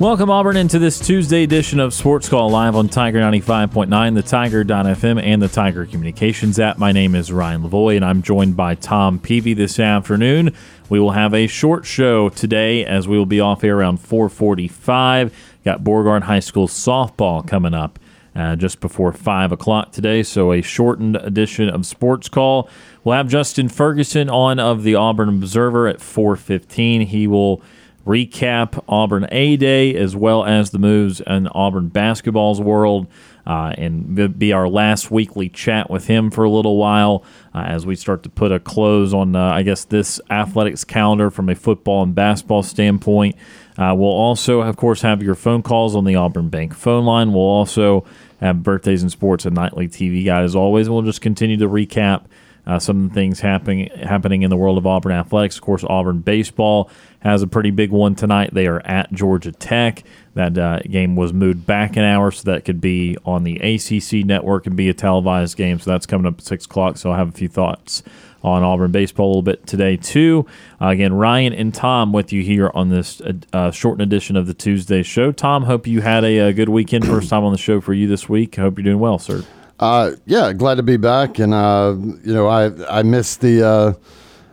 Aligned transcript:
Welcome, 0.00 0.30
Auburn, 0.30 0.56
into 0.56 0.78
this 0.78 0.98
Tuesday 0.98 1.42
edition 1.42 1.78
of 1.78 1.92
Sports 1.92 2.26
Call 2.26 2.48
live 2.48 2.74
on 2.74 2.88
Tiger 2.88 3.20
95.9, 3.20 4.14
the 4.14 4.22
Tiger.fm, 4.22 5.22
and 5.22 5.42
the 5.42 5.48
Tiger 5.48 5.84
Communications 5.84 6.58
app. 6.58 6.78
My 6.78 6.90
name 6.90 7.14
is 7.14 7.30
Ryan 7.30 7.64
Lavoie, 7.64 7.96
and 7.96 8.04
I'm 8.06 8.22
joined 8.22 8.56
by 8.56 8.76
Tom 8.76 9.18
Peavy 9.18 9.52
this 9.52 9.78
afternoon. 9.78 10.54
We 10.88 10.98
will 10.98 11.10
have 11.10 11.34
a 11.34 11.46
short 11.46 11.84
show 11.84 12.30
today 12.30 12.82
as 12.82 13.06
we 13.06 13.18
will 13.18 13.26
be 13.26 13.40
off 13.40 13.62
air 13.62 13.76
around 13.76 13.98
445. 13.98 15.36
Got 15.66 15.84
Beauregard 15.84 16.22
High 16.22 16.40
School 16.40 16.66
softball 16.66 17.46
coming 17.46 17.74
up 17.74 17.98
uh, 18.34 18.56
just 18.56 18.80
before 18.80 19.12
5 19.12 19.52
o'clock 19.52 19.92
today, 19.92 20.22
so 20.22 20.52
a 20.52 20.62
shortened 20.62 21.16
edition 21.16 21.68
of 21.68 21.84
Sports 21.84 22.30
Call. 22.30 22.70
We'll 23.04 23.16
have 23.16 23.28
Justin 23.28 23.68
Ferguson 23.68 24.30
on 24.30 24.58
of 24.58 24.82
the 24.82 24.94
Auburn 24.94 25.28
Observer 25.28 25.88
at 25.88 26.00
415. 26.00 27.02
He 27.02 27.26
will 27.26 27.60
recap 28.06 28.82
Auburn 28.88 29.26
A 29.30 29.56
Day 29.56 29.94
as 29.94 30.16
well 30.16 30.44
as 30.44 30.70
the 30.70 30.78
moves 30.78 31.20
in 31.20 31.48
Auburn 31.48 31.88
basketball's 31.88 32.60
world. 32.60 33.06
Uh, 33.46 33.74
and 33.78 34.38
be 34.38 34.52
our 34.52 34.68
last 34.68 35.10
weekly 35.10 35.48
chat 35.48 35.90
with 35.90 36.06
him 36.06 36.30
for 36.30 36.44
a 36.44 36.50
little 36.50 36.76
while 36.76 37.24
uh, 37.54 37.60
as 37.60 37.86
we 37.86 37.96
start 37.96 38.22
to 38.22 38.28
put 38.28 38.52
a 38.52 38.60
close 38.60 39.14
on, 39.14 39.34
uh, 39.34 39.42
I 39.42 39.62
guess, 39.62 39.84
this 39.84 40.20
athletics 40.30 40.84
calendar 40.84 41.30
from 41.30 41.48
a 41.48 41.54
football 41.54 42.02
and 42.02 42.14
basketball 42.14 42.62
standpoint. 42.62 43.34
Uh, 43.78 43.94
we'll 43.96 44.08
also, 44.08 44.60
of 44.60 44.76
course, 44.76 45.00
have 45.00 45.22
your 45.22 45.34
phone 45.34 45.62
calls 45.62 45.96
on 45.96 46.04
the 46.04 46.14
Auburn 46.14 46.50
Bank 46.50 46.74
phone 46.74 47.06
line. 47.06 47.32
We'll 47.32 47.42
also 47.42 48.04
have 48.40 48.62
birthdays 48.62 49.02
and 49.02 49.10
sports 49.10 49.46
and 49.46 49.56
nightly 49.56 49.88
TV 49.88 50.24
guide 50.24 50.44
as 50.44 50.54
always. 50.54 50.88
We'll 50.88 51.02
just 51.02 51.22
continue 51.22 51.56
to 51.56 51.68
recap 51.68 52.26
uh, 52.66 52.78
some 52.78 53.04
of 53.04 53.08
the 53.08 53.14
things 53.14 53.40
happening 53.40 53.90
happening 54.02 54.42
in 54.42 54.50
the 54.50 54.56
world 54.56 54.78
of 54.78 54.86
Auburn 54.86 55.12
athletics. 55.12 55.56
Of 55.56 55.62
course, 55.62 55.84
Auburn 55.84 56.20
baseball 56.20 56.90
has 57.20 57.42
a 57.42 57.46
pretty 57.46 57.70
big 57.70 57.90
one 57.90 58.14
tonight. 58.14 58.52
They 58.52 58.66
are 58.66 58.80
at 58.84 59.12
Georgia 59.12 59.52
Tech. 59.52 60.02
That 60.34 60.56
uh, 60.56 60.80
game 60.80 61.16
was 61.16 61.32
moved 61.32 61.66
back 61.66 61.96
an 61.96 62.04
hour 62.04 62.30
so 62.30 62.50
that 62.50 62.64
could 62.64 62.80
be 62.80 63.16
on 63.24 63.44
the 63.44 63.56
ACC 63.56 64.24
network 64.24 64.66
and 64.66 64.76
be 64.76 64.88
a 64.88 64.94
televised 64.94 65.56
game. 65.56 65.78
So 65.78 65.90
that's 65.90 66.06
coming 66.06 66.26
up 66.26 66.38
at 66.38 66.44
six 66.44 66.64
o'clock. 66.64 66.96
So 66.96 67.10
I'll 67.10 67.16
have 67.16 67.28
a 67.28 67.32
few 67.32 67.48
thoughts 67.48 68.02
on 68.42 68.62
Auburn 68.62 68.90
baseball 68.90 69.26
a 69.26 69.28
little 69.28 69.42
bit 69.42 69.66
today 69.66 69.96
too. 69.96 70.46
Uh, 70.80 70.88
again, 70.88 71.12
Ryan 71.12 71.52
and 71.52 71.74
Tom 71.74 72.12
with 72.12 72.32
you 72.32 72.42
here 72.42 72.70
on 72.74 72.88
this 72.88 73.20
uh, 73.20 73.32
uh 73.52 73.70
shortened 73.70 74.02
edition 74.02 74.36
of 74.36 74.46
the 74.46 74.54
Tuesday 74.54 75.02
show. 75.02 75.32
Tom, 75.32 75.64
hope 75.64 75.86
you 75.86 76.00
had 76.00 76.24
a, 76.24 76.38
a 76.38 76.52
good 76.52 76.68
weekend. 76.68 77.06
First 77.06 77.28
time 77.28 77.44
on 77.44 77.52
the 77.52 77.58
show 77.58 77.80
for 77.80 77.92
you 77.92 78.06
this 78.06 78.28
week. 78.28 78.56
Hope 78.56 78.78
you're 78.78 78.84
doing 78.84 78.98
well, 78.98 79.18
sir. 79.18 79.44
Uh, 79.78 80.12
yeah, 80.26 80.52
glad 80.52 80.74
to 80.76 80.82
be 80.82 80.96
back, 80.98 81.38
and 81.38 81.54
uh, 81.54 81.94
you 81.98 82.34
know, 82.34 82.46
I 82.46 82.98
I 82.98 83.02
missed 83.02 83.40
the 83.40 83.66
uh, 83.66 83.92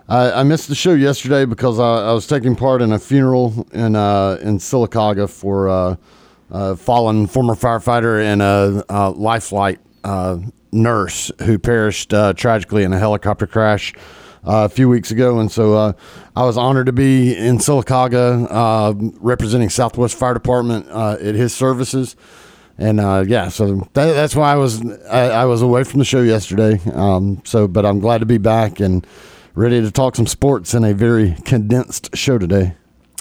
I, 0.09 0.31
I, 0.31 0.43
missed 0.43 0.69
the 0.69 0.75
show 0.75 0.93
yesterday 0.93 1.45
because 1.45 1.79
I, 1.79 2.09
I, 2.09 2.13
was 2.13 2.27
taking 2.27 2.55
part 2.55 2.81
in 2.81 2.93
a 2.93 2.99
funeral 2.99 3.67
in 3.73 3.95
uh, 3.95 4.37
in 4.41 4.57
Sylacauga 4.57 5.29
for 5.29 5.67
uh, 5.67 5.95
a 6.49 6.75
fallen 6.77 7.27
former 7.27 7.55
firefighter 7.55 8.23
and 8.23 8.41
a, 8.41 8.85
a 8.89 9.09
lifeline 9.09 9.79
uh, 10.03 10.37
nurse 10.71 11.31
who 11.43 11.59
perished 11.59 12.11
tragically 12.37 12.83
in 12.83 12.93
a 12.93 12.99
helicopter 12.99 13.47
crash. 13.47 13.93
a 14.43 14.69
few 14.69 14.87
weeks 14.87 15.11
ago, 15.11 15.39
and 15.39 15.51
so 15.51 15.93
I 16.35 16.43
was 16.45 16.57
honored 16.57 16.85
to 16.85 16.93
be 16.93 17.35
in 17.35 17.57
Sylacauga 17.57 19.13
representing 19.19 19.69
Southwest 19.69 20.15
Fire 20.15 20.33
Department 20.33 20.87
at 20.87 21.35
his 21.35 21.53
services 21.53 22.15
and 22.77 22.99
uh, 22.99 23.25
yeah, 23.27 23.49
so 23.49 23.87
that, 23.93 24.13
that's 24.13 24.35
why 24.35 24.51
I 24.51 24.55
was 24.55 24.85
I, 25.05 25.29
I, 25.29 25.45
was 25.45 25.63
away 25.63 25.83
from 25.83 25.97
the 25.97 26.05
show 26.05 26.21
yesterday. 26.21 26.79
Um, 26.93 27.41
so, 27.43 27.67
but 27.67 27.87
I'm 27.87 27.99
glad 27.99 28.19
to 28.19 28.27
be 28.27 28.37
back 28.37 28.79
and 28.79 29.05
ready 29.57 29.81
to 29.81 29.89
talk 29.89 30.15
some 30.15 30.27
sports 30.27 30.75
in 30.75 30.83
a 30.83 30.93
very 30.93 31.35
condensed 31.43 32.15
show 32.15 32.37
today. 32.37 32.75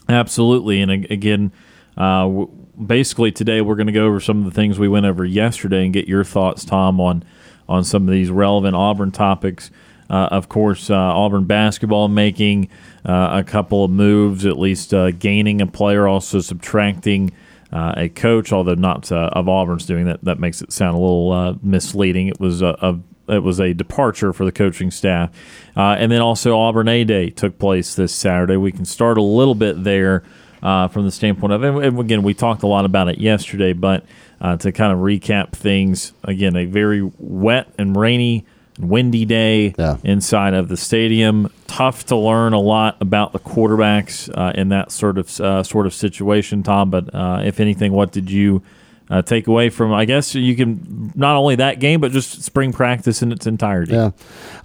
Absolutely, 0.06 0.82
and 0.82 0.90
again, 1.10 1.50
uh, 1.96 2.44
basically 2.84 3.32
today 3.32 3.62
we're 3.62 3.74
going 3.74 3.86
to 3.86 3.92
go 3.92 4.06
over 4.06 4.20
some 4.20 4.40
of 4.40 4.44
the 4.44 4.50
things 4.50 4.78
we 4.78 4.86
went 4.86 5.06
over 5.06 5.24
yesterday 5.24 5.84
and 5.84 5.94
get 5.94 6.06
your 6.06 6.24
thoughts, 6.24 6.64
Tom, 6.64 7.00
on 7.00 7.24
on 7.68 7.82
some 7.82 8.06
of 8.06 8.12
these 8.12 8.30
relevant 8.30 8.76
Auburn 8.76 9.10
topics. 9.10 9.70
Uh, 10.08 10.28
of 10.30 10.48
course, 10.48 10.90
uh, 10.90 10.94
Auburn 10.94 11.44
basketball 11.44 12.06
making 12.06 12.68
uh, 13.04 13.30
a 13.32 13.42
couple 13.42 13.84
of 13.84 13.90
moves, 13.90 14.46
at 14.46 14.56
least 14.56 14.94
uh, 14.94 15.10
gaining 15.10 15.60
a 15.60 15.66
player, 15.66 16.06
also 16.06 16.40
subtracting 16.40 17.32
uh, 17.72 17.94
a 17.96 18.08
coach, 18.10 18.52
although 18.52 18.74
not 18.74 19.10
of 19.10 19.48
Auburn's 19.48 19.86
doing 19.86 20.04
that. 20.04 20.22
That 20.22 20.38
makes 20.38 20.62
it 20.62 20.70
sound 20.70 20.96
a 20.96 21.00
little 21.00 21.58
misleading. 21.62 22.28
It 22.28 22.38
was 22.38 22.62
a, 22.62 23.00
it 23.28 23.42
was 23.42 23.60
a 23.60 23.72
departure 23.72 24.32
for 24.32 24.44
the 24.44 24.52
coaching 24.52 24.90
staff, 24.90 25.30
uh, 25.76 25.96
and 25.98 26.10
then 26.10 26.20
also 26.20 26.58
Auburn 26.58 26.88
A 26.88 27.04
Day 27.04 27.30
took 27.30 27.58
place 27.58 27.94
this 27.94 28.14
Saturday. 28.14 28.56
We 28.56 28.72
can 28.72 28.84
start 28.84 29.18
a 29.18 29.22
little 29.22 29.54
bit 29.54 29.84
there 29.84 30.22
uh, 30.62 30.88
from 30.88 31.04
the 31.04 31.10
standpoint 31.10 31.52
of, 31.52 31.62
and 31.62 31.98
again, 31.98 32.22
we 32.22 32.34
talked 32.34 32.62
a 32.62 32.66
lot 32.66 32.84
about 32.84 33.08
it 33.08 33.18
yesterday, 33.18 33.72
but 33.72 34.04
uh, 34.40 34.56
to 34.56 34.72
kind 34.72 34.92
of 34.92 34.98
recap 34.98 35.52
things 35.52 36.12
again, 36.24 36.56
a 36.56 36.64
very 36.64 37.02
wet 37.18 37.72
and 37.78 37.96
rainy 37.96 38.44
and 38.76 38.90
windy 38.90 39.24
day 39.24 39.74
yeah. 39.78 39.96
inside 40.04 40.54
of 40.54 40.68
the 40.68 40.76
stadium. 40.76 41.50
Tough 41.66 42.06
to 42.06 42.16
learn 42.16 42.52
a 42.52 42.60
lot 42.60 42.96
about 43.00 43.32
the 43.32 43.38
quarterbacks 43.38 44.30
uh, 44.36 44.52
in 44.54 44.68
that 44.70 44.92
sort 44.92 45.18
of 45.18 45.40
uh, 45.40 45.62
sort 45.62 45.86
of 45.86 45.94
situation, 45.94 46.62
Tom. 46.62 46.90
But 46.90 47.14
uh, 47.14 47.42
if 47.44 47.60
anything, 47.60 47.92
what 47.92 48.12
did 48.12 48.30
you 48.30 48.62
uh, 49.10 49.22
take 49.22 49.46
away 49.46 49.70
from? 49.70 49.92
I 49.92 50.04
guess 50.04 50.34
you 50.34 50.56
can 50.56 51.12
not 51.14 51.36
only 51.36 51.56
that 51.56 51.80
game, 51.80 52.00
but 52.00 52.12
just 52.12 52.42
spring 52.42 52.72
practice 52.72 53.22
in 53.22 53.32
its 53.32 53.46
entirety. 53.46 53.92
Yeah, 53.92 54.10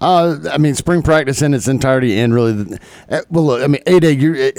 uh, 0.00 0.38
I 0.50 0.58
mean 0.58 0.74
spring 0.74 1.02
practice 1.02 1.42
in 1.42 1.54
its 1.54 1.68
entirety, 1.68 2.18
and 2.18 2.34
really, 2.34 2.52
the, 2.52 2.80
uh, 3.08 3.20
well, 3.30 3.46
look, 3.46 3.62
I 3.62 3.66
mean, 3.66 3.82
a 3.86 4.00
day 4.00 4.12
you 4.12 4.52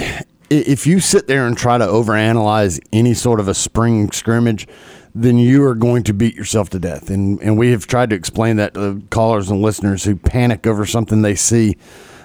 if 0.50 0.86
you 0.86 1.00
sit 1.00 1.28
there 1.28 1.48
and 1.48 1.58
try 1.58 1.78
to 1.78 1.86
overanalyze 1.86 2.80
any 2.92 3.14
sort 3.14 3.40
of 3.40 3.48
a 3.48 3.54
spring 3.54 4.12
scrimmage 4.12 4.68
then 5.16 5.38
you 5.38 5.64
are 5.64 5.76
going 5.76 6.04
to 6.04 6.14
beat 6.14 6.36
yourself 6.36 6.70
to 6.72 6.80
death. 6.80 7.10
And 7.10 7.42
and 7.42 7.58
we 7.58 7.72
have 7.72 7.88
tried 7.88 8.10
to 8.10 8.16
explain 8.16 8.56
that 8.58 8.74
to 8.74 9.02
callers 9.10 9.50
and 9.50 9.62
listeners 9.62 10.04
who 10.04 10.16
panic 10.16 10.66
over 10.66 10.86
something 10.86 11.22
they 11.22 11.36
see 11.36 11.78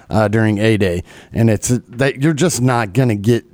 uh, 0.09 0.27
during 0.27 0.57
a 0.57 0.77
day, 0.77 1.03
and 1.31 1.49
it's 1.49 1.67
that 1.67 2.21
you're 2.21 2.33
just 2.33 2.61
not 2.61 2.93
going 2.93 3.09
to 3.09 3.15
get 3.15 3.45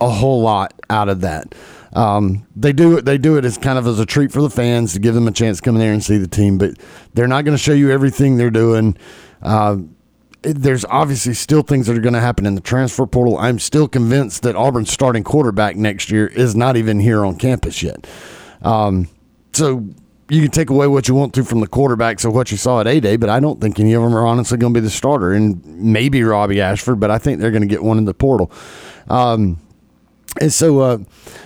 a 0.00 0.08
whole 0.08 0.42
lot 0.42 0.72
out 0.88 1.08
of 1.08 1.20
that. 1.22 1.54
Um, 1.96 2.46
they 2.54 2.74
do 2.74 2.98
it. 2.98 3.06
They 3.06 3.16
do 3.16 3.38
it 3.38 3.46
as 3.46 3.56
kind 3.56 3.78
of 3.78 3.86
as 3.86 3.98
a 3.98 4.04
treat 4.04 4.30
for 4.30 4.42
the 4.42 4.50
fans 4.50 4.92
to 4.92 4.98
give 5.00 5.14
them 5.14 5.26
a 5.26 5.32
chance 5.32 5.56
to 5.56 5.62
come 5.62 5.76
in 5.76 5.80
there 5.80 5.94
and 5.94 6.04
see 6.04 6.18
the 6.18 6.28
team, 6.28 6.58
but 6.58 6.74
they're 7.14 7.26
not 7.26 7.46
going 7.46 7.56
to 7.56 7.62
show 7.62 7.72
you 7.72 7.90
everything 7.90 8.36
they're 8.36 8.50
doing. 8.50 8.98
Uh, 9.40 9.78
there's 10.42 10.84
obviously 10.84 11.32
still 11.32 11.62
things 11.62 11.86
that 11.86 11.96
are 11.96 12.02
going 12.02 12.12
to 12.12 12.20
happen 12.20 12.44
in 12.44 12.54
the 12.54 12.60
transfer 12.60 13.06
portal. 13.06 13.38
I'm 13.38 13.58
still 13.58 13.88
convinced 13.88 14.42
that 14.42 14.54
Auburn's 14.56 14.92
starting 14.92 15.24
quarterback 15.24 15.74
next 15.76 16.10
year 16.10 16.26
is 16.26 16.54
not 16.54 16.76
even 16.76 17.00
here 17.00 17.24
on 17.24 17.36
campus 17.36 17.82
yet. 17.82 18.06
Um, 18.60 19.08
so 19.54 19.88
you 20.28 20.42
can 20.42 20.50
take 20.50 20.68
away 20.68 20.86
what 20.88 21.08
you 21.08 21.14
want 21.14 21.32
to 21.34 21.44
from 21.44 21.60
the 21.60 21.66
quarterbacks 21.66 22.26
of 22.26 22.34
what 22.34 22.50
you 22.50 22.58
saw 22.58 22.80
at 22.80 22.86
A 22.86 23.00
Day, 23.00 23.16
but 23.16 23.30
I 23.30 23.40
don't 23.40 23.58
think 23.58 23.80
any 23.80 23.94
of 23.94 24.02
them 24.02 24.14
are 24.14 24.26
honestly 24.26 24.58
going 24.58 24.74
to 24.74 24.80
be 24.80 24.84
the 24.84 24.90
starter. 24.90 25.32
And 25.32 25.64
maybe 25.64 26.22
Robbie 26.22 26.60
Ashford, 26.60 27.00
but 27.00 27.10
I 27.10 27.16
think 27.16 27.40
they're 27.40 27.50
going 27.50 27.62
to 27.62 27.68
get 27.68 27.82
one 27.82 27.96
in 27.96 28.04
the 28.04 28.14
portal. 28.14 28.52
Um, 29.08 29.58
and 30.40 30.52
so 30.52 30.80
uh, 30.80 30.98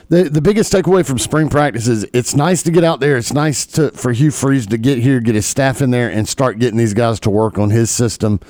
the 0.08 0.24
the 0.24 0.40
biggest 0.40 0.72
takeaway 0.72 1.04
from 1.06 1.18
spring 1.18 1.48
practice 1.48 1.88
is 1.88 2.06
it's 2.12 2.34
nice 2.34 2.62
to 2.64 2.70
get 2.70 2.84
out 2.84 3.00
there. 3.00 3.16
It's 3.16 3.32
nice 3.32 3.66
to 3.66 3.90
for 3.92 4.12
Hugh 4.12 4.30
Freeze 4.30 4.66
to 4.68 4.78
get 4.78 4.98
here, 4.98 5.20
get 5.20 5.34
his 5.34 5.46
staff 5.46 5.80
in 5.82 5.90
there, 5.90 6.10
and 6.10 6.28
start 6.28 6.58
getting 6.58 6.78
these 6.78 6.94
guys 6.94 7.20
to 7.20 7.30
work 7.30 7.58
on 7.58 7.70
his 7.70 7.90
system, 7.90 8.40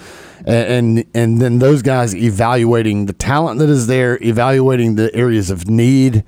and 0.47 0.99
and, 0.99 1.07
and 1.15 1.43
then 1.43 1.59
those 1.59 1.83
guys 1.83 2.15
evaluating 2.15 3.07
the 3.07 3.13
talent 3.13 3.59
that 3.61 3.69
is 3.69 3.87
there, 3.87 4.19
evaluating 4.23 4.97
the 4.97 5.15
areas 5.15 5.51
of 5.51 5.69
need 5.69 6.25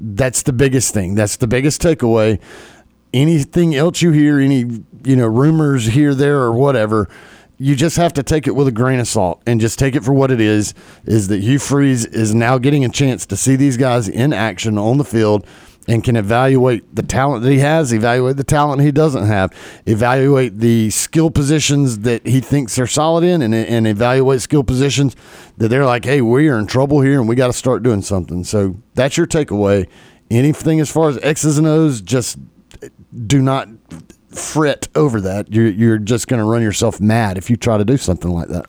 that's 0.00 0.42
the 0.42 0.52
biggest 0.52 0.92
thing. 0.92 1.14
That's 1.14 1.36
the 1.36 1.46
biggest 1.46 1.80
takeaway. 1.80 2.40
Anything 3.12 3.74
else 3.74 4.02
you 4.02 4.10
hear, 4.10 4.40
any 4.40 4.84
you 5.04 5.16
know 5.16 5.26
rumors 5.26 5.86
here, 5.86 6.14
there, 6.14 6.38
or 6.38 6.52
whatever, 6.52 7.08
you 7.58 7.76
just 7.76 7.96
have 7.96 8.12
to 8.14 8.22
take 8.22 8.46
it 8.46 8.52
with 8.52 8.66
a 8.66 8.72
grain 8.72 8.98
of 9.00 9.06
salt 9.06 9.42
and 9.46 9.60
just 9.60 9.78
take 9.78 9.94
it 9.94 10.04
for 10.04 10.12
what 10.12 10.30
it 10.30 10.40
is. 10.40 10.74
Is 11.04 11.28
that 11.28 11.42
Hugh 11.42 11.58
Freeze 11.58 12.04
is 12.04 12.34
now 12.34 12.58
getting 12.58 12.84
a 12.84 12.88
chance 12.88 13.26
to 13.26 13.36
see 13.36 13.56
these 13.56 13.76
guys 13.76 14.08
in 14.08 14.32
action 14.32 14.76
on 14.78 14.98
the 14.98 15.04
field 15.04 15.46
and 15.86 16.02
can 16.02 16.16
evaluate 16.16 16.94
the 16.94 17.02
talent 17.02 17.42
that 17.42 17.50
he 17.50 17.58
has, 17.58 17.92
evaluate 17.92 18.36
the 18.36 18.44
talent 18.44 18.80
he 18.80 18.90
doesn't 18.90 19.26
have, 19.26 19.52
evaluate 19.86 20.58
the 20.58 20.88
skill 20.90 21.30
positions 21.30 22.00
that 22.00 22.26
he 22.26 22.40
thinks 22.40 22.74
they're 22.74 22.86
solid 22.86 23.22
in, 23.22 23.42
and, 23.42 23.54
and 23.54 23.86
evaluate 23.86 24.40
skill 24.40 24.64
positions 24.64 25.14
that 25.58 25.68
they're 25.68 25.84
like, 25.84 26.04
hey, 26.04 26.22
we 26.22 26.48
are 26.48 26.58
in 26.58 26.66
trouble 26.66 27.02
here 27.02 27.20
and 27.20 27.28
we 27.28 27.36
got 27.36 27.48
to 27.48 27.52
start 27.52 27.82
doing 27.82 28.02
something. 28.02 28.44
So 28.44 28.76
that's 28.94 29.16
your 29.16 29.26
takeaway. 29.26 29.86
Anything 30.30 30.80
as 30.80 30.90
far 30.90 31.10
as 31.10 31.18
X's 31.18 31.58
and 31.58 31.66
O's, 31.66 32.00
just 32.00 32.38
do 33.26 33.42
not 33.42 33.68
fret 34.36 34.88
over 34.94 35.20
that. 35.20 35.52
You're, 35.52 35.68
you're 35.68 35.98
just 35.98 36.28
going 36.28 36.38
to 36.38 36.44
run 36.44 36.62
yourself 36.62 37.00
mad 37.00 37.38
if 37.38 37.50
you 37.50 37.56
try 37.56 37.78
to 37.78 37.84
do 37.84 37.96
something 37.96 38.30
like 38.30 38.48
that. 38.48 38.66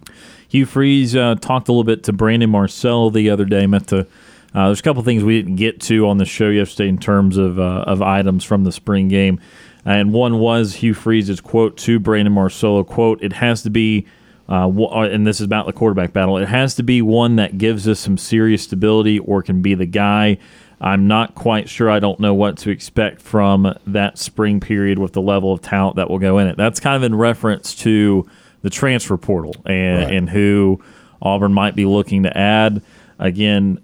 Hugh 0.48 0.66
Freeze 0.66 1.16
uh, 1.16 1.36
talked 1.36 1.68
a 1.68 1.72
little 1.72 1.84
bit 1.84 2.04
to 2.04 2.14
Brandon 2.14 2.50
Marcello 2.50 3.10
the 3.10 3.30
other 3.30 3.46
day. 3.46 3.68
Met 3.68 3.88
to 3.88 4.08
uh, 4.56 4.68
there's 4.68 4.80
a 4.80 4.84
couple 4.84 5.04
things 5.04 5.22
we 5.22 5.42
didn't 5.42 5.58
get 5.58 5.82
to 5.82 6.08
on 6.08 6.18
the 6.18 6.24
show 6.24 6.48
yesterday 6.48 6.88
in 6.88 6.98
terms 6.98 7.36
of 7.36 7.60
uh, 7.60 7.84
of 7.86 8.02
items 8.02 8.46
from 8.46 8.64
the 8.64 8.72
spring 8.72 9.10
game, 9.10 9.40
and 9.84 10.14
one 10.14 10.40
was 10.40 10.76
Hugh 10.76 10.94
Freeze's 10.94 11.42
quote 11.42 11.76
to 11.80 12.00
Brandon 12.00 12.34
Marcello 12.34 12.86
quote: 12.86 13.22
"It 13.22 13.34
has 13.34 13.64
to 13.64 13.70
be." 13.70 14.08
Uh, 14.48 14.70
uh, 14.70 15.10
and 15.12 15.26
this 15.26 15.42
is 15.42 15.46
about 15.46 15.66
the 15.66 15.74
quarterback 15.74 16.14
battle. 16.14 16.38
It 16.38 16.48
has 16.48 16.76
to 16.76 16.84
be 16.84 17.02
one 17.02 17.36
that 17.38 17.58
gives 17.58 17.88
us 17.88 18.00
some 18.00 18.16
serious 18.16 18.62
stability 18.62 19.18
or 19.18 19.42
can 19.42 19.64
be 19.64 19.74
the 19.74 19.88
guy. 19.88 20.38
I'm 20.82 21.08
not 21.08 21.36
quite 21.36 21.70
sure. 21.70 21.90
I 21.90 22.00
don't 22.00 22.20
know 22.20 22.34
what 22.34 22.58
to 22.60 22.70
expect 22.70 23.22
from 23.22 23.74
that 23.88 24.18
spring 24.18 24.60
period 24.60 25.00
with 25.00 25.14
the 25.14 25.22
level 25.22 25.52
of 25.52 25.62
talent 25.62 25.96
that 25.96 26.10
will 26.10 26.20
go 26.20 26.38
in 26.38 26.48
it. 26.48 26.58
That's 26.58 26.80
kind 26.80 26.96
of 26.96 27.04
in 27.04 27.16
reference 27.16 27.74
to 27.76 28.28
the 28.62 28.70
transfer 28.70 29.18
portal 29.18 29.56
and, 29.66 30.04
right. 30.04 30.14
and 30.14 30.30
who 30.30 30.82
Auburn 31.22 31.54
might 31.54 31.76
be 31.76 31.86
looking 31.86 32.24
to 32.24 32.38
add. 32.38 32.82
Again, 33.20 33.80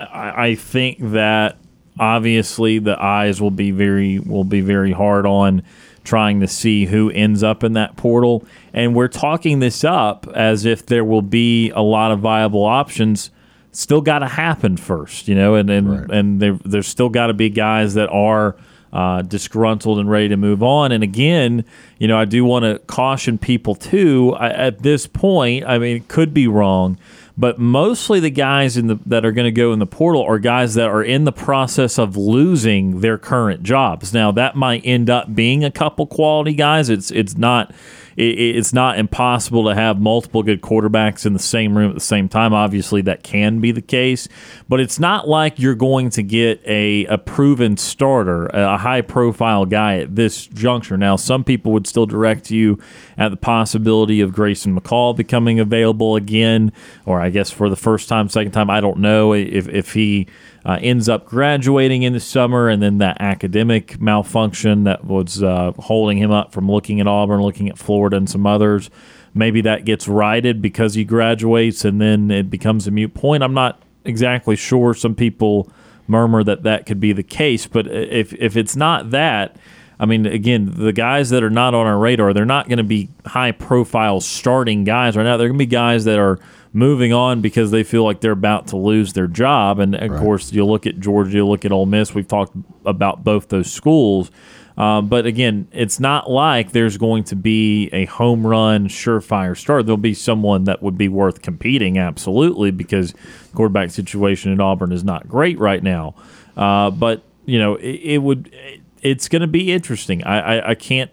I, 0.00 0.46
I 0.46 0.54
think 0.54 0.98
that 1.00 1.58
obviously 1.98 2.78
the 2.78 3.00
eyes 3.02 3.40
will 3.40 3.50
be 3.50 3.70
very 3.70 4.18
will 4.18 4.44
be 4.44 4.60
very 4.60 4.92
hard 4.92 5.26
on 5.26 5.62
trying 6.04 6.40
to 6.40 6.48
see 6.48 6.86
who 6.86 7.10
ends 7.10 7.42
up 7.42 7.62
in 7.62 7.74
that 7.74 7.96
portal. 7.96 8.44
And 8.72 8.94
we're 8.94 9.08
talking 9.08 9.60
this 9.60 9.84
up 9.84 10.26
as 10.34 10.64
if 10.64 10.84
there 10.86 11.04
will 11.04 11.22
be 11.22 11.70
a 11.70 11.82
lot 11.82 12.10
of 12.10 12.20
viable 12.20 12.64
options. 12.64 13.30
Still 13.72 14.00
got 14.00 14.20
to 14.20 14.28
happen 14.28 14.76
first, 14.76 15.28
you 15.28 15.34
know, 15.34 15.54
and 15.54 15.70
and, 15.70 16.00
right. 16.00 16.10
and 16.10 16.40
there, 16.40 16.58
there's 16.64 16.86
still 16.86 17.08
got 17.08 17.28
to 17.28 17.34
be 17.34 17.48
guys 17.48 17.94
that 17.94 18.08
are 18.10 18.56
uh, 18.92 19.22
disgruntled 19.22 19.98
and 19.98 20.10
ready 20.10 20.28
to 20.28 20.36
move 20.36 20.62
on. 20.62 20.92
And 20.92 21.02
again, 21.02 21.64
you 21.98 22.06
know, 22.06 22.18
I 22.18 22.26
do 22.26 22.44
want 22.44 22.64
to 22.64 22.78
caution 22.80 23.38
people 23.38 23.74
too. 23.74 24.34
I, 24.38 24.50
at 24.50 24.82
this 24.82 25.06
point, 25.06 25.64
I 25.64 25.78
mean, 25.78 25.96
it 25.96 26.08
could 26.08 26.34
be 26.34 26.46
wrong 26.46 26.98
but 27.36 27.58
mostly 27.58 28.20
the 28.20 28.30
guys 28.30 28.76
in 28.76 28.88
the 28.88 28.98
that 29.06 29.24
are 29.24 29.32
going 29.32 29.46
to 29.46 29.52
go 29.52 29.72
in 29.72 29.78
the 29.78 29.86
portal 29.86 30.22
are 30.22 30.38
guys 30.38 30.74
that 30.74 30.88
are 30.88 31.02
in 31.02 31.24
the 31.24 31.32
process 31.32 31.98
of 31.98 32.16
losing 32.16 33.00
their 33.00 33.18
current 33.18 33.62
jobs. 33.62 34.12
Now 34.12 34.32
that 34.32 34.54
might 34.54 34.82
end 34.84 35.08
up 35.08 35.34
being 35.34 35.64
a 35.64 35.70
couple 35.70 36.06
quality 36.06 36.54
guys. 36.54 36.90
It's 36.90 37.10
it's 37.10 37.36
not 37.36 37.74
it, 38.16 38.56
it's 38.56 38.72
not 38.72 38.98
impossible 38.98 39.64
to 39.64 39.74
have 39.74 40.00
multiple 40.00 40.42
good 40.42 40.60
quarterbacks 40.60 41.26
in 41.26 41.32
the 41.32 41.38
same 41.38 41.76
room 41.76 41.90
at 41.90 41.94
the 41.94 42.00
same 42.00 42.28
time. 42.28 42.52
Obviously, 42.52 43.02
that 43.02 43.22
can 43.22 43.60
be 43.60 43.72
the 43.72 43.82
case, 43.82 44.28
but 44.68 44.80
it's 44.80 44.98
not 44.98 45.28
like 45.28 45.58
you're 45.58 45.74
going 45.74 46.10
to 46.10 46.22
get 46.22 46.60
a, 46.66 47.06
a 47.06 47.18
proven 47.18 47.76
starter, 47.76 48.46
a 48.46 48.78
high 48.78 49.00
profile 49.00 49.66
guy 49.66 49.98
at 49.98 50.16
this 50.16 50.46
juncture. 50.46 50.96
Now, 50.96 51.16
some 51.16 51.44
people 51.44 51.72
would 51.72 51.86
still 51.86 52.06
direct 52.06 52.50
you 52.50 52.78
at 53.16 53.30
the 53.30 53.36
possibility 53.36 54.20
of 54.20 54.32
Grayson 54.32 54.78
McCall 54.78 55.16
becoming 55.16 55.60
available 55.60 56.16
again, 56.16 56.72
or 57.06 57.20
I 57.20 57.30
guess 57.30 57.50
for 57.50 57.68
the 57.68 57.76
first 57.76 58.08
time, 58.08 58.28
second 58.28 58.52
time. 58.52 58.70
I 58.70 58.80
don't 58.80 58.98
know 58.98 59.32
if, 59.32 59.68
if 59.68 59.92
he 59.94 60.26
uh, 60.64 60.78
ends 60.80 61.08
up 61.08 61.26
graduating 61.26 62.02
in 62.02 62.12
the 62.12 62.20
summer, 62.20 62.68
and 62.68 62.82
then 62.82 62.98
that 62.98 63.20
academic 63.20 64.00
malfunction 64.00 64.84
that 64.84 65.04
was 65.04 65.42
uh, 65.42 65.72
holding 65.78 66.18
him 66.18 66.30
up 66.30 66.52
from 66.52 66.70
looking 66.70 67.00
at 67.00 67.06
Auburn, 67.06 67.42
looking 67.42 67.68
at 67.68 67.78
Florida, 67.78 68.16
and 68.16 68.30
some 68.30 68.46
others. 68.46 68.90
Maybe 69.34 69.60
that 69.62 69.84
gets 69.84 70.06
righted 70.06 70.60
because 70.62 70.94
he 70.94 71.04
graduates, 71.04 71.84
and 71.84 72.00
then 72.00 72.30
it 72.30 72.50
becomes 72.50 72.86
a 72.86 72.90
mute 72.90 73.14
point. 73.14 73.42
I'm 73.42 73.54
not 73.54 73.82
exactly 74.04 74.56
sure. 74.56 74.94
Some 74.94 75.14
people 75.14 75.70
murmur 76.06 76.44
that 76.44 76.62
that 76.64 76.86
could 76.86 77.00
be 77.00 77.12
the 77.12 77.22
case, 77.22 77.66
but 77.66 77.86
if 77.86 78.32
if 78.34 78.56
it's 78.56 78.76
not 78.76 79.10
that. 79.10 79.56
I 80.00 80.04
mean, 80.04 80.26
again, 80.26 80.72
the 80.74 80.92
guys 80.92 81.30
that 81.30 81.44
are 81.44 81.50
not 81.50 81.74
on 81.74 81.86
our 81.86 81.96
radar, 81.96 82.32
they're 82.32 82.44
not 82.44 82.66
going 82.66 82.78
to 82.78 82.84
be 82.84 83.08
high 83.24 83.52
profile 83.52 84.20
starting 84.20 84.82
guys 84.82 85.16
right 85.16 85.22
now. 85.22 85.36
They're 85.36 85.46
going 85.46 85.58
to 85.58 85.64
be 85.64 85.66
guys 85.66 86.04
that 86.06 86.18
are 86.18 86.40
moving 86.72 87.12
on 87.12 87.40
because 87.40 87.70
they 87.70 87.82
feel 87.82 88.04
like 88.04 88.20
they're 88.20 88.32
about 88.32 88.68
to 88.68 88.76
lose 88.76 89.12
their 89.12 89.26
job. 89.26 89.78
And 89.78 89.94
of 89.94 90.10
right. 90.10 90.20
course, 90.20 90.52
you 90.52 90.64
look 90.64 90.86
at 90.86 90.98
Georgia, 90.98 91.38
you 91.38 91.46
look 91.46 91.64
at 91.64 91.72
Ole 91.72 91.86
Miss. 91.86 92.14
We've 92.14 92.26
talked 92.26 92.56
about 92.84 93.24
both 93.24 93.48
those 93.48 93.70
schools. 93.70 94.30
Um, 94.76 95.08
but 95.08 95.26
again, 95.26 95.68
it's 95.70 96.00
not 96.00 96.30
like 96.30 96.72
there's 96.72 96.96
going 96.96 97.24
to 97.24 97.36
be 97.36 97.90
a 97.92 98.06
home 98.06 98.46
run, 98.46 98.88
surefire 98.88 99.56
start. 99.56 99.84
There'll 99.84 99.98
be 99.98 100.14
someone 100.14 100.64
that 100.64 100.82
would 100.82 100.96
be 100.96 101.08
worth 101.08 101.42
competing, 101.42 101.98
absolutely, 101.98 102.70
because 102.70 103.14
quarterback 103.54 103.90
situation 103.90 104.50
at 104.52 104.60
Auburn 104.60 104.92
is 104.92 105.04
not 105.04 105.28
great 105.28 105.58
right 105.58 105.82
now. 105.82 106.14
Uh, 106.56 106.90
but 106.90 107.22
you 107.44 107.58
know, 107.58 107.74
it, 107.76 108.00
it 108.02 108.18
would. 108.18 108.54
It's 109.02 109.28
going 109.28 109.42
to 109.42 109.48
be 109.48 109.72
interesting. 109.72 110.24
I, 110.24 110.58
I, 110.58 110.70
I 110.70 110.74
can't. 110.74 111.10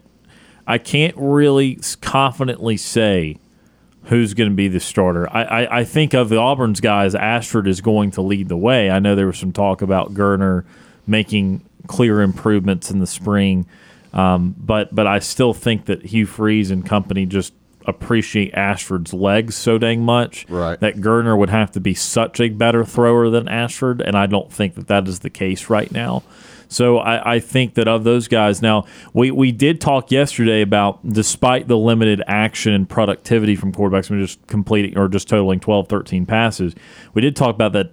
I 0.66 0.78
can't 0.78 1.14
really 1.16 1.80
confidently 2.00 2.76
say 2.76 3.38
who's 4.04 4.34
going 4.34 4.50
to 4.50 4.56
be 4.56 4.68
the 4.68 4.80
starter. 4.80 5.28
I, 5.30 5.42
I, 5.42 5.78
I, 5.80 5.84
think 5.84 6.14
of 6.14 6.28
the 6.28 6.38
Auburn's 6.38 6.80
guys, 6.80 7.14
Ashford 7.14 7.68
is 7.68 7.80
going 7.80 8.12
to 8.12 8.22
lead 8.22 8.48
the 8.48 8.56
way. 8.56 8.90
I 8.90 8.98
know 8.98 9.14
there 9.14 9.26
was 9.26 9.38
some 9.38 9.52
talk 9.52 9.82
about 9.82 10.14
Geriner 10.14 10.64
making 11.06 11.64
clear 11.86 12.22
improvements 12.22 12.90
in 12.90 12.98
the 12.98 13.06
spring, 13.06 13.66
um, 14.12 14.54
but 14.58 14.94
but 14.94 15.06
I 15.06 15.18
still 15.18 15.54
think 15.54 15.86
that 15.86 16.06
Hugh 16.06 16.26
Freeze 16.26 16.70
and 16.70 16.84
company 16.84 17.26
just 17.26 17.52
appreciate 17.86 18.54
Ashford's 18.54 19.12
legs 19.12 19.54
so 19.54 19.78
dang 19.78 20.02
much 20.02 20.46
right. 20.48 20.78
that 20.80 20.96
Geriner 20.96 21.36
would 21.36 21.50
have 21.50 21.70
to 21.72 21.80
be 21.80 21.94
such 21.94 22.40
a 22.40 22.48
better 22.48 22.84
thrower 22.84 23.30
than 23.30 23.48
Ashford, 23.48 24.00
and 24.00 24.16
I 24.16 24.26
don't 24.26 24.52
think 24.52 24.74
that 24.74 24.88
that 24.88 25.08
is 25.08 25.20
the 25.20 25.30
case 25.30 25.70
right 25.70 25.90
now. 25.90 26.22
So 26.70 26.98
I, 26.98 27.34
I 27.34 27.40
think 27.40 27.74
that 27.74 27.88
of 27.88 28.04
those 28.04 28.28
guys, 28.28 28.62
now 28.62 28.86
we, 29.12 29.30
we 29.30 29.52
did 29.52 29.80
talk 29.80 30.10
yesterday 30.10 30.62
about 30.62 31.06
despite 31.06 31.68
the 31.68 31.76
limited 31.76 32.22
action 32.26 32.72
and 32.72 32.88
productivity 32.88 33.56
from 33.56 33.72
quarterbacks, 33.72 34.10
I 34.10 34.14
mean, 34.14 34.24
just 34.24 34.46
completing 34.46 34.96
or 34.96 35.08
just 35.08 35.28
totaling 35.28 35.60
12, 35.60 35.88
13 35.88 36.26
passes, 36.26 36.74
we 37.12 37.20
did 37.20 37.36
talk 37.36 37.54
about 37.54 37.72
that 37.72 37.92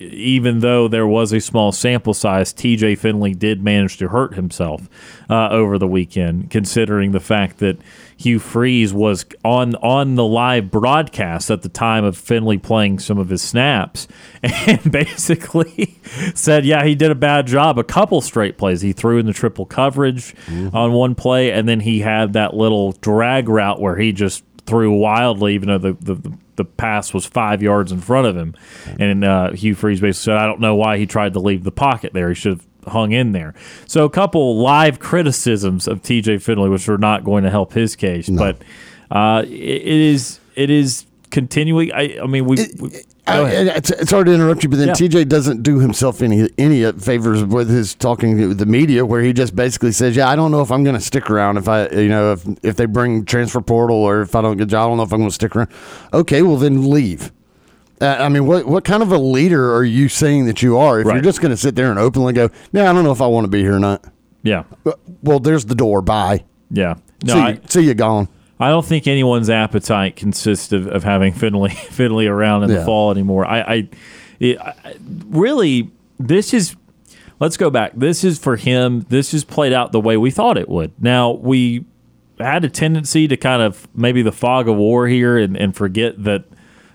even 0.00 0.60
though 0.60 0.88
there 0.88 1.06
was 1.06 1.32
a 1.32 1.40
small 1.40 1.72
sample 1.72 2.14
size, 2.14 2.54
TJ 2.54 2.98
Finley 2.98 3.34
did 3.34 3.62
manage 3.62 3.98
to 3.98 4.08
hurt 4.08 4.34
himself 4.34 4.88
uh, 5.28 5.48
over 5.50 5.78
the 5.78 5.86
weekend, 5.86 6.50
considering 6.50 7.12
the 7.12 7.20
fact 7.20 7.58
that 7.58 7.78
Hugh 8.20 8.38
Freeze 8.38 8.92
was 8.92 9.24
on 9.46 9.74
on 9.76 10.14
the 10.14 10.26
live 10.26 10.70
broadcast 10.70 11.50
at 11.50 11.62
the 11.62 11.70
time 11.70 12.04
of 12.04 12.18
Finley 12.18 12.58
playing 12.58 12.98
some 12.98 13.16
of 13.16 13.30
his 13.30 13.40
snaps, 13.40 14.06
and 14.42 14.92
basically 14.92 15.98
said, 16.34 16.66
"Yeah, 16.66 16.84
he 16.84 16.94
did 16.94 17.10
a 17.10 17.14
bad 17.14 17.46
job. 17.46 17.78
A 17.78 17.84
couple 17.84 18.20
straight 18.20 18.58
plays. 18.58 18.82
He 18.82 18.92
threw 18.92 19.16
in 19.16 19.24
the 19.24 19.32
triple 19.32 19.64
coverage 19.64 20.34
mm-hmm. 20.44 20.76
on 20.76 20.92
one 20.92 21.14
play, 21.14 21.50
and 21.50 21.66
then 21.66 21.80
he 21.80 22.00
had 22.00 22.34
that 22.34 22.52
little 22.52 22.92
drag 22.92 23.48
route 23.48 23.80
where 23.80 23.96
he 23.96 24.12
just 24.12 24.44
threw 24.66 24.92
wildly, 24.92 25.54
even 25.54 25.68
though 25.68 25.78
the, 25.78 25.92
the, 25.94 26.32
the 26.56 26.64
pass 26.64 27.14
was 27.14 27.24
five 27.24 27.62
yards 27.62 27.90
in 27.90 28.02
front 28.02 28.26
of 28.26 28.36
him. 28.36 28.54
And 28.98 29.24
uh, 29.24 29.52
Hugh 29.52 29.74
Freeze 29.74 30.00
basically 30.00 30.32
said, 30.32 30.36
I 30.36 30.46
don't 30.46 30.60
know 30.60 30.76
why 30.76 30.98
he 30.98 31.06
tried 31.06 31.32
to 31.32 31.40
leave 31.40 31.64
the 31.64 31.72
pocket 31.72 32.12
there. 32.12 32.28
He 32.28 32.34
should 32.34 32.58
have 32.58 32.66
hung 32.88 33.12
in 33.12 33.32
there. 33.32 33.54
So 33.86 34.04
a 34.04 34.10
couple 34.10 34.58
live 34.58 34.98
criticisms 34.98 35.86
of 35.88 36.02
TJ 36.02 36.42
Finley, 36.42 36.68
which 36.68 36.88
are 36.88 36.98
not 36.98 37.24
going 37.24 37.44
to 37.44 37.50
help 37.50 37.72
his 37.72 37.96
case. 37.96 38.28
No. 38.28 38.38
But 38.38 38.62
uh, 39.16 39.42
it, 39.44 39.50
it 39.50 39.86
is 39.86 40.40
it 40.54 40.70
is 40.70 41.06
continuing. 41.30 41.92
I, 41.92 42.18
I 42.22 42.26
mean, 42.26 42.44
we. 42.44 42.56
we 42.78 42.90
I, 43.26 43.48
it's, 43.48 43.90
it's, 43.90 44.10
hard 44.10 44.26
to 44.26 44.32
interrupt 44.32 44.64
you, 44.64 44.68
but 44.68 44.78
then 44.78 44.88
yeah. 44.88 44.94
TJ 44.94 45.28
doesn't 45.28 45.62
do 45.62 45.78
himself 45.78 46.20
any 46.20 46.48
any 46.58 46.90
favors 46.92 47.44
with 47.44 47.70
his 47.70 47.94
talking 47.94 48.36
to 48.38 48.54
the 48.54 48.66
media, 48.66 49.06
where 49.06 49.22
he 49.22 49.32
just 49.32 49.54
basically 49.54 49.92
says, 49.92 50.16
"Yeah, 50.16 50.28
I 50.28 50.34
don't 50.34 50.50
know 50.50 50.62
if 50.62 50.72
I'm 50.72 50.82
going 50.82 50.96
to 50.96 51.00
stick 51.00 51.30
around 51.30 51.56
if 51.56 51.68
I, 51.68 51.86
you 51.90 52.08
know, 52.08 52.32
if 52.32 52.44
if 52.64 52.76
they 52.76 52.86
bring 52.86 53.24
transfer 53.24 53.60
portal 53.60 53.98
or 53.98 54.22
if 54.22 54.34
I 54.34 54.42
don't 54.42 54.56
get 54.56 54.64
a 54.64 54.66
job, 54.66 54.86
I 54.86 54.88
don't 54.88 54.96
know 54.96 55.04
if 55.04 55.12
I'm 55.12 55.20
going 55.20 55.30
to 55.30 55.34
stick 55.34 55.54
around." 55.54 55.70
Okay, 56.12 56.42
well 56.42 56.56
then 56.56 56.90
leave. 56.90 57.30
Uh, 58.00 58.16
I 58.18 58.28
mean, 58.30 58.46
what 58.46 58.66
what 58.66 58.84
kind 58.84 59.02
of 59.02 59.12
a 59.12 59.18
leader 59.18 59.74
are 59.74 59.84
you 59.84 60.08
saying 60.08 60.46
that 60.46 60.62
you 60.62 60.78
are? 60.78 61.00
If 61.00 61.06
right. 61.06 61.14
you're 61.14 61.22
just 61.22 61.40
going 61.40 61.50
to 61.50 61.56
sit 61.56 61.74
there 61.74 61.90
and 61.90 61.98
openly 61.98 62.32
go, 62.32 62.50
"Yeah, 62.72 62.90
I 62.90 62.92
don't 62.94 63.04
know 63.04 63.12
if 63.12 63.20
I 63.20 63.26
want 63.26 63.44
to 63.44 63.48
be 63.50 63.60
here 63.60 63.76
or 63.76 63.80
not." 63.80 64.04
Yeah. 64.42 64.64
Well, 65.22 65.38
there's 65.38 65.66
the 65.66 65.74
door. 65.74 66.00
Bye. 66.00 66.44
Yeah. 66.70 66.94
No, 67.22 67.34
see, 67.34 67.40
I, 67.40 67.60
see 67.68 67.80
you 67.82 67.94
gone. 67.94 68.28
I 68.58 68.68
don't 68.68 68.84
think 68.84 69.06
anyone's 69.06 69.50
appetite 69.50 70.16
consists 70.16 70.72
of, 70.72 70.86
of 70.86 71.04
having 71.04 71.32
Finley 71.32 71.70
Finley 71.90 72.26
around 72.26 72.64
in 72.64 72.70
yeah. 72.70 72.78
the 72.78 72.84
fall 72.84 73.10
anymore. 73.10 73.44
I, 73.44 73.60
I, 73.60 73.88
it, 74.38 74.58
I, 74.58 74.94
really 75.28 75.90
this 76.18 76.54
is 76.54 76.76
let's 77.38 77.56
go 77.56 77.70
back. 77.70 77.92
This 77.94 78.24
is 78.24 78.38
for 78.38 78.56
him. 78.56 79.06
This 79.08 79.34
is 79.34 79.44
played 79.44 79.72
out 79.72 79.92
the 79.92 80.00
way 80.00 80.16
we 80.16 80.30
thought 80.30 80.56
it 80.56 80.68
would. 80.68 80.92
Now 81.02 81.32
we 81.32 81.84
had 82.38 82.64
a 82.64 82.70
tendency 82.70 83.28
to 83.28 83.36
kind 83.36 83.60
of 83.60 83.88
maybe 83.94 84.22
the 84.22 84.32
fog 84.32 84.68
of 84.68 84.76
war 84.76 85.06
here 85.06 85.36
and, 85.36 85.56
and 85.56 85.76
forget 85.76 86.22
that 86.24 86.44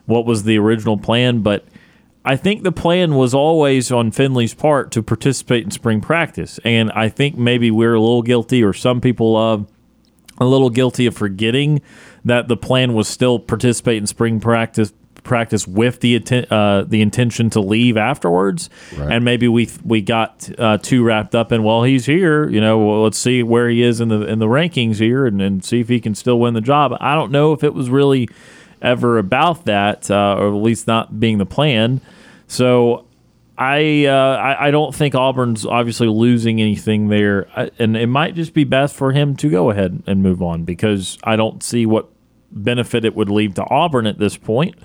what 0.06 0.26
was 0.26 0.44
the 0.44 0.58
original 0.58 0.98
plan. 0.98 1.42
But 1.42 1.66
I 2.24 2.36
think 2.36 2.64
the 2.64 2.72
plan 2.72 3.16
was 3.16 3.34
always 3.34 3.92
on 3.92 4.12
Finley's 4.12 4.54
part 4.54 4.92
to 4.92 5.04
participate 5.04 5.64
in 5.64 5.72
spring 5.72 6.02
practice. 6.02 6.60
And 6.64 6.92
I 6.92 7.10
think 7.10 7.38
maybe 7.38 7.70
we're 7.70 7.94
a 7.94 8.00
little 8.00 8.24
guilty, 8.24 8.64
or 8.64 8.74
some 8.74 9.00
people 9.00 9.36
are 9.36 9.66
a 10.40 10.46
little 10.46 10.70
guilty 10.70 11.06
of 11.06 11.16
forgetting 11.16 11.82
that 12.26 12.48
the 12.48 12.58
plan 12.58 12.94
was 12.94 13.08
still 13.08 13.40
participate 13.40 13.98
in 13.98 14.08
spring 14.08 14.40
practice 14.40 14.92
practice 15.26 15.68
with 15.68 16.00
the 16.00 16.18
uh, 16.50 16.84
the 16.84 17.02
intention 17.02 17.50
to 17.50 17.60
leave 17.60 17.98
afterwards, 17.98 18.70
right. 18.96 19.12
and 19.12 19.26
maybe 19.26 19.48
we 19.48 19.70
we 19.84 20.02
got 20.02 20.50
uh, 20.58 20.78
too 20.78 21.04
wrapped 21.04 21.36
up 21.36 21.52
in 21.52 21.64
well 21.64 21.84
he's 21.84 22.06
here, 22.06 22.48
you 22.50 22.62
know, 22.62 22.78
well, 22.78 23.04
let's 23.04 23.18
see 23.18 23.44
where 23.44 23.68
he 23.68 23.84
is 23.84 24.00
in 24.00 24.08
the 24.08 24.22
in 24.22 24.40
the 24.40 24.46
rankings 24.46 24.98
here, 24.98 25.26
and, 25.26 25.42
and 25.42 25.66
see 25.66 25.82
if 25.82 25.90
he 25.90 26.00
can 26.00 26.16
still 26.16 26.40
win 26.40 26.54
the 26.54 26.62
job. 26.62 26.96
I 27.02 27.16
don't 27.16 27.32
know 27.32 27.52
if 27.52 27.64
it 27.64 27.74
was 27.74 27.90
really 27.90 28.30
ever 28.86 29.18
about 29.18 29.66
that, 29.66 30.10
uh, 30.10 30.36
or 30.38 30.48
at 30.48 30.62
least 30.62 30.88
not 30.88 31.20
being 31.20 31.38
the 31.38 31.46
plan. 31.46 32.02
So 32.48 33.06
I, 33.58 34.06
uh, 34.06 34.36
I, 34.38 34.68
I 34.68 34.72
don't 34.72 34.94
think 34.94 35.16
Auburn's 35.16 35.66
obviously 35.66 36.08
losing 36.08 36.62
anything 36.62 37.08
there, 37.08 37.48
I, 37.56 37.72
and 37.80 37.98
it 37.98 38.08
might 38.08 38.36
just 38.36 38.54
be 38.54 38.64
best 38.64 38.96
for 38.96 39.12
him 39.12 39.36
to 39.38 39.50
go 39.50 39.70
ahead 39.70 40.04
and 40.06 40.22
move 40.22 40.42
on 40.42 40.64
because 40.64 41.18
I 41.24 41.36
don't 41.36 41.64
see 41.64 41.86
what 41.86 42.10
benefit 42.52 43.06
it 43.06 43.16
would 43.16 43.30
leave 43.30 43.56
to 43.56 43.66
Auburn 43.70 44.08
at 44.08 44.20
this 44.20 44.38
point. 44.38 44.76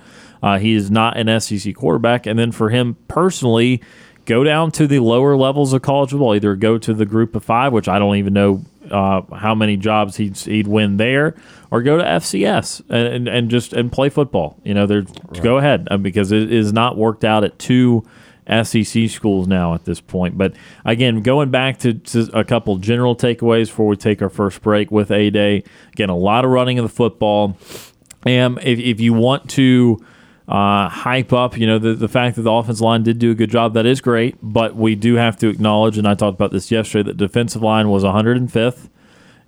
Uh, 0.43 0.57
he 0.57 0.73
is 0.73 0.89
not 0.89 1.17
an 1.17 1.39
SEC 1.39 1.75
quarterback. 1.75 2.25
And 2.25 2.37
then 2.37 2.51
for 2.51 2.69
him 2.69 2.97
personally, 3.07 3.81
go 4.25 4.43
down 4.43 4.71
to 4.71 4.87
the 4.87 4.99
lower 4.99 5.37
levels 5.37 5.73
of 5.73 5.81
college 5.81 6.11
football. 6.11 6.35
Either 6.35 6.55
go 6.55 6.77
to 6.77 6.93
the 6.93 7.05
group 7.05 7.35
of 7.35 7.43
five, 7.43 7.71
which 7.71 7.87
I 7.87 7.99
don't 7.99 8.15
even 8.15 8.33
know 8.33 8.65
uh, 8.91 9.21
how 9.35 9.55
many 9.55 9.77
jobs 9.77 10.17
he'd, 10.17 10.37
he'd 10.37 10.67
win 10.67 10.97
there, 10.97 11.35
or 11.71 11.81
go 11.81 11.97
to 11.97 12.03
FCS 12.03 12.81
and, 12.89 13.07
and, 13.07 13.27
and 13.27 13.49
just 13.49 13.73
and 13.73 13.91
play 13.91 14.09
football. 14.09 14.59
You 14.63 14.73
know, 14.73 14.85
there 14.85 15.01
right. 15.01 15.43
go 15.43 15.57
ahead 15.57 15.87
uh, 15.89 15.97
because 15.97 16.31
it 16.31 16.51
is 16.51 16.73
not 16.73 16.97
worked 16.97 17.23
out 17.23 17.43
at 17.43 17.57
two 17.57 18.05
SEC 18.63 19.09
schools 19.09 19.47
now 19.47 19.73
at 19.73 19.85
this 19.85 20.01
point. 20.01 20.37
But 20.37 20.53
again, 20.83 21.21
going 21.21 21.51
back 21.51 21.79
to, 21.79 21.93
to 21.93 22.29
a 22.33 22.43
couple 22.43 22.77
general 22.77 23.15
takeaways 23.15 23.67
before 23.67 23.87
we 23.87 23.95
take 23.95 24.21
our 24.21 24.29
first 24.29 24.61
break 24.61 24.91
with 24.91 25.11
A 25.11 25.29
Day. 25.29 25.63
Again, 25.93 26.09
a 26.09 26.17
lot 26.17 26.43
of 26.43 26.51
running 26.51 26.77
of 26.79 26.83
the 26.83 26.93
football. 26.93 27.57
And 28.25 28.57
if, 28.59 28.79
if 28.79 28.99
you 28.99 29.13
want 29.13 29.49
to 29.51 30.03
uh, 30.51 30.89
hype 30.89 31.31
up, 31.31 31.57
you 31.57 31.65
know, 31.65 31.79
the, 31.79 31.93
the 31.93 32.09
fact 32.09 32.35
that 32.35 32.41
the 32.41 32.51
offensive 32.51 32.81
line 32.81 33.03
did 33.03 33.19
do 33.19 33.31
a 33.31 33.35
good 33.35 33.49
job, 33.49 33.73
that 33.73 33.85
is 33.85 34.01
great. 34.01 34.35
But 34.41 34.75
we 34.75 34.95
do 34.95 35.15
have 35.15 35.37
to 35.37 35.47
acknowledge, 35.47 35.97
and 35.97 36.05
I 36.05 36.13
talked 36.13 36.35
about 36.35 36.51
this 36.51 36.69
yesterday, 36.69 37.07
that 37.07 37.15
defensive 37.15 37.61
line 37.61 37.89
was 37.89 38.03
105th 38.03 38.89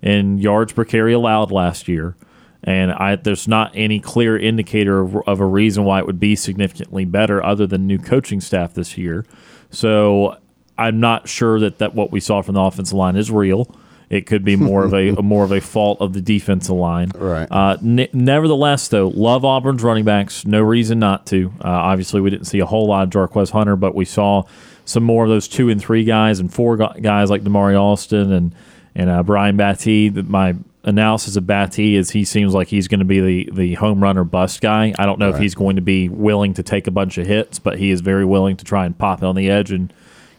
in 0.00 0.38
yards 0.38 0.72
per 0.72 0.82
carry 0.86 1.12
allowed 1.12 1.52
last 1.52 1.88
year. 1.88 2.16
And 2.62 2.90
I, 2.90 3.16
there's 3.16 3.46
not 3.46 3.70
any 3.74 4.00
clear 4.00 4.38
indicator 4.38 5.02
of, 5.02 5.16
of 5.26 5.40
a 5.40 5.46
reason 5.46 5.84
why 5.84 5.98
it 5.98 6.06
would 6.06 6.18
be 6.18 6.34
significantly 6.34 7.04
better 7.04 7.44
other 7.44 7.66
than 7.66 7.86
new 7.86 7.98
coaching 7.98 8.40
staff 8.40 8.72
this 8.72 8.96
year. 8.96 9.26
So 9.68 10.38
I'm 10.78 11.00
not 11.00 11.28
sure 11.28 11.60
that, 11.60 11.80
that 11.80 11.94
what 11.94 12.12
we 12.12 12.20
saw 12.20 12.40
from 12.40 12.54
the 12.54 12.62
offensive 12.62 12.96
line 12.96 13.16
is 13.16 13.30
real. 13.30 13.70
It 14.14 14.26
could 14.26 14.44
be 14.44 14.54
more 14.54 14.84
of 14.84 14.94
a, 14.94 15.10
more 15.22 15.42
of 15.42 15.50
a 15.50 15.60
fault 15.60 16.00
of 16.00 16.12
the 16.12 16.22
defensive 16.22 16.76
line. 16.76 17.10
Right. 17.16 17.48
Uh, 17.50 17.76
ne- 17.82 18.10
nevertheless, 18.12 18.86
though, 18.86 19.08
love 19.08 19.44
Auburn's 19.44 19.82
running 19.82 20.04
backs. 20.04 20.46
No 20.46 20.62
reason 20.62 21.00
not 21.00 21.26
to. 21.26 21.52
Uh, 21.58 21.68
obviously, 21.68 22.20
we 22.20 22.30
didn't 22.30 22.46
see 22.46 22.60
a 22.60 22.66
whole 22.66 22.86
lot 22.86 23.02
of 23.02 23.10
Jarquez 23.10 23.50
Hunter, 23.50 23.74
but 23.74 23.96
we 23.96 24.04
saw 24.04 24.44
some 24.84 25.02
more 25.02 25.24
of 25.24 25.30
those 25.30 25.48
two 25.48 25.68
and 25.68 25.80
three 25.80 26.04
guys 26.04 26.38
and 26.38 26.52
four 26.52 26.76
guys 26.76 27.28
like 27.28 27.42
Damari 27.42 27.76
Alston 27.76 28.32
and 28.32 28.54
and 28.94 29.10
uh, 29.10 29.24
Brian 29.24 29.56
Battie. 29.56 30.12
My 30.28 30.54
analysis 30.84 31.34
of 31.34 31.44
Battie 31.44 31.94
is 31.94 32.10
he 32.10 32.24
seems 32.24 32.54
like 32.54 32.68
he's 32.68 32.86
going 32.86 33.00
to 33.00 33.04
be 33.04 33.18
the 33.18 33.50
the 33.52 33.74
home 33.74 34.00
run 34.00 34.16
or 34.16 34.22
bust 34.22 34.60
guy. 34.60 34.94
I 34.96 35.06
don't 35.06 35.18
know 35.18 35.30
right. 35.30 35.34
if 35.34 35.40
he's 35.40 35.56
going 35.56 35.74
to 35.74 35.82
be 35.82 36.08
willing 36.08 36.54
to 36.54 36.62
take 36.62 36.86
a 36.86 36.92
bunch 36.92 37.18
of 37.18 37.26
hits, 37.26 37.58
but 37.58 37.78
he 37.78 37.90
is 37.90 38.00
very 38.00 38.24
willing 38.24 38.56
to 38.58 38.64
try 38.64 38.86
and 38.86 38.96
pop 38.96 39.22
it 39.22 39.26
on 39.26 39.34
the 39.34 39.50
edge 39.50 39.72
and 39.72 39.92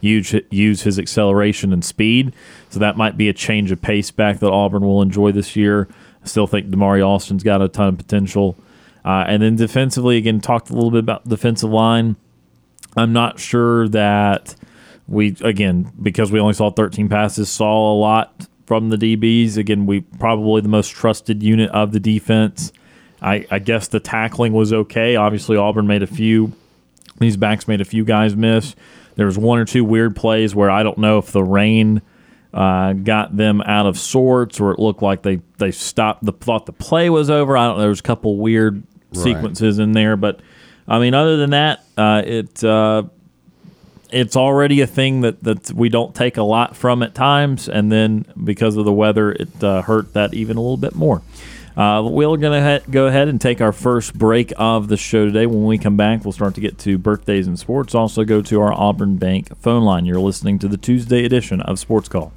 use 0.06 0.34
use 0.50 0.82
his 0.82 0.98
acceleration 0.98 1.72
and 1.72 1.84
speed. 1.84 2.34
So 2.70 2.78
that 2.80 2.96
might 2.96 3.16
be 3.16 3.28
a 3.28 3.32
change 3.32 3.70
of 3.70 3.82
pace 3.82 4.10
back 4.10 4.38
that 4.40 4.50
Auburn 4.50 4.82
will 4.82 5.02
enjoy 5.02 5.32
this 5.32 5.56
year. 5.56 5.88
I 6.22 6.26
still 6.26 6.46
think 6.46 6.68
Damari 6.68 7.04
Alston's 7.04 7.42
got 7.42 7.62
a 7.62 7.68
ton 7.68 7.88
of 7.88 7.98
potential. 7.98 8.56
Uh, 9.04 9.24
and 9.28 9.42
then 9.42 9.54
defensively, 9.54 10.16
again, 10.16 10.40
talked 10.40 10.68
a 10.70 10.72
little 10.72 10.90
bit 10.90 11.00
about 11.00 11.28
defensive 11.28 11.70
line. 11.70 12.16
I'm 12.96 13.12
not 13.12 13.38
sure 13.38 13.88
that 13.88 14.56
we, 15.06 15.36
again, 15.42 15.92
because 16.02 16.32
we 16.32 16.40
only 16.40 16.54
saw 16.54 16.70
13 16.70 17.08
passes, 17.08 17.48
saw 17.48 17.92
a 17.92 17.96
lot 17.96 18.48
from 18.66 18.88
the 18.88 18.96
DBs. 18.96 19.56
Again, 19.56 19.86
we 19.86 20.00
probably 20.00 20.60
the 20.60 20.68
most 20.68 20.88
trusted 20.88 21.42
unit 21.42 21.70
of 21.70 21.92
the 21.92 22.00
defense. 22.00 22.72
I, 23.22 23.46
I 23.50 23.60
guess 23.60 23.88
the 23.88 24.00
tackling 24.00 24.52
was 24.52 24.72
okay. 24.72 25.16
Obviously, 25.16 25.56
Auburn 25.56 25.86
made 25.86 26.02
a 26.02 26.06
few. 26.08 26.52
These 27.18 27.36
backs 27.36 27.68
made 27.68 27.80
a 27.80 27.84
few 27.84 28.04
guys 28.04 28.36
miss. 28.36 28.74
There 29.16 29.26
was 29.26 29.36
one 29.36 29.58
or 29.58 29.64
two 29.64 29.84
weird 29.84 30.14
plays 30.14 30.54
where 30.54 30.70
I 30.70 30.82
don't 30.82 30.98
know 30.98 31.18
if 31.18 31.32
the 31.32 31.42
rain 31.42 32.02
uh, 32.54 32.92
got 32.92 33.36
them 33.36 33.60
out 33.62 33.86
of 33.86 33.98
sorts 33.98 34.60
or 34.60 34.72
it 34.72 34.78
looked 34.78 35.02
like 35.02 35.22
they, 35.22 35.40
they 35.58 35.70
stopped 35.70 36.24
the 36.24 36.32
thought 36.32 36.66
the 36.66 36.72
play 36.72 37.10
was 37.10 37.28
over. 37.28 37.56
I 37.56 37.66
don't 37.66 37.76
know. 37.76 37.80
There 37.80 37.88
was 37.88 38.00
a 38.00 38.04
couple 38.04 38.36
weird 38.36 38.82
right. 39.14 39.22
sequences 39.22 39.78
in 39.78 39.92
there, 39.92 40.16
but 40.16 40.40
I 40.88 40.98
mean, 40.98 41.14
other 41.14 41.36
than 41.36 41.50
that, 41.50 41.84
uh, 41.96 42.22
it 42.24 42.62
uh, 42.62 43.04
it's 44.10 44.36
already 44.36 44.80
a 44.80 44.86
thing 44.86 45.22
that, 45.22 45.42
that 45.42 45.72
we 45.72 45.88
don't 45.88 46.14
take 46.14 46.36
a 46.36 46.42
lot 46.42 46.76
from 46.76 47.02
at 47.02 47.14
times, 47.14 47.68
and 47.68 47.90
then 47.90 48.24
because 48.42 48.76
of 48.76 48.84
the 48.84 48.92
weather, 48.92 49.32
it 49.32 49.62
uh, 49.64 49.82
hurt 49.82 50.12
that 50.14 50.32
even 50.32 50.56
a 50.56 50.60
little 50.60 50.76
bit 50.76 50.94
more. 50.94 51.22
Uh, 51.76 52.02
we're 52.02 52.36
going 52.38 52.62
to 52.62 52.90
go 52.90 53.06
ahead 53.06 53.28
and 53.28 53.38
take 53.38 53.60
our 53.60 53.72
first 53.72 54.14
break 54.14 54.52
of 54.56 54.88
the 54.88 54.96
show 54.96 55.26
today. 55.26 55.44
When 55.44 55.66
we 55.66 55.76
come 55.76 55.96
back, 55.96 56.24
we'll 56.24 56.32
start 56.32 56.54
to 56.54 56.60
get 56.62 56.78
to 56.78 56.96
birthdays 56.96 57.46
and 57.46 57.58
sports. 57.58 57.94
Also, 57.94 58.24
go 58.24 58.40
to 58.42 58.60
our 58.62 58.72
Auburn 58.72 59.16
Bank 59.16 59.56
phone 59.58 59.82
line. 59.82 60.06
You're 60.06 60.18
listening 60.20 60.58
to 60.60 60.68
the 60.68 60.78
Tuesday 60.78 61.24
edition 61.24 61.60
of 61.60 61.78
Sports 61.78 62.08
Call. 62.08 62.32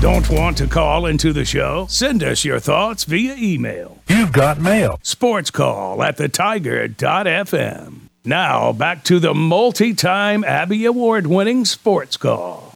Don't 0.00 0.30
want 0.30 0.56
to 0.58 0.68
call 0.68 1.06
into 1.06 1.32
the 1.32 1.44
show? 1.44 1.88
Send 1.88 2.22
us 2.22 2.44
your 2.44 2.60
thoughts 2.60 3.02
via 3.02 3.34
email. 3.36 3.98
You've 4.08 4.32
got 4.32 4.60
mail. 4.60 5.00
Sports 5.02 5.50
call 5.50 6.04
at 6.04 6.18
thetiger.fm. 6.18 7.94
Now 8.24 8.72
back 8.72 9.02
to 9.04 9.18
the 9.18 9.34
multi 9.34 9.94
time 9.94 10.44
Abby 10.44 10.84
Award 10.84 11.26
winning 11.26 11.64
sports 11.64 12.16
call. 12.16 12.67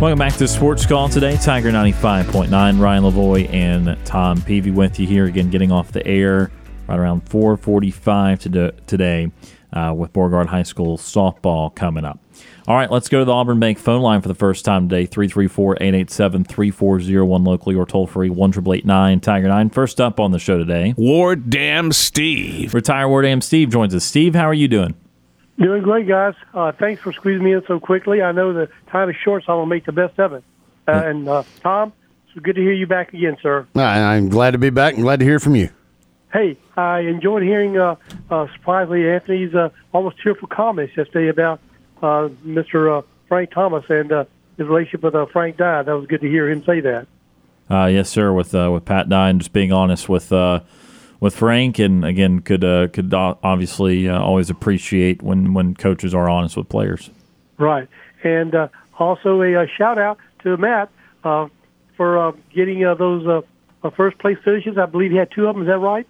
Welcome 0.00 0.20
back 0.20 0.34
to 0.34 0.46
Sports 0.46 0.86
Call 0.86 1.08
today. 1.08 1.36
Tiger 1.38 1.72
95.9, 1.72 2.80
Ryan 2.80 3.02
Lavoie 3.02 3.52
and 3.52 3.98
Tom 4.06 4.40
Peavy 4.40 4.70
with 4.70 5.00
you 5.00 5.08
here 5.08 5.24
again, 5.24 5.50
getting 5.50 5.72
off 5.72 5.90
the 5.90 6.06
air 6.06 6.52
right 6.86 7.00
around 7.00 7.28
445 7.28 8.38
today 8.86 9.32
uh, 9.72 9.92
with 9.96 10.12
Beauregard 10.12 10.46
High 10.46 10.62
School 10.62 10.98
softball 10.98 11.74
coming 11.74 12.04
up. 12.04 12.20
All 12.68 12.76
right, 12.76 12.88
let's 12.88 13.08
go 13.08 13.18
to 13.18 13.24
the 13.24 13.32
Auburn 13.32 13.58
Bank 13.58 13.76
phone 13.76 14.00
line 14.00 14.22
for 14.22 14.28
the 14.28 14.36
first 14.36 14.64
time 14.64 14.88
today 14.88 15.04
334 15.04 15.78
887 15.80 16.44
3401 16.44 17.42
locally 17.42 17.74
or 17.74 17.84
toll 17.84 18.06
free 18.06 18.30
1 18.30 18.52
Tiger 19.20 19.48
9. 19.48 19.70
First 19.70 20.00
up 20.00 20.20
on 20.20 20.30
the 20.30 20.38
show 20.38 20.58
today, 20.58 20.94
Ward 20.96 21.50
Dam 21.50 21.90
Steve. 21.90 22.72
Retire 22.72 23.08
Ward 23.08 23.24
Dam 23.24 23.40
Steve 23.40 23.70
joins 23.70 23.92
us. 23.96 24.04
Steve, 24.04 24.36
how 24.36 24.44
are 24.44 24.54
you 24.54 24.68
doing? 24.68 24.94
Doing 25.58 25.82
great, 25.82 26.06
guys. 26.06 26.34
Uh, 26.54 26.70
thanks 26.72 27.02
for 27.02 27.12
squeezing 27.12 27.42
me 27.42 27.52
in 27.52 27.62
so 27.66 27.80
quickly. 27.80 28.22
I 28.22 28.30
know 28.32 28.52
the 28.52 28.68
time 28.90 29.10
is 29.10 29.16
short, 29.16 29.44
so 29.44 29.52
I'm 29.52 29.58
going 29.58 29.68
to 29.68 29.74
make 29.74 29.86
the 29.86 29.92
best 29.92 30.18
of 30.20 30.32
it. 30.32 30.44
Uh, 30.86 30.92
and 30.92 31.28
uh, 31.28 31.42
Tom, 31.62 31.92
it's 32.28 32.44
good 32.44 32.54
to 32.54 32.62
hear 32.62 32.72
you 32.72 32.86
back 32.86 33.12
again, 33.12 33.36
sir. 33.42 33.66
I'm 33.74 34.28
glad 34.28 34.52
to 34.52 34.58
be 34.58 34.70
back 34.70 34.94
and 34.94 35.02
glad 35.02 35.18
to 35.18 35.24
hear 35.24 35.40
from 35.40 35.56
you. 35.56 35.70
Hey, 36.32 36.58
I 36.76 37.00
enjoyed 37.00 37.42
hearing, 37.42 37.76
uh, 37.76 37.96
uh, 38.30 38.46
surprisingly, 38.52 39.08
Anthony's 39.10 39.54
uh, 39.54 39.70
almost 39.92 40.20
tearful 40.22 40.46
comments 40.46 40.96
yesterday 40.96 41.28
about 41.28 41.58
uh, 42.02 42.28
Mr. 42.46 42.98
Uh, 42.98 43.02
Frank 43.26 43.50
Thomas 43.50 43.84
and 43.88 44.12
uh, 44.12 44.24
his 44.58 44.66
relationship 44.68 45.02
with 45.02 45.14
uh, 45.14 45.26
Frank 45.26 45.56
Dye. 45.56 45.82
That 45.82 45.92
was 45.92 46.06
good 46.06 46.20
to 46.20 46.28
hear 46.28 46.48
him 46.48 46.64
say 46.64 46.80
that. 46.80 47.06
Uh, 47.70 47.86
yes, 47.86 48.08
sir. 48.08 48.32
With 48.32 48.54
uh, 48.54 48.70
with 48.72 48.84
Pat 48.84 49.08
Dye 49.08 49.30
and 49.30 49.40
just 49.40 49.52
being 49.52 49.72
honest 49.72 50.08
with 50.08 50.32
uh, 50.32 50.60
with 51.20 51.34
Frank, 51.34 51.78
and 51.78 52.04
again, 52.04 52.40
could 52.40 52.64
uh, 52.64 52.88
could 52.88 53.12
obviously 53.14 54.08
uh, 54.08 54.20
always 54.20 54.50
appreciate 54.50 55.22
when 55.22 55.54
when 55.54 55.74
coaches 55.74 56.14
are 56.14 56.28
honest 56.28 56.56
with 56.56 56.68
players. 56.68 57.10
Right, 57.58 57.88
and 58.22 58.54
uh, 58.54 58.68
also 58.98 59.42
a, 59.42 59.54
a, 59.54 59.68
shout 59.68 59.98
out 59.98 60.18
to 60.42 60.56
Matt 60.56 60.90
uh, 61.24 61.48
for 61.96 62.18
uh, 62.18 62.32
getting 62.54 62.84
uh, 62.84 62.94
those 62.94 63.26
uh, 63.26 63.90
first 63.90 64.18
place 64.18 64.38
finishes. 64.44 64.78
I 64.78 64.86
believe 64.86 65.10
he 65.10 65.16
had 65.16 65.30
two 65.30 65.46
of 65.46 65.54
them. 65.54 65.62
Is 65.62 65.68
that 65.68 65.78
right? 65.78 66.06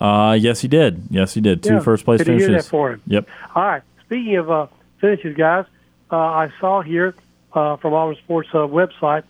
Uh, 0.00 0.36
yes, 0.38 0.60
he 0.60 0.68
did. 0.68 1.04
Yes, 1.10 1.34
he 1.34 1.40
did. 1.40 1.62
Two 1.62 1.74
Yeah. 1.74 1.80
first 1.80 2.04
place 2.04 2.20
hear 2.20 2.38
finishes. 2.38 2.64
that 2.64 2.68
for 2.68 2.92
him. 2.92 3.02
Yep. 3.06 3.28
All 3.54 3.62
right. 3.62 3.82
Speaking 4.04 4.36
of 4.36 4.50
uh, 4.50 4.66
finishes, 5.00 5.36
guys, 5.36 5.66
uh, 6.10 6.16
I 6.16 6.52
saw 6.60 6.82
here 6.82 7.14
uh, 7.52 7.76
from 7.76 7.94
Auburn 7.94 8.16
Sports 8.16 8.48
uh, 8.52 8.58
website 8.58 9.22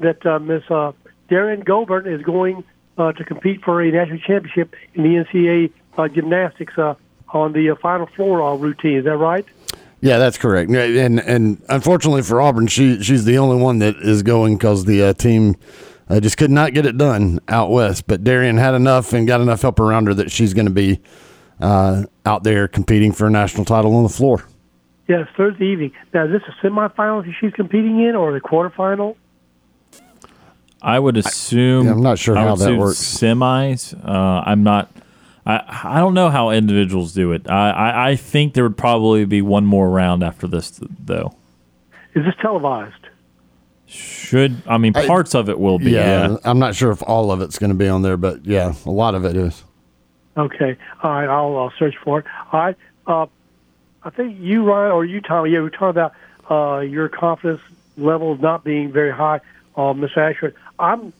that 0.00 0.24
uh, 0.26 0.38
Miss 0.38 0.62
uh, 0.70 0.92
Darren 1.30 1.64
Goldberg 1.64 2.06
is 2.06 2.22
going 2.22 2.64
uh, 3.00 3.12
to 3.12 3.24
compete 3.24 3.62
for 3.64 3.80
a 3.82 3.90
national 3.90 4.18
championship 4.18 4.74
in 4.94 5.02
the 5.02 5.24
NCAA 5.24 5.72
uh, 5.98 6.08
gymnastics 6.08 6.76
uh, 6.78 6.94
on 7.32 7.52
the 7.52 7.70
uh, 7.70 7.74
final 7.76 8.06
floor 8.06 8.42
uh, 8.42 8.56
routine. 8.56 8.98
Is 8.98 9.04
that 9.04 9.16
right? 9.16 9.46
Yeah, 10.00 10.18
that's 10.18 10.38
correct. 10.38 10.70
And 10.70 11.20
and 11.20 11.62
unfortunately 11.68 12.22
for 12.22 12.40
Auburn, 12.40 12.68
she 12.68 13.02
she's 13.02 13.24
the 13.24 13.38
only 13.38 13.62
one 13.62 13.80
that 13.80 13.96
is 13.96 14.22
going 14.22 14.56
because 14.56 14.86
the 14.86 15.02
uh, 15.02 15.12
team 15.12 15.56
uh, 16.08 16.20
just 16.20 16.38
could 16.38 16.50
not 16.50 16.72
get 16.72 16.86
it 16.86 16.96
done 16.96 17.38
out 17.48 17.70
west. 17.70 18.06
But 18.06 18.24
Derrian 18.24 18.58
had 18.58 18.74
enough 18.74 19.12
and 19.12 19.26
got 19.26 19.40
enough 19.40 19.62
help 19.62 19.78
around 19.78 20.06
her 20.06 20.14
that 20.14 20.30
she's 20.30 20.54
going 20.54 20.66
to 20.66 20.72
be 20.72 21.00
uh, 21.60 22.04
out 22.24 22.44
there 22.44 22.66
competing 22.66 23.12
for 23.12 23.26
a 23.26 23.30
national 23.30 23.66
title 23.66 23.94
on 23.94 24.02
the 24.02 24.08
floor. 24.08 24.44
Yes, 25.06 25.26
Thursday 25.36 25.66
evening. 25.66 25.92
Now, 26.14 26.24
is 26.24 26.30
this 26.30 26.42
a 26.48 26.66
semifinal 26.66 27.24
that 27.24 27.34
she's 27.38 27.52
competing 27.52 28.00
in, 28.00 28.14
or 28.14 28.32
the 28.32 28.40
quarterfinal? 28.40 29.16
I 30.82 30.98
would 30.98 31.16
assume. 31.16 31.86
Yeah, 31.86 31.92
I'm 31.92 32.02
not 32.02 32.18
sure 32.18 32.36
I 32.36 32.42
how 32.42 32.56
that 32.56 32.76
works. 32.78 32.98
Semis. 32.98 33.94
Uh, 34.06 34.42
I'm 34.46 34.62
not. 34.62 34.90
I 35.46 35.62
I 35.84 35.98
don't 36.00 36.14
know 36.14 36.30
how 36.30 36.50
individuals 36.50 37.12
do 37.12 37.32
it. 37.32 37.48
I, 37.48 37.70
I 37.70 38.08
I 38.10 38.16
think 38.16 38.54
there 38.54 38.64
would 38.64 38.76
probably 38.78 39.24
be 39.24 39.42
one 39.42 39.66
more 39.66 39.90
round 39.90 40.22
after 40.22 40.46
this, 40.46 40.80
though. 41.04 41.34
Is 42.14 42.24
this 42.24 42.34
televised? 42.40 42.94
Should 43.86 44.62
I 44.66 44.78
mean 44.78 44.92
I- 44.96 45.06
parts 45.06 45.34
of 45.34 45.48
it 45.48 45.58
will 45.58 45.78
be? 45.78 45.90
Yeah, 45.92 46.28
Yeah. 46.30 46.36
I'm 46.44 46.58
not 46.58 46.74
sure 46.74 46.90
if 46.92 47.02
all 47.02 47.32
of 47.32 47.40
it's 47.40 47.58
going 47.58 47.70
to 47.70 47.76
be 47.76 47.88
on 47.88 48.02
there, 48.02 48.16
but 48.16 48.44
yeah, 48.46 48.74
a 48.86 48.90
lot 48.90 49.14
of 49.14 49.24
it 49.24 49.36
is. 49.36 49.64
Okay. 50.36 50.76
All 51.02 51.10
right. 51.10 51.28
I'll, 51.28 51.56
I'll 51.58 51.72
search 51.78 51.96
for 52.04 52.20
it. 52.20 52.26
All 52.52 52.60
right. 52.60 52.76
Uh, 53.06 53.26
I 54.04 54.10
think 54.10 54.38
you, 54.40 54.62
Ryan, 54.64 54.92
or 54.92 55.04
you, 55.04 55.20
Tommy, 55.20 55.50
yeah, 55.50 55.58
we 55.58 55.62
were 55.64 55.70
talking 55.70 55.88
about 56.00 56.12
uh, 56.48 56.80
your 56.80 57.08
confidence 57.08 57.60
level 57.98 58.36
not 58.38 58.62
being 58.64 58.92
very 58.92 59.10
high 59.12 59.40
on 59.74 59.98
Miss 60.00 60.12
Ashford. 60.16 60.54
I'm, 60.80 61.12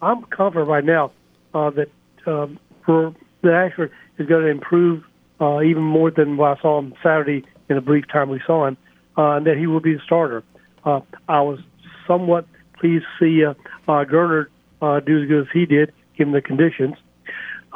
I'm 0.00 0.22
confident 0.24 0.68
right 0.68 0.84
now 0.84 1.12
uh, 1.54 1.70
that 1.70 1.90
um, 2.26 2.58
for 2.84 3.14
that 3.42 3.52
Ashford 3.52 3.92
is 4.18 4.26
going 4.26 4.44
to 4.44 4.48
improve 4.48 5.04
uh, 5.40 5.62
even 5.62 5.82
more 5.82 6.10
than 6.10 6.36
what 6.36 6.58
I 6.58 6.62
saw 6.62 6.78
him 6.78 6.94
Saturday 7.02 7.44
in 7.68 7.76
the 7.76 7.82
brief 7.82 8.06
time 8.08 8.28
we 8.28 8.40
saw 8.46 8.66
him, 8.66 8.76
uh, 9.16 9.32
and 9.32 9.46
that 9.46 9.56
he 9.56 9.66
will 9.66 9.80
be 9.80 9.94
the 9.94 10.00
starter. 10.04 10.42
Uh, 10.84 11.00
I 11.28 11.40
was 11.42 11.60
somewhat 12.06 12.46
pleased 12.78 13.04
to 13.18 13.24
see 13.24 13.44
uh, 13.44 13.50
uh, 13.90 14.04
Geriner 14.04 14.46
uh, 14.80 15.00
do 15.00 15.22
as 15.22 15.28
good 15.28 15.42
as 15.42 15.52
he 15.52 15.66
did, 15.66 15.92
given 16.16 16.32
the 16.32 16.42
conditions. 16.42 16.96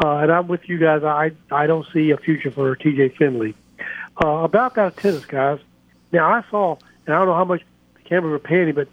Uh, 0.02 0.16
and 0.16 0.32
I'm 0.32 0.49
with 0.49 0.68
you 0.68 0.78
guys. 0.78 1.04
I 1.04 1.32
I 1.50 1.66
don't 1.66 1.87
see 1.92 2.11
a 2.11 2.16
future 2.16 2.50
for 2.50 2.75
T.J. 2.75 3.11
Finley. 3.11 3.54
Uh, 4.22 4.38
about 4.38 4.75
that 4.76 4.96
tennis, 4.96 5.26
guys. 5.26 5.58
Now 6.12 6.32
I 6.32 6.44
saw, 6.50 6.76
and 7.06 7.14
I 7.14 7.18
don't 7.18 7.28
know 7.28 7.34
how 7.34 7.44
much 7.44 7.62
the 7.94 8.08
camera 8.08 8.30
were 8.30 8.38
paying 8.38 8.75
but 8.75 8.88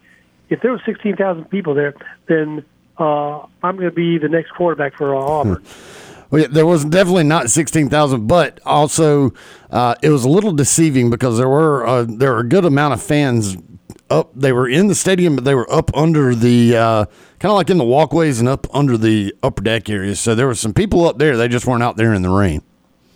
if 0.49 0.61
there 0.61 0.71
were 0.71 0.81
16,000 0.85 1.45
people 1.45 1.73
there, 1.73 1.93
then 2.27 2.65
uh, 2.97 3.39
I'm 3.63 3.75
going 3.77 3.89
to 3.89 3.91
be 3.91 4.17
the 4.17 4.29
next 4.29 4.51
quarterback 4.51 4.95
for 4.95 5.15
uh, 5.15 5.19
Auburn. 5.19 5.63
Well, 6.31 6.43
yeah, 6.43 6.47
there 6.49 6.65
was 6.65 6.85
definitely 6.85 7.23
not 7.23 7.49
sixteen 7.49 7.89
thousand, 7.89 8.27
but 8.27 8.59
also 8.63 9.33
uh, 9.71 9.95
it 10.03 10.09
was 10.11 10.25
a 10.25 10.29
little 10.29 10.51
deceiving 10.51 11.09
because 11.09 11.39
there 11.39 11.49
were 11.49 11.87
uh, 11.87 12.05
there 12.07 12.33
were 12.33 12.41
a 12.41 12.47
good 12.47 12.65
amount 12.65 12.93
of 12.93 13.01
fans 13.01 13.57
up. 14.11 14.29
They 14.35 14.51
were 14.51 14.69
in 14.69 14.87
the 14.87 14.95
stadium, 14.95 15.35
but 15.35 15.43
they 15.43 15.55
were 15.55 15.71
up 15.73 15.89
under 15.95 16.35
the 16.35 16.77
uh, 16.77 17.05
kind 17.39 17.51
of 17.51 17.55
like 17.55 17.71
in 17.71 17.79
the 17.79 17.83
walkways 17.83 18.39
and 18.39 18.47
up 18.47 18.67
under 18.75 18.95
the 18.95 19.33
upper 19.41 19.63
deck 19.63 19.89
areas. 19.89 20.19
So 20.19 20.35
there 20.35 20.45
were 20.45 20.53
some 20.53 20.73
people 20.73 21.07
up 21.07 21.17
there. 21.17 21.35
They 21.35 21.47
just 21.47 21.65
weren't 21.65 21.81
out 21.81 21.97
there 21.97 22.13
in 22.13 22.21
the 22.21 22.29
rain. 22.29 22.61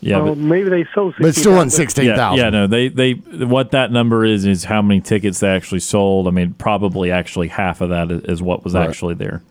Yeah, 0.04 0.20
Uh, 0.20 0.26
but, 0.30 0.38
maybe 0.38 0.70
they 0.70 0.86
sold 0.94 1.14
16,000. 1.16 1.22
But 1.22 1.36
still 1.36 1.52
wasn't 1.54 1.72
sixteen 1.72 2.06
yeah, 2.06 2.34
yeah. 2.36 2.50
No, 2.50 2.68
they 2.68 2.90
they 2.90 3.14
what 3.14 3.72
that 3.72 3.92
number 3.92 4.26
is 4.26 4.46
is 4.46 4.64
how 4.66 4.82
many 4.82 5.02
tickets 5.02 5.40
they 5.40 5.50
actually 5.50 5.80
sold. 5.80 6.28
I 6.28 6.32
mean, 6.32 6.54
probably 6.56 7.12
actually 7.12 7.48
half 7.48 7.82
of 7.82 7.90
that 7.90 8.12
is, 8.12 8.22
is 8.26 8.42
what 8.42 8.64
was 8.64 8.74
Right. 8.74 8.88
actually 8.90 9.16
there. 9.16 9.42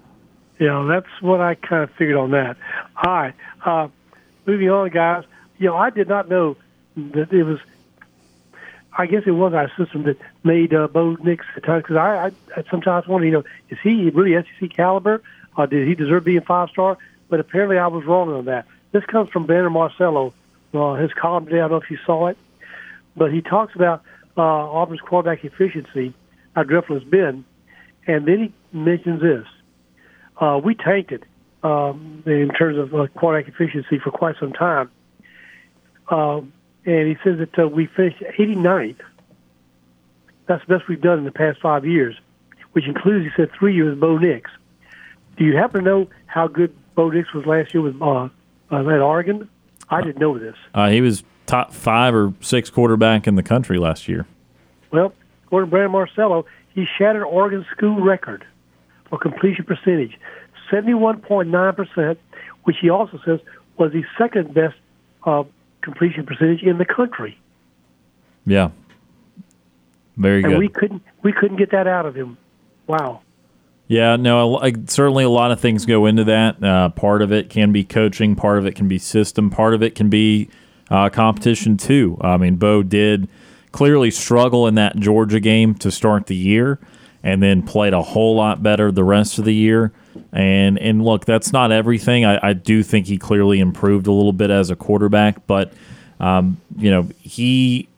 Yeah, 0.59 0.85
that's 0.89 1.09
what 1.21 1.41
I 1.41 1.55
kind 1.55 1.83
of 1.83 1.91
figured 1.93 2.17
on 2.17 2.31
that. 2.33 2.57
All 3.03 3.13
right. 3.13 3.35
Uh, 3.65 3.89
moving 4.47 4.71
on, 4.71 4.91
guys. 4.91 5.25
You 5.59 5.69
know, 5.69 5.77
I 5.77 5.91
did 5.91 6.09
not 6.09 6.29
know 6.29 6.57
that 6.97 7.33
it 7.33 7.43
was. 7.45 7.59
I 8.97 9.07
guess 9.07 9.23
it 9.27 9.31
was 9.31 9.55
our 9.55 9.71
system 9.77 10.03
that 10.03 10.19
made 10.45 10.75
uh, 10.75 10.87
Bo 10.87 11.17
Nix 11.23 11.47
at 11.57 11.63
times 11.65 11.83
because 11.85 11.97
I, 11.97 12.27
I, 12.27 12.31
I 12.59 12.65
sometimes 12.71 13.07
wonder, 13.09 13.27
you 13.27 13.33
know, 13.33 13.45
is 13.71 13.79
he 13.83 14.11
really 14.11 14.35
SEC 14.61 14.71
caliber? 14.71 15.23
Or 15.57 15.67
did 15.67 15.89
he 15.89 15.95
deserve 15.95 16.25
being 16.25 16.43
five 16.43 16.69
star? 16.69 16.99
But 17.31 17.41
apparently, 17.41 17.79
I 17.79 17.87
was 17.87 18.05
wrong 18.05 18.31
on 18.33 18.45
that. 18.45 18.67
This 18.93 19.05
comes 19.07 19.31
from 19.31 19.47
Brandon 19.47 19.73
Marcello, 19.73 20.35
uh, 20.75 20.95
his 20.95 21.13
column 21.13 21.47
today. 21.47 21.59
I 21.59 21.63
don't 21.63 21.73
know 21.73 21.77
if 21.79 21.91
you 21.91 21.99
saw 22.05 22.29
it, 22.29 22.39
but 23.17 23.33
he 23.33 23.41
talks 23.41 23.75
about 23.75 24.03
uh, 24.37 24.41
Auburn's 24.43 25.01
quarterback 25.01 25.45
efficiency, 25.45 26.15
how 26.55 26.63
dreadful 26.63 26.97
it's 26.97 27.05
been, 27.05 27.45
and 28.07 28.27
then 28.27 28.39
he 28.73 28.79
mentions 28.79 29.21
this 29.21 29.47
uh, 30.43 30.61
we 30.63 30.75
tanked 30.75 31.13
it 31.13 31.25
um, 31.63 32.23
in 32.27 32.49
terms 32.51 32.79
of 32.79 32.95
uh, 32.95 33.07
quarterback 33.19 33.53
efficiency 33.53 33.99
for 33.99 34.11
quite 34.11 34.35
some 34.41 34.53
time. 34.53 34.91
Um, 36.09 36.53
and 36.85 37.07
he 37.07 37.17
says 37.23 37.39
that 37.39 37.59
uh, 37.59 37.69
we 37.69 37.87
finished 37.87 38.23
89th. 38.39 38.97
That's 40.47 40.67
the 40.67 40.77
best 40.77 40.89
we've 40.89 41.01
done 41.01 41.19
in 41.19 41.25
the 41.25 41.33
past 41.33 41.61
five 41.61 41.87
years, 41.87 42.19
which 42.73 42.87
includes, 42.87 43.25
he 43.25 43.31
said, 43.37 43.51
three 43.57 43.75
years 43.75 43.91
with 43.91 44.01
Bo 44.01 44.19
Nix. 44.19 44.51
Do 45.37 45.45
you 45.45 45.57
happen 45.57 45.85
to 45.85 45.91
know 45.91 46.09
how 46.27 46.49
good 46.49 46.75
Bo 46.95 47.11
Nix 47.11 47.33
was 47.33 47.47
last 47.47 47.73
year 47.73 47.83
with 47.83 48.01
uh, 48.03 48.29
uh, 48.71 48.89
at 48.89 49.01
Oregon? 49.01 49.49
I 49.93 50.01
didn't 50.01 50.19
know 50.19 50.39
this. 50.39 50.57
Uh, 50.75 50.89
he 50.89 51.01
was 51.01 51.23
top 51.47 51.73
five 51.73 52.15
or 52.15 52.33
six 52.41 52.71
quarterback 52.71 53.27
in 53.27 53.35
the 53.35 53.43
country 53.43 53.79
last 53.79 54.09
year. 54.09 54.27
Well, 54.91 55.13
according 55.45 55.69
to 55.69 55.71
Brandon 55.71 55.93
Marcello, 55.93 56.47
he 56.75 56.87
shattered 56.99 57.25
Oregon's 57.25 57.67
school 57.77 58.01
record 58.01 58.45
for 59.09 59.19
completion 59.19 59.65
percentage, 59.65 60.19
71.9%, 60.71 62.17
which 62.65 62.77
he 62.81 62.89
also 62.89 63.21
says 63.25 63.41
was 63.77 63.93
the 63.93 64.05
second 64.17 64.55
best 64.55 64.77
uh, 65.25 65.45
completion 65.83 66.25
percentage 66.25 66.63
in 66.63 66.79
the 66.79 66.87
country. 66.87 67.39
Yeah, 68.47 68.71
very 70.17 70.43
good. 70.43 70.53
And 70.53 70.55
good. 70.55 70.59
we 70.59 70.69
couldn't 70.69 71.03
we 71.23 71.33
couldn't 71.33 71.59
get 71.59 71.71
that 71.73 71.87
out 71.87 72.07
of 72.07 72.15
him. 72.15 72.37
Wow. 72.87 73.21
Yeah, 73.93 74.17
no, 74.17 74.57
I, 74.57 74.73
certainly 74.87 75.23
a 75.23 75.29
lot 75.29 75.53
of 75.53 75.61
things 75.61 75.85
go 75.85 76.07
into 76.07 76.25
that. 76.25 76.65
Uh, 76.65 76.89
part 76.89 77.21
of 77.21 77.31
it 77.31 77.51
can 77.51 77.73
be 77.73 77.85
coaching, 77.85 78.35
part 78.35 78.57
of 78.57 78.65
it 78.65 78.75
can 78.75 78.89
be 78.89 78.99
system, 78.99 79.51
part 79.51 79.75
of 79.75 79.83
it 79.83 79.95
can 79.95 80.09
be 80.09 80.49
uh, 80.91 81.11
competition 81.11 81.77
too. 81.77 82.17
I 82.23 82.39
mean, 82.39 82.57
Bo 82.57 82.83
did 82.83 83.29
clearly 83.71 84.11
struggle 84.11 84.67
in 84.67 84.77
that 84.77 84.97
Georgia 84.97 85.41
game 85.41 85.75
to 85.75 85.91
start 85.91 86.25
the 86.25 86.35
year, 86.35 86.79
and 87.23 87.43
then 87.43 87.63
played 87.63 87.93
a 87.93 88.01
whole 88.01 88.35
lot 88.35 88.63
better 88.63 88.91
the 88.91 89.05
rest 89.05 89.39
of 89.39 89.45
the 89.45 89.55
year. 89.55 89.93
And 90.33 90.79
and 90.79 91.05
look, 91.05 91.27
that's 91.27 91.53
not 91.53 91.71
everything. 91.71 92.25
I, 92.25 92.39
I 92.43 92.53
do 92.55 92.83
think 92.83 93.09
he 93.09 93.19
clearly 93.19 93.61
improved 93.61 94.07
a 94.07 94.13
little 94.13 94.33
bit 94.33 94.49
as 94.49 94.71
a 94.71 94.75
quarterback, 94.75 95.47
but 95.47 95.71
um, 96.19 96.57
you 96.79 96.91
know 96.91 97.11
he 97.21 97.91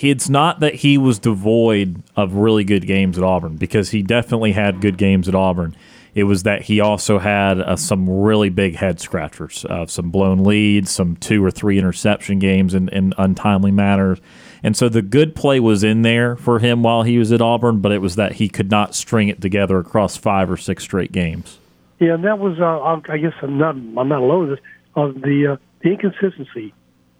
it's 0.00 0.28
not 0.28 0.60
that 0.60 0.76
he 0.76 0.98
was 0.98 1.18
devoid 1.18 2.02
of 2.16 2.34
really 2.34 2.64
good 2.64 2.86
games 2.86 3.18
at 3.18 3.24
Auburn 3.24 3.56
because 3.56 3.90
he 3.90 4.02
definitely 4.02 4.52
had 4.52 4.80
good 4.80 4.96
games 4.96 5.28
at 5.28 5.34
Auburn. 5.34 5.76
It 6.14 6.24
was 6.24 6.42
that 6.42 6.62
he 6.62 6.80
also 6.80 7.18
had 7.18 7.58
uh, 7.60 7.76
some 7.76 8.08
really 8.08 8.50
big 8.50 8.76
head 8.76 9.00
scratchers, 9.00 9.64
uh, 9.64 9.86
some 9.86 10.10
blown 10.10 10.44
leads, 10.44 10.90
some 10.90 11.16
two 11.16 11.42
or 11.42 11.50
three 11.50 11.78
interception 11.78 12.38
games 12.38 12.74
in, 12.74 12.90
in 12.90 13.14
untimely 13.16 13.70
manners. 13.70 14.18
And 14.62 14.76
so 14.76 14.88
the 14.88 15.02
good 15.02 15.34
play 15.34 15.58
was 15.58 15.82
in 15.82 16.02
there 16.02 16.36
for 16.36 16.58
him 16.58 16.82
while 16.82 17.02
he 17.02 17.18
was 17.18 17.32
at 17.32 17.40
Auburn, 17.40 17.80
but 17.80 17.92
it 17.92 17.98
was 17.98 18.16
that 18.16 18.32
he 18.32 18.48
could 18.48 18.70
not 18.70 18.94
string 18.94 19.28
it 19.28 19.40
together 19.40 19.78
across 19.78 20.16
five 20.16 20.50
or 20.50 20.56
six 20.56 20.84
straight 20.84 21.12
games. 21.12 21.58
Yeah, 21.98 22.14
and 22.14 22.24
that 22.24 22.38
was 22.38 22.58
uh, 22.60 23.12
I 23.12 23.18
guess 23.18 23.32
I'm 23.42 23.58
not 23.58 23.74
I'm 23.74 24.08
not 24.08 24.20
alone 24.20 24.44
in 24.44 24.50
this 24.50 24.60
of 24.96 25.14
the 25.22 25.52
uh, 25.52 25.56
the 25.82 25.90
inconsistency. 25.90 26.74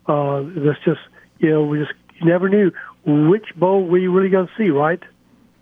Uh, 0.06 0.42
that's 0.56 0.82
just 0.84 1.00
you 1.38 1.50
know 1.50 1.64
we 1.64 1.78
just 1.78 1.92
never 2.24 2.48
knew 2.48 2.72
which 3.04 3.46
Bo 3.56 3.80
were 3.80 3.98
really 3.98 4.28
going 4.28 4.46
to 4.46 4.52
see, 4.56 4.70
right? 4.70 5.02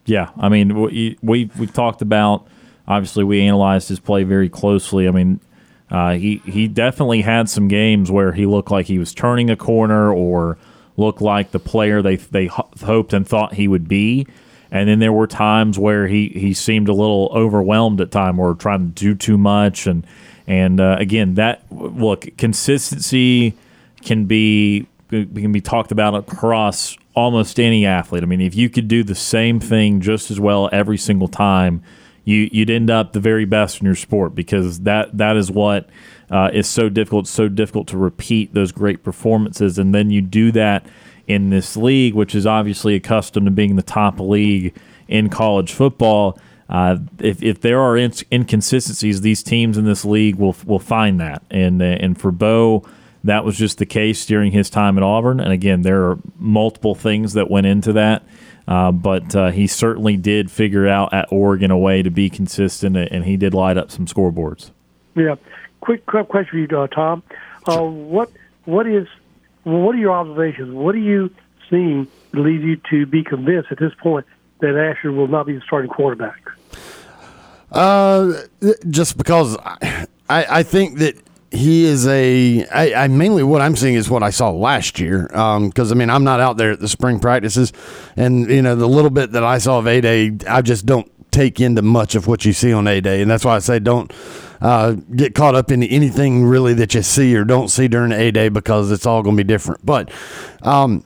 Yeah, 0.07 0.31
I 0.39 0.49
mean, 0.49 0.81
we 0.81 1.19
we 1.23 1.51
we've 1.59 1.73
talked 1.73 2.03
about. 2.03 2.47
Obviously, 2.89 3.23
we 3.23 3.43
analyzed 3.43 3.89
his 3.89 4.01
play 4.01 4.25
very 4.25 4.49
closely. 4.49 5.07
I 5.07 5.11
mean, 5.11 5.41
uh, 5.91 6.15
he 6.15 6.39
he 6.45 6.69
definitely 6.69 7.23
had 7.23 7.49
some 7.49 7.69
games 7.69 8.11
where 8.11 8.33
he 8.33 8.47
looked 8.47 8.71
like 8.71 8.87
he 8.87 8.99
was 8.99 9.15
turning 9.15 9.51
a 9.51 9.57
corner 9.57 10.13
or 10.13 10.59
looked 10.97 11.21
like 11.21 11.51
the 11.51 11.59
player 11.59 12.03
they 12.03 12.17
they 12.17 12.47
ho- 12.47 12.71
hoped 12.83 13.13
and 13.13 13.27
thought 13.27 13.55
he 13.55 13.69
would 13.69 13.89
be. 13.89 14.27
And 14.73 14.89
then 14.89 15.01
there 15.01 15.13
were 15.13 15.27
times 15.27 15.79
where 15.79 16.07
he, 16.07 16.29
he 16.29 16.55
seemed 16.55 16.89
a 16.89 16.93
little 16.93 17.29
overwhelmed 17.33 18.01
at 18.01 18.13
time 18.13 18.39
or 18.39 18.55
trying 18.55 18.93
to 18.93 18.95
do 18.95 19.15
too 19.15 19.37
much. 19.37 19.87
And 19.87 20.07
and 20.47 20.81
uh, 20.81 20.97
again, 20.99 21.35
that 21.35 21.65
look 21.71 22.37
consistency 22.37 23.55
can 24.03 24.27
be 24.27 24.87
can 25.11 25.53
be 25.53 25.61
talked 25.61 25.93
about 25.93 26.15
across 26.15 26.97
almost 27.15 27.61
any 27.61 27.85
athlete. 27.85 28.23
I 28.23 28.27
mean, 28.27 28.41
if 28.41 28.55
you 28.55 28.71
could 28.71 28.89
do 28.89 29.03
the 29.03 29.15
same 29.15 29.61
thing 29.61 30.01
just 30.01 30.31
as 30.31 30.41
well 30.41 30.69
every 30.73 30.97
single 30.97 31.29
time, 31.29 31.83
you 32.25 32.49
you'd 32.53 32.71
end 32.71 32.91
up 32.91 33.13
the 33.13 33.21
very 33.21 33.45
best 33.45 33.81
in 33.81 33.87
your 33.87 33.95
sport 33.95 34.35
because 34.35 34.81
that 34.81 35.17
that 35.17 35.37
is 35.37 35.51
what 35.51 35.89
uh, 36.31 36.51
is 36.53 36.67
so 36.67 36.89
difficult. 36.89 37.25
It's 37.25 37.31
so 37.31 37.49
difficult 37.49 37.89
to 37.89 37.99
repeat 37.99 38.55
those 38.55 38.73
great 38.73 39.03
performances, 39.03 39.79
and 39.79 39.95
then 39.95 40.11
you 40.11 40.23
do 40.23 40.53
that 40.53 40.87
in 41.27 41.51
this 41.51 41.77
league, 41.77 42.15
which 42.15 42.35
is 42.35 42.47
obviously 42.47 42.95
accustomed 42.95 43.47
to 43.47 43.51
being 43.51 43.77
the 43.77 43.83
top 43.83 44.19
league 44.19 44.75
in 45.09 45.29
college 45.29 45.73
football. 45.73 46.39
Uh, 46.69 46.99
if, 47.19 47.43
if 47.43 47.61
there 47.61 47.81
are 47.81 47.97
inconsistencies, 47.97 49.23
these 49.23 49.43
teams 49.43 49.77
in 49.77 49.85
this 49.85 50.05
league 50.05 50.37
will 50.37 50.55
will 50.65 50.79
find 50.79 51.21
that, 51.21 51.43
and 51.51 51.83
and 51.83 52.21
for 52.21 52.31
Bo, 52.31 52.85
that 53.25 53.45
was 53.45 53.57
just 53.57 53.79
the 53.79 53.87
case 53.87 54.25
during 54.27 54.53
his 54.53 54.71
time 54.71 54.97
at 54.97 55.03
Auburn. 55.03 55.41
And 55.41 55.53
again, 55.53 55.83
there 55.83 56.05
are 56.05 56.19
multiple 56.39 56.95
things 56.95 57.35
that 57.35 57.51
went 57.51 57.67
into 57.67 57.93
that. 57.95 58.23
Uh, 58.67 58.93
but 58.93 59.35
uh, 59.35 59.51
he 59.51 59.67
certainly 59.67 60.17
did 60.17 60.51
figure 60.51 60.87
out 60.87 61.13
at 61.13 61.27
Oregon 61.33 61.71
a 61.71 61.79
way 61.79 62.03
to 62.03 62.11
be 62.11 62.31
consistent, 62.31 62.97
and 62.97 63.25
he 63.25 63.37
did 63.37 63.53
light 63.53 63.77
up 63.77 63.91
some 63.91 64.07
scoreboards. 64.07 64.71
Yeah. 65.17 65.35
Quick, 65.81 66.07
quick 66.07 66.29
question 66.29 66.51
for 66.51 66.75
you, 66.75 66.79
uh, 66.79 66.87
Tom. 66.87 67.23
Uh, 67.67 67.83
what 67.83 68.31
what 68.65 68.87
is 68.87 69.09
what 69.65 69.95
are 69.95 69.99
your 69.99 70.13
observations? 70.13 70.73
What 70.73 70.95
are 70.95 70.99
you 70.99 71.31
seeing 71.69 72.07
that 72.33 72.41
leads 72.41 72.63
you 72.63 72.77
to 72.91 73.07
be 73.07 73.25
convinced 73.25 73.73
at 73.73 73.79
this 73.79 73.93
point 73.95 74.27
that 74.61 74.77
Asher 74.77 75.11
will 75.11 75.29
not 75.29 75.47
be 75.47 75.55
the 75.55 75.63
starting 75.63 75.91
quarterback? 75.91 76.41
Uh, 77.73 78.33
just 78.89 79.17
because 79.17 79.57
I, 79.59 80.07
I 80.29 80.63
think 80.63 80.99
that 80.99 81.17
he 81.51 81.85
is 81.85 82.07
a. 82.07 82.67
I, 82.69 83.05
I 83.05 83.09
mainly 83.09 83.43
what 83.43 83.61
I'm 83.61 83.77
seeing 83.77 83.95
is 83.95 84.09
what 84.09 84.23
I 84.23 84.31
saw 84.31 84.51
last 84.51 85.01
year. 85.01 85.27
Because 85.29 85.93
um, 85.93 85.93
I 85.93 85.95
mean, 85.95 86.11
I'm 86.11 86.25
not 86.25 86.41
out 86.41 86.57
there 86.57 86.73
at 86.73 86.81
the 86.81 86.89
spring 86.89 87.19
practices, 87.19 87.73
and 88.17 88.49
you 88.49 88.63
know 88.63 88.77
the 88.77 88.89
little 88.89 89.11
bit 89.11 89.33
that 89.33 89.43
I 89.43 89.59
saw 89.59 89.79
of 89.79 89.87
A 89.87 90.01
Day, 90.01 90.37
I 90.49 90.63
just 90.63 90.87
don't 90.87 91.11
take 91.31 91.61
into 91.61 91.83
much 91.83 92.15
of 92.15 92.27
what 92.27 92.45
you 92.45 92.53
see 92.53 92.73
on 92.73 92.87
A 92.87 93.01
Day, 93.01 93.21
and 93.21 93.31
that's 93.31 93.45
why 93.45 93.57
I 93.57 93.59
say 93.59 93.79
don't 93.79 94.13
uh, 94.61 94.93
get 95.15 95.35
caught 95.35 95.55
up 95.55 95.71
in 95.71 95.83
anything 95.83 96.45
really 96.45 96.75
that 96.75 96.95
you 96.95 97.03
see 97.03 97.35
or 97.37 97.45
don't 97.45 97.69
see 97.69 97.89
during 97.89 98.13
A 98.13 98.31
Day 98.31 98.49
because 98.49 98.93
it's 98.93 99.07
all 99.07 99.23
going 99.23 99.37
to 99.37 99.43
be 99.43 99.47
different. 99.47 99.85
But 99.85 100.11
um, 100.63 101.05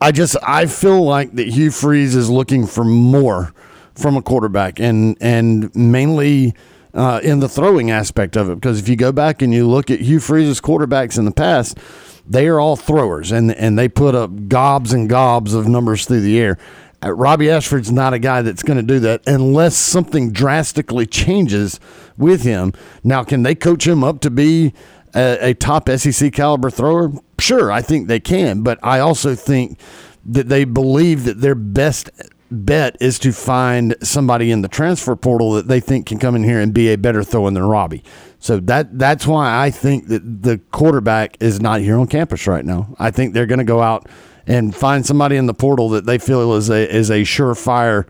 I 0.00 0.12
just 0.12 0.36
I 0.46 0.66
feel 0.66 1.02
like 1.02 1.34
that 1.34 1.48
Hugh 1.48 1.70
Freeze 1.70 2.14
is 2.14 2.30
looking 2.30 2.66
for 2.66 2.84
more 2.84 3.52
from 3.94 4.16
a 4.16 4.22
quarterback, 4.22 4.80
and 4.80 5.16
and 5.20 5.74
mainly 5.74 6.54
uh, 6.98 7.20
in 7.22 7.38
the 7.38 7.48
throwing 7.48 7.92
aspect 7.92 8.36
of 8.36 8.50
it. 8.50 8.56
Because 8.56 8.80
if 8.80 8.88
you 8.88 8.96
go 8.96 9.12
back 9.12 9.40
and 9.40 9.54
you 9.54 9.68
look 9.68 9.88
at 9.88 10.00
Hugh 10.00 10.18
Freeze's 10.18 10.60
quarterbacks 10.60 11.16
in 11.16 11.24
the 11.24 11.30
past, 11.30 11.78
they 12.26 12.48
are 12.48 12.58
all 12.58 12.76
throwers, 12.76 13.30
and 13.30 13.52
and 13.52 13.78
they 13.78 13.88
put 13.88 14.14
up 14.14 14.48
gobs 14.48 14.92
and 14.92 15.08
gobs 15.08 15.54
of 15.54 15.68
numbers 15.68 16.04
through 16.04 16.20
the 16.20 16.38
air. 16.38 16.58
Uh, 17.02 17.12
Robbie 17.12 17.48
Ashford's 17.48 17.92
not 17.92 18.12
a 18.12 18.18
guy 18.18 18.42
that's 18.42 18.64
going 18.64 18.76
to 18.76 18.82
do 18.82 18.98
that 18.98 19.22
unless 19.26 19.76
something 19.76 20.32
drastically 20.32 21.06
changes 21.06 21.78
with 22.16 22.42
him. 22.42 22.72
Now, 23.04 23.22
can 23.22 23.44
they 23.44 23.54
coach 23.54 23.86
him 23.86 24.02
up 24.02 24.20
to 24.22 24.30
be 24.30 24.74
a, 25.14 25.50
a 25.50 25.54
top 25.54 25.88
SEC 25.88 26.32
caliber 26.32 26.70
thrower? 26.70 27.12
Sure, 27.38 27.70
I 27.70 27.80
think 27.82 28.08
they 28.08 28.18
can, 28.18 28.62
but 28.62 28.80
I 28.82 28.98
also 28.98 29.36
think 29.36 29.78
that 30.26 30.48
they 30.48 30.64
believe 30.64 31.24
that 31.24 31.40
their 31.40 31.54
best 31.54 32.10
bet 32.50 32.96
is 33.00 33.18
to 33.20 33.32
find 33.32 33.94
somebody 34.02 34.50
in 34.50 34.62
the 34.62 34.68
transfer 34.68 35.14
portal 35.16 35.52
that 35.52 35.68
they 35.68 35.80
think 35.80 36.06
can 36.06 36.18
come 36.18 36.34
in 36.34 36.44
here 36.44 36.60
and 36.60 36.72
be 36.72 36.92
a 36.92 36.96
better 36.96 37.22
thrower 37.22 37.50
than 37.50 37.62
Robbie. 37.62 38.02
So 38.38 38.60
that 38.60 38.98
that's 38.98 39.26
why 39.26 39.64
I 39.64 39.70
think 39.70 40.08
that 40.08 40.42
the 40.42 40.58
quarterback 40.70 41.36
is 41.40 41.60
not 41.60 41.80
here 41.80 41.98
on 41.98 42.06
campus 42.06 42.46
right 42.46 42.64
now. 42.64 42.94
I 42.98 43.10
think 43.10 43.34
they're 43.34 43.46
going 43.46 43.58
to 43.58 43.64
go 43.64 43.82
out 43.82 44.08
and 44.46 44.74
find 44.74 45.04
somebody 45.04 45.36
in 45.36 45.46
the 45.46 45.54
portal 45.54 45.90
that 45.90 46.06
they 46.06 46.18
feel 46.18 46.54
is 46.54 46.70
a 46.70 46.94
is 46.94 47.10
a 47.10 47.22
surefire 47.22 48.06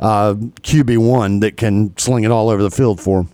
uh, 0.00 0.34
QB 0.34 0.98
one 0.98 1.40
that 1.40 1.56
can 1.56 1.96
sling 1.96 2.24
it 2.24 2.30
all 2.30 2.50
over 2.50 2.62
the 2.62 2.70
field 2.70 3.00
for 3.00 3.22
them. 3.22 3.30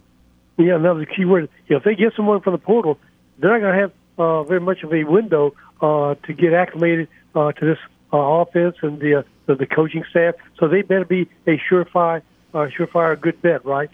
Yeah, 0.56 0.78
that 0.78 0.94
was 0.94 1.02
a 1.02 1.06
key 1.06 1.24
word. 1.24 1.48
If 1.66 1.82
they 1.82 1.94
get 1.94 2.14
someone 2.14 2.40
from 2.40 2.52
the 2.52 2.58
portal, 2.58 2.98
they're 3.38 3.50
not 3.50 3.60
going 3.60 3.74
to 3.74 3.80
have 3.80 3.92
uh, 4.18 4.42
very 4.44 4.60
much 4.60 4.82
of 4.82 4.92
a 4.92 5.04
window 5.04 5.54
uh, 5.80 6.14
to 6.26 6.32
get 6.32 6.52
acclimated 6.52 7.08
uh, 7.34 7.52
to 7.52 7.64
this 7.64 7.78
uh, 8.12 8.16
offense 8.16 8.76
and 8.82 9.00
the, 9.00 9.16
uh, 9.16 9.22
the 9.46 9.54
the 9.54 9.66
coaching 9.66 10.04
staff. 10.10 10.34
So 10.58 10.68
they 10.68 10.82
better 10.82 11.04
be 11.04 11.28
a 11.46 11.60
surefire, 11.70 12.22
uh, 12.52 12.68
surefire 12.76 13.20
good 13.20 13.40
bet, 13.42 13.64
right? 13.64 13.90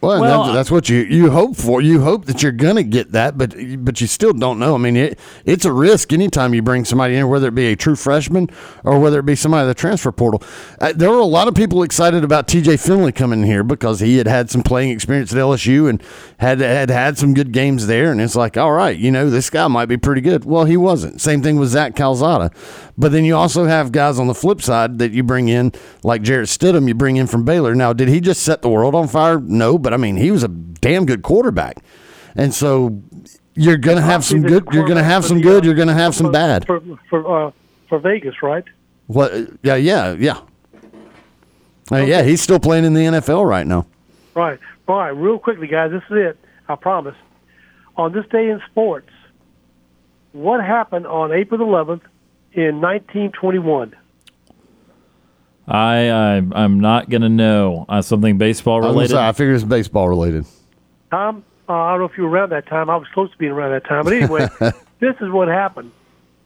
Well, 0.00 0.20
well 0.20 0.44
that's, 0.44 0.54
that's, 0.54 0.70
what 0.70 0.88
you, 0.88 0.98
you 0.98 1.30
hope 1.30 1.56
for. 1.56 1.82
You 1.82 2.00
hope 2.00 2.26
that 2.26 2.40
you're 2.40 2.52
going 2.52 2.76
to 2.76 2.84
get 2.84 3.10
that, 3.12 3.36
but 3.36 3.56
but 3.84 4.00
you 4.00 4.06
still 4.06 4.32
don't 4.32 4.60
know. 4.60 4.76
I 4.76 4.78
mean, 4.78 4.96
it, 4.96 5.18
it's 5.44 5.64
a 5.64 5.72
risk 5.72 6.12
anytime 6.12 6.54
you 6.54 6.62
bring 6.62 6.84
somebody 6.84 7.16
in, 7.16 7.28
whether 7.28 7.48
it 7.48 7.54
be 7.56 7.66
a 7.66 7.76
true 7.76 7.96
freshman 7.96 8.48
or 8.84 9.00
whether 9.00 9.18
it 9.18 9.26
be 9.26 9.34
somebody 9.34 9.62
in 9.62 9.68
the 9.68 9.74
transfer 9.74 10.12
portal. 10.12 10.40
Uh, 10.80 10.92
there 10.94 11.10
were 11.10 11.18
a 11.18 11.24
lot 11.24 11.48
of 11.48 11.54
people 11.56 11.82
excited 11.82 12.22
about 12.22 12.46
T.J. 12.46 12.76
Finley 12.76 13.10
coming 13.10 13.42
here 13.42 13.64
because 13.64 13.98
he 13.98 14.18
had 14.18 14.28
had 14.28 14.50
some 14.50 14.62
playing 14.62 14.90
experience 14.90 15.32
at 15.32 15.38
LSU 15.38 15.90
and 15.90 16.00
had 16.38 16.60
had 16.60 16.90
had 16.90 17.18
some 17.18 17.34
good 17.34 17.50
games 17.50 17.88
there, 17.88 18.12
and 18.12 18.20
it's 18.20 18.36
like, 18.36 18.56
all 18.56 18.72
right, 18.72 18.96
you 18.96 19.10
know, 19.10 19.28
this 19.28 19.50
guy 19.50 19.66
might 19.66 19.86
be 19.86 19.96
pretty 19.96 20.20
good. 20.20 20.44
Well, 20.44 20.64
he 20.64 20.76
wasn't. 20.76 21.20
Same 21.20 21.42
thing 21.42 21.58
with 21.58 21.70
Zach 21.70 21.96
Calzada. 21.96 22.52
But 22.98 23.12
then 23.12 23.24
you 23.24 23.36
also 23.36 23.64
have 23.64 23.92
guys 23.92 24.18
on 24.18 24.26
the 24.26 24.34
flip 24.34 24.60
side 24.60 24.98
that 24.98 25.12
you 25.12 25.22
bring 25.22 25.48
in, 25.48 25.72
like 26.02 26.20
Jarrett 26.22 26.48
Stidham, 26.48 26.88
you 26.88 26.94
bring 26.94 27.16
in 27.16 27.28
from 27.28 27.44
Baylor. 27.44 27.74
Now, 27.76 27.92
did 27.92 28.08
he 28.08 28.20
just 28.20 28.42
set 28.42 28.60
the 28.60 28.68
world 28.68 28.96
on 28.96 29.06
fire? 29.06 29.38
No, 29.38 29.78
but 29.78 29.94
I 29.94 29.96
mean, 29.96 30.16
he 30.16 30.32
was 30.32 30.42
a 30.42 30.48
damn 30.48 31.06
good 31.06 31.22
quarterback. 31.22 31.76
And 32.34 32.52
so 32.52 33.00
you're 33.54 33.76
going 33.76 33.98
to 33.98 34.02
have 34.02 34.24
some 34.24 34.42
good, 34.42 34.66
you're 34.72 34.84
going 34.84 34.96
to 34.96 35.04
have 35.04 35.24
some 35.24 35.40
good, 35.40 35.64
you're 35.64 35.74
going 35.74 35.88
to 35.88 35.94
have 35.94 36.14
some 36.14 36.32
bad. 36.32 36.66
For, 36.66 36.82
for, 37.08 37.46
uh, 37.46 37.50
for 37.88 38.00
Vegas, 38.00 38.42
right? 38.42 38.64
What? 39.06 39.32
Yeah, 39.62 39.76
yeah, 39.76 40.12
yeah. 40.18 40.40
Uh, 41.90 41.96
yeah, 41.98 42.22
he's 42.22 42.42
still 42.42 42.58
playing 42.58 42.84
in 42.84 42.94
the 42.94 43.00
NFL 43.00 43.48
right 43.48 43.66
now. 43.66 43.86
Right. 44.34 44.58
All 44.88 44.98
right, 44.98 45.08
real 45.10 45.38
quickly, 45.38 45.68
guys, 45.68 45.92
this 45.92 46.02
is 46.10 46.16
it. 46.16 46.38
I 46.68 46.74
promise. 46.74 47.16
On 47.96 48.12
this 48.12 48.26
day 48.26 48.50
in 48.50 48.60
sports, 48.70 49.10
what 50.32 50.62
happened 50.64 51.06
on 51.06 51.32
April 51.32 51.60
11th, 51.60 52.02
in 52.52 52.80
1921? 52.80 53.94
I, 55.66 56.08
I 56.08 56.36
I'm 56.52 56.80
not 56.80 57.10
gonna 57.10 57.28
know 57.28 57.84
uh, 57.88 58.00
something 58.00 58.38
baseball 58.38 58.80
related. 58.80 59.16
I, 59.16 59.28
I 59.28 59.32
figure 59.32 59.54
it's 59.54 59.64
baseball 59.64 60.08
related. 60.08 60.46
Tom, 61.10 61.44
uh, 61.68 61.72
I 61.72 61.90
don't 61.92 62.00
know 62.00 62.04
if 62.06 62.16
you 62.16 62.24
were 62.24 62.30
around 62.30 62.50
that 62.52 62.66
time. 62.66 62.88
I 62.88 62.96
was 62.96 63.06
close 63.12 63.30
to 63.30 63.36
being 63.36 63.52
around 63.52 63.72
that 63.72 63.84
time, 63.84 64.04
but 64.04 64.14
anyway, 64.14 64.48
this 65.00 65.14
is 65.20 65.30
what 65.30 65.48
happened. 65.48 65.92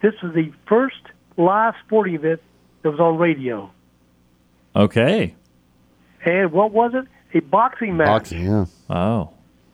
This 0.00 0.14
was 0.22 0.34
the 0.34 0.52
first 0.66 1.00
live 1.36 1.74
sporting 1.86 2.16
event 2.16 2.40
that 2.82 2.90
was 2.90 2.98
on 2.98 3.16
radio. 3.18 3.70
Okay. 4.74 5.34
And 6.24 6.52
what 6.52 6.72
was 6.72 6.92
it? 6.94 7.06
A 7.36 7.40
boxing 7.40 7.96
match. 7.96 8.06
Boxing, 8.06 8.44
yeah. 8.44 8.66
Oh. 8.90 9.32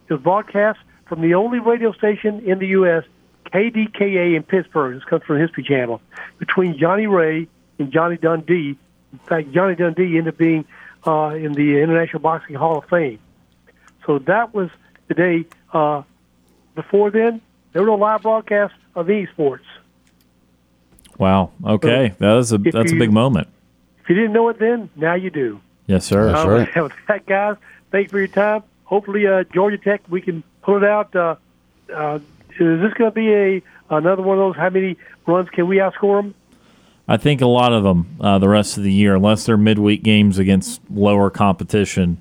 It 0.08 0.14
was 0.14 0.22
broadcast 0.22 0.78
from 1.06 1.22
the 1.22 1.34
only 1.34 1.58
radio 1.58 1.92
station 1.92 2.40
in 2.40 2.58
the 2.58 2.68
U.S. 2.68 3.04
KDKA 3.52 4.36
in 4.36 4.42
Pittsburgh. 4.42 4.94
This 4.94 5.04
comes 5.04 5.22
from 5.24 5.36
the 5.36 5.42
History 5.42 5.64
Channel. 5.64 6.00
Between 6.38 6.78
Johnny 6.78 7.06
Ray 7.06 7.48
and 7.78 7.92
Johnny 7.92 8.16
Dundee. 8.16 8.76
In 9.12 9.18
fact, 9.20 9.52
Johnny 9.52 9.74
Dundee 9.74 10.18
ended 10.18 10.34
up 10.34 10.38
being 10.38 10.64
uh, 11.06 11.34
in 11.34 11.52
the 11.52 11.80
International 11.80 12.20
Boxing 12.20 12.56
Hall 12.56 12.78
of 12.78 12.84
Fame. 12.86 13.18
So 14.06 14.18
that 14.20 14.54
was 14.54 14.70
the 15.08 15.14
day. 15.14 15.46
Uh, 15.72 16.02
before 16.74 17.10
then, 17.10 17.40
there 17.72 17.82
were 17.82 17.88
no 17.88 17.94
live 17.96 18.22
broadcasts 18.22 18.76
of 18.94 19.08
any 19.10 19.26
sports. 19.26 19.64
Wow. 21.18 21.50
Okay, 21.64 22.10
so 22.10 22.14
that 22.18 22.32
was 22.32 22.52
a 22.52 22.58
that's 22.58 22.92
you, 22.92 22.96
a 22.96 23.00
big 23.00 23.12
moment. 23.12 23.48
If 24.02 24.08
you 24.08 24.14
didn't 24.14 24.32
know 24.32 24.48
it 24.48 24.58
then, 24.58 24.88
now 24.94 25.14
you 25.14 25.30
do. 25.30 25.60
Yes, 25.86 26.04
sir. 26.04 26.32
That's 26.32 26.44
uh, 26.44 26.48
right. 26.48 26.76
With 26.82 26.92
that, 27.08 27.26
guys, 27.26 27.56
thanks 27.90 28.10
for 28.10 28.18
your 28.18 28.28
time. 28.28 28.62
Hopefully, 28.84 29.26
uh, 29.26 29.44
Georgia 29.52 29.78
Tech, 29.78 30.02
we 30.08 30.20
can 30.20 30.42
pull 30.62 30.76
it 30.76 30.84
out. 30.84 31.14
Is 32.60 32.80
this 32.80 32.92
going 32.94 33.10
to 33.10 33.14
be 33.14 33.32
a 33.32 33.62
another 33.90 34.22
one 34.22 34.38
of 34.38 34.42
those? 34.42 34.56
How 34.56 34.70
many 34.70 34.96
runs 35.26 35.48
can 35.50 35.68
we 35.68 35.76
outscore 35.76 36.22
them? 36.22 36.34
I 37.06 37.16
think 37.16 37.40
a 37.40 37.46
lot 37.46 37.72
of 37.72 37.84
them 37.84 38.16
uh, 38.20 38.38
the 38.38 38.48
rest 38.48 38.76
of 38.76 38.82
the 38.82 38.92
year, 38.92 39.16
unless 39.16 39.46
they're 39.46 39.56
midweek 39.56 40.02
games 40.02 40.38
against 40.38 40.80
lower 40.90 41.30
competition 41.30 42.18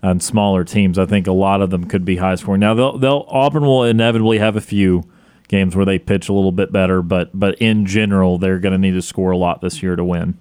and 0.00 0.22
smaller 0.22 0.62
teams. 0.64 0.98
I 0.98 1.06
think 1.06 1.26
a 1.26 1.32
lot 1.32 1.60
of 1.60 1.70
them 1.70 1.88
could 1.88 2.04
be 2.04 2.16
high 2.16 2.36
scoring. 2.36 2.60
Now 2.60 2.74
they'll, 2.74 2.98
they'll 2.98 3.26
Auburn 3.28 3.64
will 3.64 3.84
inevitably 3.84 4.38
have 4.38 4.54
a 4.54 4.60
few 4.60 5.04
games 5.48 5.74
where 5.74 5.84
they 5.84 5.98
pitch 5.98 6.28
a 6.28 6.32
little 6.32 6.52
bit 6.52 6.70
better, 6.70 7.02
but 7.02 7.30
but 7.38 7.56
in 7.56 7.86
general 7.86 8.38
they're 8.38 8.60
going 8.60 8.72
to 8.72 8.78
need 8.78 8.92
to 8.92 9.02
score 9.02 9.32
a 9.32 9.36
lot 9.36 9.60
this 9.60 9.82
year 9.82 9.96
to 9.96 10.04
win. 10.04 10.38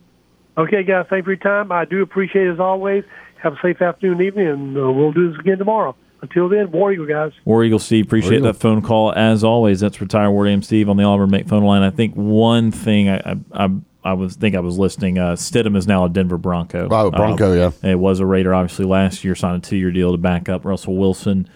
Okay, 0.57 0.83
guys, 0.83 1.05
thanks 1.09 1.25
for 1.25 1.31
your 1.31 1.37
time. 1.37 1.71
I 1.71 1.85
do 1.85 2.01
appreciate 2.01 2.47
it 2.47 2.53
as 2.53 2.59
always. 2.59 3.03
Have 3.41 3.53
a 3.53 3.59
safe 3.61 3.81
afternoon, 3.81 4.13
and 4.19 4.21
evening, 4.21 4.47
and 4.47 4.77
uh, 4.77 4.91
we'll 4.91 5.11
do 5.11 5.31
this 5.31 5.39
again 5.39 5.59
tomorrow. 5.59 5.95
Until 6.21 6.49
then, 6.49 6.71
War 6.71 6.91
Eagle 6.91 7.05
guys. 7.05 7.31
War 7.45 7.63
Eagle 7.63 7.79
Steve, 7.79 8.05
appreciate 8.05 8.41
that 8.41 8.55
phone 8.55 8.81
call 8.81 9.13
as 9.13 9.43
always. 9.43 9.79
That's 9.79 10.01
retired 10.01 10.31
War 10.31 10.45
Dam 10.45 10.61
Steve 10.61 10.89
on 10.89 10.97
the 10.97 11.03
Auburn 11.03 11.29
Bank 11.29 11.47
phone 11.47 11.63
line. 11.63 11.83
I 11.83 11.91
think 11.91 12.15
one 12.15 12.71
thing 12.71 13.09
I 13.09 13.17
I, 13.17 13.65
I, 13.65 13.69
I 14.03 14.13
was 14.13 14.35
think 14.35 14.55
I 14.55 14.59
was 14.59 14.79
listening. 14.79 15.19
Uh, 15.19 15.33
Stidham 15.33 15.77
is 15.77 15.85
now 15.85 16.05
a 16.05 16.09
Denver 16.09 16.37
Bronco. 16.37 16.87
Oh, 16.89 17.11
Bronco, 17.11 17.51
uh, 17.51 17.71
yeah. 17.83 17.91
It 17.91 17.99
was 17.99 18.19
a 18.19 18.25
Raider 18.25 18.53
obviously 18.55 18.85
last 18.85 19.23
year. 19.23 19.35
Signed 19.35 19.63
a 19.63 19.67
two 19.67 19.77
year 19.77 19.91
deal 19.91 20.11
to 20.11 20.17
back 20.17 20.49
up 20.49 20.65
Russell 20.65 20.97
Wilson 20.97 21.47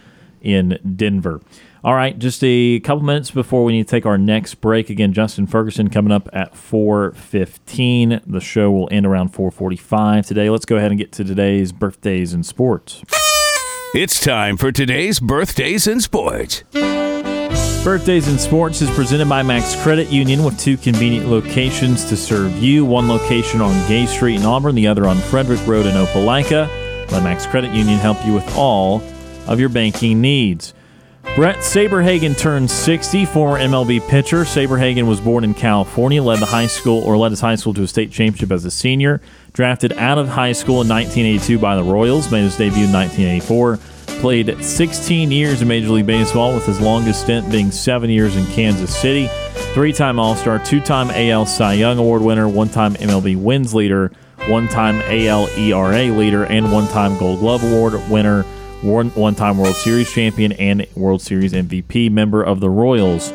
in 0.41 0.77
Denver. 0.95 1.41
All 1.83 1.95
right, 1.95 2.17
just 2.19 2.43
a 2.43 2.79
couple 2.81 3.03
minutes 3.03 3.31
before 3.31 3.63
we 3.63 3.73
need 3.73 3.87
to 3.87 3.89
take 3.89 4.05
our 4.05 4.17
next 4.17 4.55
break. 4.55 4.91
Again, 4.91 5.13
Justin 5.13 5.47
Ferguson 5.47 5.89
coming 5.89 6.11
up 6.11 6.29
at 6.31 6.53
4:15. 6.53 8.21
The 8.27 8.39
show 8.39 8.69
will 8.69 8.87
end 8.91 9.07
around 9.07 9.33
4:45 9.33 10.27
today. 10.27 10.51
Let's 10.51 10.65
go 10.65 10.75
ahead 10.75 10.91
and 10.91 10.99
get 10.99 11.11
to 11.13 11.23
today's 11.23 11.71
birthdays 11.71 12.33
in 12.35 12.43
sports. 12.43 13.01
It's 13.93 14.21
time 14.21 14.55
for 14.55 14.71
today's 14.71 15.19
birthdays 15.19 15.85
in 15.85 15.99
sports. 15.99 16.63
Birthdays 17.83 18.29
in 18.29 18.39
Sports 18.39 18.81
is 18.81 18.89
presented 18.91 19.27
by 19.27 19.43
Max 19.43 19.75
Credit 19.83 20.07
Union 20.09 20.45
with 20.45 20.57
two 20.57 20.77
convenient 20.77 21.27
locations 21.27 22.05
to 22.05 22.15
serve 22.15 22.57
you. 22.63 22.85
One 22.85 23.09
location 23.09 23.59
on 23.59 23.73
Gay 23.89 24.05
Street 24.05 24.35
in 24.35 24.45
Auburn, 24.45 24.75
the 24.75 24.87
other 24.87 25.07
on 25.07 25.17
Frederick 25.17 25.59
Road 25.67 25.85
in 25.85 25.95
Opelika. 25.95 26.69
Let 27.11 27.23
Max 27.23 27.45
Credit 27.45 27.73
Union 27.73 27.99
help 27.99 28.25
you 28.25 28.33
with 28.33 28.55
all 28.55 29.03
of 29.45 29.59
your 29.59 29.67
banking 29.67 30.21
needs. 30.21 30.73
Brett 31.23 31.57
Saberhagen 31.57 32.37
turns 32.37 32.73
60, 32.73 33.25
former 33.25 33.57
MLB 33.57 34.05
pitcher. 34.09 34.43
Saberhagen 34.43 35.07
was 35.07 35.21
born 35.21 35.45
in 35.45 35.53
California, 35.53 36.21
led 36.21 36.39
the 36.39 36.45
high 36.45 36.67
school 36.67 37.01
or 37.03 37.15
led 37.15 37.31
his 37.31 37.39
high 37.39 37.55
school 37.55 37.73
to 37.75 37.83
a 37.83 37.87
state 37.87 38.11
championship 38.11 38.51
as 38.51 38.65
a 38.65 38.71
senior. 38.71 39.21
Drafted 39.53 39.93
out 39.93 40.17
of 40.17 40.27
high 40.27 40.51
school 40.51 40.81
in 40.81 40.89
1982 40.89 41.57
by 41.57 41.77
the 41.77 41.83
Royals, 41.83 42.29
made 42.31 42.41
his 42.41 42.57
debut 42.57 42.83
in 42.83 42.91
1984. 42.91 43.77
Played 44.19 44.63
16 44.63 45.31
years 45.31 45.61
in 45.61 45.69
Major 45.69 45.89
League 45.89 46.05
Baseball, 46.05 46.53
with 46.53 46.65
his 46.65 46.81
longest 46.81 47.21
stint 47.21 47.49
being 47.49 47.71
seven 47.71 48.09
years 48.09 48.35
in 48.35 48.45
Kansas 48.47 48.93
City. 48.93 49.29
Three 49.73 49.93
time 49.93 50.19
All 50.19 50.35
Star, 50.35 50.59
two 50.59 50.81
time 50.81 51.09
AL 51.11 51.45
Cy 51.45 51.73
Young 51.73 51.97
Award 51.97 52.23
winner, 52.23 52.49
one 52.49 52.67
time 52.67 52.95
MLB 52.95 53.41
wins 53.41 53.73
leader, 53.73 54.11
one 54.49 54.67
time 54.67 55.01
AL 55.03 55.47
ERA 55.57 56.11
leader, 56.11 56.43
and 56.43 56.73
one 56.73 56.87
time 56.89 57.17
Gold 57.17 57.39
Glove 57.39 57.63
Award 57.63 57.93
winner, 58.09 58.43
one 58.81 59.35
time 59.35 59.57
World 59.57 59.75
Series 59.75 60.11
champion, 60.11 60.51
and 60.53 60.87
World 60.95 61.21
Series 61.21 61.53
MVP, 61.53 62.11
member 62.11 62.43
of 62.43 62.59
the 62.59 62.69
Royals. 62.69 63.31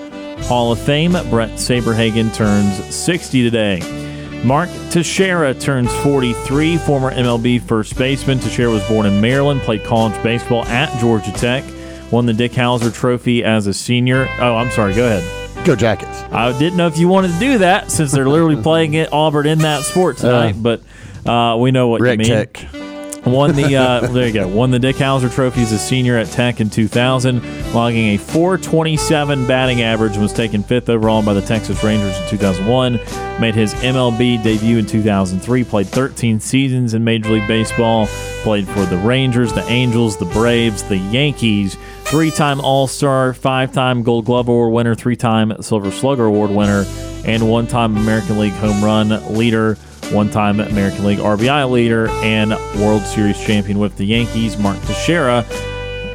Hall 0.46 0.72
of 0.72 0.78
Fame, 0.78 1.12
Brett 1.30 1.50
Saberhagen 1.52 2.34
turns 2.34 2.94
60 2.94 3.42
today. 3.42 4.42
Mark 4.44 4.68
Teixeira 4.90 5.54
turns 5.54 5.92
43, 6.02 6.76
former 6.78 7.10
MLB 7.10 7.60
first 7.62 7.96
baseman. 7.96 8.38
Teixeira 8.38 8.70
was 8.70 8.86
born 8.86 9.06
in 9.06 9.20
Maryland, 9.20 9.60
played 9.62 9.82
college 9.84 10.20
baseball 10.22 10.64
at 10.66 10.96
Georgia 11.00 11.32
Tech, 11.32 11.64
won 12.12 12.26
the 12.26 12.32
Dick 12.32 12.52
Howser 12.52 12.94
Trophy 12.94 13.42
as 13.42 13.66
a 13.66 13.74
senior. 13.74 14.28
Oh, 14.38 14.56
I'm 14.56 14.70
sorry, 14.70 14.94
go 14.94 15.06
ahead. 15.06 15.66
Go 15.66 15.74
Jackets. 15.74 16.22
I 16.30 16.56
didn't 16.56 16.76
know 16.76 16.86
if 16.86 16.98
you 16.98 17.08
wanted 17.08 17.32
to 17.32 17.38
do 17.40 17.58
that 17.58 17.90
since 17.90 18.12
they're 18.12 18.28
literally 18.28 18.62
playing 18.62 18.96
at 18.96 19.12
Auburn 19.12 19.46
in 19.46 19.58
that 19.60 19.82
sport 19.82 20.18
tonight, 20.18 20.54
uh, 20.54 20.58
but 20.58 21.28
uh, 21.28 21.56
we 21.56 21.72
know 21.72 21.88
what 21.88 22.00
Rick 22.02 22.12
you 22.12 22.18
mean. 22.18 22.28
Tech. 22.28 22.85
Won 23.26 23.56
the 23.56 23.74
uh, 23.74 24.06
there 24.06 24.28
you 24.28 24.32
go. 24.32 24.46
Won 24.46 24.70
the 24.70 24.78
Dick 24.78 24.96
Howser 24.96 25.32
Trophy 25.32 25.62
as 25.62 25.72
a 25.72 25.78
senior 25.78 26.16
at 26.16 26.28
Tech 26.28 26.60
in 26.60 26.70
2000, 26.70 27.74
logging 27.74 28.14
a 28.14 28.18
427 28.18 29.46
batting 29.48 29.82
average. 29.82 30.12
and 30.12 30.22
Was 30.22 30.32
taken 30.32 30.62
fifth 30.62 30.88
overall 30.88 31.22
by 31.24 31.34
the 31.34 31.42
Texas 31.42 31.82
Rangers 31.82 32.16
in 32.16 32.28
2001. 32.28 33.40
Made 33.40 33.56
his 33.56 33.74
MLB 33.74 34.42
debut 34.44 34.78
in 34.78 34.86
2003. 34.86 35.64
Played 35.64 35.88
13 35.88 36.38
seasons 36.38 36.94
in 36.94 37.02
Major 37.02 37.30
League 37.30 37.48
Baseball. 37.48 38.06
Played 38.42 38.68
for 38.68 38.84
the 38.86 38.96
Rangers, 38.98 39.52
the 39.52 39.64
Angels, 39.64 40.16
the 40.16 40.24
Braves, 40.26 40.84
the 40.84 40.96
Yankees. 40.96 41.76
Three-time 42.04 42.60
All-Star, 42.60 43.34
five-time 43.34 44.04
Gold 44.04 44.26
Glove 44.26 44.46
Award 44.48 44.72
winner, 44.72 44.94
three-time 44.94 45.60
Silver 45.60 45.90
Slugger 45.90 46.26
Award 46.26 46.52
winner, 46.52 46.84
and 47.24 47.50
one-time 47.50 47.96
American 47.96 48.38
League 48.38 48.52
home 48.52 48.84
run 48.84 49.08
leader 49.34 49.76
one 50.12 50.30
time 50.30 50.60
American 50.60 51.04
League 51.04 51.18
RBI 51.18 51.70
leader 51.70 52.08
and 52.08 52.50
World 52.80 53.02
Series 53.02 53.38
champion 53.40 53.78
with 53.78 53.96
the 53.96 54.04
Yankees, 54.04 54.56
Mark 54.58 54.80
Teixeira. 54.82 55.44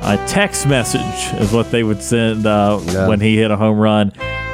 A 0.04 0.18
text 0.28 0.68
message 0.68 1.34
is 1.40 1.52
what 1.52 1.70
they 1.72 1.84
would 1.84 2.02
send 2.02 2.46
uh, 2.46 2.80
yeah. 2.86 3.08
when 3.08 3.20
he 3.20 3.38
hit 3.38 3.52
a 3.52 3.58
home 3.58 3.78
run. 3.78 4.12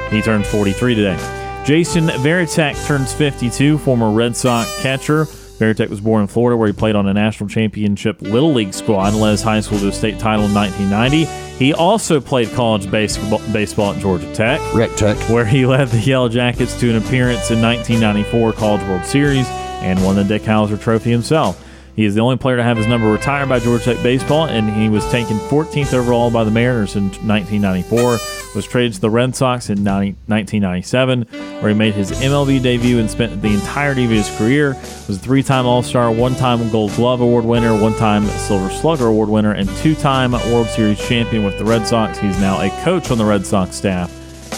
He 0.09 0.21
turned 0.21 0.45
43 0.45 0.95
today. 0.95 1.63
Jason 1.65 2.07
Varitek 2.07 2.85
turns 2.85 3.13
52, 3.13 3.77
former 3.77 4.11
Red 4.11 4.35
Sox 4.35 4.81
catcher. 4.81 5.25
Varitek 5.25 5.89
was 5.89 5.99
born 5.99 6.21
in 6.21 6.27
Florida, 6.27 6.55
where 6.55 6.67
he 6.67 6.73
played 6.73 6.95
on 6.95 7.07
a 7.07 7.13
national 7.13 7.49
championship 7.49 8.21
Little 8.21 8.53
League 8.53 8.73
squad 8.73 9.13
and 9.13 9.21
led 9.21 9.31
his 9.31 9.41
high 9.41 9.59
school 9.59 9.79
to 9.79 9.87
a 9.87 9.91
state 9.91 10.19
title 10.19 10.45
in 10.45 10.53
1990. 10.53 11.46
He 11.57 11.73
also 11.73 12.21
played 12.21 12.51
college 12.51 12.89
baseball, 12.91 13.41
baseball 13.51 13.93
at 13.93 13.99
Georgia 13.99 14.31
Tech, 14.33 14.61
Wreck 14.75 14.95
Tech, 14.95 15.17
where 15.29 15.45
he 15.45 15.65
led 15.65 15.87
the 15.87 15.99
Yellow 15.99 16.29
Jackets 16.29 16.79
to 16.79 16.89
an 16.91 16.97
appearance 16.97 17.49
in 17.49 17.59
1994 17.61 18.53
College 18.53 18.81
World 18.83 19.05
Series 19.05 19.47
and 19.47 20.03
won 20.03 20.15
the 20.15 20.23
Dick 20.23 20.43
Howser 20.43 20.79
Trophy 20.79 21.09
himself. 21.09 21.63
He 21.97 22.05
is 22.05 22.13
the 22.13 22.21
only 22.21 22.37
player 22.37 22.57
to 22.57 22.63
have 22.63 22.77
his 22.77 22.85
number 22.85 23.11
retired 23.11 23.49
by 23.49 23.57
Georgia 23.57 23.95
Tech 23.95 24.03
baseball, 24.03 24.45
and 24.45 24.69
he 24.69 24.87
was 24.87 25.03
taken 25.09 25.35
14th 25.37 25.95
overall 25.95 26.29
by 26.29 26.43
the 26.43 26.51
Mariners 26.51 26.95
in 26.95 27.05
1994. 27.05 28.19
Was 28.55 28.67
traded 28.67 28.93
to 28.93 29.01
the 29.01 29.09
Red 29.09 29.35
Sox 29.35 29.71
in 29.71 29.83
90, 29.83 30.11
1997, 30.27 31.23
where 31.59 31.69
he 31.69 31.73
made 31.73 31.95
his 31.95 32.11
MLB 32.11 32.61
debut 32.61 32.99
and 32.99 33.09
spent 33.09 33.41
the 33.41 33.51
entirety 33.51 34.05
of 34.05 34.11
his 34.11 34.29
career. 34.37 34.75
Was 35.07 35.17
a 35.17 35.19
three-time 35.19 35.65
All-Star, 35.65 36.11
one-time 36.11 36.69
Gold 36.69 36.93
Glove 36.93 37.19
Award 37.19 37.45
winner, 37.45 37.75
one-time 37.75 38.27
Silver 38.27 38.69
Slugger 38.69 39.07
Award 39.07 39.29
winner, 39.29 39.53
and 39.53 39.67
two-time 39.77 40.33
World 40.33 40.67
Series 40.67 40.99
champion 41.07 41.45
with 41.45 41.57
the 41.57 41.65
Red 41.65 41.87
Sox. 41.87 42.19
He's 42.19 42.39
now 42.39 42.61
a 42.61 42.69
coach 42.83 43.09
on 43.09 43.17
the 43.17 43.25
Red 43.25 43.43
Sox 43.43 43.75
staff. 43.75 44.11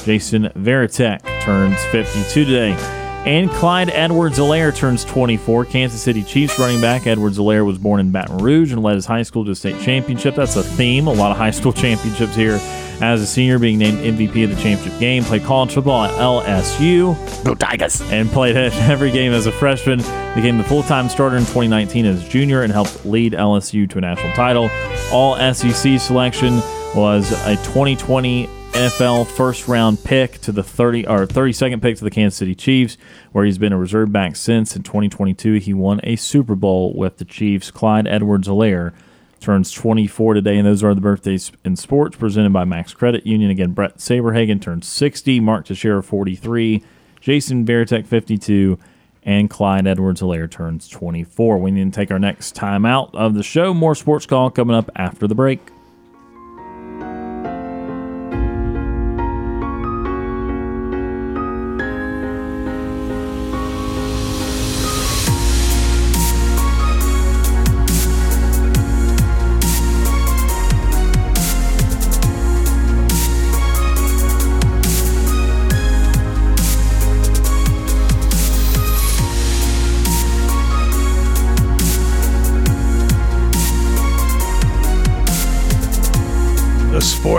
Jason 0.04 0.50
Varitek 0.58 1.22
turns 1.42 1.82
52 1.86 2.44
today. 2.44 2.99
And 3.26 3.50
Clyde 3.52 3.90
Edwards-Helaire 3.90 4.76
turns 4.76 5.04
24. 5.06 5.66
Kansas 5.66 6.02
City 6.02 6.24
Chiefs 6.24 6.58
running 6.58 6.82
back 6.82 7.06
Edwards-Helaire 7.06 7.66
was 7.66 7.78
born 7.78 8.00
in 8.00 8.12
Baton 8.12 8.38
Rouge 8.38 8.72
and 8.72 8.82
led 8.82 8.96
his 8.96 9.06
high 9.06 9.24
school 9.24 9.46
to 9.46 9.52
a 9.52 9.56
state 9.56 9.80
championship. 9.82 10.36
That's 10.36 10.56
a 10.56 10.64
theme. 10.64 11.08
A 11.08 11.14
lot 11.14 11.32
of 11.32 11.38
high 11.38 11.52
school 11.52 11.74
championships 11.74 12.36
here. 12.36 12.60
As 13.02 13.22
a 13.22 13.26
senior, 13.26 13.60
being 13.60 13.78
named 13.78 14.00
MVP 14.00 14.44
of 14.44 14.50
the 14.56 14.62
championship 14.62 15.00
game, 15.00 15.24
played 15.24 15.44
college 15.44 15.74
football 15.74 16.04
at 16.04 16.12
LSU. 16.16 17.16
Go 17.46 17.56
Tigers! 17.56 18.02
And 18.12 18.30
played 18.30 18.56
every 18.58 19.12
game 19.12 19.32
as 19.32 19.46
a 19.46 19.52
freshman. 19.54 20.00
Became 20.36 20.58
the 20.58 20.66
full-time 20.66 21.08
starter 21.08 21.38
in 21.38 21.44
2019 21.44 22.06
as 22.06 22.26
a 22.26 22.30
junior 22.30 22.64
and 22.64 22.74
helped 22.74 23.06
lead 23.06 23.34
LSU 23.34 23.90
to 23.90 24.00
a 24.00 24.02
national 24.02 24.34
title. 24.34 24.70
All 25.14 25.36
SEC 25.54 26.00
selection 26.00 26.58
was 26.96 27.32
a 27.46 27.56
2020 27.58 28.50
NFL 28.80 29.28
first 29.28 29.68
round 29.68 30.02
pick 30.06 30.40
to 30.40 30.54
the 30.54 30.64
30 30.64 31.06
or 31.06 31.28
32nd 31.28 31.82
pick 31.82 31.98
to 31.98 32.06
the 32.06 32.10
Kansas 32.10 32.38
City 32.38 32.56
Chiefs, 32.56 32.98
where 33.34 33.44
he's 33.44 33.58
been 33.58 33.74
a 33.74 33.78
reserve 33.78 34.14
back 34.14 34.38
since. 34.38 34.74
In 34.74 34.84
2022, 34.84 35.56
he 35.56 35.74
won 35.74 36.00
a 36.06 36.16
Super 36.16 36.56
Bowl 36.56 36.94
with 36.96 37.18
the 37.18 37.26
Chiefs. 37.26 37.72
Clyde 37.72 38.08
Edwards-Helaire 38.08 38.94
turns 39.42 39.74
24 39.74 40.36
today, 40.36 40.58
and 40.58 40.66
those 40.66 40.82
are 40.82 40.96
the 40.96 41.02
birthdays 41.02 41.52
in 41.66 41.76
sports 41.76 42.16
presented 42.16 42.54
by 42.54 42.64
Max 42.64 42.94
Credit 42.94 43.28
Union. 43.28 43.52
Again, 43.52 43.74
Brett 43.74 43.98
Saberhagen 43.98 44.62
turns 44.62 44.88
60, 44.88 45.42
Mark 45.42 45.66
Teixeira 45.66 46.02
43, 46.02 46.82
Jason 47.20 47.66
Varitek 47.66 48.08
52, 48.08 48.80
and 49.24 49.50
Clyde 49.50 49.88
Edwards-Helaire 49.88 50.50
turns 50.50 50.88
24. 50.88 51.58
We 51.58 51.72
need 51.72 51.92
to 51.92 52.00
take 52.00 52.12
our 52.12 52.20
next 52.20 52.56
time 52.56 52.86
out 52.86 53.14
of 53.14 53.34
the 53.34 53.44
show. 53.44 53.74
More 53.74 53.94
sports 53.94 54.26
call 54.26 54.50
coming 54.50 54.78
up 54.78 54.90
after 54.96 55.28
the 55.28 55.36
break. 55.36 55.60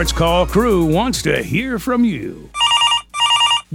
Sports 0.00 0.12
Call 0.12 0.46
crew 0.46 0.84
wants 0.86 1.20
to 1.24 1.42
hear 1.42 1.78
from 1.78 2.06
you. 2.06 2.48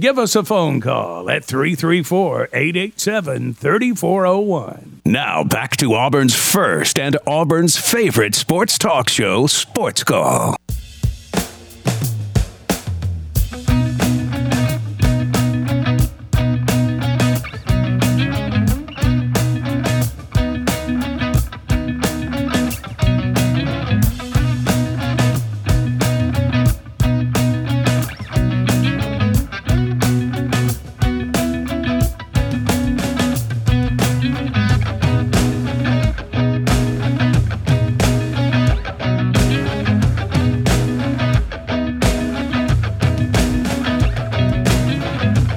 Give 0.00 0.18
us 0.18 0.34
a 0.34 0.42
phone 0.42 0.80
call 0.80 1.30
at 1.30 1.44
334 1.44 2.48
887 2.52 3.54
3401. 3.54 5.02
Now 5.04 5.44
back 5.44 5.76
to 5.76 5.94
Auburn's 5.94 6.34
first 6.34 6.98
and 6.98 7.16
Auburn's 7.28 7.76
favorite 7.76 8.34
sports 8.34 8.76
talk 8.76 9.08
show, 9.08 9.46
Sports 9.46 10.02
Call. 10.02 10.56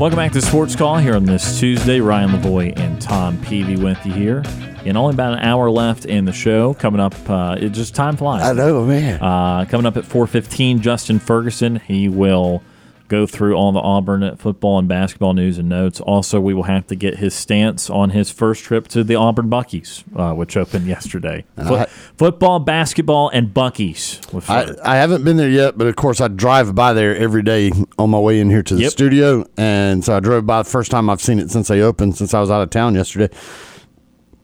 Welcome 0.09 0.25
back 0.25 0.31
to 0.31 0.41
Sports 0.41 0.75
Call 0.75 0.97
here 0.97 1.15
on 1.15 1.25
this 1.25 1.59
Tuesday. 1.59 1.99
Ryan 1.99 2.31
Lavoie 2.31 2.75
and 2.79 2.99
Tom 2.99 3.39
Peavy 3.43 3.75
with 3.75 4.03
you 4.03 4.11
here. 4.11 4.41
And 4.83 4.97
only 4.97 5.13
about 5.13 5.33
an 5.33 5.39
hour 5.41 5.69
left 5.69 6.05
in 6.05 6.25
the 6.25 6.33
show. 6.33 6.73
Coming 6.73 6.99
up, 6.99 7.13
uh, 7.29 7.57
it 7.59 7.69
just 7.69 7.93
time 7.93 8.17
flies. 8.17 8.41
I 8.41 8.53
know, 8.53 8.87
man. 8.87 9.21
Uh, 9.21 9.65
coming 9.65 9.85
up 9.85 9.97
at 9.97 10.05
4:15, 10.05 10.79
Justin 10.79 11.19
Ferguson. 11.19 11.75
He 11.75 12.09
will 12.09 12.63
go 13.09 13.25
through 13.25 13.55
all 13.55 13.73
the 13.73 13.79
Auburn 13.81 14.37
football 14.37 14.79
and 14.79 14.87
basketball 14.87 15.33
news 15.33 15.57
and 15.57 15.67
notes. 15.67 15.99
Also, 15.99 16.39
we 16.39 16.53
will 16.53 16.63
have 16.63 16.87
to 16.87 16.95
get 16.95 17.17
his 17.17 17.33
stance 17.33 17.89
on 17.89 18.11
his 18.11 18.31
first 18.31 18.63
trip 18.63 18.87
to 18.89 19.03
the 19.03 19.15
Auburn 19.15 19.49
Buc-ee's, 19.49 20.05
uh, 20.15 20.33
which 20.33 20.55
opened 20.55 20.85
yesterday. 20.87 21.43
Fo- 21.57 21.85
football, 22.17 22.59
basketball, 22.59 23.29
and 23.29 23.53
Buc-ee's. 23.53 24.21
I, 24.47 24.73
I 24.85 24.95
haven't 24.95 25.23
been 25.25 25.35
there 25.37 25.49
yet, 25.49 25.77
but 25.77 25.87
of 25.87 25.95
course 25.97 26.21
I 26.21 26.29
drive 26.29 26.73
by 26.75 26.93
there 26.93 27.15
every 27.17 27.41
day 27.43 27.71
on 27.97 28.09
my 28.11 28.19
way 28.19 28.39
in 28.39 28.49
here 28.49 28.63
to 28.63 28.75
the 28.75 28.83
Yep. 28.83 28.91
studio, 28.91 29.45
and 29.57 30.05
so 30.05 30.15
I 30.15 30.19
drove 30.21 30.45
by 30.45 30.61
the 30.63 30.69
first 30.69 30.91
time 30.91 31.09
I've 31.09 31.21
seen 31.21 31.39
it 31.39 31.51
since 31.51 31.67
they 31.67 31.81
opened, 31.81 32.15
since 32.15 32.33
I 32.33 32.39
was 32.39 32.49
out 32.51 32.61
of 32.61 32.69
town 32.69 32.95
yesterday, 32.95 33.33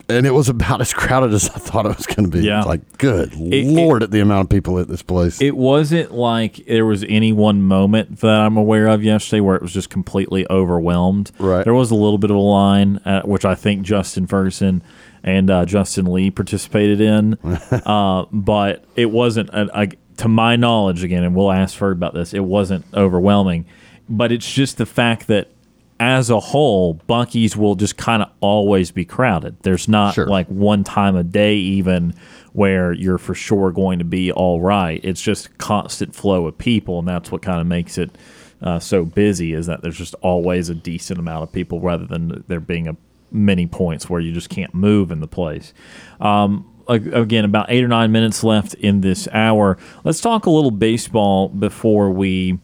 and 0.10 0.26
it 0.26 0.32
was 0.32 0.50
about 0.50 0.82
as 0.82 0.94
crowded 0.94 1.34
as 1.34 1.50
I 1.50 1.60
thought 1.60 1.86
it 1.86 1.96
was 1.98 2.06
going 2.06 2.30
to 2.30 2.38
be. 2.38 2.46
Yeah. 2.46 2.64
like 2.64 2.98
good 2.98 3.34
it- 3.34 3.66
lord, 3.66 4.04
at 4.04 4.12
the 4.12 4.20
amount 4.20 4.46
of 4.46 4.50
people 4.50 4.80
at 4.80 4.88
this 4.88 5.02
place. 5.02 5.42
It 5.42 5.56
wasn't 5.56 6.12
like 6.12 6.66
there 6.66 6.86
was 6.86 7.04
any 7.08 7.32
one 7.34 7.62
moment 7.62 8.20
that 8.20 8.30
I'm 8.42 8.58
aware 8.58 8.88
of 8.88 9.04
yesterday 9.04 9.40
where 9.40 9.56
it 9.56 9.62
was 9.62 9.74
just 9.74 9.90
completely 9.90 10.46
overwhelmed. 10.50 11.32
Right. 11.40 11.64
There 11.64 11.74
was 11.74 11.92
a 11.92 11.96
little 11.96 12.18
bit 12.18 12.30
of 12.32 12.38
a 12.38 12.40
line, 12.40 12.98
uh, 13.06 13.22
which 13.24 13.46
I 13.46 13.56
think 13.56 13.84
Justin 13.84 14.28
Ferguson 14.28 14.84
and 15.24 15.50
uh, 15.50 15.66
Justin 15.66 16.12
Lee 16.12 16.30
participated 16.30 17.02
in, 17.02 17.34
uh, 17.72 18.26
but 18.32 18.86
it 18.96 19.10
wasn't, 19.10 19.50
a, 19.50 19.68
a, 19.82 19.88
to 20.18 20.28
my 20.28 20.56
knowledge, 20.56 21.04
again, 21.04 21.24
and 21.24 21.36
we'll 21.36 21.52
ask 21.52 21.78
Ferg 21.78 21.94
about 21.94 22.14
this, 22.14 22.34
it 22.34 22.44
wasn't 22.44 22.86
overwhelming. 22.94 23.66
But 24.08 24.32
it's 24.32 24.52
just 24.54 24.78
the 24.78 24.86
fact 24.86 25.26
that 25.28 25.50
as 26.00 26.30
a 26.30 26.40
whole, 26.40 26.96
Bunkies 27.08 27.56
will 27.56 27.76
just 27.76 27.96
kind 27.98 28.22
of 28.22 28.30
always 28.42 28.92
be 28.92 29.06
crowded. 29.06 29.56
There's 29.62 29.88
not 29.88 30.16
Sure. 30.16 30.28
like 30.28 30.48
one 30.48 30.84
time 30.84 31.16
a 31.16 31.24
day 31.24 31.56
even 31.56 32.14
where 32.54 32.92
you're 32.94 33.18
for 33.18 33.34
sure 33.34 33.72
going 33.72 34.00
to 34.00 34.06
be 34.06 34.32
all 34.32 34.62
right. 34.62 35.00
It's 35.04 35.22
just 35.22 35.58
constant 35.58 36.14
flow 36.16 36.48
of 36.48 36.58
people, 36.58 37.00
and 37.00 37.08
that's 37.08 37.32
what 37.32 37.42
kind 37.42 37.62
of 37.62 37.68
makes 37.68 37.98
it 37.98 38.18
uh, 38.62 38.80
so 38.80 39.06
busy. 39.06 39.54
Is 39.54 39.68
that 39.68 39.82
there's 39.82 39.98
just 39.98 40.16
always 40.22 40.70
a 40.70 40.76
decent 40.76 41.20
amount 41.20 41.44
of 41.44 41.52
people 41.52 41.80
rather 41.80 42.06
than 42.06 42.44
there 42.48 42.60
being 42.60 42.88
a 42.88 42.96
many 43.32 43.66
points 43.68 44.10
where 44.10 44.22
you 44.22 44.32
just 44.32 44.50
can't 44.50 44.74
move 44.74 45.12
in 45.12 45.20
the 45.20 45.28
place. 45.28 45.74
Um, 46.22 46.66
again, 46.88 47.44
about 47.44 47.66
eight 47.70 47.84
or 47.84 47.88
nine 47.88 48.12
minutes 48.12 48.44
left 48.44 48.74
in 48.76 49.02
this 49.02 49.28
hour. 49.34 49.78
Let's 50.04 50.22
talk 50.22 50.46
a 50.46 50.50
little 50.50 50.72
baseball 50.72 51.50
before 51.50 52.12
we 52.12 52.60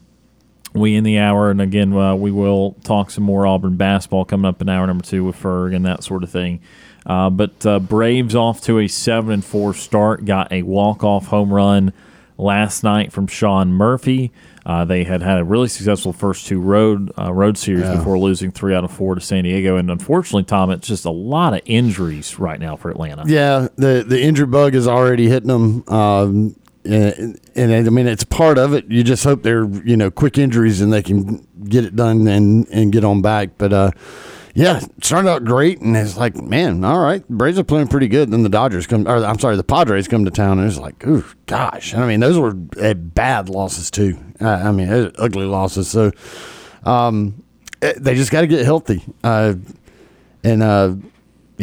we 0.74 0.96
in 0.96 1.04
the 1.04 1.18
hour, 1.18 1.50
and 1.50 1.60
again, 1.60 1.92
uh, 1.92 2.14
we 2.14 2.30
will 2.30 2.72
talk 2.84 3.10
some 3.10 3.24
more 3.24 3.46
Auburn 3.46 3.76
basketball 3.76 4.24
coming 4.24 4.46
up 4.46 4.60
in 4.62 4.68
hour 4.68 4.86
number 4.86 5.04
two 5.04 5.24
with 5.24 5.36
Ferg 5.36 5.74
and 5.74 5.84
that 5.84 6.02
sort 6.02 6.22
of 6.22 6.30
thing. 6.30 6.60
Uh, 7.04 7.30
but 7.30 7.66
uh, 7.66 7.78
Braves 7.78 8.34
off 8.34 8.60
to 8.62 8.78
a 8.78 8.88
seven 8.88 9.32
and 9.32 9.44
four 9.44 9.74
start, 9.74 10.24
got 10.24 10.52
a 10.52 10.62
walk 10.62 11.02
off 11.02 11.26
home 11.26 11.52
run 11.52 11.92
last 12.38 12.82
night 12.82 13.12
from 13.12 13.26
Sean 13.26 13.72
Murphy. 13.72 14.32
Uh, 14.64 14.84
they 14.84 15.02
had 15.02 15.22
had 15.22 15.38
a 15.38 15.44
really 15.44 15.66
successful 15.66 16.12
first 16.12 16.46
two 16.46 16.60
road 16.60 17.10
uh, 17.18 17.32
road 17.32 17.58
series 17.58 17.88
before 17.90 18.16
losing 18.16 18.52
three 18.52 18.74
out 18.74 18.84
of 18.84 18.92
four 18.92 19.16
to 19.16 19.20
San 19.20 19.42
Diego, 19.42 19.76
and 19.76 19.90
unfortunately, 19.90 20.44
Tom, 20.44 20.70
it's 20.70 20.86
just 20.86 21.04
a 21.04 21.10
lot 21.10 21.52
of 21.52 21.60
injuries 21.64 22.38
right 22.38 22.60
now 22.60 22.76
for 22.76 22.88
Atlanta. 22.88 23.24
Yeah, 23.26 23.66
the 23.74 24.04
the 24.06 24.22
injury 24.22 24.46
bug 24.46 24.76
is 24.76 24.86
already 24.86 25.28
hitting 25.28 25.48
them. 25.48 25.88
Um, 25.88 26.54
and, 26.84 27.40
and 27.54 27.72
I 27.72 27.90
mean, 27.90 28.06
it's 28.06 28.24
part 28.24 28.58
of 28.58 28.74
it. 28.74 28.90
You 28.90 29.02
just 29.02 29.24
hope 29.24 29.42
they're 29.42 29.64
you 29.64 29.96
know 29.96 30.10
quick 30.10 30.38
injuries 30.38 30.80
and 30.80 30.92
they 30.92 31.02
can 31.02 31.46
get 31.64 31.84
it 31.84 31.96
done 31.96 32.26
and 32.26 32.68
and 32.68 32.92
get 32.92 33.04
on 33.04 33.22
back. 33.22 33.50
But 33.58 33.72
uh, 33.72 33.90
yeah, 34.54 34.80
started 35.02 35.30
out 35.30 35.44
great, 35.44 35.80
and 35.80 35.96
it's 35.96 36.16
like, 36.16 36.36
man, 36.36 36.84
all 36.84 37.00
right, 37.00 37.26
Braves 37.28 37.58
are 37.58 37.64
playing 37.64 37.88
pretty 37.88 38.08
good. 38.08 38.30
Then 38.30 38.42
the 38.42 38.48
Dodgers 38.48 38.86
come, 38.86 39.08
or 39.08 39.24
I'm 39.24 39.38
sorry, 39.38 39.56
the 39.56 39.64
Padres 39.64 40.08
come 40.08 40.24
to 40.24 40.30
town, 40.30 40.58
and 40.58 40.68
it's 40.68 40.78
like, 40.78 41.06
ooh, 41.06 41.24
gosh. 41.46 41.94
I 41.94 42.06
mean, 42.06 42.20
those 42.20 42.38
were 42.38 42.54
uh, 42.80 42.94
bad 42.94 43.48
losses 43.48 43.90
too. 43.90 44.18
Uh, 44.40 44.48
I 44.48 44.72
mean, 44.72 45.12
ugly 45.18 45.46
losses. 45.46 45.88
So 45.88 46.10
um, 46.84 47.42
eh, 47.80 47.94
they 47.96 48.14
just 48.14 48.30
got 48.30 48.42
to 48.42 48.46
get 48.46 48.64
healthy. 48.64 49.02
Uh, 49.24 49.54
and 50.44 50.62
uh, 50.62 50.96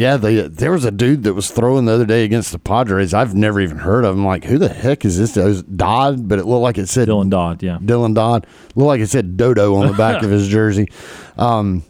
yeah, 0.00 0.16
they, 0.16 0.48
there 0.48 0.72
was 0.72 0.86
a 0.86 0.90
dude 0.90 1.24
that 1.24 1.34
was 1.34 1.50
throwing 1.50 1.84
the 1.84 1.92
other 1.92 2.06
day 2.06 2.24
against 2.24 2.52
the 2.52 2.58
Padres. 2.58 3.12
I've 3.12 3.34
never 3.34 3.60
even 3.60 3.76
heard 3.76 4.06
of 4.06 4.16
him. 4.16 4.24
Like, 4.24 4.44
who 4.44 4.56
the 4.56 4.70
heck 4.70 5.04
is 5.04 5.18
this? 5.18 5.36
It 5.36 5.44
was 5.44 5.62
Dodd, 5.62 6.26
but 6.26 6.38
it 6.38 6.46
looked 6.46 6.62
like 6.62 6.78
it 6.78 6.88
said 6.88 7.08
Dylan 7.08 7.28
Dodd, 7.28 7.62
yeah. 7.62 7.76
Dylan 7.76 8.14
Dodd. 8.14 8.46
Looked 8.74 8.86
like 8.86 9.00
it 9.02 9.08
said 9.08 9.36
Dodo 9.36 9.74
on 9.74 9.88
the 9.88 9.92
back 9.92 10.22
of 10.22 10.30
his 10.30 10.48
jersey. 10.56 10.88
Um, 11.36 11.84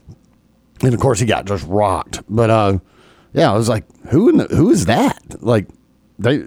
and 0.82 0.92
of 0.92 0.98
course, 0.98 1.20
he 1.20 1.26
got 1.26 1.44
just 1.44 1.64
rocked. 1.68 2.20
But 2.28 2.50
uh, 2.50 2.78
yeah, 3.32 3.52
I 3.52 3.56
was 3.56 3.68
like, 3.68 3.84
who 4.08 4.28
in 4.28 4.38
the, 4.38 4.44
who 4.46 4.70
is 4.70 4.86
that? 4.86 5.40
Like, 5.40 5.68
they 6.18 6.42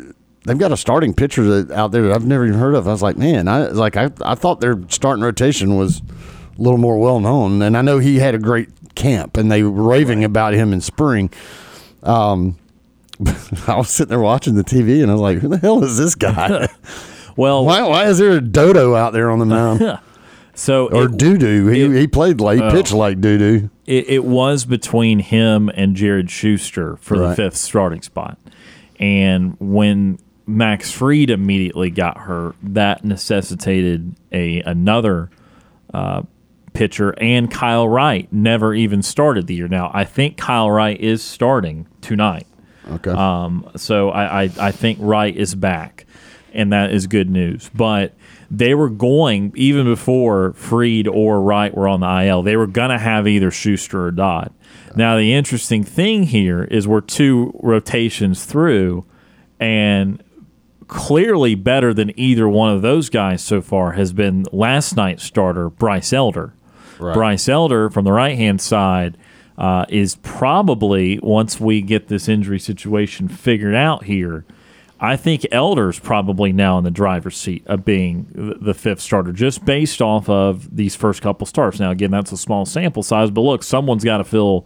they've 0.45 0.58
got 0.58 0.73
a 0.73 0.78
starting 0.78 1.13
pitcher 1.13 1.43
that, 1.45 1.71
out 1.71 1.93
there 1.93 2.02
that 2.02 2.12
I've 2.13 2.26
never 2.26 2.45
even 2.45 2.60
heard 2.60 2.76
of. 2.76 2.89
I 2.89 2.91
was 2.91 3.02
like, 3.02 3.15
man, 3.15 3.47
I 3.47 3.67
like 3.67 3.95
I 3.95 4.10
I 4.21 4.36
thought 4.36 4.60
their 4.60 4.82
starting 4.89 5.23
rotation 5.23 5.78
was 5.78 6.02
a 6.02 6.62
little 6.62 6.78
more 6.78 6.97
well 6.97 7.21
known, 7.21 7.62
and 7.62 7.78
I 7.78 7.82
know 7.82 7.99
he 7.99 8.19
had 8.19 8.36
a 8.36 8.39
great 8.39 8.67
camp, 9.03 9.37
and 9.37 9.51
they 9.51 9.63
were 9.63 9.69
raving 9.83 10.23
about 10.23 10.53
him 10.53 10.73
in 10.73 10.81
spring. 10.81 11.29
Um, 12.03 12.57
I 13.67 13.75
was 13.75 13.89
sitting 13.89 14.09
there 14.09 14.19
watching 14.19 14.55
the 14.55 14.63
TV, 14.63 15.01
and 15.01 15.11
I 15.11 15.13
was 15.13 15.21
like, 15.21 15.37
who 15.39 15.47
the 15.49 15.57
hell 15.57 15.83
is 15.83 15.97
this 15.97 16.15
guy? 16.15 16.67
Well, 17.35 17.65
why 17.65 17.81
why 17.81 18.05
is 18.05 18.19
there 18.19 18.33
a 18.33 18.41
dodo 18.41 18.93
out 18.93 19.11
there 19.11 19.31
on 19.31 19.39
the 19.39 19.45
mound? 19.47 19.99
so 20.53 20.87
or 20.89 21.07
doo 21.07 21.35
doo. 21.39 21.65
He, 21.65 21.81
it- 21.81 21.91
he 22.01 22.05
played 22.05 22.39
like 22.39 22.61
he 22.61 22.69
pitched 22.69 22.93
like 22.93 23.19
doo 23.21 23.39
doo. 23.39 23.69
it, 23.87 24.07
it 24.07 24.23
was 24.23 24.65
between 24.65 25.17
him 25.17 25.67
and 25.73 25.95
Jared 25.95 26.29
Schuster 26.29 26.95
for 26.97 27.17
the 27.17 27.35
fifth 27.35 27.55
starting 27.57 28.03
spot. 28.03 28.37
And 28.99 29.57
when 29.59 30.19
Max 30.45 30.91
Fried 30.91 31.31
immediately 31.31 31.89
got 31.89 32.19
hurt, 32.19 32.55
that 32.61 33.03
necessitated 33.03 34.13
a 34.31 34.61
another 34.61 35.31
uh, 35.91 36.21
pitcher, 36.73 37.13
and 37.17 37.49
Kyle 37.51 37.88
Wright 37.88 38.31
never 38.31 38.73
even 38.73 39.01
started 39.01 39.47
the 39.47 39.55
year. 39.55 39.67
Now, 39.67 39.91
I 39.93 40.05
think 40.05 40.38
Kyle 40.38 40.69
Wright 40.69 40.99
is 40.99 41.23
starting 41.23 41.88
tonight. 42.01 42.47
Okay. 42.89 43.12
Um, 43.12 43.69
so 43.75 44.09
I, 44.09 44.43
I, 44.43 44.49
I 44.59 44.71
think 44.71 44.99
Wright 45.01 45.36
is 45.36 45.55
back, 45.55 46.05
and 46.53 46.73
that 46.73 46.91
is 46.91 47.07
good 47.07 47.29
news. 47.29 47.69
But 47.73 48.13
they 48.51 48.75
were 48.75 48.89
going, 48.89 49.51
even 49.55 49.86
before 49.86 50.53
Fried 50.53 51.07
or 51.07 51.41
Wright 51.41 51.75
were 51.75 51.88
on 51.88 52.01
the 52.01 52.25
IL, 52.25 52.43
they 52.43 52.57
were 52.57 52.67
going 52.67 52.91
to 52.91 52.99
have 52.99 53.27
either 53.27 53.51
Schuster 53.51 54.05
or 54.05 54.12
Dodd. 54.12 54.53
Now, 54.95 55.17
the 55.17 55.33
interesting 55.33 55.83
thing 55.83 56.23
here 56.23 56.65
is 56.65 56.88
we're 56.88 57.01
two 57.01 57.57
rotations 57.63 58.45
through, 58.45 59.05
and 59.59 60.21
clearly 60.88 61.55
better 61.55 61.93
than 61.93 62.17
either 62.19 62.47
one 62.47 62.71
of 62.71 62.83
those 62.83 63.09
guys 63.09 63.41
so 63.41 63.62
far 63.62 63.93
has 63.93 64.13
been 64.13 64.45
last 64.51 64.95
night's 64.95 65.23
starter, 65.23 65.69
Bryce 65.69 66.13
Elder. 66.13 66.53
Right. 67.03 67.13
Bryce 67.13 67.49
Elder 67.49 67.89
from 67.89 68.05
the 68.05 68.11
right 68.11 68.37
hand 68.37 68.61
side 68.61 69.17
uh, 69.57 69.85
is 69.89 70.15
probably, 70.15 71.19
once 71.19 71.59
we 71.59 71.81
get 71.81 72.07
this 72.07 72.27
injury 72.27 72.59
situation 72.59 73.27
figured 73.27 73.75
out 73.75 74.05
here, 74.05 74.45
I 74.99 75.17
think 75.17 75.45
Elder's 75.51 75.99
probably 75.99 76.53
now 76.53 76.77
in 76.77 76.85
the 76.85 76.91
driver's 76.91 77.35
seat 77.35 77.63
of 77.67 77.83
being 77.83 78.27
the 78.33 78.73
fifth 78.73 79.01
starter, 79.01 79.33
just 79.33 79.65
based 79.65 80.01
off 80.01 80.29
of 80.29 80.73
these 80.73 80.95
first 80.95 81.21
couple 81.21 81.45
starts. 81.45 81.77
Now, 81.79 81.91
again, 81.91 82.09
that's 82.11 82.31
a 82.31 82.37
small 82.37 82.65
sample 82.65 83.03
size, 83.03 83.29
but 83.29 83.41
look, 83.41 83.63
someone's 83.63 84.05
got 84.05 84.19
to 84.19 84.23
fill 84.23 84.65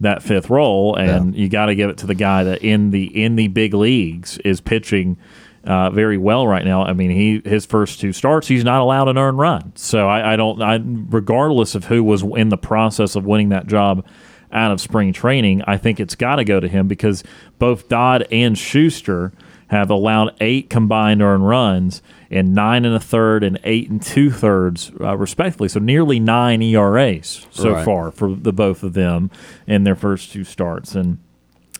that 0.00 0.22
fifth 0.22 0.48
role, 0.48 0.96
and 0.96 1.34
you 1.36 1.48
got 1.48 1.66
to 1.66 1.74
give 1.74 1.90
it 1.90 1.98
to 1.98 2.06
the 2.06 2.14
guy 2.14 2.44
that 2.44 2.62
in 2.62 2.90
the 2.90 3.04
in 3.22 3.36
the 3.36 3.48
big 3.48 3.74
leagues 3.74 4.38
is 4.38 4.60
pitching 4.60 5.18
uh, 5.66 5.90
very 5.90 6.18
well 6.18 6.46
right 6.46 6.64
now. 6.64 6.82
I 6.84 6.92
mean, 6.92 7.10
he 7.10 7.40
his 7.48 7.66
first 7.66 8.00
two 8.00 8.12
starts, 8.12 8.48
he's 8.48 8.64
not 8.64 8.80
allowed 8.80 9.08
an 9.08 9.18
earned 9.18 9.38
run. 9.38 9.72
So 9.76 10.08
I, 10.08 10.34
I 10.34 10.36
don't, 10.36 10.60
I, 10.62 10.80
regardless 10.84 11.74
of 11.74 11.84
who 11.86 12.02
was 12.04 12.22
in 12.22 12.48
the 12.50 12.58
process 12.58 13.16
of 13.16 13.24
winning 13.24 13.48
that 13.50 13.66
job 13.66 14.06
out 14.52 14.70
of 14.70 14.80
spring 14.80 15.12
training, 15.12 15.62
I 15.66 15.76
think 15.76 15.98
it's 16.00 16.14
got 16.14 16.36
to 16.36 16.44
go 16.44 16.60
to 16.60 16.68
him 16.68 16.86
because 16.86 17.24
both 17.58 17.88
Dodd 17.88 18.26
and 18.30 18.56
Schuster 18.56 19.32
have 19.68 19.90
allowed 19.90 20.36
eight 20.40 20.68
combined 20.70 21.22
earned 21.22 21.48
runs 21.48 22.02
and 22.30 22.54
nine 22.54 22.84
and 22.84 22.94
a 22.94 23.00
third 23.00 23.42
and 23.42 23.58
eight 23.64 23.88
and 23.90 24.00
two 24.00 24.30
thirds, 24.30 24.92
uh, 25.00 25.16
respectively. 25.16 25.68
So 25.68 25.80
nearly 25.80 26.20
nine 26.20 26.60
ERAs 26.62 27.46
so 27.50 27.72
Right. 27.72 27.84
far 27.84 28.10
for 28.10 28.34
the 28.34 28.52
both 28.52 28.82
of 28.82 28.92
them 28.92 29.30
in 29.66 29.84
their 29.84 29.96
first 29.96 30.30
two 30.32 30.44
starts. 30.44 30.94
And 30.94 31.18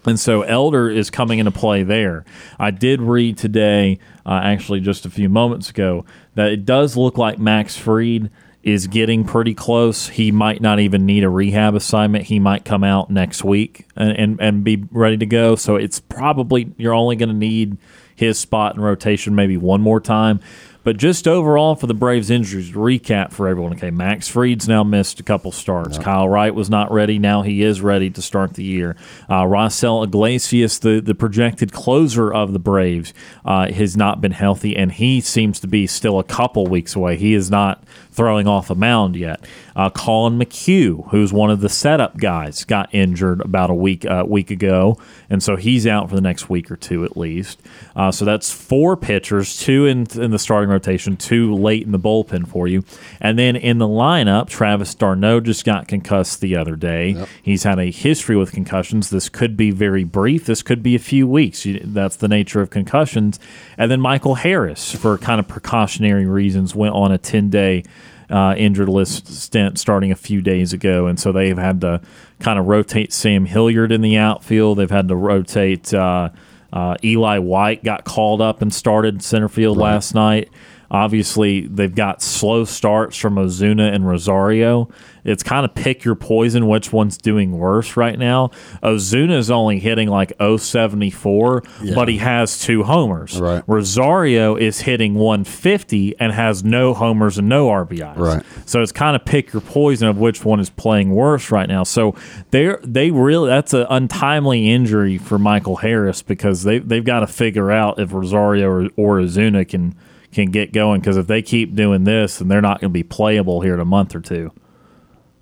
and 0.07 0.19
so 0.19 0.43
Elder 0.43 0.89
is 0.91 1.11
coming 1.11 1.39
into 1.39 1.51
play 1.51 1.83
there. 1.83 2.25
I 2.59 2.71
did 2.71 3.01
read 3.01 3.39
today, 3.39 3.99
uh, 4.27 4.41
actually 4.43 4.81
just 4.81 5.07
a 5.07 5.11
few 5.11 5.29
moments 5.29 5.71
ago, 5.71 6.05
that 6.35 6.53
it 6.53 6.65
does 6.65 6.97
look 6.97 7.19
like 7.19 7.39
Max 7.39 7.77
Fried 7.77 8.31
is 8.63 8.87
getting 8.87 9.25
pretty 9.25 9.53
close. 9.55 10.09
He 10.09 10.33
might 10.33 10.63
not 10.63 10.81
even 10.81 11.05
need 11.05 11.23
a 11.23 11.29
rehab 11.29 11.75
assignment. 11.75 12.25
He 12.25 12.39
might 12.39 12.65
come 12.65 12.83
out 12.83 13.11
next 13.11 13.45
week 13.45 13.87
and, 13.95 14.17
and, 14.17 14.41
and 14.41 14.65
be 14.65 14.85
ready 14.91 15.19
to 15.19 15.27
go. 15.27 15.55
So 15.55 15.77
it's 15.77 16.01
probably, 16.01 16.73
you're 16.79 16.95
only 16.95 17.17
going 17.17 17.29
to 17.29 17.35
need 17.35 17.77
his 18.17 18.39
spot 18.39 18.75
in 18.75 18.81
rotation 18.81 19.35
maybe 19.35 19.59
one 19.59 19.83
more 19.83 20.01
time. 20.01 20.41
But 20.85 20.99
just 20.99 21.27
overall 21.27 21.75
for 21.75 21.87
the 21.87 21.95
Braves 21.95 22.29
injuries, 22.29 22.73
recap 22.73 23.33
for 23.33 23.49
everyone. 23.49 23.73
Okay, 23.73 23.91
Max 23.91 24.29
Fried's 24.29 24.69
now 24.69 24.85
missed 24.85 25.19
a 25.19 25.23
couple 25.23 25.51
starts. 25.51 25.99
Kyle 25.99 26.29
Wright 26.29 26.55
was 26.55 26.69
not 26.69 26.93
ready. 26.93 27.19
Now 27.19 27.41
he 27.41 27.63
is 27.63 27.81
ready 27.81 28.11
to 28.11 28.21
start 28.21 28.53
the 28.55 28.63
year. 28.63 28.95
Uh, 29.27 29.45
Raisel 29.45 30.05
Iglesias, 30.05 30.79
the, 30.79 31.01
the 31.01 31.15
projected 31.15 31.73
closer 31.73 32.33
of 32.33 32.53
the 32.53 32.59
Braves, 32.59 33.15
uh, 33.47 33.73
has 33.73 33.97
not 33.97 34.21
been 34.21 34.33
healthy, 34.33 34.77
and 34.77 34.93
he 34.93 35.23
seems 35.23 35.59
to 35.61 35.67
be 35.67 35.87
still 35.87 36.19
a 36.19 36.25
couple 36.25 36.67
weeks 36.67 36.95
away. 36.95 37.17
He 37.17 37.33
is 37.33 37.51
not 37.51 37.83
throwing 38.11 38.47
off 38.47 38.69
a 38.69 38.75
mound 38.75 39.17
yet. 39.17 39.45
Uh, 39.77 39.91
Colin 39.91 40.39
McHugh, 40.39 41.09
who's 41.11 41.33
one 41.33 41.51
of 41.51 41.61
the 41.61 41.69
setup 41.69 42.17
guys, 42.17 42.65
got 42.65 42.95
injured 42.95 43.41
about 43.41 43.71
a 43.71 43.75
week 43.75 44.05
uh, 44.05 44.25
week 44.27 44.51
ago, 44.51 44.97
and 45.29 45.43
so 45.43 45.57
he's 45.57 45.87
out 45.87 46.09
for 46.09 46.15
the 46.15 46.21
next 46.21 46.49
week 46.49 46.71
or 46.71 46.77
two 46.77 47.05
at 47.05 47.17
least. 47.17 47.61
Uh, 47.97 48.13
so 48.13 48.25
that's 48.25 48.53
four 48.53 48.97
pitchers, 48.97 49.59
two 49.59 49.87
in, 49.87 50.07
in 50.15 50.31
the 50.31 50.39
starting 50.39 50.71
rotation, 50.71 51.17
two 51.17 51.55
late 51.55 51.83
in 51.85 51.93
the 51.93 51.99
bullpen 51.99 52.47
for 52.47 52.69
you, 52.69 52.85
and 53.21 53.39
then 53.39 53.57
in 53.57 53.79
the 53.79 53.89
lineup, 53.89 54.49
Travis 54.49 54.95
d'Arnaud 54.95 55.41
just 55.41 55.65
got 55.65 55.89
concussed 55.89 56.41
the 56.41 56.57
other 56.57 56.77
day. 56.77 57.11
Yep. 57.11 57.29
He's 57.43 57.63
had 57.65 57.79
a 57.79 57.91
history 57.91 58.37
with 58.37 58.53
concussions. 58.53 59.11
This 59.11 59.29
could 59.29 59.57
be 59.57 59.71
very 59.71 60.05
brief. 60.05 60.47
This 60.47 60.63
could 60.63 60.83
be 60.83 60.95
a 60.95 61.01
few 61.01 61.27
weeks. 61.27 61.67
That's 61.83 62.17
the 62.17 62.29
nature 62.29 62.61
of 62.61 62.71
concussions. 62.71 63.41
And 63.77 63.91
then 63.91 64.01
Michael 64.01 64.37
Harris, 64.37 64.93
for 64.93 65.19
kind 65.19 65.41
of 65.41 65.49
precautionary 65.49 66.27
reasons, 66.27 66.75
went 66.75 66.95
on 66.95 67.11
a 67.11 67.19
ten 67.19 67.51
day 67.51 67.83
uh, 68.31 68.55
injured 68.57 68.89
list 68.89 69.29
stint 69.29 69.79
starting 69.79 70.13
a 70.13 70.17
few 70.17 70.41
days 70.41 70.73
ago, 70.73 71.07
and 71.07 71.19
so 71.19 71.33
they've 71.33 71.59
had 71.59 71.81
to 71.83 72.01
kind 72.41 72.59
of 72.59 72.67
rotate 72.67 73.13
Sam 73.13 73.47
Hilliard 73.47 73.93
in 73.93 74.01
the 74.01 74.17
outfield. 74.17 74.79
They've 74.79 74.91
had 74.91 75.09
to 75.09 75.17
rotate 75.17 75.93
uh, 75.93 76.31
uh, 76.73 76.97
Eli 77.05 77.39
White 77.39 77.85
got 77.85 78.05
called 78.05 78.41
up 78.41 78.61
and 78.61 78.75
started 78.75 79.23
center 79.23 79.49
field 79.49 79.77
right. 79.77 79.85
last 79.85 80.15
night. 80.15 80.51
Obviously, 80.91 81.67
they've 81.67 81.95
got 81.95 82.23
slow 82.23 82.65
starts 82.65 83.17
from 83.17 83.37
Ozuna 83.37 83.93
and 83.93 84.07
Rosario. 84.07 84.89
It's 85.25 85.43
kind 85.43 85.65
of 85.65 85.75
pick 85.75 86.05
your 86.05 86.15
poison, 86.15 86.69
which 86.69 86.93
one's 86.93 87.17
doing 87.17 87.59
worse 87.59 87.97
right 87.97 88.19
now. 88.19 88.49
Ozuna 88.83 89.39
is 89.39 89.51
only 89.51 89.81
hitting 89.81 90.09
like 90.09 90.33
074, 90.39 91.63
yeah. 91.83 91.95
but 91.95 92.09
he 92.09 92.19
has 92.19 92.61
two 92.61 92.83
homers. 92.83 93.41
Right. 93.41 93.65
Rosario 93.67 94.57
is 94.57 94.83
hitting 94.83 95.15
150 95.15 96.21
and 96.21 96.33
has 96.33 96.63
no 96.63 96.93
homers 96.93 97.39
and 97.39 97.49
no 97.49 97.69
RBIs. 97.69 98.19
Right. 98.19 98.45
So 98.67 98.83
it's 98.83 98.93
kind 98.93 99.17
of 99.17 99.25
pick 99.25 99.53
your 99.53 99.63
poison 99.63 100.09
of 100.09 100.19
which 100.19 100.45
one 100.45 100.61
is 100.61 100.69
playing 100.69 101.11
worse 101.11 101.51
right 101.51 101.69
now. 101.69 101.85
So 101.85 102.15
they 102.51 102.77
they 102.83 103.11
really 103.11 103.49
that's 103.49 103.73
an 103.73 103.87
untimely 103.89 104.71
injury 104.71 105.19
for 105.19 105.39
Michael 105.39 105.77
Harris 105.77 106.23
because 106.23 106.65
they 106.65 106.79
they've 106.79 107.05
got 107.05 107.21
to 107.21 107.27
figure 107.27 107.71
out 107.71 107.99
if 107.99 108.13
Rosario 108.13 108.69
or, 108.69 108.89
or 108.97 109.19
Ozuna 109.21 109.67
can 109.67 109.95
can 110.35 110.51
get 110.51 110.73
going 110.73 111.01
because 111.01 111.17
if 111.17 111.27
they 111.27 111.43
keep 111.43 111.75
doing 111.75 112.05
this, 112.05 112.39
then 112.39 112.49
they're 112.49 112.61
not 112.61 112.81
going 112.81 112.91
to 112.91 112.95
be 112.95 113.03
playable 113.03 113.61
here 113.61 113.75
in 113.75 113.81
a 113.81 113.85
month 113.85 114.15
or 114.15 114.21
two. 114.21 114.53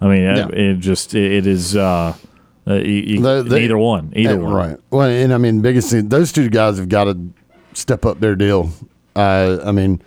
I 0.01 0.07
mean, 0.07 0.23
yeah. 0.23 0.49
it, 0.49 0.55
it, 0.55 0.79
just 0.79 1.15
it 1.15 1.47
is 1.47 1.77
uh, 1.77 2.15
uh 2.67 2.75
you, 2.75 3.21
the, 3.21 3.43
the, 3.43 3.59
either 3.59 3.79
one, 3.79 4.13
either 4.17 4.39
one, 4.39 4.53
right? 4.53 4.79
Well, 4.91 5.09
and 5.09 5.33
I 5.33 5.39
mean, 5.39 5.63
biggest 5.63 5.91
thing, 5.91 6.09
those 6.09 6.33
two 6.33 6.49
guys 6.49 6.79
have 6.79 6.89
got 6.89 7.05
to 7.05 7.19
step 7.73 8.05
up 8.05 8.21
their 8.21 8.35
deal. 8.35 8.71
Uh, 9.15 9.59
I 9.65 9.73
mean, 9.73 10.03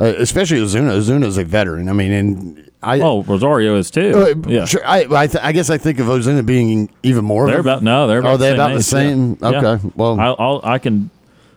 uh, 0.00 0.14
especially 0.18 0.58
Ozuna. 0.58 0.96
Ozuna 0.96 1.24
is 1.24 1.38
a 1.38 1.44
veteran. 1.44 1.88
I 1.88 1.92
mean, 1.92 2.12
and 2.12 2.70
I 2.82 3.00
oh 3.00 3.22
Rosario 3.22 3.76
is 3.76 3.90
too. 3.90 4.12
Uh, 4.14 4.48
yeah, 4.48 4.64
sure. 4.64 4.86
I 4.86 5.06
I, 5.10 5.26
th- 5.26 5.42
I, 5.42 5.52
guess 5.52 5.70
I 5.70 5.78
think 5.78 5.98
of 5.98 6.06
Ozuna 6.06 6.44
being 6.46 6.88
even 7.02 7.24
more. 7.24 7.46
They're 7.46 7.60
about 7.60 7.82
no, 7.82 8.06
they're 8.06 8.20
about 8.20 8.34
are 8.34 8.38
they 8.38 8.48
the 8.48 8.54
about 8.54 8.74
the 8.74 8.82
same? 8.82 9.36
Yeah. 9.40 9.48
Okay, 9.48 9.84
yeah. 9.84 9.90
well, 9.96 10.20
I'll, 10.20 10.36
I'll, 10.38 10.60
i 10.64 10.78
can 10.78 11.10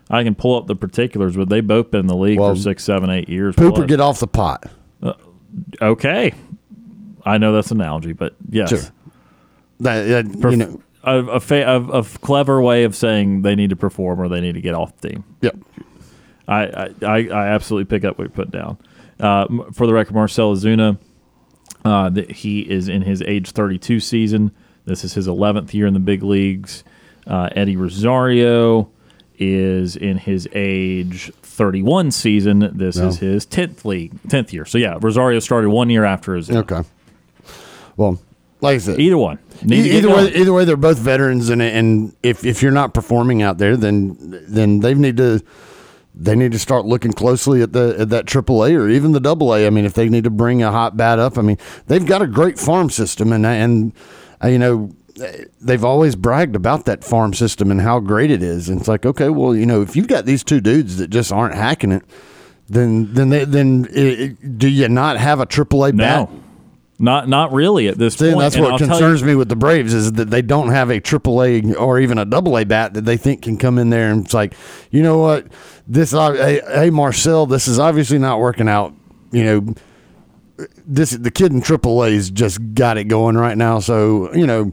I 0.10 0.24
can 0.24 0.36
pull 0.36 0.58
up 0.58 0.68
the 0.68 0.76
particulars, 0.76 1.36
but 1.36 1.50
they 1.50 1.62
both 1.62 1.92
been 1.92 2.02
in 2.02 2.08
the 2.08 2.16
league 2.16 2.40
well, 2.40 2.54
for 2.54 2.62
six, 2.62 2.84
seven, 2.84 3.10
eight 3.10 3.28
years. 3.28 3.56
Poop 3.56 3.78
or 3.78 3.86
get 3.86 4.00
off 4.00 4.20
the 4.20 4.28
pot. 4.28 4.66
Uh, 5.02 5.14
okay, 5.82 6.34
I 7.26 7.38
know 7.38 7.54
that's 7.54 7.72
an 7.72 7.82
analogy, 7.82 8.14
but 8.14 8.36
yes, 8.50 8.70
sure. 8.70 8.82
That, 9.80 10.26
uh, 10.26 10.50
you 10.50 10.58
know, 10.58 10.82
a, 11.04 11.18
a, 11.18 11.40
fa- 11.40 11.68
a, 11.68 12.00
a, 12.00 12.04
clever 12.04 12.62
way 12.62 12.84
of 12.84 12.96
saying 12.96 13.42
they 13.42 13.56
need 13.56 13.72
to 13.72 13.76
perform 13.76 14.22
or 14.22 14.30
they 14.30 14.42
need 14.42 14.54
to 14.54 14.62
get 14.62 14.74
off 14.74 14.96
the 14.98 15.10
team. 15.10 15.24
Yep. 15.42 15.58
I, 16.48 16.94
I, 17.02 17.28
I 17.28 17.48
absolutely 17.48 17.86
pick 17.86 18.06
up 18.06 18.18
what 18.18 18.26
you 18.26 18.30
put 18.30 18.52
down. 18.52 18.78
Uh, 19.20 19.48
for 19.74 19.88
the 19.88 19.94
record, 19.94 20.14
Marcell 20.14 20.56
Ozuna, 20.56 20.98
uh, 21.84 22.12
he 22.30 22.62
is 22.62 22.88
in 22.88 23.02
his 23.02 23.22
age 23.24 23.52
32 23.52 24.00
season. 24.00 24.52
This 24.86 25.04
is 25.04 25.14
his 25.14 25.28
11th 25.28 25.74
year 25.74 25.88
in 25.88 25.94
the 25.94 26.00
big 26.00 26.24
leagues. 26.24 26.84
Uh, 27.26 27.50
Eddie 27.56 27.76
Rosario 27.76 28.92
is 29.40 29.96
in 29.96 30.18
his 30.18 30.48
age 30.54 31.32
31 31.42 32.12
season. 32.12 32.72
This 32.78 32.98
no. 32.98 33.08
is 33.08 33.20
his 33.20 33.46
10th 33.46 33.86
league, 33.86 34.14
10th 34.24 34.52
year. 34.54 34.66
So 34.66 34.78
yeah, 34.78 34.98
Rosario 35.00 35.40
started 35.40 35.70
one 35.70 35.90
year 35.90 36.04
after 36.04 36.36
his. 36.36 36.50
Okay. 36.50 36.82
Well, 37.98 38.20
like 38.62 38.76
I 38.76 38.78
said, 38.80 39.00
either 39.00 39.18
one. 39.18 39.40
either 39.66 40.10
way, 40.10 40.34
either 40.34 40.54
way, 40.54 40.66
they're 40.66 40.78
both 40.78 40.98
veterans, 40.98 41.50
and 41.50 41.62
and 41.62 42.16
if 42.24 42.46
if 42.46 42.62
you're 42.62 42.72
not 42.72 42.94
performing 42.94 43.42
out 43.42 43.58
there, 43.58 43.78
then 43.78 44.18
then 44.48 44.80
they 44.80 44.94
need 44.94 45.18
to 45.18 45.42
they 46.14 46.36
need 46.36 46.52
to 46.54 46.60
start 46.60 46.86
looking 46.86 47.12
closely 47.12 47.62
at 47.62 47.74
the 47.74 47.96
at 48.00 48.10
that 48.10 48.26
AAA 48.26 48.78
or 48.80 48.90
even 48.90 49.12
the 49.12 49.20
Double 49.20 49.54
A. 49.54 49.68
I 49.68 49.70
mean, 49.70 49.86
if 49.86 49.94
they 49.94 50.10
need 50.10 50.24
to 50.24 50.30
bring 50.30 50.64
a 50.64 50.72
hot 50.72 50.96
bat 50.98 51.20
up, 51.20 51.38
I 51.38 51.42
mean, 51.42 51.58
they've 51.88 52.06
got 52.06 52.22
a 52.22 52.28
great 52.28 52.58
farm 52.58 52.90
system, 52.90 53.32
and 53.32 53.46
and 53.46 53.94
you 54.44 54.58
know 54.58 54.92
they've 55.62 55.84
always 55.84 56.16
bragged 56.16 56.56
about 56.56 56.86
that 56.86 57.04
farm 57.04 57.34
system 57.34 57.72
and 57.72 57.82
how 57.82 58.00
great 58.00 58.32
it 58.32 58.44
is. 58.44 58.70
And 58.70 58.80
it's 58.80 58.88
like, 58.88 59.06
okay, 59.06 59.30
well, 59.30 59.56
you 59.56 59.66
know, 59.66 59.82
if 59.82 59.96
you've 59.96 60.08
got 60.08 60.26
these 60.26 60.44
two 60.44 60.62
dudes 60.62 60.98
that 60.98 61.10
just 61.10 61.32
aren't 61.32 61.56
hacking 61.56 61.92
it, 61.92 62.04
then 62.68 63.14
then 63.14 63.30
they, 63.30 63.46
then 63.46 63.88
it, 63.92 64.58
do 64.58 64.68
you 64.68 64.90
not 64.90 65.18
have 65.18 65.40
a 65.40 65.46
AAA 65.46 65.94
no. 65.94 66.04
bat? 66.04 66.30
Not 66.98 67.28
not 67.28 67.52
really 67.52 67.88
at 67.88 67.98
this 67.98 68.16
See, 68.16 68.30
point. 68.30 68.40
That's 68.40 68.56
and 68.56 68.64
what 68.64 68.74
I'll 68.74 68.78
concerns 68.78 69.22
me 69.22 69.36
with 69.36 69.50
the 69.50 69.56
Braves 69.56 69.94
is 69.94 70.14
that 70.14 70.30
they 70.30 70.42
don't 70.42 70.70
have 70.70 70.90
a 70.90 71.02
AAA 71.02 71.78
or 71.78 72.00
even 72.00 72.18
a 72.18 72.26
double 72.26 72.58
A 72.58 72.64
bat 72.64 72.94
that 72.94 73.04
they 73.04 73.18
think 73.18 73.42
can 73.42 73.58
come 73.58 73.78
in 73.78 73.90
there 73.90 74.12
and 74.12 74.24
it's 74.24 74.34
like, 74.34 74.54
you 74.92 75.04
know 75.04 75.18
what, 75.18 75.46
this 75.88 76.14
uh, 76.14 76.32
hey, 76.32 76.62
hey 76.74 76.90
Marcell, 76.90 77.48
this 77.48 77.68
is 77.68 77.80
obviously 77.80 78.18
not 78.18 78.40
working 78.40 78.70
out. 78.70 78.94
You 79.32 79.44
know, 79.44 79.76
this 80.86 81.12
the 81.12 81.32
kid 81.32 81.52
in 81.52 81.62
AAA's 81.62 82.30
just 82.30 82.60
got 82.74 82.98
it 82.98 83.06
going 83.06 83.36
right 83.36 83.58
now. 83.58 83.80
So 83.80 84.34
you 84.34 84.48
know 84.48 84.72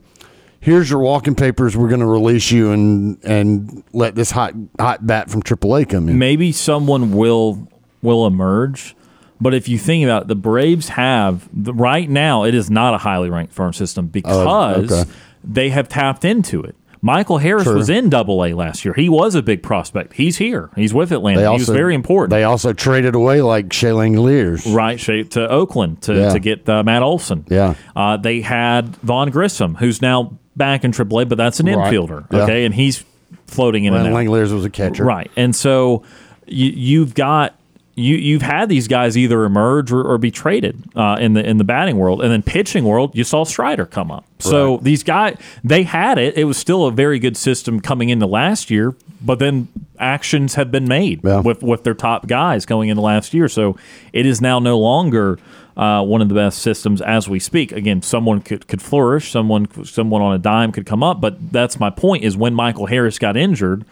here's 0.62 0.88
your 0.88 1.00
walking 1.00 1.34
papers. 1.34 1.76
We're 1.76 1.88
going 1.88 2.00
to 2.00 2.06
release 2.06 2.50
you 2.50 2.72
and 2.72 3.22
and 3.22 3.84
let 3.92 4.14
this 4.14 4.30
hot 4.30 4.54
hot 4.80 5.06
bat 5.06 5.28
from 5.28 5.42
AAA 5.42 5.90
come 5.90 6.08
in. 6.08 6.18
Maybe 6.18 6.52
someone 6.52 7.12
will 7.12 7.68
will 8.00 8.26
emerge. 8.26 8.96
But 9.40 9.54
if 9.54 9.68
you 9.68 9.76
think 9.76 10.04
about 10.04 10.22
it, 10.22 10.28
the 10.28 10.36
Braves 10.36 10.90
have 10.90 11.48
the, 11.52 11.74
right 11.74 12.08
now, 12.08 12.44
it 12.44 12.54
is 12.54 12.70
not 12.70 12.94
a 12.94 12.98
highly 12.98 13.28
ranked 13.28 13.52
farm 13.52 13.72
system 13.72 14.06
because 14.06 14.92
okay. 14.92 15.10
they 15.42 15.70
have 15.70 15.88
tapped 15.88 16.24
into 16.24 16.62
it. 16.62 16.76
Michael 17.04 17.38
Harris 17.38 17.64
True. 17.64 17.74
was 17.74 17.90
in 17.90 18.08
Double 18.08 18.44
A 18.44 18.54
last 18.54 18.84
year. 18.84 18.94
He 18.94 19.08
was 19.08 19.34
a 19.34 19.42
big 19.42 19.60
prospect. 19.64 20.12
He's 20.12 20.36
here. 20.36 20.70
He's 20.76 20.94
with 20.94 21.10
Atlanta. 21.10 21.44
Also, 21.44 21.64
he 21.64 21.70
was 21.72 21.76
very 21.76 21.96
important. 21.96 22.30
They 22.30 22.44
also 22.44 22.72
traded 22.72 23.16
away 23.16 23.42
like 23.42 23.72
Shea 23.72 23.88
Langeliers. 23.88 24.72
Right, 24.72 25.00
to 25.00 25.48
Oakland 25.48 26.02
to, 26.02 26.14
yeah. 26.14 26.32
to 26.32 26.38
get 26.38 26.68
uh, 26.68 26.84
Matt 26.84 27.02
Olson. 27.02 27.44
Yeah. 27.48 27.74
Uh, 27.96 28.18
they 28.18 28.42
had 28.42 28.94
Vaughn 28.98 29.30
Grissom, 29.30 29.74
who's 29.74 30.00
now 30.00 30.38
back 30.57 30.84
in 30.84 30.92
AAA, 30.92 31.28
but 31.28 31.38
that's 31.38 31.61
an 31.61 31.66
right. 31.66 31.92
infielder. 31.92 32.32
Okay, 32.32 32.61
yeah. 32.61 32.66
and 32.66 32.74
he's 32.74 33.05
floating 33.46 33.84
in 33.84 33.94
and 33.94 34.07
out. 34.07 34.12
Langeliers 34.12 34.53
was 34.53 34.64
a 34.64 34.70
catcher, 34.70 35.05
right? 35.05 35.30
And 35.36 35.55
so 35.55 36.03
you, 36.46 36.70
you've 36.70 37.14
got 37.14 37.55
you 37.94 38.16
you've 38.16 38.42
had 38.42 38.68
these 38.68 38.88
guys 38.88 39.18
either 39.18 39.44
emerge 39.44 39.92
or, 39.92 40.03
or 40.03 40.16
be 40.16 40.30
traded 40.30 40.82
uh, 40.96 41.18
in 41.20 41.34
the 41.34 41.46
in 41.46 41.59
the 41.59 41.64
batting 41.64 41.98
world, 41.98 42.22
and 42.22 42.32
then 42.32 42.42
pitching 42.42 42.84
world, 42.84 43.14
you 43.14 43.24
saw 43.24 43.44
Strider 43.44 43.86
come 43.86 44.11
up. 44.11 44.24
So 44.38 44.74
right. 44.74 44.84
these 44.84 45.03
guys, 45.03 45.36
they 45.62 45.82
had 45.82 46.18
it. 46.18 46.36
It 46.36 46.44
was 46.44 46.57
still 46.57 46.86
a 46.86 46.90
very 46.90 47.18
good 47.18 47.36
system 47.36 47.80
coming 47.80 48.09
into 48.09 48.26
last 48.26 48.70
year, 48.70 48.94
but 49.20 49.38
then 49.38 49.68
actions 49.98 50.55
have 50.55 50.70
been 50.70 50.88
made 50.88 51.22
yeah. 51.22 51.40
with 51.40 51.62
with 51.62 51.84
their 51.84 51.94
top 51.94 52.26
guys 52.26 52.64
going 52.64 52.88
into 52.88 53.03
last 53.03 53.34
year. 53.34 53.48
So 53.48 53.76
it 54.12 54.24
is 54.24 54.40
now 54.40 54.59
no 54.59 54.78
longer 54.78 55.38
uh, 55.76 56.02
one 56.02 56.20
of 56.20 56.28
the 56.28 56.34
best 56.34 56.60
systems 56.60 57.00
as 57.00 57.28
we 57.28 57.38
speak. 57.38 57.72
Again, 57.72 58.02
someone 58.02 58.40
could, 58.40 58.66
could 58.68 58.82
flourish, 58.82 59.30
someone 59.30 59.66
someone 59.84 60.22
on 60.22 60.34
a 60.34 60.38
dime 60.38 60.72
could 60.72 60.86
come 60.86 61.02
up, 61.02 61.20
but 61.20 61.52
that's 61.52 61.80
my 61.80 61.90
point. 61.90 62.24
Is 62.24 62.36
when 62.36 62.54
Michael 62.54 62.86
Harris 62.86 63.18
got 63.18 63.36
injured, 63.36 63.84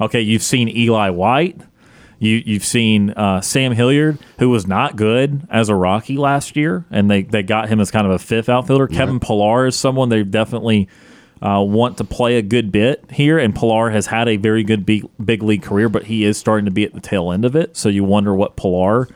okay, 0.00 0.20
you've 0.20 0.42
seen 0.42 0.68
Eli 0.68 1.10
White. 1.10 1.60
You, 2.18 2.42
you've 2.46 2.64
seen 2.64 3.10
uh, 3.10 3.42
Sam 3.42 3.72
Hilliard, 3.72 4.18
who 4.38 4.48
was 4.48 4.66
not 4.66 4.96
good 4.96 5.46
as 5.50 5.68
a 5.68 5.74
Rocky 5.74 6.16
last 6.16 6.56
year, 6.56 6.86
and 6.90 7.10
they, 7.10 7.24
they 7.24 7.42
got 7.42 7.68
him 7.68 7.78
as 7.78 7.90
kind 7.90 8.06
of 8.06 8.12
a 8.14 8.18
fifth 8.18 8.48
outfielder. 8.48 8.86
Kevin 8.86 9.20
Pillar 9.20 9.66
is 9.66 9.76
someone 9.76 10.08
they 10.08 10.22
definitely 10.22 10.88
uh, 11.42 11.62
want 11.62 11.98
to 11.98 12.04
play 12.04 12.38
a 12.38 12.42
good 12.42 12.72
bit 12.72 13.04
here, 13.12 13.38
and 13.38 13.54
Pillar 13.54 13.90
has 13.90 14.06
had 14.06 14.28
a 14.28 14.38
very 14.38 14.64
good 14.64 14.86
big, 14.86 15.06
big 15.22 15.42
league 15.42 15.62
career, 15.62 15.90
but 15.90 16.04
he 16.04 16.24
is 16.24 16.38
starting 16.38 16.64
to 16.64 16.70
be 16.70 16.84
at 16.84 16.94
the 16.94 17.00
tail 17.00 17.30
end 17.30 17.44
of 17.44 17.54
it. 17.54 17.76
So 17.76 17.90
you 17.90 18.02
wonder 18.02 18.34
what 18.34 18.56
Pillar 18.56 19.08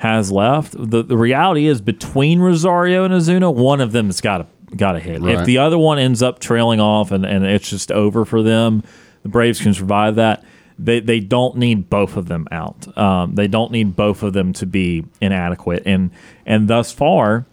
has 0.00 0.30
left. 0.32 0.72
The 0.76 1.02
the 1.02 1.16
reality 1.16 1.66
is 1.66 1.80
between 1.80 2.40
Rosario 2.40 3.04
and 3.04 3.12
Ozuna, 3.14 3.54
one 3.54 3.80
of 3.80 3.92
them 3.92 4.06
has 4.06 4.20
got 4.20 4.38
to 4.38 4.76
got 4.76 4.92
to 4.92 5.00
hit. 5.00 5.20
Right. 5.20 5.38
If 5.38 5.46
the 5.46 5.58
other 5.58 5.76
one 5.78 5.98
ends 5.98 6.22
up 6.22 6.38
trailing 6.38 6.80
off 6.80 7.10
and, 7.12 7.24
and 7.26 7.44
it's 7.44 7.68
just 7.68 7.90
over 7.92 8.24
for 8.24 8.42
them, 8.42 8.82
the 9.22 9.28
Braves 9.28 9.60
can 9.60 9.74
survive 9.74 10.14
that. 10.16 10.44
they 10.78 11.00
they 11.00 11.20
don't 11.20 11.56
need 11.56 11.90
both 11.90 12.16
of 12.16 12.26
them 12.26 12.46
out. 12.50 12.96
Um, 12.96 13.34
they 13.34 13.46
don't 13.48 13.72
need 13.72 13.94
both 13.96 14.22
of 14.22 14.32
them 14.32 14.52
to 14.54 14.66
be 14.66 15.04
inadequate, 15.20 15.82
and 15.86 16.10
and 16.46 16.66
thus 16.68 16.92
far, 16.92 17.44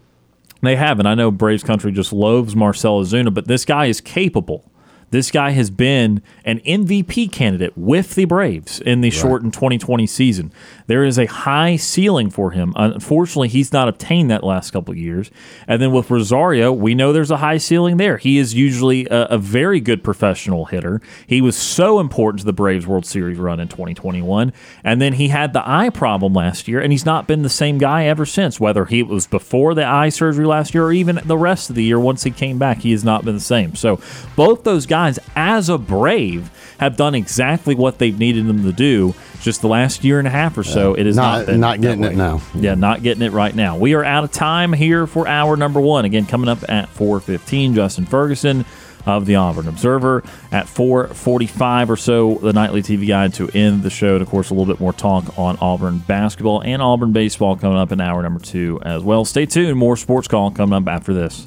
they 0.62 0.76
haven't. 0.78 1.06
I 1.06 1.16
know 1.16 1.32
Braves 1.32 1.64
country 1.64 1.92
just 1.92 2.14
loathes 2.14 2.56
Marcell 2.56 3.02
Ozuna, 3.02 3.34
but 3.34 3.48
this 3.48 3.66
guy 3.66 3.88
is 3.88 4.00
capable. 4.00 4.72
This 5.10 5.32
guy 5.32 5.52
has 5.52 5.70
been 5.70 6.22
an 6.44 6.60
MVP 6.60 7.32
candidate 7.32 7.78
with 7.78 8.16
the 8.16 8.26
Braves 8.26 8.82
in 8.82 9.00
the 9.00 9.10
right. 9.10 9.18
shortened 9.18 9.54
2020 9.54 10.06
season. 10.06 10.52
There 10.88 11.06
is 11.06 11.18
a 11.18 11.28
high 11.28 11.78
ceiling 11.78 12.30
for 12.30 12.52
him. 12.52 12.74
Unfortunately, 12.76 13.48
he's 13.48 13.72
not 13.72 13.88
obtained 13.88 14.30
that 14.32 14.44
last 14.44 14.72
couple 14.72 14.92
of 14.92 14.98
years. 14.98 15.32
And 15.68 15.82
then 15.82 15.94
with 15.94 16.12
Rosario, 16.12 16.74
we 16.74 16.94
know 16.94 17.14
there's 17.14 17.32
a 17.32 17.38
high 17.38 17.58
ceiling 17.58 17.98
there. 17.98 18.18
He 18.18 18.38
is 18.38 18.54
usually 18.54 19.06
a, 19.06 19.26
a 19.26 19.38
very 19.38 19.80
good 19.80 20.04
professional 20.04 20.66
hitter. 20.66 21.02
He 21.26 21.40
was 21.40 21.56
so 21.56 22.00
important 22.00 22.40
to 22.40 22.46
the 22.46 22.54
Braves 22.54 22.86
World 22.86 23.06
Series 23.06 23.38
run 23.38 23.62
in 23.62 23.70
2021. 23.70 24.52
And 24.84 25.02
then 25.02 25.14
he 25.14 25.30
had 25.30 25.54
the 25.54 25.68
eye 25.70 25.90
problem 25.90 26.34
last 26.34 26.68
year, 26.68 26.82
and 26.82 26.92
he's 26.92 27.06
not 27.06 27.28
been 27.28 27.44
the 27.44 27.50
same 27.50 27.78
guy 27.78 28.06
ever 28.06 28.26
since, 28.26 28.60
whether 28.60 28.86
he 28.86 29.04
was 29.04 29.26
before 29.26 29.74
the 29.74 29.86
eye 29.86 30.10
surgery 30.10 30.46
last 30.46 30.74
year 30.74 30.86
or 30.86 30.92
even 30.92 31.22
the 31.24 31.38
rest 31.38 31.70
of 31.70 31.78
the 31.78 31.84
year 31.84 32.00
once 32.00 32.24
he 32.24 32.32
came 32.32 32.58
back. 32.58 32.80
He 32.80 32.92
has 32.92 33.06
not 33.06 33.24
been 33.24 33.36
the 33.36 33.42
same. 33.42 33.76
So 33.76 34.02
both 34.36 34.64
those 34.64 34.86
guys, 34.86 34.97
as 35.36 35.70
a 35.70 35.78
Brave, 35.78 36.50
have 36.80 36.96
done 36.98 37.16
exactly 37.16 37.76
what 37.76 37.98
they've 37.98 38.18
needed 38.18 38.48
them 38.48 38.64
to 38.64 38.72
do 38.72 39.14
just 39.42 39.62
the 39.62 39.68
last 39.68 40.04
year 40.04 40.20
and 40.20 40.28
a 40.28 40.32
half 40.32 40.58
or 40.58 40.64
so. 40.64 40.94
It 40.94 41.08
is 41.08 41.16
not 41.16 41.48
not, 41.48 41.58
not 41.58 41.82
getting 41.82 42.04
it 42.04 42.16
now. 42.16 42.42
Yeah, 42.54 42.76
not 42.76 43.04
getting 43.04 43.24
it 43.24 43.32
right 43.32 43.56
now. 43.56 43.78
We 43.78 43.94
are 43.94 44.04
out 44.04 44.24
of 44.24 44.32
time 44.32 44.74
here 44.74 45.08
for 45.08 45.28
hour 45.28 45.56
number 45.58 45.80
one. 45.80 46.06
Again, 46.06 46.26
coming 46.26 46.50
up 46.50 46.60
at 46.70 46.90
four 46.90 47.20
fifteen. 47.20 47.74
Justin 47.74 48.06
Ferguson 48.06 48.66
of 49.08 49.26
the 49.26 49.36
Auburn 49.36 49.68
Observer 49.68 50.22
at 50.52 50.66
4:45 50.68 51.90
or 51.90 51.96
so. 51.96 52.36
The 52.36 52.54
nightly 52.54 52.82
TV 52.82 53.08
guide 53.08 53.34
to 53.36 53.50
end 53.50 53.84
the 53.84 53.90
show, 53.90 54.14
and 54.14 54.22
of 54.22 54.30
course, 54.30 54.50
a 54.50 54.54
little 54.54 54.72
bit 54.72 54.82
more 54.82 54.94
talk 54.94 55.38
on 55.40 55.58
Auburn 55.62 56.00
basketball 56.00 56.62
and 56.62 56.82
Auburn 56.82 57.14
baseball 57.14 57.56
coming 57.56 57.78
up 57.78 57.92
in 57.92 58.02
hour 58.02 58.22
number 58.22 58.40
two 58.40 58.80
as 58.84 59.04
well. 59.04 59.24
Stay 59.26 59.46
tuned. 59.46 59.78
More 59.78 59.96
sports 59.96 60.28
call 60.28 60.52
coming 60.52 60.74
up 60.74 60.88
after 60.88 61.14
this. 61.14 61.47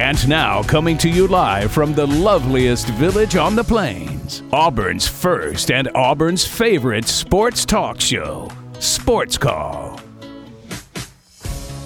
And 0.00 0.26
now, 0.26 0.62
coming 0.62 0.96
to 0.96 1.10
you 1.10 1.26
live 1.26 1.72
from 1.72 1.92
the 1.92 2.06
loveliest 2.06 2.88
village 2.88 3.36
on 3.36 3.54
the 3.54 3.62
plains, 3.62 4.42
Auburn's 4.50 5.06
first 5.06 5.70
and 5.70 5.90
Auburn's 5.94 6.46
favorite 6.46 7.06
sports 7.06 7.66
talk 7.66 8.00
show, 8.00 8.50
Sports 8.78 9.36
Call. 9.36 10.00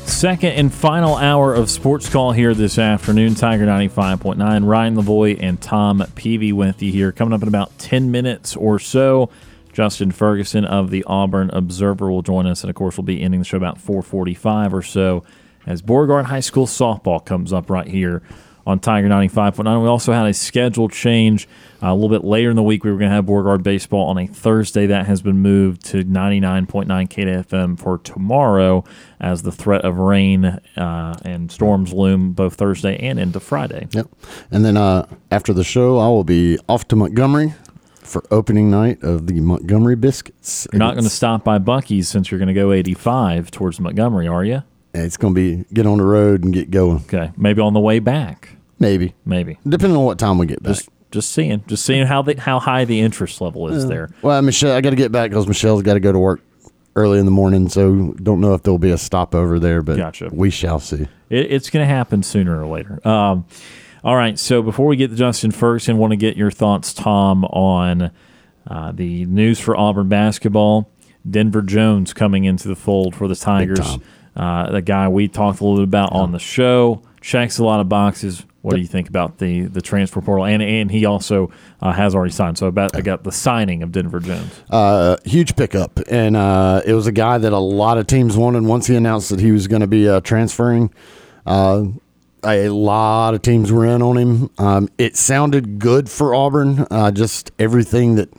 Second 0.07 0.53
and 0.53 0.73
final 0.73 1.17
hour 1.17 1.55
of 1.55 1.69
Sports 1.69 2.09
Call 2.09 2.31
here 2.31 2.55
this 2.55 2.79
afternoon. 2.79 3.35
Tiger 3.35 3.67
95.9, 3.67 4.65
Ryan 4.65 4.95
Lavoie 4.95 5.37
and 5.43 5.61
Tom 5.61 6.05
Peavy 6.15 6.53
with 6.53 6.81
you 6.83 6.93
here. 6.93 7.11
Coming 7.11 7.35
up 7.35 7.43
in 7.43 7.49
about 7.49 7.77
10 7.81 8.13
minutes 8.13 8.55
or 8.55 8.79
so. 8.79 9.29
Justin 9.73 10.13
Ferguson 10.13 10.65
of 10.65 10.91
the 10.91 11.03
Auburn 11.09 11.51
Observer 11.51 12.13
will 12.13 12.23
join 12.23 12.47
us, 12.47 12.63
and 12.63 12.71
of 12.71 12.77
course, 12.77 12.97
we'll 12.97 13.03
be 13.03 13.21
ending 13.21 13.41
the 13.41 13.45
show 13.45 13.57
about 13.57 13.77
4:45 13.77 14.73
or 14.73 14.83
so 14.83 15.25
as 15.67 15.83
Beauregard 15.83 16.27
High 16.27 16.41
School 16.41 16.67
softball 16.67 17.25
comes 17.25 17.53
up 17.53 17.71
right 17.71 17.87
here 17.87 18.23
on 18.67 18.81
Tiger 18.81 19.09
95.9. 19.09 19.83
We 19.83 19.89
also 19.89 20.13
had 20.13 20.27
a 20.27 20.35
schedule 20.35 20.89
change 20.89 21.49
uh, 21.83 21.89
a 21.89 21.95
little 21.95 22.09
bit 22.09 22.25
later 22.25 22.51
in 22.51 22.57
the 22.57 22.63
week. 22.63 22.85
We 22.85 22.91
were 22.91 22.99
going 22.99 23.11
to 23.11 23.15
have 23.15 23.27
Beauregard 23.27 23.63
baseball 23.63 24.09
on 24.09 24.19
a 24.19 24.27
Thursday. 24.27 24.87
That 24.87 25.07
has 25.07 25.23
been 25.23 25.39
moved 25.39 25.85
to 25.87 26.05
99.9 26.05 26.87
KDFM 26.87 27.79
for 27.79 27.99
tomorrow 27.99 28.85
as 29.21 29.43
the 29.43 29.53
threat 29.53 29.85
of 29.85 29.99
rain 29.99 30.45
uh, 30.45 31.19
and 31.25 31.51
storms 31.53 31.93
loom 31.93 32.33
both 32.33 32.55
Thursday 32.55 32.97
and 32.97 33.19
into 33.19 33.41
Friday. 33.41 33.89
Yep. 33.93 34.09
And 34.51 34.65
then 34.65 34.77
uh, 34.77 35.07
after 35.31 35.53
the 35.53 35.65
show, 35.65 35.99
I 35.99 36.09
will 36.09 36.25
be 36.25 36.59
off 36.69 36.89
to 36.89 36.97
Montgomery 36.97 37.55
for 37.97 38.25
opening 38.31 38.71
night 38.71 39.03
of 39.03 39.27
the 39.27 39.41
Montgomery 39.41 39.97
Biscuits. 39.97 40.67
You're 40.73 40.79
not 40.79 40.95
going 40.95 41.05
to 41.05 41.11
stop 41.11 41.43
by 41.45 41.59
Buc-ee's 41.59 42.09
since 42.09 42.31
you're 42.31 42.39
going 42.39 42.49
to 42.49 42.55
go 42.55 42.73
85 42.73 43.51
towards 43.51 43.81
Montgomery, 43.81 44.29
are 44.29 44.45
you? 44.45 44.63
It's 44.95 45.17
going 45.17 45.35
to 45.35 45.41
be 45.41 45.65
get 45.73 45.87
on 45.87 45.99
the 45.99 46.05
road 46.05 46.45
and 46.45 46.53
get 46.53 46.71
going. 46.71 46.99
Okay, 46.99 47.33
maybe 47.37 47.61
on 47.61 47.73
the 47.73 47.81
way 47.81 47.99
back. 47.99 48.57
Maybe, 48.79 49.15
maybe 49.25 49.59
depending 49.67 49.97
on 49.97 50.05
what 50.05 50.19
time 50.19 50.37
we 50.39 50.47
get 50.47 50.63
back. 50.63 50.75
Just, 50.75 50.89
just 51.11 51.31
seeing, 51.31 51.65
just 51.67 51.85
seeing 51.85 52.07
how 52.07 52.23
the 52.23 52.39
how 52.41 52.59
high 52.59 52.85
the 52.85 53.01
interest 53.01 53.41
level 53.41 53.69
is 53.69 53.85
yeah. 53.85 53.89
there. 53.89 54.11
Well, 54.23 54.43
Michelle, 54.43 54.73
I 54.73 54.81
got 54.81 54.91
to 54.91 54.97
get 54.97 55.13
back 55.13 55.31
because 55.31 55.47
Michelle's 55.47 55.83
got 55.83 55.95
to 55.95 56.01
go 56.01 56.13
to 56.13 56.19
work 56.19 56.41
early 56.97 57.19
in 57.19 57.25
the 57.25 57.31
morning, 57.31 57.69
so 57.69 58.13
don't 58.23 58.41
know 58.41 58.55
if 58.55 58.63
there'll 58.63 58.79
be 58.79 58.91
a 58.91 58.99
stopover 58.99 59.59
there, 59.59 59.83
but 59.83 59.97
gotcha. 59.97 60.29
we 60.33 60.51
shall 60.51 60.81
see. 60.81 61.03
It, 61.31 61.53
it's 61.53 61.71
going 61.71 61.87
to 61.87 61.93
happen 61.93 62.23
sooner 62.23 62.61
or 62.63 62.67
later. 62.67 63.07
Um, 63.07 63.47
all 64.03 64.17
right, 64.17 64.39
so 64.39 64.63
before 64.63 64.87
we 64.87 64.97
get 64.97 65.11
to 65.11 65.17
Justin 65.17 65.51
Ferguson, 65.51 65.99
want 65.99 66.11
to 66.11 66.17
get 66.17 66.37
your 66.37 66.51
thoughts, 66.51 66.93
Tom, 66.93 67.45
on 67.47 68.11
uh, 68.67 68.93
the 68.93 69.25
news 69.27 69.59
for 69.59 69.77
Auburn 69.77 70.09
basketball. 70.09 70.91
Denver 71.29 71.63
Jones 71.63 72.13
coming 72.13 72.45
into 72.45 72.69
the 72.69 72.77
fold 72.77 73.15
for 73.15 73.29
the 73.29 73.35
Tigers. 73.35 73.99
Uh, 74.37 74.71
the 74.71 74.83
guy 74.83 75.09
we 75.09 75.29
talked 75.29 75.61
a 75.61 75.65
little 75.65 75.79
bit 75.79 75.89
about 75.89 76.13
on 76.13 76.33
the 76.33 76.39
show 76.39 77.03
checks 77.21 77.59
a 77.59 77.65
lot 77.65 77.81
of 77.81 77.89
boxes. 77.89 78.45
What 78.63 78.75
do 78.77 78.81
you 78.81 78.87
think 78.87 79.11
about 79.11 79.39
the 79.39 79.63
the 79.63 79.83
transfer 79.83 80.23
portal? 80.23 80.47
And 80.47 80.63
and 80.63 80.91
he 80.91 81.05
also 81.05 81.53
uh, 81.83 81.93
has 81.93 82.15
already 82.15 82.33
signed. 82.33 82.57
So 82.57 82.67
about 82.67 82.97
I 82.97 83.03
got 83.03 83.23
the 83.23 83.33
signing 83.33 83.83
of 83.83 83.93
Denver 83.93 84.21
Jones. 84.21 84.63
Uh, 84.71 85.17
huge 85.25 85.55
pickup, 85.55 86.01
and 86.11 86.35
uh, 86.35 86.81
it 86.87 86.95
was 86.95 87.07
a 87.07 87.13
guy 87.13 87.37
that 87.37 87.53
a 87.53 87.59
lot 87.59 87.99
of 87.99 88.07
teams 88.07 88.39
wanted. 88.39 88.63
Once 88.63 88.87
he 88.87 88.97
announced 88.97 89.29
that 89.29 89.41
he 89.41 89.53
was 89.53 89.69
going 89.69 89.83
to 89.83 89.87
be 89.87 90.09
uh, 90.09 90.21
transferring, 90.23 90.93
uh, 91.45 91.85
a 92.43 92.69
lot 92.71 93.35
of 93.35 93.43
teams 93.43 93.71
were 93.71 93.85
in 93.85 94.01
on 94.01 94.17
him. 94.17 94.51
Um, 94.57 94.89
it 94.97 95.17
sounded 95.17 95.79
good 95.79 96.09
for 96.11 96.35
Auburn. 96.35 96.87
Uh, 96.91 97.11
just 97.11 97.53
everything 97.59 98.15
that 98.15 98.31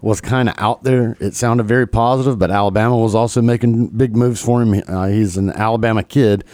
was 0.00 0.20
kind 0.20 0.48
of 0.48 0.54
out 0.58 0.84
there. 0.84 1.16
It 1.20 1.34
sounded 1.34 1.64
very 1.64 1.86
positive, 1.86 2.38
but 2.38 2.50
Alabama 2.50 2.96
was 2.96 3.14
also 3.14 3.42
making 3.42 3.88
big 3.88 4.16
moves 4.16 4.40
for 4.42 4.62
him. 4.62 4.82
Uh, 4.86 5.08
he's 5.08 5.36
an 5.36 5.50
Alabama 5.50 6.02
kid. 6.02 6.44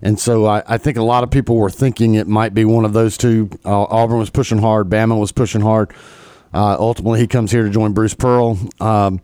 And 0.00 0.18
so 0.18 0.46
I, 0.46 0.62
I, 0.66 0.78
think 0.78 0.96
a 0.96 1.02
lot 1.02 1.24
of 1.24 1.30
people 1.30 1.56
were 1.56 1.70
thinking 1.70 2.14
it 2.14 2.28
might 2.28 2.54
be 2.54 2.64
one 2.64 2.84
of 2.84 2.92
those 2.92 3.16
two. 3.16 3.50
Uh, 3.64 3.82
Auburn 3.84 4.18
was 4.18 4.30
pushing 4.30 4.58
hard, 4.58 4.88
Bama 4.88 5.18
was 5.18 5.32
pushing 5.32 5.60
hard. 5.60 5.92
Uh, 6.52 6.76
ultimately, 6.78 7.20
he 7.20 7.26
comes 7.26 7.50
here 7.50 7.64
to 7.64 7.70
join 7.70 7.92
Bruce 7.92 8.14
Pearl. 8.14 8.58
Um, 8.80 9.20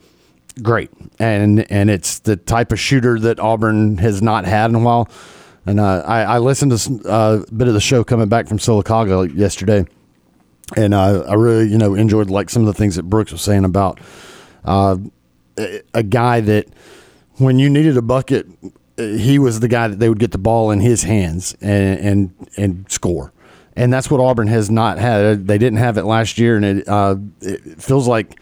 great, 0.63 0.91
and 1.19 1.71
and 1.71 1.91
it's 1.91 2.19
the 2.19 2.37
type 2.37 2.71
of 2.73 2.79
shooter 2.79 3.19
that 3.21 3.41
Auburn 3.41 3.99
has 3.99 4.21
not 4.21 4.45
had 4.45 4.71
in 4.71 4.77
a 4.77 4.81
while. 4.81 5.09
And 5.67 5.81
uh, 5.81 6.03
I, 6.07 6.23
I, 6.23 6.39
listened 6.39 6.77
to 6.77 7.11
uh, 7.11 7.43
a 7.49 7.53
bit 7.53 7.69
of 7.69 7.75
the 7.75 7.81
show 7.81 8.05
coming 8.05 8.29
back 8.29 8.49
from 8.49 8.59
Sylacauga 8.59 9.35
yesterday, 9.35 9.87
and 10.77 10.95
uh, 10.95 11.25
I 11.29 11.35
really 11.35 11.69
you 11.69 11.79
know 11.79 11.95
enjoyed 11.95 12.31
like 12.31 12.51
some 12.51 12.63
of 12.63 12.67
the 12.67 12.75
things 12.75 12.97
that 12.97 13.05
Brooks 13.05 13.33
was 13.33 13.43
saying 13.43 13.65
about 13.65 14.01
uh, 14.65 14.97
a 15.93 16.03
guy 16.03 16.41
that 16.41 16.67
when 17.37 17.59
you 17.59 17.69
needed 17.69 17.97
a 17.97 18.03
bucket, 18.03 18.47
he 18.97 19.39
was 19.39 19.61
the 19.61 19.69
guy 19.69 19.89
that 19.89 19.99
they 19.99 20.09
would 20.09 20.19
get 20.19 20.31
the 20.31 20.39
ball 20.39 20.71
in 20.71 20.81
his 20.81 21.03
hands 21.03 21.57
and 21.61 21.99
and, 22.01 22.49
and 22.57 22.91
score. 22.91 23.33
And 23.77 23.93
that's 23.93 24.09
what 24.09 24.21
Auburn 24.21 24.47
has 24.49 24.71
not 24.71 24.99
had. 24.99 25.49
They 25.49 25.59
didn't 25.59 25.81
have 25.81 25.99
it 25.99 26.05
last 26.05 26.39
year, 26.39 26.55
and 26.57 26.65
it, 26.65 26.89
uh, 26.89 27.17
it 27.41 27.83
feels 27.83 28.07
like 28.07 28.39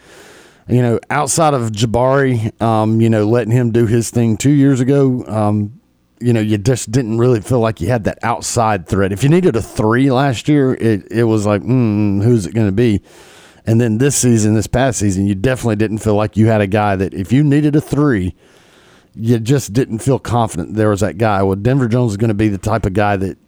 you 0.68 0.82
know 0.82 1.00
outside 1.10 1.54
of 1.54 1.70
Jabari, 1.72 2.60
um, 2.60 3.00
you 3.00 3.08
know 3.08 3.26
letting 3.26 3.52
him 3.52 3.72
do 3.72 3.86
his 3.86 4.10
thing 4.10 4.36
two 4.36 4.50
years 4.50 4.80
ago. 4.80 5.24
Um, 5.26 5.80
you 6.22 6.32
know, 6.32 6.40
you 6.40 6.58
just 6.58 6.90
didn't 6.90 7.18
really 7.18 7.40
feel 7.40 7.60
like 7.60 7.80
you 7.80 7.88
had 7.88 8.04
that 8.04 8.18
outside 8.22 8.86
threat. 8.86 9.12
If 9.12 9.22
you 9.22 9.28
needed 9.28 9.56
a 9.56 9.62
three 9.62 10.10
last 10.10 10.48
year, 10.48 10.74
it, 10.74 11.10
it 11.10 11.24
was 11.24 11.44
like, 11.46 11.62
mm, 11.62 12.22
who's 12.22 12.46
it 12.46 12.54
going 12.54 12.68
to 12.68 12.72
be? 12.72 13.02
And 13.66 13.80
then 13.80 13.98
this 13.98 14.16
season, 14.16 14.54
this 14.54 14.66
past 14.66 14.98
season, 14.98 15.26
you 15.26 15.34
definitely 15.34 15.76
didn't 15.76 15.98
feel 15.98 16.14
like 16.14 16.36
you 16.36 16.46
had 16.46 16.60
a 16.60 16.66
guy 16.66 16.96
that 16.96 17.14
if 17.14 17.32
you 17.32 17.44
needed 17.44 17.76
a 17.76 17.80
three, 17.80 18.34
you 19.14 19.38
just 19.38 19.72
didn't 19.72 19.98
feel 19.98 20.18
confident 20.18 20.74
there 20.74 20.88
was 20.88 21.00
that 21.00 21.18
guy. 21.18 21.42
Well, 21.42 21.56
Denver 21.56 21.88
Jones 21.88 22.12
is 22.12 22.16
going 22.16 22.28
to 22.28 22.34
be 22.34 22.48
the 22.48 22.58
type 22.58 22.86
of 22.86 22.94
guy 22.94 23.16
that 23.16 23.38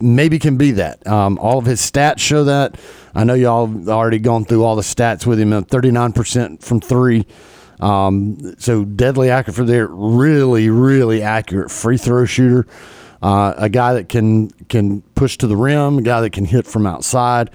maybe 0.00 0.38
can 0.38 0.56
be 0.56 0.72
that. 0.72 1.06
Um, 1.06 1.38
all 1.38 1.58
of 1.58 1.66
his 1.66 1.80
stats 1.80 2.18
show 2.20 2.44
that. 2.44 2.80
I 3.14 3.24
know 3.24 3.34
y'all 3.34 3.88
already 3.88 4.18
gone 4.18 4.44
through 4.44 4.64
all 4.64 4.76
the 4.76 4.82
stats 4.82 5.26
with 5.26 5.38
him. 5.38 5.62
Thirty 5.64 5.90
nine 5.90 6.12
percent 6.12 6.62
from 6.62 6.80
three. 6.80 7.26
Um, 7.80 8.54
so 8.58 8.84
deadly 8.84 9.30
accurate 9.30 9.56
for 9.56 9.64
there. 9.64 9.86
Really, 9.86 10.68
really 10.70 11.22
accurate 11.22 11.70
free 11.70 11.96
throw 11.96 12.24
shooter. 12.24 12.66
Uh, 13.20 13.54
a 13.56 13.68
guy 13.68 13.94
that 13.94 14.08
can 14.08 14.50
can 14.68 15.02
push 15.14 15.38
to 15.38 15.46
the 15.46 15.56
rim. 15.56 15.98
A 15.98 16.02
guy 16.02 16.20
that 16.20 16.30
can 16.30 16.44
hit 16.44 16.66
from 16.66 16.86
outside. 16.86 17.50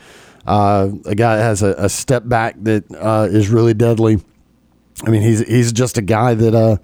Uh, 0.45 0.89
a 1.05 1.15
guy 1.15 1.37
that 1.37 1.43
has 1.43 1.63
a, 1.63 1.73
a 1.77 1.89
step 1.89 2.27
back 2.27 2.55
that 2.63 2.83
uh, 2.95 3.27
is 3.29 3.49
really 3.49 3.73
deadly. 3.73 4.21
I 5.05 5.09
mean, 5.09 5.21
he's 5.21 5.39
he's 5.47 5.71
just 5.71 5.97
a 5.97 6.01
guy 6.01 6.33
that 6.33 6.53
uh, 6.53 6.77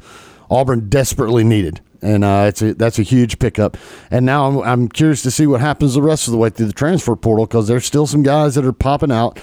Auburn 0.49 0.89
desperately 0.89 1.43
needed 1.43 1.81
and 2.01 2.23
uh, 2.23 2.45
it's 2.47 2.61
a, 2.61 2.73
that's 2.73 2.99
a 2.99 3.03
huge 3.03 3.39
pickup. 3.39 3.77
And 4.11 4.25
now 4.25 4.47
I'm, 4.47 4.59
I'm 4.59 4.89
curious 4.89 5.21
to 5.23 5.31
see 5.31 5.47
what 5.47 5.61
happens 5.61 5.93
the 5.93 6.01
rest 6.01 6.27
of 6.27 6.31
the 6.31 6.37
way 6.37 6.49
through 6.49 6.67
the 6.67 6.73
transfer 6.73 7.15
portal 7.15 7.45
because 7.45 7.67
there's 7.67 7.85
still 7.85 8.07
some 8.07 8.23
guys 8.23 8.55
that 8.55 8.65
are 8.65 8.73
popping 8.73 9.11
out. 9.11 9.39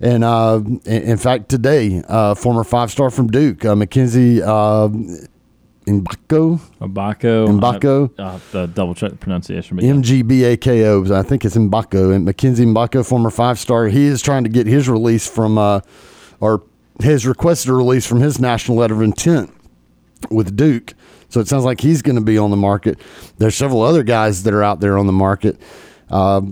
And 0.00 0.24
uh, 0.24 0.62
in, 0.86 1.18
fact, 1.18 1.48
today, 1.50 2.02
uh, 2.08 2.34
former 2.34 2.64
five 2.64 2.90
star 2.90 3.10
from 3.10 3.28
Duke, 3.28 3.64
uh, 3.64 3.76
Mackenzie 3.76 4.42
uh, 4.42 4.88
Mbako. 5.86 6.60
Mbako. 6.80 7.60
Mbako. 7.60 8.10
I, 8.18 8.32
have 8.32 8.50
to 8.52 8.66
double 8.68 8.94
check 8.94 9.10
the 9.10 9.16
pronunciation. 9.16 9.76
but 9.76 9.84
M 9.84 10.02
G 10.02 10.22
B 10.22 10.44
A 10.44 10.56
K 10.56 10.86
O. 10.86 11.04
I 11.14 11.22
think 11.22 11.44
it's 11.44 11.56
Mbako. 11.56 12.14
And 12.14 12.24
Mackenzie 12.24 12.64
Mbako, 12.64 13.06
former 13.06 13.30
five 13.30 13.58
star, 13.58 13.88
he 13.88 14.06
is 14.06 14.22
trying 14.22 14.44
to 14.44 14.50
get 14.50 14.66
his 14.66 14.88
release 14.88 15.28
from, 15.28 15.58
uh, 15.58 15.80
or 16.40 16.62
has 17.02 17.26
requested 17.26 17.70
a 17.70 17.74
release 17.74 18.06
from 18.06 18.20
his 18.20 18.38
national 18.40 18.78
letter 18.78 18.94
of 18.94 19.02
intent 19.02 19.52
with 20.30 20.56
Duke. 20.56 20.94
So 21.28 21.40
it 21.40 21.48
sounds 21.48 21.64
like 21.64 21.80
he's 21.80 22.02
going 22.02 22.16
to 22.16 22.22
be 22.22 22.38
on 22.38 22.50
the 22.50 22.56
market. 22.56 22.98
There's 23.38 23.54
several 23.54 23.82
other 23.82 24.02
guys 24.02 24.42
that 24.42 24.54
are 24.54 24.62
out 24.62 24.80
there 24.80 24.98
on 24.98 25.06
the 25.06 25.12
market. 25.12 25.60
Uh, 26.10 26.42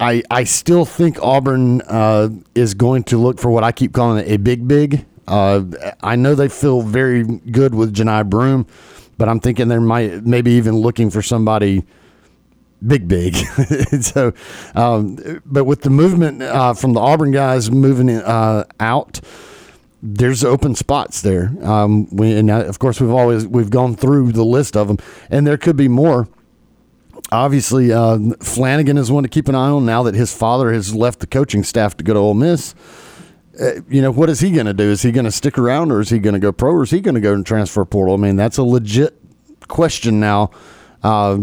I 0.00 0.22
I 0.30 0.44
still 0.44 0.84
think 0.84 1.18
Auburn 1.22 1.82
uh, 1.82 2.30
is 2.54 2.74
going 2.74 3.04
to 3.04 3.18
look 3.18 3.38
for 3.38 3.50
what 3.50 3.64
I 3.64 3.72
keep 3.72 3.92
calling 3.92 4.28
a 4.28 4.36
big 4.36 4.66
big. 4.66 5.04
Uh, 5.26 5.62
I 6.02 6.16
know 6.16 6.34
they 6.34 6.48
feel 6.48 6.82
very 6.82 7.24
good 7.24 7.74
with 7.74 7.94
Johni 7.94 8.28
Broome, 8.28 8.66
but 9.16 9.28
I'm 9.28 9.40
thinking 9.40 9.68
they 9.68 9.78
might 9.78 10.24
maybe 10.24 10.52
even 10.52 10.76
looking 10.76 11.10
for 11.10 11.22
somebody 11.22 11.84
big 12.86 13.08
big. 13.08 13.34
so, 14.02 14.32
um, 14.74 15.40
but 15.46 15.64
with 15.64 15.82
the 15.82 15.90
movement 15.90 16.42
uh, 16.42 16.74
from 16.74 16.92
the 16.92 17.00
Auburn 17.00 17.32
guys 17.32 17.70
moving 17.70 18.10
uh, 18.10 18.64
out 18.80 19.20
there's 20.06 20.44
open 20.44 20.74
spots 20.74 21.22
there. 21.22 21.50
Um, 21.62 22.06
we, 22.14 22.36
and 22.36 22.50
of 22.50 22.78
course, 22.78 23.00
we've 23.00 23.10
always 23.10 23.46
we've 23.46 23.70
gone 23.70 23.96
through 23.96 24.32
the 24.32 24.44
list 24.44 24.76
of 24.76 24.86
them, 24.86 24.98
and 25.30 25.46
there 25.46 25.56
could 25.56 25.76
be 25.76 25.88
more. 25.88 26.28
Obviously, 27.34 27.92
uh, 27.92 28.16
Flanagan 28.40 28.96
is 28.96 29.10
one 29.10 29.24
to 29.24 29.28
keep 29.28 29.48
an 29.48 29.56
eye 29.56 29.68
on 29.68 29.84
now 29.84 30.04
that 30.04 30.14
his 30.14 30.32
father 30.32 30.72
has 30.72 30.94
left 30.94 31.18
the 31.18 31.26
coaching 31.26 31.64
staff 31.64 31.96
to 31.96 32.04
go 32.04 32.14
to 32.14 32.20
Ole 32.20 32.34
Miss. 32.34 32.76
Uh, 33.60 33.80
you 33.88 34.00
know, 34.00 34.12
what 34.12 34.30
is 34.30 34.38
he 34.38 34.52
going 34.52 34.66
to 34.66 34.72
do? 34.72 34.84
Is 34.84 35.02
he 35.02 35.10
going 35.10 35.24
to 35.24 35.32
stick 35.32 35.58
around, 35.58 35.90
or 35.90 36.00
is 36.00 36.10
he 36.10 36.20
going 36.20 36.34
to 36.34 36.38
go 36.38 36.52
pro, 36.52 36.70
or 36.70 36.84
is 36.84 36.90
he 36.90 37.00
going 37.00 37.16
to 37.16 37.20
go 37.20 37.34
and 37.34 37.44
transfer 37.44 37.84
portal? 37.84 38.14
I 38.14 38.18
mean, 38.18 38.36
that's 38.36 38.56
a 38.58 38.62
legit 38.62 39.18
question 39.66 40.20
now 40.20 40.52
uh, 41.02 41.38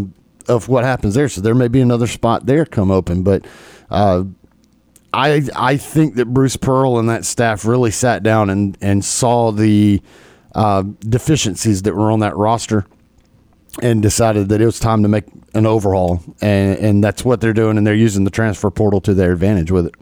of 0.48 0.68
what 0.68 0.84
happens 0.84 1.14
there. 1.14 1.28
So 1.28 1.42
there 1.42 1.54
may 1.54 1.68
be 1.68 1.82
another 1.82 2.06
spot 2.06 2.46
there 2.46 2.64
come 2.64 2.90
open, 2.90 3.22
but 3.22 3.46
uh, 3.90 4.24
I 5.12 5.42
I 5.54 5.76
think 5.76 6.14
that 6.14 6.26
Bruce 6.26 6.56
Pearl 6.56 6.98
and 6.98 7.08
that 7.10 7.26
staff 7.26 7.66
really 7.66 7.90
sat 7.90 8.22
down 8.22 8.48
and 8.48 8.78
and 8.80 9.04
saw 9.04 9.52
the 9.52 10.00
uh, 10.54 10.84
deficiencies 11.00 11.82
that 11.82 11.94
were 11.94 12.10
on 12.10 12.20
that 12.20 12.34
roster 12.34 12.86
and 13.80 14.02
decided 14.02 14.48
that 14.50 14.60
it 14.60 14.66
was 14.66 14.78
time 14.78 15.02
to 15.02 15.08
make 15.08 15.24
an 15.54 15.66
overhaul 15.66 16.22
and 16.40 16.78
and 16.78 17.04
that's 17.04 17.24
what 17.24 17.40
they're 17.40 17.52
doing 17.52 17.78
and 17.78 17.86
they're 17.86 17.94
using 17.94 18.24
the 18.24 18.30
transfer 18.30 18.70
portal 18.70 19.00
to 19.00 19.14
their 19.14 19.32
advantage 19.32 19.70
with 19.70 19.86
it. 19.86 19.94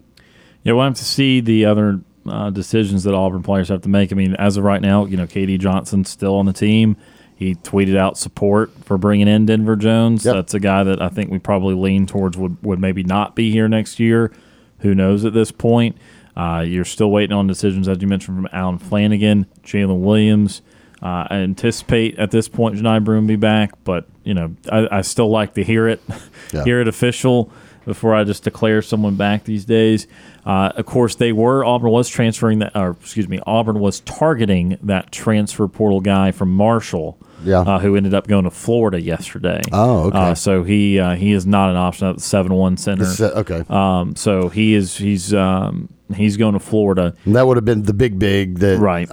Yeah, 0.64 0.73
we'll 0.73 0.85
have 0.85 0.95
to 0.95 1.05
see 1.05 1.41
the 1.41 1.64
other 1.64 2.01
uh, 2.27 2.51
decisions 2.51 3.05
that 3.05 3.14
Auburn 3.14 3.43
players 3.43 3.68
have 3.68 3.83
to 3.83 3.89
make. 3.89 4.12
I 4.12 4.14
mean, 4.14 4.35
as 4.35 4.57
of 4.57 4.64
right 4.64 4.83
now, 4.83 5.07
you 5.07 5.16
know, 5.16 5.27
KD 5.27 5.59
Johnson's 5.59 6.11
still 6.11 6.35
on 6.37 6.47
the 6.47 6.53
team. 6.53 6.97
He 7.35 7.55
tweeted 7.55 7.97
out 7.97 8.18
support 8.18 8.71
for 8.85 8.99
bringing 8.99 9.27
in 9.27 9.47
Denver 9.47 9.75
Jones. 9.75 10.27
Yep. 10.27 10.35
That's 10.35 10.55
a 10.55 10.61
guy 10.61 10.85
that 10.85 11.01
I 11.01 11.09
think 11.09 11.31
we 11.31 11.39
probably 11.39 11.75
lean 11.75 12.07
towards 12.07 12.37
would, 12.37 12.62
would 12.62 12.79
maybe 12.79 13.03
not 13.03 13.35
be 13.35 13.51
here 13.51 13.66
next 13.66 13.99
year. 13.99 14.31
Who 14.81 14.95
knows 14.95 15.25
at 15.25 15.33
this 15.33 15.51
point? 15.51 15.97
Uh, 16.37 16.64
you're 16.66 16.85
still 16.85 17.11
waiting 17.11 17.35
on 17.35 17.47
decisions, 17.47 17.89
as 17.89 17.99
you 18.03 18.09
mentioned, 18.09 18.37
from 18.37 18.49
Allen 18.53 18.79
Flanagan, 18.79 19.47
Jaylin 19.62 20.01
Williams. 20.01 20.61
Uh, 21.03 21.26
I 21.30 21.36
anticipate 21.36 22.18
at 22.18 22.30
this 22.30 22.48
point 22.48 22.76
Johni 22.76 23.03
Broome 23.03 23.26
be 23.26 23.36
back, 23.36 23.72
but 23.84 24.07
you 24.24 24.34
know 24.34 24.55
I, 24.70 24.98
I 24.98 25.01
still 25.03 25.30
like 25.30 25.55
to 25.55 25.64
hear 25.64 25.88
it, 25.88 26.03
yeah. 26.53 26.64
hear 26.64 26.80
it 26.80 26.88
official 26.88 27.53
before 27.86 28.14
I 28.14 28.24
just 28.24 28.44
declare 28.44 28.82
someone 28.82 29.16
back 29.16 29.44
these 29.44 29.64
days. 29.64 30.07
Uh, 30.44 30.72
of 30.76 30.86
course, 30.86 31.14
they 31.14 31.32
were 31.32 31.64
Auburn 31.64 31.90
was 31.90 32.09
transferring 32.09 32.61
that, 32.61 32.76
or 32.76 32.96
excuse 33.01 33.28
me, 33.28 33.40
Auburn 33.46 33.80
was 33.80 34.01
targeting 34.01 34.78
that 34.82 35.11
transfer 35.12 35.68
portal 35.68 36.01
guy 36.01 36.30
from 36.32 36.55
Marshall 36.55 37.18
yeah. 37.44 37.61
Uh, 37.61 37.78
who 37.78 37.96
ended 37.96 38.14
up 38.14 38.26
going 38.26 38.44
to 38.44 38.51
Florida 38.51 39.01
yesterday. 39.01 39.61
Oh, 39.72 40.09
okay. 40.09 40.18
Uh, 40.18 40.34
so 40.34 40.62
he 40.62 40.98
uh, 40.98 41.14
he 41.14 41.32
is 41.32 41.46
not 41.46 41.70
an 41.70 41.76
option 41.76 42.09
at 42.09 42.16
the 42.16 42.22
seven 42.22 42.55
one 42.55 42.76
center. 42.76 43.07
okay. 43.20 43.64
Um, 43.68 44.16
so 44.16 44.48
he 44.48 44.74
is 44.74 44.96
he's 44.96 45.32
um, 45.34 45.88
he's 46.14 46.36
going 46.36 46.55
to 46.55 46.61
Florida. 46.61 47.14
And 47.24 47.36
that 47.36 47.46
would 47.46 47.57
have 47.57 47.64
been 47.64 47.82
the 47.82 47.94
big 47.94 48.18
big 48.18 48.59
that 48.59 48.78
right. 48.78 49.11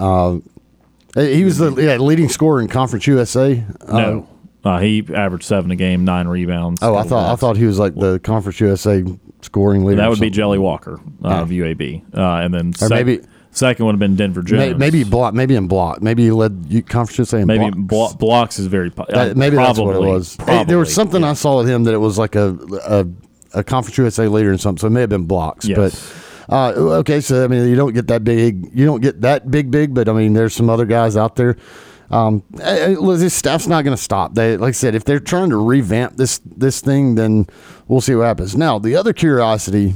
Uh, 1.17 1.21
he 1.21 1.43
was 1.43 1.57
the 1.57 1.73
yeah, 1.75 1.97
leading 1.97 2.29
scorer 2.29 2.61
in 2.61 2.67
Conference 2.67 3.07
USA. 3.07 3.63
no. 3.87 4.27
Uh, 4.63 4.79
he 4.79 5.07
averaged 5.13 5.45
seven 5.45 5.71
a 5.71 5.77
game, 5.77 6.03
nine 6.03 6.27
rebounds. 6.27 6.81
Oh, 6.83 6.95
I 6.95 7.03
thought 7.03 7.31
I 7.31 7.35
thought 7.37 7.55
he 7.55 7.65
was 7.65 7.79
like 7.79 7.95
the 7.95 8.19
Conference 8.19 8.59
USA 8.59 9.03
scoring 9.41 9.85
leader. 9.85 10.01
That 10.01 10.09
would 10.09 10.19
be 10.19 10.29
Jelly 10.29 10.57
Walker 10.57 10.99
uh, 11.23 11.41
of 11.41 11.49
UAB, 11.49 12.03
uh, 12.13 12.43
and 12.43 12.53
then 12.53 12.69
or 12.69 12.87
sec- 12.87 12.89
maybe 12.89 13.21
Second 13.57 13.85
would 13.87 13.93
have 13.93 13.99
been 13.99 14.15
Denver 14.15 14.43
Jones. 14.43 14.77
Maybe 14.77 15.03
block. 15.03 15.33
Maybe 15.33 15.55
in 15.55 15.67
block. 15.67 16.01
Maybe 16.01 16.23
he 16.23 16.31
led 16.31 16.85
conference 16.87 17.29
say 17.29 17.43
maybe 17.43 17.71
blocks. 17.71 18.13
Blo- 18.13 18.27
blocks 18.27 18.59
is 18.59 18.67
very. 18.67 18.91
Uh, 18.95 19.33
maybe 19.35 19.55
probably, 19.55 19.55
that's 19.55 19.79
what 19.79 19.95
it 19.95 19.99
was. 19.99 20.35
Probably, 20.35 20.65
there 20.65 20.77
was 20.77 20.93
something 20.93 21.21
yeah. 21.21 21.31
I 21.31 21.33
saw 21.33 21.57
with 21.57 21.67
him 21.67 21.83
that 21.85 21.93
it 21.93 21.99
was 21.99 22.19
like 22.19 22.35
a 22.35 22.55
a, 22.85 23.07
a 23.59 23.63
conference 23.63 23.97
USA 23.97 24.27
leader 24.27 24.51
and 24.51 24.61
something. 24.61 24.81
So 24.81 24.87
it 24.87 24.91
may 24.91 25.01
have 25.01 25.09
been 25.09 25.25
blocks. 25.25 25.65
Yes. 25.65 25.77
But 25.77 25.93
uh, 26.49 26.73
okay, 26.99 27.21
so 27.21 27.43
I 27.43 27.47
mean, 27.47 27.67
you 27.67 27.75
don't 27.75 27.93
get 27.93 28.07
that 28.07 28.23
big. 28.23 28.69
You 28.73 28.85
don't 28.85 29.01
get 29.01 29.21
that 29.21 29.49
big, 29.51 29.71
big. 29.71 29.93
But 29.93 30.09
I 30.09 30.13
mean, 30.13 30.33
there's 30.33 30.53
some 30.53 30.69
other 30.69 30.85
guys 30.85 31.17
out 31.17 31.35
there. 31.35 31.57
Um, 32.09 32.43
this 32.51 33.33
staff's 33.33 33.67
not 33.67 33.83
going 33.83 33.95
to 33.95 34.01
stop. 34.01 34.33
They, 34.33 34.55
like 34.55 34.69
I 34.69 34.71
said, 34.71 34.95
if 34.95 35.03
they're 35.03 35.19
trying 35.19 35.49
to 35.49 35.57
revamp 35.57 36.15
this 36.15 36.39
this 36.45 36.79
thing, 36.79 37.15
then 37.15 37.47
we'll 37.87 38.01
see 38.01 38.15
what 38.15 38.25
happens. 38.25 38.55
Now, 38.55 38.79
the 38.79 38.95
other 38.95 39.11
curiosity 39.11 39.93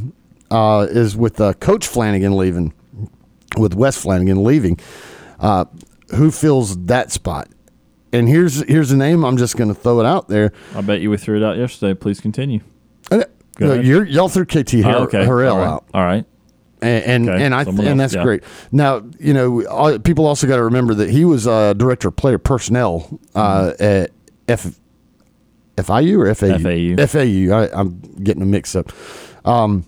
uh, 0.49 0.87
is 0.89 1.15
with 1.15 1.39
uh, 1.39 1.53
Coach 1.53 1.87
Flanagan 1.87 2.35
leaving 2.35 2.73
with 3.57 3.73
Wes 3.73 3.97
Flanagan 3.97 4.43
leaving. 4.43 4.79
Uh, 5.39 5.65
who 6.15 6.31
fills 6.31 6.85
that 6.85 7.11
spot? 7.11 7.49
And 8.13 8.27
here's 8.27 8.61
here's 8.67 8.91
a 8.91 8.97
name. 8.97 9.23
I'm 9.23 9.37
just 9.37 9.55
going 9.55 9.69
to 9.69 9.73
throw 9.73 10.01
it 10.01 10.05
out 10.05 10.27
there. 10.27 10.51
I 10.75 10.81
bet 10.81 10.99
you 10.99 11.09
we 11.09 11.17
threw 11.17 11.37
it 11.37 11.43
out 11.43 11.57
yesterday. 11.57 11.93
Please 11.93 12.19
continue. 12.19 12.59
Uh, 13.09 13.23
no, 13.59 13.73
y'all 13.75 14.27
threw 14.27 14.45
KT 14.45 14.81
Har- 14.81 14.95
oh, 14.95 15.03
okay. 15.03 15.25
Harrell 15.25 15.53
All 15.53 15.57
right. 15.57 15.67
out. 15.67 15.85
All 15.93 16.03
right. 16.03 16.25
And 16.81 17.03
and, 17.03 17.29
okay. 17.29 17.45
and 17.45 17.55
I 17.55 17.63
Someone 17.63 17.87
and 17.87 17.99
that's 17.99 18.15
yeah. 18.15 18.23
great. 18.23 18.43
Now 18.71 19.03
you 19.19 19.33
know 19.33 19.99
people 19.99 20.25
also 20.25 20.47
got 20.47 20.55
to 20.55 20.63
remember 20.63 20.95
that 20.95 21.09
he 21.09 21.25
was 21.25 21.45
uh, 21.45 21.73
director 21.73 22.07
of 22.07 22.15
player 22.15 22.39
personnel 22.39 23.19
uh, 23.35 23.71
mm-hmm. 23.71 23.83
at 23.83 24.11
F, 24.47 24.79
FIU 25.77 26.17
or 26.17 26.33
FAU. 26.33 26.57
FAU. 26.57 27.07
FAU. 27.07 27.53
I, 27.53 27.79
am 27.79 28.01
getting 28.23 28.41
a 28.41 28.45
mix 28.45 28.75
up. 28.75 28.91
Um, 29.45 29.85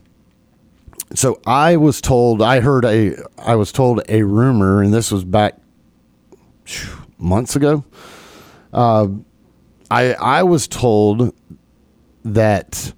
so 1.14 1.40
I 1.46 1.78
was 1.78 2.02
told 2.02 2.42
I 2.42 2.60
heard 2.60 2.86
a 2.86 3.16
I 3.38 3.56
was 3.56 3.72
told 3.72 4.02
a 4.10 4.24
rumor, 4.24 4.82
and 4.82 4.94
this 4.94 5.12
was 5.12 5.24
back 5.24 5.58
months 7.18 7.56
ago. 7.56 7.84
Uh, 8.72 9.08
I 9.92 10.14
I 10.14 10.44
was 10.44 10.68
told 10.68 11.34
that 12.24 12.94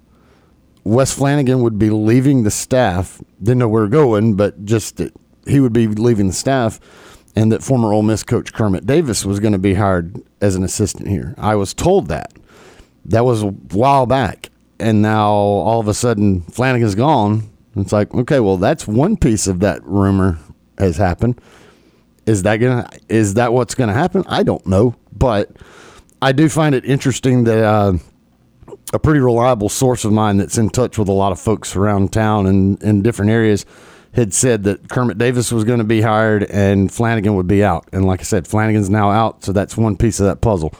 Wes 0.86 1.12
Flanagan 1.12 1.62
would 1.62 1.78
be 1.78 1.90
leaving 1.90 2.42
the 2.42 2.50
staff. 2.50 3.20
Didn't 3.42 3.58
know 3.58 3.68
where 3.68 3.88
going, 3.88 4.34
but 4.34 4.64
just 4.64 4.96
that 4.96 5.12
he 5.46 5.60
would 5.60 5.72
be 5.72 5.86
leaving 5.86 6.28
the 6.28 6.32
staff, 6.32 6.80
and 7.34 7.50
that 7.52 7.62
former 7.62 7.92
Ole 7.92 8.02
Miss 8.02 8.22
coach 8.22 8.52
Kermit 8.52 8.86
Davis 8.86 9.24
was 9.24 9.40
going 9.40 9.52
to 9.52 9.58
be 9.58 9.74
hired 9.74 10.22
as 10.40 10.54
an 10.54 10.62
assistant 10.62 11.08
here. 11.08 11.34
I 11.38 11.54
was 11.54 11.74
told 11.74 12.08
that. 12.08 12.32
That 13.04 13.24
was 13.24 13.42
a 13.42 13.48
while 13.48 14.06
back, 14.06 14.50
and 14.80 15.02
now 15.02 15.30
all 15.30 15.80
of 15.80 15.88
a 15.88 15.94
sudden 15.94 16.42
Flanagan's 16.42 16.94
gone 16.94 17.50
it's 17.76 17.92
like, 17.92 18.14
okay, 18.14 18.40
well, 18.40 18.56
that's 18.56 18.86
one 18.86 19.16
piece 19.16 19.46
of 19.46 19.60
that 19.60 19.84
rumor 19.84 20.38
has 20.78 20.96
happened. 20.96 21.40
Is 22.24 22.42
that 22.42 22.56
gonna 22.56 22.88
is 23.08 23.34
that 23.34 23.52
what's 23.52 23.74
gonna 23.74 23.92
happen? 23.92 24.24
I 24.26 24.42
don't 24.42 24.66
know, 24.66 24.96
but 25.12 25.50
I 26.20 26.32
do 26.32 26.48
find 26.48 26.74
it 26.74 26.84
interesting 26.84 27.44
that 27.44 27.62
uh, 27.62 27.92
a 28.92 28.98
pretty 28.98 29.20
reliable 29.20 29.68
source 29.68 30.04
of 30.04 30.12
mine 30.12 30.36
that's 30.36 30.58
in 30.58 30.70
touch 30.70 30.98
with 30.98 31.08
a 31.08 31.12
lot 31.12 31.32
of 31.32 31.40
folks 31.40 31.74
around 31.74 32.12
town 32.12 32.46
and 32.46 32.82
in 32.82 33.02
different 33.02 33.30
areas 33.30 33.66
had 34.12 34.32
said 34.32 34.64
that 34.64 34.88
Kermit 34.88 35.18
Davis 35.18 35.52
was 35.52 35.64
going 35.64 35.78
to 35.78 35.84
be 35.84 36.00
hired 36.00 36.44
and 36.44 36.90
Flanagan 36.90 37.34
would 37.36 37.46
be 37.46 37.62
out. 37.62 37.86
And 37.92 38.06
like 38.06 38.20
I 38.20 38.22
said, 38.22 38.46
Flanagan's 38.46 38.88
now 38.88 39.10
out, 39.10 39.44
so 39.44 39.52
that's 39.52 39.76
one 39.76 39.96
piece 39.96 40.20
of 40.20 40.26
that 40.26 40.40
puzzle. 40.40 40.72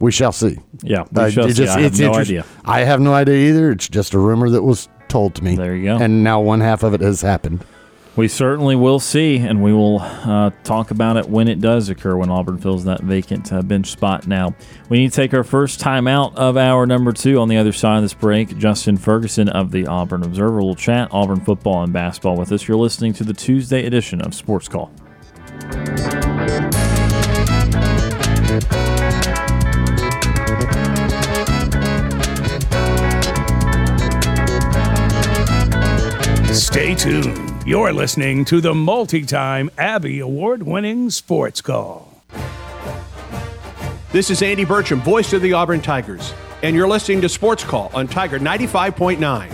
We 0.00 0.12
shall 0.12 0.32
see. 0.32 0.58
Yeah, 0.82 1.04
we 1.10 1.22
uh, 1.22 1.30
shall 1.30 1.50
see. 1.50 1.66
I 1.66 1.80
have 1.80 1.98
no 1.98 2.14
idea. 2.14 2.44
I 2.64 2.80
have 2.80 3.00
no 3.00 3.14
idea 3.14 3.48
either. 3.48 3.70
It's 3.70 3.88
just 3.88 4.14
a 4.14 4.18
rumor 4.18 4.50
that 4.50 4.62
was 4.62 4.88
told 5.08 5.34
to 5.36 5.44
me. 5.44 5.56
There 5.56 5.74
you 5.74 5.84
go. 5.84 5.96
And 5.96 6.22
now 6.22 6.40
one 6.40 6.60
half 6.60 6.82
of 6.82 6.94
it 6.94 7.00
has 7.00 7.20
happened. 7.22 7.64
We 8.18 8.26
certainly 8.26 8.74
will 8.74 8.98
see, 8.98 9.36
and 9.36 9.62
we 9.62 9.72
will 9.72 10.00
uh, 10.00 10.50
talk 10.64 10.90
about 10.90 11.16
it 11.18 11.28
when 11.28 11.46
it 11.46 11.60
does 11.60 11.88
occur, 11.88 12.16
when 12.16 12.30
Auburn 12.30 12.58
fills 12.58 12.82
that 12.82 13.00
vacant 13.00 13.52
uh, 13.52 13.62
bench 13.62 13.86
spot. 13.92 14.26
Now, 14.26 14.56
we 14.88 14.98
need 14.98 15.12
to 15.12 15.16
take 15.16 15.32
our 15.34 15.44
first 15.44 15.78
time 15.78 16.08
out 16.08 16.36
of 16.36 16.56
our 16.56 16.84
number 16.84 17.12
two. 17.12 17.38
On 17.38 17.48
the 17.48 17.56
other 17.56 17.70
side 17.70 17.98
of 17.98 18.02
this 18.02 18.14
break, 18.14 18.58
Justin 18.58 18.96
Ferguson 18.96 19.48
of 19.48 19.70
the 19.70 19.86
Auburn 19.86 20.24
Observer 20.24 20.60
will 20.60 20.74
chat 20.74 21.06
Auburn 21.12 21.44
football 21.44 21.84
and 21.84 21.92
basketball 21.92 22.36
with 22.36 22.50
us. 22.50 22.66
You're 22.66 22.76
listening 22.76 23.12
to 23.12 23.24
the 23.24 23.32
Tuesday 23.32 23.86
edition 23.86 24.20
of 24.20 24.34
Sports 24.34 24.66
Call. 24.66 24.90
Stay 36.52 36.96
tuned. 36.96 37.47
You're 37.68 37.92
listening 37.92 38.46
to 38.46 38.62
the 38.62 38.72
multi 38.72 39.26
time 39.26 39.70
Abby 39.76 40.20
Award 40.20 40.62
winning 40.62 41.10
Sports 41.10 41.60
Call. 41.60 42.22
This 44.10 44.30
is 44.30 44.40
Andy 44.40 44.64
Burcham, 44.64 45.02
voice 45.02 45.34
of 45.34 45.42
the 45.42 45.52
Auburn 45.52 45.82
Tigers, 45.82 46.32
and 46.62 46.74
you're 46.74 46.88
listening 46.88 47.20
to 47.20 47.28
Sports 47.28 47.64
Call 47.64 47.90
on 47.92 48.08
Tiger 48.08 48.38
95.9. 48.38 49.50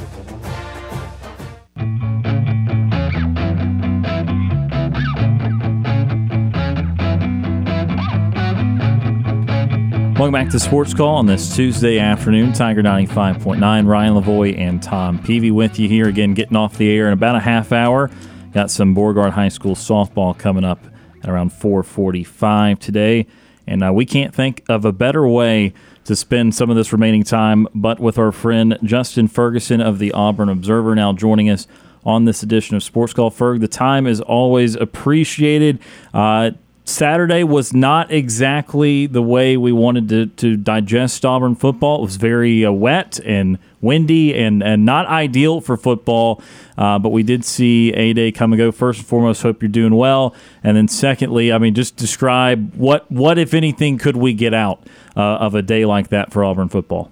Welcome 10.24 10.40
back 10.42 10.52
to 10.52 10.58
Sports 10.58 10.94
Call 10.94 11.16
on 11.16 11.26
this 11.26 11.54
Tuesday 11.54 11.98
afternoon. 11.98 12.54
Tiger 12.54 12.82
95.9, 12.82 13.86
Ryan 13.86 14.14
Lavoie 14.14 14.58
and 14.58 14.82
Tom 14.82 15.22
Peavy 15.22 15.50
with 15.50 15.78
you 15.78 15.86
here 15.86 16.08
again, 16.08 16.32
getting 16.32 16.56
off 16.56 16.78
the 16.78 16.90
air 16.90 17.08
in 17.08 17.12
about 17.12 17.36
a 17.36 17.40
half 17.40 17.72
hour. 17.72 18.10
Got 18.54 18.70
some 18.70 18.94
Beauregard 18.94 19.34
High 19.34 19.50
School 19.50 19.74
softball 19.74 20.36
coming 20.36 20.64
up 20.64 20.82
at 21.22 21.28
around 21.28 21.52
445 21.52 22.78
today. 22.78 23.26
And 23.66 23.84
uh, 23.84 23.92
we 23.92 24.06
can't 24.06 24.34
think 24.34 24.64
of 24.66 24.86
a 24.86 24.92
better 24.92 25.28
way 25.28 25.74
to 26.04 26.16
spend 26.16 26.54
some 26.54 26.70
of 26.70 26.76
this 26.76 26.90
remaining 26.90 27.22
time 27.22 27.68
but 27.74 28.00
with 28.00 28.16
our 28.16 28.32
friend 28.32 28.78
Justin 28.82 29.28
Ferguson 29.28 29.82
of 29.82 29.98
the 29.98 30.10
Auburn 30.12 30.48
Observer 30.48 30.94
now 30.94 31.12
joining 31.12 31.50
us 31.50 31.66
on 32.02 32.24
this 32.24 32.42
edition 32.42 32.76
of 32.76 32.82
Sports 32.82 33.12
Call. 33.12 33.30
Ferg, 33.30 33.60
the 33.60 33.68
time 33.68 34.06
is 34.06 34.22
always 34.22 34.74
appreciated. 34.74 35.80
Uh, 36.14 36.52
Saturday 36.86 37.42
was 37.44 37.72
not 37.72 38.12
exactly 38.12 39.06
the 39.06 39.22
way 39.22 39.56
we 39.56 39.72
wanted 39.72 40.08
to, 40.10 40.26
to 40.26 40.56
digest 40.56 41.24
Auburn 41.24 41.54
football. 41.54 42.00
It 42.00 42.02
was 42.02 42.16
very 42.16 42.64
uh, 42.64 42.72
wet 42.72 43.18
and 43.24 43.58
windy 43.80 44.34
and, 44.34 44.62
and 44.62 44.84
not 44.84 45.06
ideal 45.06 45.62
for 45.62 45.78
football. 45.78 46.42
Uh, 46.76 46.98
but 46.98 47.08
we 47.08 47.22
did 47.22 47.42
see 47.42 47.90
a 47.94 48.12
day 48.12 48.30
come 48.30 48.52
and 48.52 48.58
go. 48.58 48.70
First 48.70 48.98
and 48.98 49.08
foremost, 49.08 49.42
hope 49.42 49.62
you're 49.62 49.70
doing 49.70 49.94
well. 49.94 50.34
And 50.62 50.76
then 50.76 50.86
secondly, 50.86 51.50
I 51.52 51.58
mean, 51.58 51.74
just 51.74 51.96
describe 51.96 52.74
what, 52.74 53.10
what 53.10 53.38
if 53.38 53.54
anything, 53.54 53.96
could 53.96 54.16
we 54.16 54.34
get 54.34 54.52
out 54.52 54.86
uh, 55.16 55.20
of 55.22 55.54
a 55.54 55.62
day 55.62 55.86
like 55.86 56.08
that 56.08 56.32
for 56.34 56.44
Auburn 56.44 56.68
football? 56.68 57.10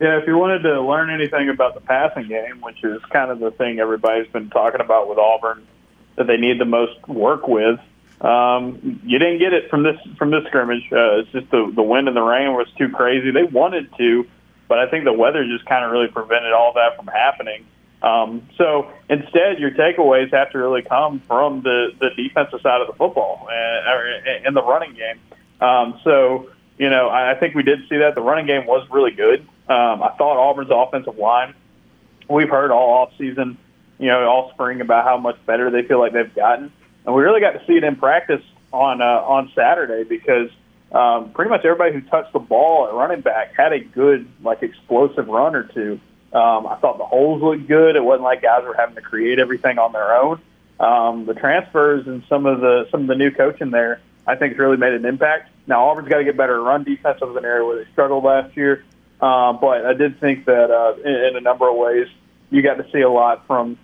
Yeah, 0.00 0.18
if 0.18 0.26
you 0.26 0.36
wanted 0.36 0.64
to 0.64 0.82
learn 0.82 1.08
anything 1.08 1.48
about 1.48 1.72
the 1.72 1.80
passing 1.80 2.28
game, 2.28 2.60
which 2.60 2.84
is 2.84 3.00
kind 3.10 3.30
of 3.30 3.38
the 3.38 3.52
thing 3.52 3.78
everybody's 3.78 4.30
been 4.32 4.50
talking 4.50 4.82
about 4.82 5.08
with 5.08 5.16
Auburn 5.16 5.66
that 6.16 6.26
they 6.26 6.36
need 6.36 6.60
the 6.60 6.66
most 6.66 7.08
work 7.08 7.48
with, 7.48 7.80
um, 8.20 9.00
you 9.04 9.18
didn't 9.18 9.38
get 9.38 9.52
it 9.52 9.68
from 9.68 9.82
this 9.82 9.96
from 10.16 10.30
this 10.30 10.44
scrimmage. 10.46 10.84
Uh, 10.92 11.20
it's 11.20 11.30
just 11.32 11.50
the 11.50 11.70
the 11.74 11.82
wind 11.82 12.08
and 12.08 12.16
the 12.16 12.22
rain 12.22 12.54
was 12.54 12.68
too 12.78 12.88
crazy. 12.88 13.30
They 13.30 13.42
wanted 13.42 13.94
to, 13.98 14.26
but 14.68 14.78
I 14.78 14.88
think 14.88 15.04
the 15.04 15.12
weather 15.12 15.44
just 15.44 15.66
kind 15.66 15.84
of 15.84 15.90
really 15.90 16.08
prevented 16.08 16.52
all 16.52 16.72
that 16.74 16.96
from 16.96 17.06
happening. 17.06 17.66
Um, 18.02 18.48
so 18.56 18.90
instead, 19.08 19.58
your 19.58 19.70
takeaways 19.70 20.32
have 20.32 20.50
to 20.52 20.58
really 20.58 20.82
come 20.82 21.20
from 21.20 21.62
the 21.62 21.92
the 21.98 22.10
defensive 22.10 22.60
side 22.60 22.80
of 22.80 22.86
the 22.86 22.94
football 22.94 23.48
and, 23.50 23.88
or 23.88 24.46
in 24.46 24.54
the 24.54 24.62
running 24.62 24.94
game. 24.94 25.20
Um, 25.60 26.00
so 26.04 26.50
you 26.78 26.90
know, 26.90 27.08
I 27.08 27.34
think 27.34 27.54
we 27.54 27.62
did 27.62 27.80
see 27.88 27.98
that 27.98 28.14
the 28.14 28.20
running 28.20 28.46
game 28.46 28.66
was 28.66 28.86
really 28.90 29.12
good. 29.12 29.40
Um, 29.68 30.02
I 30.02 30.12
thought 30.18 30.36
Auburn's 30.36 30.70
offensive 30.72 31.18
line. 31.18 31.54
We've 32.28 32.48
heard 32.48 32.70
all 32.70 32.94
off 32.94 33.12
season, 33.16 33.58
you 33.98 34.08
know, 34.08 34.28
all 34.28 34.50
spring 34.52 34.80
about 34.80 35.04
how 35.04 35.16
much 35.16 35.36
better 35.46 35.70
they 35.70 35.82
feel 35.82 35.98
like 36.00 36.12
they've 36.12 36.34
gotten 36.34 36.72
and 37.04 37.14
we 37.14 37.22
really 37.22 37.40
got 37.40 37.52
to 37.52 37.64
see 37.66 37.74
it 37.74 37.84
in 37.84 37.96
practice 37.96 38.42
on 38.72 39.00
uh, 39.00 39.04
on 39.04 39.50
Saturday 39.54 40.04
because 40.04 40.50
um, 40.92 41.30
pretty 41.32 41.50
much 41.50 41.64
everybody 41.64 41.92
who 41.92 42.00
touched 42.02 42.32
the 42.32 42.38
ball 42.38 42.86
at 42.86 42.94
running 42.94 43.20
back 43.20 43.54
had 43.56 43.72
a 43.72 43.80
good 43.80 44.28
like 44.42 44.62
explosive 44.62 45.28
run 45.28 45.54
or 45.54 45.64
two. 45.64 46.00
Um, 46.32 46.66
I 46.66 46.76
thought 46.76 46.98
the 46.98 47.04
holes 47.04 47.42
looked 47.42 47.68
good. 47.68 47.96
It 47.96 48.04
wasn't 48.04 48.24
like 48.24 48.42
guys 48.42 48.64
were 48.64 48.74
having 48.74 48.96
to 48.96 49.00
create 49.00 49.38
everything 49.38 49.78
on 49.78 49.92
their 49.92 50.14
own. 50.16 50.40
Um, 50.80 51.26
the 51.26 51.34
transfers 51.34 52.06
and 52.06 52.24
some 52.28 52.46
of 52.46 52.60
the 52.60 52.88
some 52.90 53.02
of 53.02 53.06
the 53.06 53.14
new 53.14 53.30
coaching 53.30 53.70
there, 53.70 54.00
I 54.26 54.34
think, 54.34 54.52
has 54.52 54.58
really 54.58 54.76
made 54.76 54.94
an 54.94 55.04
impact. 55.04 55.50
Now 55.66 55.88
Auburn's 55.88 56.08
got 56.08 56.18
to 56.18 56.24
get 56.24 56.36
better 56.36 56.56
at 56.56 56.64
run 56.64 56.84
defense. 56.84 57.20
was 57.20 57.36
an 57.36 57.44
area 57.44 57.64
where 57.64 57.82
they 57.82 57.90
struggled 57.92 58.24
last 58.24 58.56
year, 58.56 58.84
uh, 59.20 59.52
but 59.52 59.86
I 59.86 59.94
did 59.94 60.18
think 60.20 60.46
that 60.46 60.70
uh, 60.70 60.94
in, 61.04 61.14
in 61.14 61.36
a 61.36 61.40
number 61.40 61.68
of 61.68 61.76
ways 61.76 62.08
you 62.50 62.62
got 62.62 62.74
to 62.74 62.90
see 62.92 63.00
a 63.00 63.10
lot 63.10 63.46
from 63.46 63.78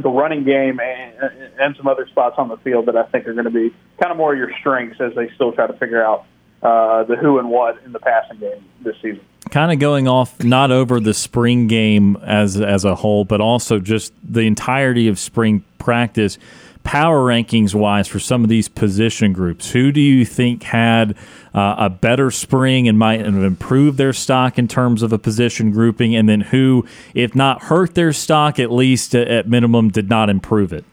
the 0.00 0.08
running 0.08 0.44
game 0.44 0.80
and, 0.80 1.52
and 1.60 1.76
some 1.76 1.86
other 1.86 2.06
spots 2.06 2.36
on 2.38 2.48
the 2.48 2.56
field 2.58 2.86
that 2.86 2.96
I 2.96 3.04
think 3.04 3.26
are 3.26 3.34
going 3.34 3.44
to 3.44 3.50
be 3.50 3.74
kind 4.00 4.10
of 4.10 4.16
more 4.16 4.34
your 4.34 4.50
strengths 4.60 5.00
as 5.00 5.14
they 5.14 5.28
still 5.34 5.52
try 5.52 5.66
to 5.66 5.74
figure 5.74 6.02
out 6.02 6.24
uh, 6.62 7.04
the 7.04 7.16
who 7.16 7.38
and 7.38 7.50
what 7.50 7.82
in 7.84 7.92
the 7.92 7.98
passing 7.98 8.38
game 8.38 8.64
this 8.82 8.96
season. 9.02 9.20
Kind 9.50 9.72
of 9.72 9.78
going 9.78 10.08
off 10.08 10.42
not 10.42 10.70
over 10.70 10.98
the 11.00 11.12
spring 11.12 11.66
game 11.66 12.16
as 12.22 12.58
as 12.58 12.84
a 12.84 12.94
whole, 12.94 13.24
but 13.24 13.40
also 13.40 13.78
just 13.80 14.14
the 14.22 14.42
entirety 14.42 15.08
of 15.08 15.18
spring 15.18 15.64
practice 15.78 16.38
power 16.84 17.20
rankings 17.20 17.74
wise 17.74 18.08
for 18.08 18.18
some 18.18 18.42
of 18.42 18.48
these 18.48 18.68
position 18.68 19.32
groups, 19.32 19.70
who 19.70 19.92
do 19.92 20.00
you 20.00 20.24
think 20.24 20.62
had 20.64 21.16
uh, 21.54 21.76
a 21.78 21.90
better 21.90 22.30
spring 22.30 22.88
and 22.88 22.98
might 22.98 23.20
have 23.20 23.34
improved 23.34 23.98
their 23.98 24.12
stock 24.12 24.58
in 24.58 24.68
terms 24.68 25.02
of 25.02 25.12
a 25.12 25.18
position 25.18 25.70
grouping, 25.70 26.14
and 26.14 26.28
then 26.28 26.40
who, 26.40 26.84
if 27.14 27.34
not 27.34 27.64
hurt 27.64 27.94
their 27.94 28.12
stock, 28.12 28.58
at 28.58 28.70
least 28.70 29.14
at 29.14 29.48
minimum 29.48 29.90
did 29.90 30.08
not 30.08 30.28
improve 30.28 30.72
it? 30.72 30.84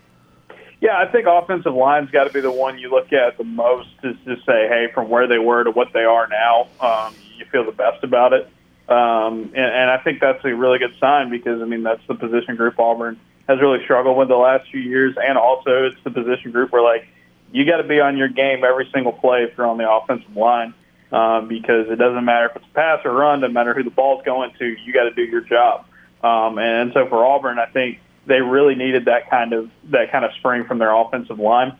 Yeah, 0.82 0.98
I 0.98 1.12
think 1.12 1.28
offensive 1.28 1.74
line's 1.74 2.10
got 2.10 2.26
to 2.26 2.34
be 2.34 2.40
the 2.40 2.52
one 2.52 2.80
you 2.80 2.90
look 2.90 3.12
at 3.12 3.38
the 3.38 3.44
most 3.44 3.90
is 4.04 4.16
to 4.26 4.36
say, 4.46 4.68
hey, 4.68 4.88
from 4.94 5.10
where 5.10 5.28
they 5.28 5.38
were 5.38 5.64
to 5.64 5.72
what 5.72 5.92
they 5.94 6.06
are 6.06 6.28
now, 6.28 6.68
um, 6.80 7.14
you 7.38 7.46
feel 7.46 7.66
the 7.66 7.74
best 7.74 8.04
about 8.04 8.32
it. 8.32 8.50
Um, 8.88 9.52
and, 9.54 9.58
and 9.58 9.92
I 9.92 9.98
think 9.98 10.22
that's 10.22 10.44
a 10.46 10.56
really 10.56 10.80
good 10.80 10.96
sign 11.00 11.30
because, 11.30 11.62
I 11.62 11.66
mean, 11.66 11.84
that's 11.84 12.02
the 12.08 12.16
position 12.16 12.56
group 12.56 12.80
Auburn 12.80 13.20
has 13.50 13.60
really 13.60 13.84
struggled 13.84 14.16
with 14.16 14.28
the 14.28 14.36
last 14.36 14.70
few 14.70 14.80
years, 14.80 15.16
and 15.18 15.36
also 15.36 15.88
it's 15.88 15.98
the 16.04 16.12
position 16.12 16.52
group 16.52 16.72
where 16.72 16.84
like 16.84 17.08
you 17.52 17.66
got 17.66 17.78
to 17.78 17.84
be 17.84 18.00
on 18.00 18.16
your 18.16 18.28
game 18.28 18.64
every 18.64 18.88
single 18.94 19.12
play 19.12 19.44
if 19.44 19.58
you're 19.58 19.66
on 19.66 19.80
the 19.80 19.90
offensive 19.90 20.38
line, 20.38 20.72
um, 21.12 21.48
because 21.48 21.90
it 21.90 21.96
doesn't 21.96 22.24
matter 22.24 22.46
if 22.46 22.56
it's 22.56 22.66
a 22.66 22.74
pass 22.76 23.00
or 23.04 23.12
run, 23.12 23.42
doesn't 23.42 23.54
matter 23.54 23.74
who 23.74 23.82
the 23.82 23.90
ball's 23.90 24.24
going 24.24 24.54
to, 24.60 24.66
you 24.86 24.94
got 24.94 25.06
to 25.06 25.14
do 25.16 25.24
your 25.24 25.42
job. 25.42 25.84
Um, 26.24 26.60
and 26.60 26.94
so 26.94 27.08
for 27.08 27.26
Auburn, 27.26 27.58
I 27.58 27.66
think 27.66 28.00
they 28.28 28.40
really 28.40 28.76
needed 28.76 29.06
that 29.06 29.32
kind 29.32 29.52
of 29.54 29.72
that 29.86 30.12
kind 30.12 30.24
of 30.24 30.32
spring 30.34 30.66
from 30.66 30.78
their 30.78 30.94
offensive 30.94 31.40
line. 31.40 31.76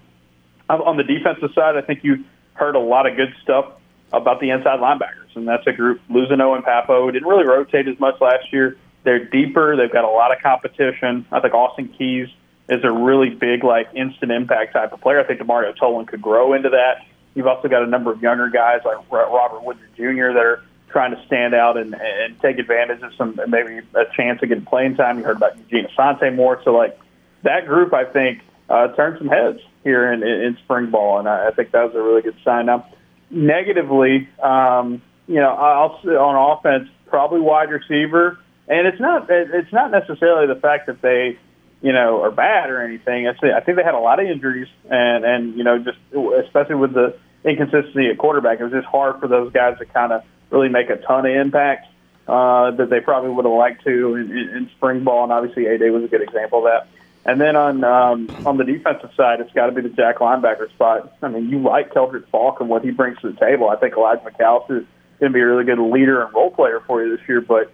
On 0.72 0.98
the 0.98 1.04
defensive 1.04 1.52
side, 1.54 1.78
I 1.78 1.82
think 1.82 2.04
you 2.04 2.26
heard 2.54 2.76
a 2.76 2.80
lot 2.80 3.06
of 3.06 3.16
good 3.16 3.36
stuff 3.44 3.74
about 4.12 4.40
the 4.40 4.50
inside 4.50 4.80
linebackers, 4.80 5.36
and 5.36 5.48
that's 5.48 5.68
a 5.68 5.72
group 5.72 6.02
losing 6.10 6.42
Owen 6.42 6.64
Pappoe 6.64 7.12
didn't 7.12 7.28
really 7.28 7.46
rotate 7.46 7.88
as 7.88 8.00
much 8.00 8.20
last 8.20 8.52
year. 8.52 8.76
They're 9.04 9.26
deeper. 9.26 9.76
They've 9.76 9.92
got 9.92 10.04
a 10.04 10.10
lot 10.10 10.36
of 10.36 10.42
competition. 10.42 11.26
I 11.32 11.40
think 11.40 11.54
Austin 11.54 11.88
Keys 11.90 12.30
is 12.68 12.84
a 12.84 12.92
really 12.92 13.30
big, 13.30 13.64
like 13.64 13.90
instant 13.96 14.32
impact 14.32 14.74
type 14.74 14.94
of 14.94 15.02
player. 15.02 15.20
I 15.20 15.24
think 15.24 15.40
Demario 15.40 15.76
Tolan 15.76 16.08
could 16.08 16.22
grow 16.22 16.54
into 16.54 16.70
that. 16.70 17.06
You've 17.34 17.48
also 17.48 17.68
got 17.68 17.84
a 17.84 17.88
number 17.88 18.12
of 18.12 18.22
younger 18.22 18.50
guys 18.50 18.82
like 18.86 18.98
Robert 19.12 19.64
Woodyard 19.64 19.96
Jr. 19.96 20.34
that 20.34 20.44
are 20.44 20.64
trying 20.90 21.16
to 21.16 21.26
stand 21.26 21.54
out 21.54 21.78
and, 21.78 21.96
and 21.96 22.40
take 22.40 22.58
advantage 22.58 23.02
of 23.02 23.14
some 23.16 23.40
maybe 23.48 23.80
a 23.96 24.06
chance 24.16 24.40
to 24.42 24.48
get 24.48 24.66
playing 24.66 24.96
time. 24.96 25.20
You 25.20 25.24
heard 25.24 25.38
about 25.38 25.58
Eugene 25.58 25.88
Asante 25.96 26.36
more. 26.36 26.62
So 26.64 26.76
like 26.76 27.00
that 27.44 27.68
group, 27.68 27.94
I 27.94 28.06
think 28.06 28.42
uh, 28.70 28.90
turned 28.90 29.18
some 29.20 29.28
heads 29.28 29.60
here 29.84 30.12
in, 30.12 30.24
in, 30.24 30.42
in 30.42 30.58
spring 30.64 30.90
ball, 30.90 31.20
and 31.20 31.30
I, 31.30 31.48
I 31.48 31.52
think 31.52 31.72
that 31.72 31.84
was 31.86 31.96
a 31.96 32.02
really 32.02 32.22
good 32.22 32.36
sign. 32.44 32.66
Now, 32.66 32.88
negatively, 33.30 34.28
um, 34.42 35.02
you 35.28 35.36
know, 35.36 35.54
I'll 35.54 36.00
on 36.20 36.58
offense 36.58 36.90
probably 37.08 37.40
wide 37.40 37.70
receiver 37.70 38.40
and 38.70 38.88
it's 38.88 39.00
not 39.00 39.28
it's 39.30 39.74
not 39.74 39.92
necessarily 39.92 40.48
the 40.48 40.60
fact 40.60 40.88
that 40.88 41.02
they 41.02 41.38
you 41.82 41.92
know 41.92 42.22
are 42.22 42.32
bad 42.32 42.70
or 42.70 42.82
anything. 42.82 43.28
I 43.28 43.32
I 43.32 43.60
think 43.62 43.78
they 43.78 43.84
had 43.84 43.96
a 43.96 44.00
lot 44.00 44.20
of 44.20 44.28
injuries 44.28 44.68
and 44.90 45.26
and 45.26 45.58
you 45.58 45.64
know 45.64 45.80
just 45.80 45.98
especially 46.46 46.76
with 46.76 46.94
the 46.94 47.18
inconsistency 47.44 48.10
at 48.10 48.18
quarterback. 48.18 48.60
It 48.60 48.64
was 48.64 48.74
just 48.74 48.88
hard 48.88 49.20
for 49.20 49.28
those 49.28 49.52
guys 49.52 49.78
to 49.80 49.86
kind 49.86 50.14
of 50.14 50.24
really 50.52 50.70
make 50.70 50.90
a 50.90 50.98
ton 50.98 51.26
of 51.26 51.36
impact 51.36 51.88
uh, 52.28 52.72
that 52.72 52.90
they 52.90 53.00
probably 53.00 53.32
would 53.32 53.46
have 53.46 53.54
liked 53.54 53.84
to 53.86 54.16
in, 54.16 54.32
in, 54.32 54.50
in 54.50 54.70
spring 54.78 55.04
ball, 55.04 55.24
and 55.24 55.34
obviously 55.34 55.66
A 55.66 55.78
Day 55.78 55.90
was 55.90 56.04
a 56.04 56.08
good 56.08 56.22
example 56.22 56.60
of 56.60 56.66
that. 56.66 56.88
And 57.26 57.42
then 57.42 57.56
on 57.56 57.84
um, 57.84 58.32
on 58.46 58.58
the 58.58 58.64
defensive 58.64 59.12
side, 59.18 59.42
it's 59.42 59.52
got 59.54 59.66
to 59.66 59.72
be 59.72 59.82
the 59.82 59.90
Jack 59.90 60.20
linebacker 60.20 60.70
spot. 60.70 61.18
I 61.22 61.28
mean, 61.28 61.50
you 61.50 61.60
like 61.60 61.92
Keldric 61.92 62.28
Faulk 62.30 62.60
and 62.60 62.70
what 62.70 62.84
he 62.84 62.92
brings 62.92 63.20
to 63.20 63.32
the 63.32 63.40
table. 63.40 63.70
I 63.70 63.76
think 63.76 63.96
Elijah 63.96 64.22
McAllister 64.22 64.82
is 64.82 64.88
going 65.20 65.32
to 65.32 65.34
be 65.34 65.42
a 65.42 65.46
really 65.46 65.66
good 65.66 65.80
leader 65.80 66.24
and 66.24 66.34
role 66.34 66.52
player 66.52 66.82
for 66.86 67.04
you 67.04 67.18
this 67.18 67.28
year. 67.28 67.42
But 67.42 67.72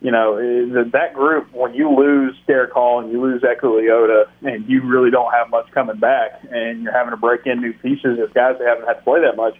you 0.00 0.12
know 0.12 0.36
that 0.90 1.14
group, 1.14 1.52
when 1.52 1.74
you 1.74 1.90
lose 1.90 2.36
Derick 2.46 2.72
Hall 2.72 3.00
and 3.00 3.10
you 3.10 3.20
lose 3.20 3.42
Eku 3.42 3.64
Leota, 3.64 4.26
and 4.42 4.68
you 4.68 4.82
really 4.82 5.10
don't 5.10 5.32
have 5.32 5.50
much 5.50 5.70
coming 5.72 5.98
back, 5.98 6.40
and 6.50 6.82
you're 6.82 6.92
having 6.92 7.10
to 7.10 7.16
break 7.16 7.46
in 7.46 7.60
new 7.60 7.72
pieces 7.72 8.18
as 8.22 8.32
guys 8.32 8.56
that 8.58 8.66
haven't 8.66 8.86
had 8.86 8.94
to 8.94 9.02
play 9.02 9.20
that 9.22 9.36
much, 9.36 9.56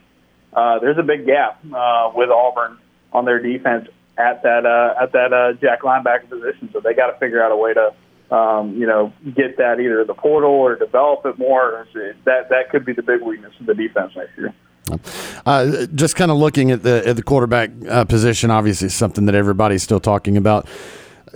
uh, 0.52 0.78
there's 0.78 0.98
a 0.98 1.02
big 1.02 1.26
gap 1.26 1.60
uh, 1.74 2.12
with 2.14 2.30
Auburn 2.30 2.78
on 3.12 3.24
their 3.24 3.40
defense 3.40 3.88
at 4.16 4.42
that 4.44 4.64
uh, 4.64 5.02
at 5.02 5.12
that 5.12 5.32
uh, 5.32 5.54
Jack 5.54 5.82
linebacker 5.82 6.28
position. 6.28 6.70
So 6.72 6.80
they 6.80 6.94
got 6.94 7.10
to 7.10 7.18
figure 7.18 7.42
out 7.42 7.50
a 7.50 7.56
way 7.56 7.74
to 7.74 7.92
um, 8.30 8.76
you 8.76 8.86
know, 8.86 9.12
get 9.24 9.56
that 9.56 9.80
either 9.80 10.04
the 10.04 10.14
portal 10.14 10.50
or 10.50 10.76
develop 10.76 11.24
it 11.24 11.38
more. 11.38 11.86
That 12.24 12.50
that 12.50 12.70
could 12.70 12.84
be 12.84 12.92
the 12.92 13.02
big 13.02 13.22
weakness 13.22 13.54
of 13.58 13.66
the 13.66 13.74
defense 13.74 14.12
next 14.16 14.36
year. 14.36 14.54
Uh, 15.46 15.86
just 15.94 16.16
kind 16.16 16.30
of 16.30 16.36
looking 16.36 16.70
at 16.70 16.82
the 16.82 17.06
at 17.06 17.16
the 17.16 17.22
quarterback 17.22 17.70
uh, 17.88 18.04
position, 18.04 18.50
obviously 18.50 18.88
something 18.88 19.26
that 19.26 19.34
everybody's 19.34 19.82
still 19.82 20.00
talking 20.00 20.36
about. 20.36 20.68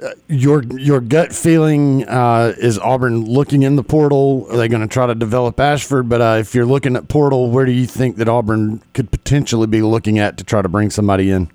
Uh, 0.03 0.11
your 0.29 0.63
your 0.65 1.01
gut 1.01 1.33
feeling 1.33 2.09
uh, 2.09 2.55
is 2.59 2.79
Auburn 2.79 3.25
looking 3.25 3.63
in 3.63 3.77
the 3.77 3.83
portal? 3.85 4.47
Are 4.51 4.57
they 4.57 4.69
going 4.69 4.83
to 4.83 4.89
try 4.89 5.07
to 5.07 5.15
develop 5.15 5.61
Ashford? 5.61 6.09
But 6.09 6.21
uh, 6.21 6.37
if 6.41 6.55
you're 6.55 6.67
looking 6.67 6.97
at 6.97 7.09
portal, 7.09 7.51
where 7.51 7.67
do 7.67 7.73
you 7.73 7.87
think 7.87 8.17
that 8.17 8.29
Auburn 8.29 8.83
could 8.95 9.11
potentially 9.11 9.67
be 9.67 9.83
looking 9.83 10.19
at 10.19 10.39
to 10.39 10.45
try 10.45 10.63
to 10.63 10.69
bring 10.69 10.91
somebody 10.91 11.31
in? 11.31 11.51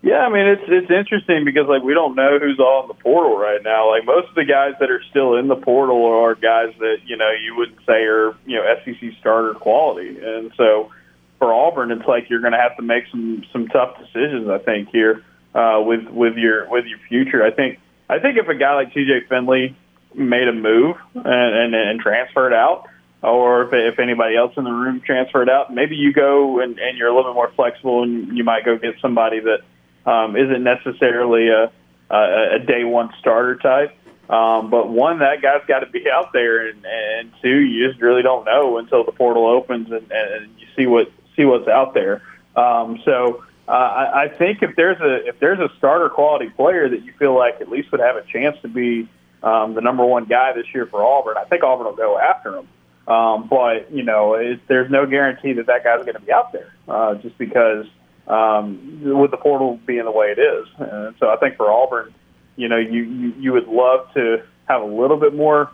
Yeah, 0.00 0.18
I 0.18 0.28
mean 0.28 0.46
it's 0.46 0.62
it's 0.68 0.90
interesting 0.90 1.44
because 1.44 1.66
like 1.66 1.82
we 1.82 1.92
don't 1.92 2.14
know 2.14 2.38
who's 2.38 2.60
all 2.60 2.82
in 2.82 2.88
the 2.88 2.94
portal 2.94 3.36
right 3.36 3.62
now. 3.62 3.90
Like 3.90 4.04
most 4.04 4.28
of 4.28 4.34
the 4.36 4.44
guys 4.44 4.74
that 4.78 4.90
are 4.90 5.02
still 5.10 5.36
in 5.36 5.48
the 5.48 5.56
portal 5.56 6.06
are 6.06 6.36
guys 6.36 6.72
that 6.78 6.98
you 7.04 7.16
know 7.16 7.30
you 7.30 7.56
wouldn't 7.56 7.78
say 7.84 8.04
are 8.04 8.36
you 8.46 8.56
know 8.56 8.74
SEC 8.84 9.12
starter 9.18 9.54
quality, 9.54 10.18
and 10.22 10.52
so 10.56 10.90
for 11.38 11.52
Auburn, 11.52 11.90
it's 11.92 12.06
like 12.06 12.28
you're 12.28 12.40
going 12.40 12.52
to 12.52 12.58
have 12.58 12.76
to 12.76 12.82
make 12.82 13.04
some 13.10 13.44
some 13.52 13.68
tough 13.68 13.98
decisions. 13.98 14.48
I 14.48 14.58
think 14.58 14.90
here 14.90 15.22
uh, 15.54 15.80
with 15.84 16.08
with 16.08 16.36
your 16.36 16.68
with 16.68 16.86
your 16.86 16.98
future. 17.08 17.44
I 17.44 17.50
think 17.50 17.78
I 18.08 18.18
think 18.18 18.38
if 18.38 18.48
a 18.48 18.54
guy 18.54 18.74
like 18.74 18.92
T.J. 18.94 19.26
Finley 19.28 19.76
made 20.14 20.48
a 20.48 20.52
move 20.52 20.96
and, 21.14 21.26
and, 21.26 21.74
and 21.74 22.00
transferred 22.00 22.54
out, 22.54 22.88
or 23.22 23.64
if, 23.64 23.72
if 23.72 23.98
anybody 23.98 24.36
else 24.36 24.54
in 24.56 24.64
the 24.64 24.70
room 24.70 25.00
transferred 25.00 25.50
out, 25.50 25.72
maybe 25.72 25.96
you 25.96 26.12
go 26.12 26.60
and, 26.60 26.78
and 26.78 26.96
you're 26.96 27.08
a 27.08 27.14
little 27.14 27.30
bit 27.30 27.34
more 27.34 27.52
flexible 27.54 28.02
and 28.02 28.36
you 28.36 28.44
might 28.44 28.64
go 28.64 28.78
get 28.78 28.94
somebody 29.00 29.40
that 29.40 30.10
um, 30.10 30.36
isn't 30.36 30.62
necessarily 30.62 31.48
a, 31.48 31.70
a, 32.10 32.56
a 32.56 32.58
day 32.60 32.84
one 32.84 33.10
starter 33.18 33.56
type. 33.56 33.94
Um, 34.30 34.70
but 34.70 34.88
one, 34.88 35.20
that 35.20 35.40
guy's 35.40 35.64
got 35.66 35.80
to 35.80 35.86
be 35.86 36.04
out 36.10 36.34
there, 36.34 36.68
and, 36.68 36.84
and 36.84 37.32
two, 37.40 37.60
you 37.60 37.88
just 37.88 38.00
really 38.00 38.22
don't 38.22 38.44
know 38.44 38.76
until 38.76 39.02
the 39.04 39.12
portal 39.12 39.46
opens 39.46 39.90
and, 39.90 40.10
and 40.12 40.50
you 40.58 40.66
see 40.76 40.86
what 40.86 41.10
see 41.38 41.46
what's 41.46 41.68
out 41.68 41.94
there. 41.94 42.22
Um, 42.56 43.00
so 43.04 43.44
uh, 43.66 43.70
I, 43.70 44.24
I 44.24 44.28
think 44.28 44.62
if 44.62 44.76
there's 44.76 45.00
a 45.00 45.28
if 45.28 45.38
there's 45.40 45.60
a 45.60 45.70
starter 45.78 46.10
quality 46.10 46.50
player 46.50 46.88
that 46.88 47.02
you 47.04 47.12
feel 47.18 47.34
like 47.34 47.60
at 47.60 47.70
least 47.70 47.90
would 47.92 48.00
have 48.00 48.16
a 48.16 48.22
chance 48.22 48.56
to 48.62 48.68
be 48.68 49.08
um, 49.42 49.74
the 49.74 49.80
number 49.80 50.04
one 50.04 50.24
guy 50.24 50.52
this 50.52 50.66
year 50.74 50.86
for 50.86 51.02
Auburn, 51.04 51.36
I 51.38 51.44
think 51.44 51.62
Auburn 51.62 51.86
will 51.86 51.96
go 51.96 52.18
after 52.18 52.56
him. 52.56 52.68
Um, 53.06 53.48
but 53.48 53.90
you 53.92 54.02
know, 54.02 54.34
it, 54.34 54.60
there's 54.66 54.90
no 54.90 55.06
guarantee 55.06 55.54
that 55.54 55.66
that 55.66 55.84
guy's 55.84 56.00
going 56.00 56.14
to 56.14 56.20
be 56.20 56.32
out 56.32 56.52
there 56.52 56.74
uh, 56.88 57.14
just 57.14 57.38
because 57.38 57.86
um, 58.26 59.00
with 59.02 59.30
the 59.30 59.36
portal 59.36 59.80
being 59.86 60.04
the 60.04 60.10
way 60.10 60.34
it 60.36 60.38
is. 60.38 60.66
And 60.78 61.14
so 61.18 61.30
I 61.30 61.36
think 61.36 61.56
for 61.56 61.70
Auburn, 61.70 62.12
you 62.56 62.68
know, 62.68 62.76
you, 62.76 63.02
you, 63.02 63.34
you 63.38 63.52
would 63.52 63.68
love 63.68 64.12
to 64.14 64.42
have 64.68 64.82
a 64.82 64.86
little 64.86 65.16
bit 65.16 65.32
more 65.32 65.70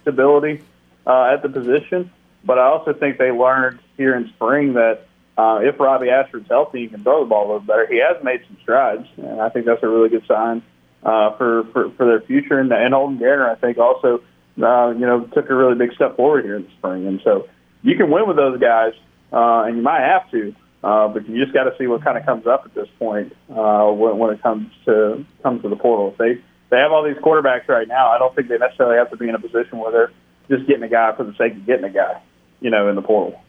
stability 0.00 0.62
uh, 1.06 1.34
at 1.34 1.42
the 1.42 1.48
position. 1.48 2.10
But 2.44 2.58
I 2.58 2.66
also 2.66 2.92
think 2.92 3.18
they 3.18 3.30
learned 3.30 3.78
here 3.96 4.14
in 4.16 4.28
spring 4.34 4.74
that 4.74 5.06
uh, 5.38 5.60
if 5.62 5.78
Robbie 5.78 6.10
Ashford's 6.10 6.48
healthy, 6.48 6.82
he 6.82 6.88
can 6.88 7.02
throw 7.02 7.20
the 7.20 7.28
ball 7.28 7.44
a 7.44 7.48
little 7.52 7.60
better. 7.60 7.86
He 7.86 8.00
has 8.00 8.22
made 8.22 8.40
some 8.46 8.56
strides, 8.62 9.06
and 9.16 9.40
I 9.40 9.48
think 9.48 9.66
that's 9.66 9.82
a 9.82 9.88
really 9.88 10.08
good 10.08 10.26
sign 10.26 10.62
uh, 11.02 11.36
for, 11.36 11.64
for 11.72 11.90
for 11.92 12.06
their 12.06 12.20
future. 12.20 12.58
And, 12.58 12.72
and 12.72 12.92
Holden 12.92 13.18
Geriner, 13.18 13.48
I 13.48 13.54
think, 13.54 13.78
also 13.78 14.22
uh, 14.60 14.90
you 14.90 15.06
know 15.06 15.24
took 15.32 15.48
a 15.48 15.54
really 15.54 15.76
big 15.76 15.94
step 15.94 16.16
forward 16.16 16.44
here 16.44 16.56
in 16.56 16.64
the 16.64 16.70
spring. 16.78 17.06
And 17.06 17.20
so 17.24 17.48
you 17.82 17.96
can 17.96 18.10
win 18.10 18.26
with 18.26 18.36
those 18.36 18.60
guys, 18.60 18.92
uh, 19.32 19.62
and 19.66 19.76
you 19.76 19.82
might 19.82 20.02
have 20.02 20.30
to. 20.32 20.54
Uh, 20.84 21.06
but 21.06 21.28
you 21.28 21.40
just 21.40 21.54
got 21.54 21.64
to 21.64 21.74
see 21.78 21.86
what 21.86 22.02
kind 22.02 22.18
of 22.18 22.26
comes 22.26 22.44
up 22.44 22.64
at 22.64 22.74
this 22.74 22.88
point 22.98 23.32
uh, 23.50 23.86
when, 23.86 24.18
when 24.18 24.34
it 24.34 24.42
comes 24.42 24.68
to 24.84 25.24
comes 25.42 25.62
to 25.62 25.68
the 25.68 25.76
portal. 25.76 26.14
They 26.18 26.42
they 26.72 26.78
have 26.78 26.90
all 26.90 27.04
these 27.04 27.18
quarterbacks 27.22 27.68
right 27.68 27.86
now, 27.86 28.08
I 28.08 28.18
don't 28.18 28.34
think 28.34 28.48
they 28.48 28.56
necessarily 28.56 28.96
have 28.96 29.10
to 29.10 29.16
be 29.18 29.28
in 29.28 29.34
a 29.34 29.38
position 29.38 29.76
where 29.76 29.92
they're 29.92 30.12
just 30.48 30.66
getting 30.66 30.82
a 30.82 30.88
guy 30.88 31.14
for 31.14 31.22
the 31.22 31.34
sake 31.34 31.52
of 31.52 31.66
getting 31.66 31.84
a 31.84 31.90
guy, 31.90 32.18
you 32.62 32.70
know, 32.70 32.88
in 32.88 32.94
the 32.94 33.02
portal. 33.02 33.42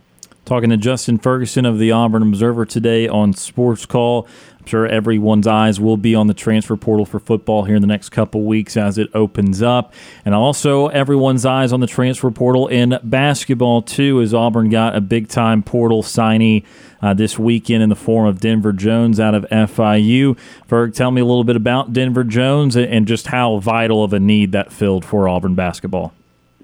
Talking 0.46 0.72
to 0.72 0.78
Justin 0.78 1.20
Ferguson 1.20 1.66
of 1.66 1.80
the 1.80 1.94
Auburn 1.94 2.22
Observer 2.22 2.66
today 2.66 3.08
on 3.08 3.32
Sports 3.32 3.86
Call. 3.86 4.28
I'm 4.60 4.66
sure 4.66 4.86
everyone's 4.86 5.48
eyes 5.48 5.80
will 5.80 5.96
be 5.96 6.16
on 6.16 6.28
the 6.28 6.34
transfer 6.34 6.76
portal 6.76 7.06
for 7.06 7.22
football 7.22 7.64
here 7.64 7.78
in 7.78 7.82
the 7.82 7.88
next 7.88 8.10
couple 8.10 8.44
weeks 8.44 8.76
as 8.76 8.98
it 8.98 9.10
opens 9.14 9.62
up. 9.62 9.94
And 10.26 10.36
also, 10.36 10.88
everyone's 10.88 11.46
eyes 11.46 11.72
on 11.72 11.80
the 11.80 11.88
transfer 11.88 12.30
portal 12.30 12.68
in 12.68 13.00
basketball, 13.04 13.84
too, 13.84 14.22
as 14.22 14.34
Auburn 14.34 14.70
got 14.70 14.98
a 14.98 15.02
big 15.02 15.30
time 15.30 15.64
portal 15.64 16.04
signee 16.04 16.66
uh, 17.02 17.14
this 17.14 17.40
weekend 17.40 17.82
in 17.82 17.88
the 17.88 17.96
form 17.96 18.28
of 18.28 18.42
Denver 18.42 18.74
Jones 18.74 19.22
out 19.22 19.36
of 19.36 19.46
FIU. 19.50 20.38
Ferg, 20.68 20.94
tell 20.94 21.12
me 21.12 21.22
a 21.22 21.26
little 21.26 21.46
bit 21.46 21.56
about 21.56 21.94
Denver 21.94 22.26
Jones 22.26 22.76
and 22.76 23.08
just 23.08 23.28
how 23.28 23.60
vital 23.60 24.04
of 24.04 24.12
a 24.12 24.20
need 24.20 24.52
that 24.52 24.74
filled 24.74 25.06
for 25.06 25.30
Auburn 25.30 25.56
basketball. 25.56 26.14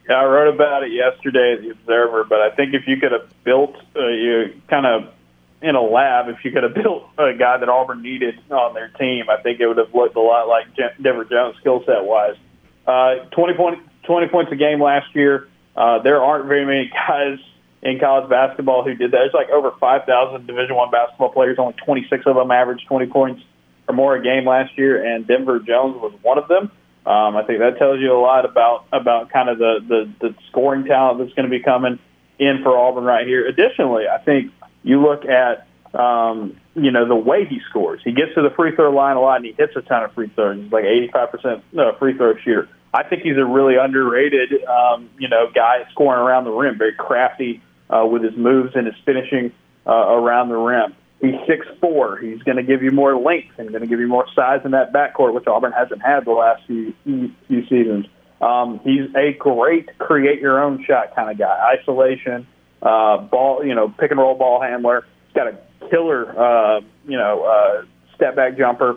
Yeah, 0.09 0.15
I 0.15 0.25
wrote 0.25 0.53
about 0.53 0.83
it 0.83 0.91
yesterday 0.91 1.53
at 1.53 1.61
the 1.61 1.69
Observer, 1.69 2.23
but 2.23 2.39
I 2.39 2.49
think 2.49 2.73
if 2.73 2.87
you 2.87 2.97
could 2.97 3.11
have 3.11 3.31
built, 3.43 3.75
uh, 3.95 4.07
you 4.07 4.59
kind 4.67 4.87
of 4.87 5.13
in 5.61 5.75
a 5.75 5.81
lab, 5.81 6.29
if 6.29 6.43
you 6.43 6.51
could 6.51 6.63
have 6.63 6.73
built 6.83 7.03
a 7.17 7.33
guy 7.33 7.57
that 7.57 7.69
Auburn 7.69 8.01
needed 8.01 8.39
on 8.49 8.73
their 8.73 8.87
team, 8.87 9.29
I 9.29 9.41
think 9.41 9.59
it 9.59 9.67
would 9.67 9.77
have 9.77 9.93
looked 9.93 10.15
a 10.15 10.21
lot 10.21 10.47
like 10.47 10.67
Denver 10.75 11.25
Jones 11.25 11.57
skill 11.59 11.83
set 11.85 12.03
wise. 12.05 12.35
Uh, 12.87 13.25
20, 13.31 13.53
point, 13.53 13.79
20 14.03 14.27
points 14.29 14.51
a 14.51 14.55
game 14.55 14.81
last 14.81 15.13
year. 15.13 15.47
Uh, 15.75 16.01
there 16.01 16.23
aren't 16.23 16.45
very 16.45 16.65
many 16.65 16.91
guys 17.07 17.37
in 17.83 17.99
college 17.99 18.29
basketball 18.29 18.83
who 18.83 18.95
did 18.95 19.11
that. 19.11 19.17
There's 19.17 19.33
like 19.33 19.49
over 19.49 19.71
5,000 19.79 20.47
Division 20.47 20.75
One 20.75 20.89
basketball 20.89 21.29
players. 21.29 21.57
Only 21.59 21.73
26 21.73 22.25
of 22.25 22.35
them 22.35 22.49
averaged 22.49 22.87
20 22.87 23.07
points 23.07 23.43
or 23.87 23.93
more 23.93 24.15
a 24.15 24.23
game 24.23 24.45
last 24.45 24.75
year, 24.75 25.03
and 25.03 25.27
Denver 25.27 25.59
Jones 25.59 26.01
was 26.01 26.13
one 26.23 26.39
of 26.39 26.47
them. 26.47 26.71
Um, 27.05 27.37
I 27.37 27.43
think 27.43 27.59
that 27.59 27.77
tells 27.77 27.99
you 27.99 28.13
a 28.13 28.19
lot 28.19 28.45
about 28.45 28.85
about 28.91 29.29
kind 29.31 29.49
of 29.49 29.57
the, 29.57 29.79
the 29.87 30.13
the 30.19 30.35
scoring 30.49 30.85
talent 30.85 31.19
that's 31.19 31.33
going 31.33 31.49
to 31.49 31.49
be 31.49 31.63
coming 31.63 31.99
in 32.37 32.61
for 32.63 32.77
Auburn 32.77 33.03
right 33.03 33.25
here. 33.25 33.47
Additionally, 33.47 34.03
I 34.07 34.17
think 34.19 34.51
you 34.83 35.01
look 35.01 35.25
at 35.25 35.67
um, 35.93 36.57
you 36.75 36.91
know 36.91 37.07
the 37.07 37.15
way 37.15 37.45
he 37.45 37.59
scores. 37.69 38.01
He 38.03 38.11
gets 38.11 38.33
to 38.35 38.41
the 38.41 38.49
free 38.51 38.75
throw 38.75 38.91
line 38.91 39.15
a 39.15 39.21
lot, 39.21 39.37
and 39.37 39.45
he 39.45 39.53
hits 39.53 39.75
a 39.75 39.81
ton 39.81 40.03
of 40.03 40.13
free 40.13 40.29
throws. 40.29 40.61
He's 40.61 40.71
like 40.71 40.85
85% 40.85 41.61
no, 41.71 41.95
free 41.97 42.15
throw 42.15 42.35
shooter. 42.37 42.69
I 42.93 43.03
think 43.03 43.21
he's 43.21 43.37
a 43.37 43.45
really 43.45 43.75
underrated 43.75 44.63
um, 44.65 45.09
you 45.17 45.29
know 45.29 45.49
guy 45.53 45.85
scoring 45.91 46.21
around 46.21 46.43
the 46.43 46.51
rim. 46.51 46.77
Very 46.77 46.93
crafty 46.93 47.61
uh, 47.89 48.05
with 48.05 48.23
his 48.23 48.35
moves 48.35 48.75
and 48.75 48.87
his 48.87 48.95
finishing 49.05 49.51
uh, 49.87 49.91
around 49.91 50.49
the 50.49 50.57
rim. 50.57 50.95
He's 51.21 51.35
six 51.47 51.67
four. 51.81 52.17
He's 52.17 52.41
going 52.43 52.57
to 52.57 52.63
give 52.63 52.81
you 52.81 52.91
more 52.91 53.17
length 53.17 53.59
and 53.59 53.69
going 53.69 53.81
to 53.81 53.87
give 53.87 53.99
you 53.99 54.07
more 54.07 54.25
size 54.33 54.61
in 54.63 54.71
that 54.71 54.93
backcourt, 54.93 55.33
which 55.33 55.47
Auburn 55.47 55.73
hasn't 55.73 56.01
had 56.01 56.25
the 56.25 56.31
last 56.31 56.63
few 56.65 56.93
few 57.03 57.67
seasons. 57.67 58.05
Um, 58.41 58.79
he's 58.83 59.13
a 59.15 59.33
great 59.33 59.97
create 59.97 60.39
your 60.39 60.63
own 60.63 60.83
shot 60.85 61.13
kind 61.15 61.29
of 61.29 61.37
guy. 61.37 61.75
Isolation, 61.77 62.47
uh, 62.81 63.17
ball, 63.17 63.65
you 63.65 63.75
know, 63.75 63.89
pick 63.89 64.11
and 64.11 64.19
roll 64.19 64.35
ball 64.35 64.61
handler. 64.61 65.05
He's 65.27 65.33
got 65.35 65.47
a 65.47 65.57
killer, 65.89 66.39
uh, 66.39 66.81
you 67.05 67.17
know, 67.17 67.43
uh, 67.43 67.85
step 68.15 68.37
back 68.37 68.57
jumper. 68.57 68.95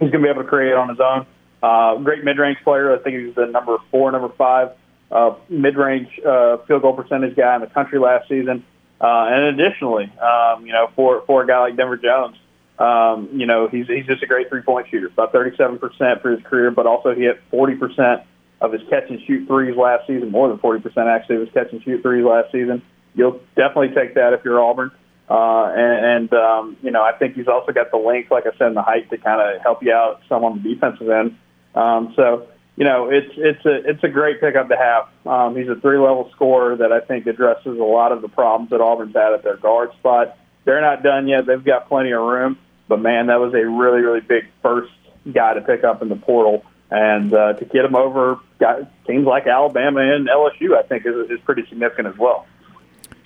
He's 0.00 0.10
going 0.10 0.22
to 0.22 0.26
be 0.26 0.28
able 0.28 0.42
to 0.42 0.48
create 0.48 0.74
on 0.74 0.88
his 0.88 0.98
own. 1.00 1.26
Uh, 1.62 1.96
great 2.02 2.24
mid 2.24 2.38
range 2.38 2.58
player. 2.64 2.92
I 2.92 2.98
think 2.98 3.24
he's 3.24 3.34
the 3.36 3.46
number 3.46 3.78
four, 3.90 4.10
number 4.10 4.34
five 4.36 4.72
uh, 5.10 5.34
mid 5.48 5.76
range 5.76 6.08
uh, 6.26 6.58
field 6.66 6.82
goal 6.82 6.94
percentage 6.94 7.36
guy 7.36 7.54
in 7.54 7.60
the 7.60 7.68
country 7.68 7.98
last 7.98 8.28
season. 8.28 8.64
Uh, 9.00 9.26
and 9.28 9.60
additionally, 9.60 10.10
um, 10.18 10.66
you 10.66 10.72
know, 10.72 10.90
for 10.96 11.22
for 11.26 11.42
a 11.42 11.46
guy 11.46 11.60
like 11.60 11.76
Denver 11.76 11.96
Jones, 11.96 12.36
um, 12.78 13.28
you 13.32 13.46
know, 13.46 13.68
he's 13.68 13.86
he's 13.86 14.06
just 14.06 14.22
a 14.22 14.26
great 14.26 14.48
three 14.48 14.62
point 14.62 14.88
shooter. 14.90 15.06
About 15.06 15.32
37 15.32 15.78
percent 15.78 16.22
for 16.22 16.30
his 16.30 16.42
career, 16.44 16.70
but 16.70 16.86
also 16.86 17.14
he 17.14 17.22
hit 17.22 17.40
40 17.50 17.76
percent 17.76 18.22
of 18.60 18.72
his 18.72 18.82
catch 18.88 19.10
and 19.10 19.20
shoot 19.26 19.46
threes 19.46 19.76
last 19.76 20.06
season, 20.06 20.30
more 20.30 20.48
than 20.48 20.58
40 20.58 20.82
percent 20.82 21.08
actually 21.08 21.36
of 21.36 21.42
his 21.42 21.50
catch 21.52 21.72
and 21.72 21.82
shoot 21.82 22.02
threes 22.02 22.24
last 22.24 22.52
season. 22.52 22.82
You'll 23.14 23.40
definitely 23.54 23.94
take 23.94 24.14
that 24.14 24.32
if 24.32 24.44
you're 24.44 24.62
Auburn. 24.62 24.90
Uh, 25.28 25.72
and, 25.74 26.06
and 26.06 26.34
um, 26.34 26.76
you 26.82 26.90
know, 26.90 27.02
I 27.02 27.12
think 27.12 27.34
he's 27.34 27.48
also 27.48 27.72
got 27.72 27.90
the 27.90 27.96
length, 27.96 28.30
like 28.30 28.46
I 28.46 28.56
said, 28.56 28.68
and 28.68 28.76
the 28.76 28.82
height 28.82 29.10
to 29.10 29.18
kind 29.18 29.40
of 29.40 29.60
help 29.60 29.82
you 29.82 29.92
out 29.92 30.20
some 30.28 30.44
on 30.44 30.62
the 30.62 30.74
defensive 30.74 31.08
end. 31.08 31.36
Um, 31.74 32.12
so 32.14 32.46
you 32.76 32.84
know, 32.84 33.08
it's 33.08 33.32
it's 33.36 33.64
a 33.64 33.90
it's 33.90 34.04
a 34.04 34.08
great 34.08 34.40
pickup 34.40 34.68
to 34.68 34.76
have. 34.76 35.08
Um, 35.26 35.56
he's 35.56 35.68
a 35.68 35.76
three 35.76 35.98
level 35.98 36.30
scorer 36.34 36.76
that 36.76 36.92
I 36.92 37.00
think 37.00 37.26
addresses 37.26 37.78
a 37.78 37.82
lot 37.82 38.12
of 38.12 38.20
the 38.20 38.28
problems 38.28 38.70
that 38.70 38.80
Auburn's 38.80 39.14
had 39.14 39.32
at 39.32 39.42
their 39.42 39.56
guard 39.56 39.92
spot. 39.94 40.36
They're 40.64 40.82
not 40.82 41.02
done 41.02 41.26
yet; 41.26 41.46
they've 41.46 41.64
got 41.64 41.88
plenty 41.88 42.12
of 42.12 42.20
room. 42.20 42.58
But 42.86 43.00
man, 43.00 43.28
that 43.28 43.40
was 43.40 43.54
a 43.54 43.66
really 43.66 44.02
really 44.02 44.20
big 44.20 44.44
first 44.62 44.92
guy 45.32 45.54
to 45.54 45.62
pick 45.62 45.84
up 45.84 46.02
in 46.02 46.10
the 46.10 46.16
portal, 46.16 46.64
and 46.90 47.32
uh, 47.32 47.54
to 47.54 47.64
get 47.64 47.84
him 47.84 47.96
over 47.96 48.38
got, 48.58 49.06
teams 49.06 49.26
like 49.26 49.46
Alabama 49.46 50.00
and 50.00 50.28
LSU, 50.28 50.76
I 50.76 50.82
think 50.82 51.06
is, 51.06 51.30
is 51.30 51.40
pretty 51.44 51.66
significant 51.68 52.08
as 52.08 52.18
well. 52.18 52.46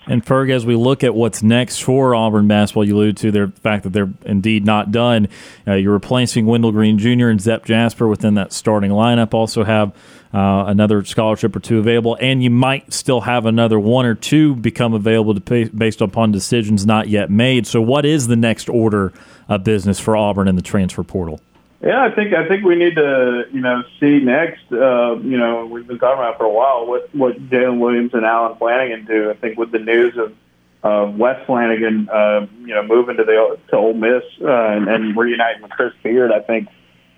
And 0.06 0.24
Ferg, 0.24 0.50
as 0.50 0.64
we 0.64 0.76
look 0.76 1.04
at 1.04 1.14
what's 1.14 1.42
next 1.42 1.80
for 1.80 2.14
Auburn 2.14 2.48
basketball, 2.48 2.86
you 2.86 2.96
allude 2.96 3.18
to 3.18 3.30
the 3.30 3.52
fact 3.62 3.84
that 3.84 3.92
they're 3.92 4.12
indeed 4.24 4.64
not 4.64 4.90
done. 4.90 5.28
Uh, 5.66 5.74
you're 5.74 5.92
replacing 5.92 6.46
Wendell 6.46 6.72
Green 6.72 6.98
Jr. 6.98 7.28
and 7.28 7.40
Zep 7.40 7.64
Jasper 7.64 8.08
within 8.08 8.34
that 8.34 8.52
starting 8.52 8.90
lineup. 8.90 9.34
Also 9.34 9.62
have 9.62 9.94
uh, 10.32 10.64
another 10.66 11.04
scholarship 11.04 11.54
or 11.54 11.60
two 11.60 11.78
available, 11.78 12.16
and 12.20 12.42
you 12.42 12.50
might 12.50 12.92
still 12.92 13.20
have 13.22 13.46
another 13.46 13.78
one 13.78 14.06
or 14.06 14.14
two 14.14 14.54
become 14.56 14.94
available 14.94 15.38
pay, 15.40 15.64
based 15.64 16.00
upon 16.00 16.32
decisions 16.32 16.86
not 16.86 17.08
yet 17.08 17.30
made. 17.30 17.66
So, 17.66 17.80
what 17.82 18.04
is 18.04 18.26
the 18.26 18.36
next 18.36 18.68
order 18.68 19.12
of 19.48 19.64
business 19.64 19.98
for 19.98 20.16
Auburn 20.16 20.48
in 20.48 20.56
the 20.56 20.62
transfer 20.62 21.02
portal? 21.02 21.40
Yeah, 21.82 22.04
I 22.04 22.14
think 22.14 22.34
I 22.34 22.46
think 22.46 22.64
we 22.64 22.76
need 22.76 22.96
to 22.96 23.44
you 23.52 23.60
know 23.60 23.82
see 23.98 24.20
next. 24.20 24.70
Uh, 24.70 25.16
you 25.16 25.38
know, 25.38 25.64
we've 25.64 25.86
been 25.86 25.98
talking 25.98 26.18
about 26.18 26.36
for 26.36 26.44
a 26.44 26.52
while 26.52 26.86
what 26.86 27.14
what 27.14 27.36
Jaylin 27.48 27.78
Williams 27.78 28.12
and 28.12 28.24
Allen 28.24 28.58
Flanigan 28.58 29.06
do. 29.06 29.30
I 29.30 29.34
think 29.34 29.58
with 29.58 29.72
the 29.72 29.78
news 29.78 30.16
of 30.18 30.34
of 30.82 31.14
Wes 31.14 31.40
Flanigan, 31.46 32.08
uh, 32.08 32.46
you 32.60 32.74
know, 32.74 32.82
moving 32.82 33.16
to 33.16 33.24
the 33.24 33.58
to 33.68 33.76
Ole 33.76 33.94
Miss 33.94 34.22
uh, 34.42 34.46
and, 34.46 34.88
and 34.88 35.16
reuniting 35.16 35.62
with 35.62 35.70
Chris 35.70 35.92
Beard, 36.02 36.32
I 36.32 36.40
think 36.40 36.68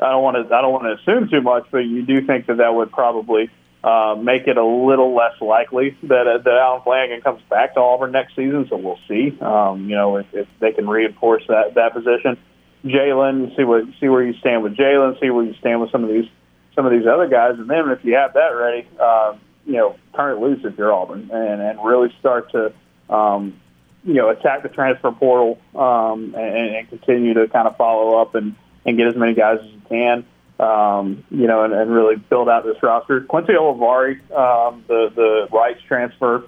I 0.00 0.10
don't 0.10 0.22
want 0.22 0.36
to 0.36 0.54
I 0.54 0.60
don't 0.60 0.72
want 0.72 0.84
to 0.84 1.02
assume 1.02 1.28
too 1.28 1.40
much, 1.40 1.66
but 1.72 1.78
you 1.78 2.02
do 2.02 2.24
think 2.24 2.46
that 2.46 2.58
that 2.58 2.72
would 2.72 2.92
probably 2.92 3.50
uh, 3.82 4.14
make 4.14 4.46
it 4.46 4.56
a 4.58 4.64
little 4.64 5.12
less 5.12 5.40
likely 5.40 5.96
that 6.04 6.28
uh, 6.28 6.38
that 6.38 6.54
Allen 6.54 6.82
Flanigan 6.86 7.20
comes 7.20 7.42
back 7.50 7.74
to 7.74 7.80
Auburn 7.80 8.12
next 8.12 8.36
season. 8.36 8.66
So 8.70 8.76
we'll 8.76 9.00
see. 9.08 9.36
Um, 9.40 9.88
you 9.88 9.96
know, 9.96 10.18
if, 10.18 10.26
if 10.32 10.48
they 10.60 10.70
can 10.70 10.88
reinforce 10.88 11.42
that 11.48 11.74
that 11.74 11.94
position. 11.94 12.38
Jaylin, 12.84 13.56
see 13.56 13.64
what 13.64 13.84
see 14.00 14.08
where 14.08 14.22
you 14.22 14.34
stand 14.38 14.62
with 14.62 14.76
Jaylin, 14.76 15.20
see 15.20 15.30
where 15.30 15.44
you 15.44 15.54
stand 15.54 15.80
with 15.80 15.90
some 15.90 16.02
of 16.02 16.10
these 16.10 16.28
some 16.74 16.86
of 16.86 16.92
these 16.92 17.06
other 17.06 17.28
guys, 17.28 17.58
and 17.58 17.68
then 17.68 17.90
if 17.90 18.04
you 18.04 18.14
have 18.14 18.34
that 18.34 18.48
ready, 18.48 18.86
uh, 18.98 19.34
you 19.66 19.74
know, 19.74 19.96
turn 20.16 20.36
it 20.36 20.40
loose 20.40 20.64
if 20.64 20.76
you're 20.76 20.92
Auburn 20.92 21.30
and 21.32 21.62
and 21.62 21.84
really 21.84 22.12
start 22.18 22.50
to 22.52 22.72
um, 23.08 23.60
you 24.04 24.14
know 24.14 24.30
attack 24.30 24.62
the 24.62 24.68
transfer 24.68 25.12
portal 25.12 25.58
um, 25.74 26.34
and, 26.34 26.76
and 26.76 26.88
continue 26.88 27.34
to 27.34 27.48
kind 27.48 27.68
of 27.68 27.76
follow 27.76 28.20
up 28.20 28.34
and 28.34 28.56
and 28.84 28.96
get 28.96 29.06
as 29.06 29.16
many 29.16 29.34
guys 29.34 29.58
as 29.62 29.70
you 29.70 29.82
can. 29.88 30.26
Um, 30.58 31.24
you 31.30 31.48
know, 31.48 31.64
and, 31.64 31.72
and 31.72 31.90
really 31.90 32.16
build 32.16 32.48
out 32.48 32.64
this 32.64 32.80
roster. 32.82 33.22
Quincy 33.22 33.52
Olivari, 33.52 34.20
um, 34.32 34.84
the 34.86 35.10
the 35.14 35.48
Rice 35.50 35.80
transfer, 35.88 36.44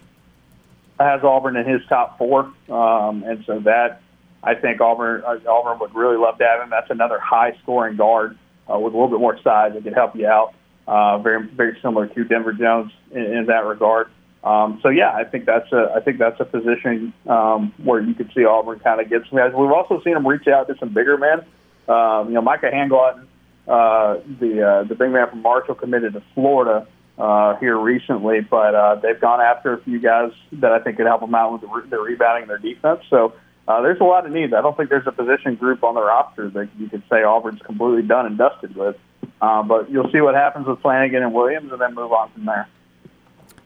has 1.01 1.22
Auburn 1.24 1.57
in 1.57 1.66
his 1.66 1.80
top 1.89 2.18
four, 2.18 2.53
um, 2.68 3.24
and 3.24 3.45
so 3.45 3.61
that 3.61 4.03
I 4.45 4.55
think 4.55 4.80
Auburn 4.80 5.22
uh, 5.26 5.38
Auburn 5.49 5.78
would 5.80 5.95
really 5.95 6.16
love 6.16 6.38
to 6.38 6.45
have 6.45 6.62
him. 6.62 6.70
That's 6.70 6.90
another 6.90 7.18
high 7.18 7.57
scoring 7.62 7.97
guard 7.97 8.38
uh, 8.70 8.78
with 8.78 8.95
a 8.95 8.97
little 8.97 9.09
bit 9.09 9.20
more 9.20 9.38
size 9.42 9.72
that 9.74 9.82
could 9.84 9.95
help 9.95 10.14
you 10.14 10.26
out. 10.26 10.55
Uh, 10.86 11.18
very 11.18 11.47
very 11.47 11.78
similar 11.80 12.07
to 12.09 12.24
Denver 12.24 12.53
Jones 12.53 12.92
in, 13.11 13.22
in 13.22 13.47
that 13.47 13.64
regard. 13.64 14.09
Um, 14.42 14.78
so 14.82 14.90
yeah, 14.90 15.11
I 15.14 15.24
think 15.24 15.47
that's 15.47 15.72
a 15.72 15.92
I 15.97 16.01
think 16.01 16.18
that's 16.18 16.38
a 16.38 16.45
position 16.45 17.14
um, 17.26 17.72
where 17.82 18.01
you 18.01 18.14
could 18.14 18.30
see 18.34 18.45
Auburn 18.45 18.80
kind 18.80 19.01
of 19.01 19.09
get 19.09 19.22
some 19.30 19.38
guys. 19.38 19.53
We've 19.57 19.70
also 19.70 20.03
seen 20.03 20.14
them 20.14 20.26
reach 20.26 20.47
out 20.47 20.68
to 20.68 20.76
some 20.78 20.92
bigger 20.92 21.16
men. 21.16 21.40
Um, 21.88 22.28
you 22.28 22.34
know, 22.34 22.42
Micah 22.42 22.70
Handlogten, 22.70 23.26
uh, 23.66 24.20
the 24.40 24.62
uh, 24.62 24.84
the 24.84 24.95
big 24.95 25.11
man 25.11 25.30
from 25.30 25.40
Marshall, 25.40 25.74
committed 25.74 26.12
to 26.12 26.22
Florida 26.34 26.86
uh, 27.18 27.57
here 27.57 27.78
recently, 27.78 28.40
but 28.40 28.74
uh, 28.74 28.97
they've 28.97 29.20
gone 29.20 29.40
after 29.40 29.72
a 29.72 29.80
few 29.82 29.99
guys 29.99 30.32
that 30.53 30.72
I 30.72 30.80
think 30.80 30.99
could 30.99 31.07
help 31.07 31.20
them 31.20 31.34
out 31.34 31.53
with 31.53 31.61
the, 31.62 31.68
re- 31.68 31.88
the 31.88 31.99
rebounding 31.99 32.42
and 32.42 32.51
their 32.51 32.59
defense. 32.59 33.01
So 33.09 33.34
uh, 33.66 33.80
there's 33.80 34.00
a 34.00 34.04
lot 34.04 34.26
of 34.26 34.32
needs. 34.32 34.52
I 34.52 34.60
don't 34.60 34.76
think 34.76 34.90
there's 34.90 35.06
a 35.06 35.12
position 35.12 35.54
group 35.54 35.82
on 35.82 35.94
the 35.94 36.02
roster 36.02 36.50
that 36.50 36.68
you 36.78 36.88
could 36.88 37.02
say 37.10 37.22
Auburn's 37.24 37.62
completely 37.62 38.02
done 38.02 38.26
and 38.26 38.36
dusted 38.36 38.76
with. 38.76 38.96
Uh, 39.40 39.62
but 39.62 39.90
you'll 39.90 40.10
see 40.10 40.20
what 40.20 40.34
happens 40.34 40.66
with 40.66 40.80
Flanigan 40.80 41.22
and 41.22 41.32
Williams, 41.32 41.72
and 41.72 41.80
then 41.80 41.94
move 41.94 42.12
on 42.12 42.30
from 42.32 42.44
there. 42.44 42.68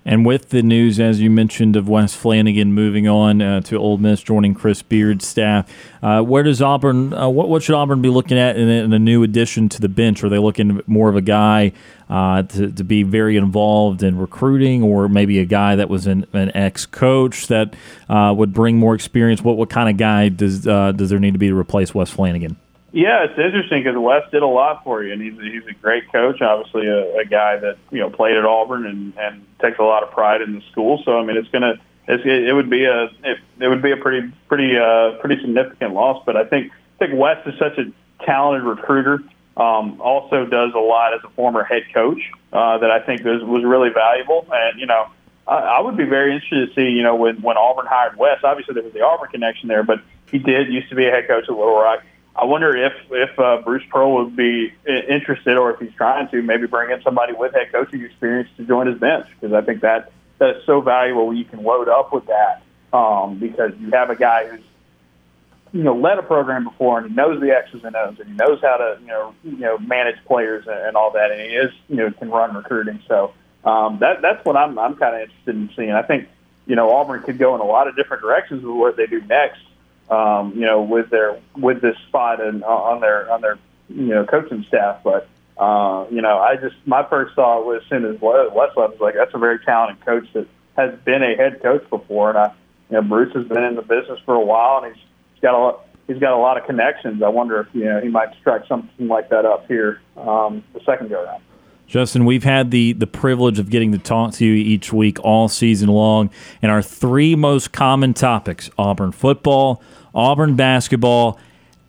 And 0.09 0.24
with 0.24 0.48
the 0.48 0.62
news, 0.62 0.98
as 0.98 1.20
you 1.20 1.28
mentioned, 1.28 1.76
of 1.76 1.86
Wes 1.86 2.14
Flanagan 2.14 2.72
moving 2.72 3.06
on 3.06 3.42
uh, 3.42 3.61
to 3.61 3.76
Ole 3.76 3.98
Miss, 3.98 4.22
joining 4.22 4.54
Chris 4.54 4.80
Beard's 4.80 5.26
staff, 5.26 5.70
uh, 6.02 6.22
where 6.22 6.42
does 6.42 6.62
Auburn? 6.62 7.12
Uh, 7.12 7.28
what, 7.28 7.50
what 7.50 7.62
should 7.62 7.74
Auburn 7.74 8.00
be 8.00 8.09
looking 8.09 8.38
at 8.38 8.56
in, 8.56 8.70
in, 8.70 8.94
a 8.94 8.98
new 8.98 9.22
addition 9.22 9.68
to 9.68 9.82
the 9.82 9.88
bench? 9.90 10.24
Are 10.24 10.30
they 10.30 10.38
looking 10.38 10.80
more 10.86 11.11
of 11.11 11.16
a 11.16 11.20
guy 11.20 11.72
uh, 12.09 12.42
to, 12.44 12.72
to 12.72 12.84
be 12.84 13.02
very 13.02 13.36
involved 13.36 14.02
in 14.02 14.16
recruiting, 14.16 14.82
or 14.82 15.11
maybe 15.11 15.40
a 15.40 15.44
guy 15.44 15.76
that 15.76 15.90
was 15.90 16.06
an, 16.06 16.24
an 16.32 16.56
ex-coach 16.56 17.48
that 17.48 17.76
uh, 18.09 18.32
would 18.34 18.54
bring 18.54 18.78
more 18.78 18.94
experience? 18.94 19.42
What 19.42 19.59
what 19.59 19.68
kind 19.68 19.90
of 19.90 19.98
guy 19.98 20.30
does 20.30 20.66
uh, 20.66 20.92
does 20.92 21.11
there 21.11 21.18
need 21.18 21.32
to 21.32 21.38
be 21.38 21.48
to 21.48 21.54
replace 21.54 21.94
Wes 21.94 22.11
Flanigan? 22.11 22.56
Yeah, 22.91 23.24
it's 23.24 23.39
interesting 23.39 23.82
because 23.82 23.99
Wes 23.99 24.22
did 24.30 24.43
a 24.43 24.47
lot 24.47 24.82
for 24.82 25.03
you, 25.03 25.12
and 25.12 25.20
he's 25.20 25.34
he's 25.34 25.66
a 25.68 25.74
great 25.74 26.11
coach. 26.11 26.41
Obviously, 26.41 26.86
a, 26.86 27.18
a 27.18 27.24
guy 27.26 27.59
that 27.59 27.76
you 27.91 27.99
know 28.01 28.09
played 28.09 28.36
at 28.36 28.47
Auburn 28.47 28.86
and 28.86 29.12
and 29.18 29.45
takes 29.61 29.78
a 29.78 29.82
lot 29.82 30.03
of 30.03 30.11
pride 30.11 30.41
in 30.41 30.55
the 30.55 30.62
school. 30.72 31.03
So 31.05 31.18
I 31.18 31.24
mean, 31.24 31.36
it's 31.36 31.49
gonna 31.51 31.74
it's, 32.07 32.22
it 32.24 32.55
would 32.55 32.70
be 32.70 32.86
a 32.86 33.05
it, 33.24 33.39
it 33.61 33.68
would 33.68 33.82
be 33.82 33.93
a 33.93 33.99
pretty 33.99 34.32
pretty 34.49 34.78
uh, 34.78 35.18
pretty 35.20 35.39
significant 35.43 35.93
loss. 35.93 36.22
But 36.24 36.36
I 36.36 36.45
think 36.45 36.72
I 36.72 37.07
think 37.07 37.20
Wes 37.20 37.47
is 37.47 37.59
such 37.59 37.76
a 37.76 37.93
talented 38.24 38.64
recruiter. 38.66 39.22
Um, 39.59 40.01
also 40.01 40.47
does 40.47 40.72
a 40.74 40.78
lot 40.78 41.12
as 41.12 41.20
a 41.24 41.28
former 41.30 41.64
head 41.64 41.82
coach 41.93 42.20
uh, 42.53 42.78
that 42.78 42.91
I 42.91 43.01
think 43.01 43.22
was 43.22 43.43
was 43.45 43.64
really 43.64 43.91
valuable. 43.91 44.47
And 44.51 44.80
you 44.80 44.86
know, 44.86 45.09
I, 45.47 45.57
I 45.57 45.80
would 45.80 45.99
be 45.99 46.05
very 46.05 46.32
interested 46.32 46.68
to 46.68 46.74
see 46.74 46.89
you 46.89 47.03
know 47.03 47.16
when 47.16 47.43
when 47.43 47.59
Auburn 47.59 47.86
hired 47.86 48.16
Wes. 48.16 48.39
Obviously, 48.43 48.72
there 48.72 48.82
was 48.82 48.95
the 48.95 49.03
Auburn 49.03 49.28
connection 49.28 49.68
there, 49.68 49.82
but 49.82 50.01
he 50.30 50.39
did 50.39 50.72
used 50.72 50.89
to 50.89 50.95
be 50.95 51.07
a 51.07 51.11
head 51.11 51.28
coach 51.28 51.45
at 51.45 51.51
Little 51.51 51.78
Rock 51.78 52.03
I 52.39 52.45
wonder 52.45 52.76
if 52.76 52.93
if 53.11 53.39
uh, 53.39 53.62
Bruce 53.64 53.82
Pearl 53.91 54.24
would 54.24 54.36
be 54.36 54.72
interested, 54.86 55.57
or 55.57 55.72
if 55.72 55.80
he's 55.80 55.93
trying 55.95 56.28
to 56.28 56.41
maybe 56.41 56.68
bring 56.68 56.93
in 56.93 57.03
somebody 57.03 57.32
with 57.32 57.53
head 57.53 57.72
coaching 57.72 58.03
experience 58.03 58.49
to 58.59 58.64
join 58.64 58.86
his 58.86 58.99
bench, 58.99 59.26
because 59.34 59.53
I 59.53 59.61
think 59.62 59.80
that 59.80 60.12
that 60.39 60.57
is 60.57 60.64
so 60.64 60.80
valuable 60.80 61.34
you 61.34 61.45
can 61.45 61.64
load 61.64 61.89
up 61.89 62.12
with 62.12 62.26
that, 62.26 62.62
um, 62.97 63.39
because 63.39 63.72
you 63.80 63.91
have 63.91 64.11
a 64.11 64.14
guy 64.14 64.47
who's 64.47 64.64
you 65.72 65.82
know 65.82 65.97
led 65.97 66.18
a 66.18 66.22
program 66.22 66.62
before 66.62 66.99
and 66.99 67.09
he 67.09 67.14
knows 67.14 67.41
the 67.41 67.51
X's 67.51 67.82
and 67.82 67.97
O's 67.97 68.20
and 68.20 68.28
he 68.28 68.34
knows 68.34 68.61
how 68.62 68.76
to 68.76 68.99
you 69.01 69.09
know 69.09 69.34
you 69.43 69.57
know 69.57 69.76
manage 69.78 70.24
players 70.24 70.64
and, 70.68 70.78
and 70.78 70.97
all 70.97 71.11
that, 71.12 71.32
and 71.32 71.41
he 71.41 71.57
is 71.57 71.72
you 71.89 71.97
know 71.97 72.11
can 72.12 72.30
run 72.30 72.55
recruiting. 72.55 73.03
So 73.09 73.34
um, 73.64 73.99
that 73.99 74.22
that's 74.22 74.45
what 74.45 74.57
I'm 74.57 74.78
I'm 74.78 74.95
kind 74.95 75.16
of 75.16 75.22
interested 75.22 75.57
in 75.57 75.70
seeing. 75.74 75.91
I 75.91 76.03
think 76.03 76.28
you 76.66 76.76
know 76.76 76.93
Auburn 76.93 77.24
could 77.24 77.39
go 77.39 77.57
in 77.57 77.61
a 77.61 77.66
lot 77.66 77.89
of 77.89 77.97
different 77.97 78.22
directions 78.22 78.62
with 78.62 78.76
what 78.76 78.97
they 78.97 79.07
do 79.07 79.20
next 79.22 79.62
um, 80.11 80.52
you 80.54 80.62
know, 80.62 80.82
with 80.82 81.11
their 81.11 81.38
with 81.56 81.80
this 81.80 81.96
spot 82.09 82.40
and 82.40 82.62
uh, 82.62 82.66
on 82.66 83.00
their 83.00 83.30
on 83.30 83.40
their 83.40 83.59
you 83.88 84.06
know 84.06 84.24
coaching 84.24 84.64
staff. 84.68 85.02
But 85.02 85.28
uh, 85.59 86.06
you 86.11 86.22
know, 86.22 86.38
I 86.38 86.56
just 86.56 86.76
my 86.86 87.04
first 87.09 87.34
thought 87.34 87.64
was 87.66 87.82
as 87.82 87.88
soon 87.88 88.04
as 88.04 88.20
Wes 88.20 88.50
was 88.54 88.96
like, 89.00 89.14
that's 89.14 89.34
a 89.34 89.38
very 89.38 89.59
talented 89.61 90.04
coach 90.04 90.26
that 90.32 90.46
has 90.76 90.98
been 91.00 91.22
a 91.22 91.34
head 91.36 91.61
coach 91.62 91.88
before, 91.90 92.30
and 92.30 92.38
I, 92.38 92.52
you 92.90 92.96
know, 92.96 93.02
Bruce 93.02 93.34
has 93.34 93.46
been 93.46 93.64
in 93.64 93.74
the 93.74 93.82
business 93.82 94.20
for 94.24 94.34
a 94.34 94.40
while, 94.40 94.84
and 94.84 94.94
he's, 94.94 95.04
he's 95.34 95.42
got 95.42 95.54
a 95.54 95.59
lot. 95.59 95.84
He's 96.06 96.18
got 96.18 96.32
a 96.32 96.40
lot 96.40 96.56
of 96.56 96.64
connections. 96.64 97.22
I 97.22 97.28
wonder 97.28 97.61
if 97.61 97.66
you 97.74 97.84
know 97.84 98.00
he 98.00 98.09
might 98.09 98.34
strike 98.40 98.66
something 98.66 99.09
like 99.09 99.28
that 99.30 99.44
up 99.44 99.66
here 99.66 100.00
um, 100.16 100.64
the 100.72 100.80
second 100.84 101.11
go 101.11 101.22
around. 101.22 101.42
Justin, 101.88 102.26
we've 102.26 102.44
had 102.44 102.70
the 102.70 102.92
the 102.92 103.06
privilege 103.06 103.59
of 103.59 103.70
getting 103.70 103.92
to 103.92 103.98
talk 103.98 104.34
to 104.34 104.44
you 104.44 104.52
each 104.54 104.92
week 104.92 105.18
all 105.24 105.48
season 105.48 105.88
long, 105.88 106.30
and 106.62 106.70
our 106.70 106.82
three 106.82 107.34
most 107.34 107.72
common 107.72 108.14
topics: 108.14 108.70
Auburn 108.78 109.11
football, 109.11 109.82
Auburn 110.19 110.57
basketball, 110.57 111.39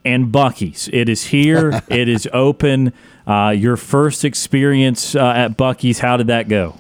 and 0.06 0.32
Buc-ee's. 0.32 0.88
It 0.94 1.10
is 1.10 1.26
here. 1.26 1.82
it 1.90 2.08
is 2.08 2.28
open. 2.32 2.94
Uh, 3.26 3.50
your 3.50 3.76
first 3.76 4.24
experience 4.24 5.16
uh, 5.16 5.34
at 5.36 5.58
Buc-ee's, 5.58 6.00
how 6.00 6.16
did 6.16 6.28
that 6.28 6.48
go? 6.48 6.76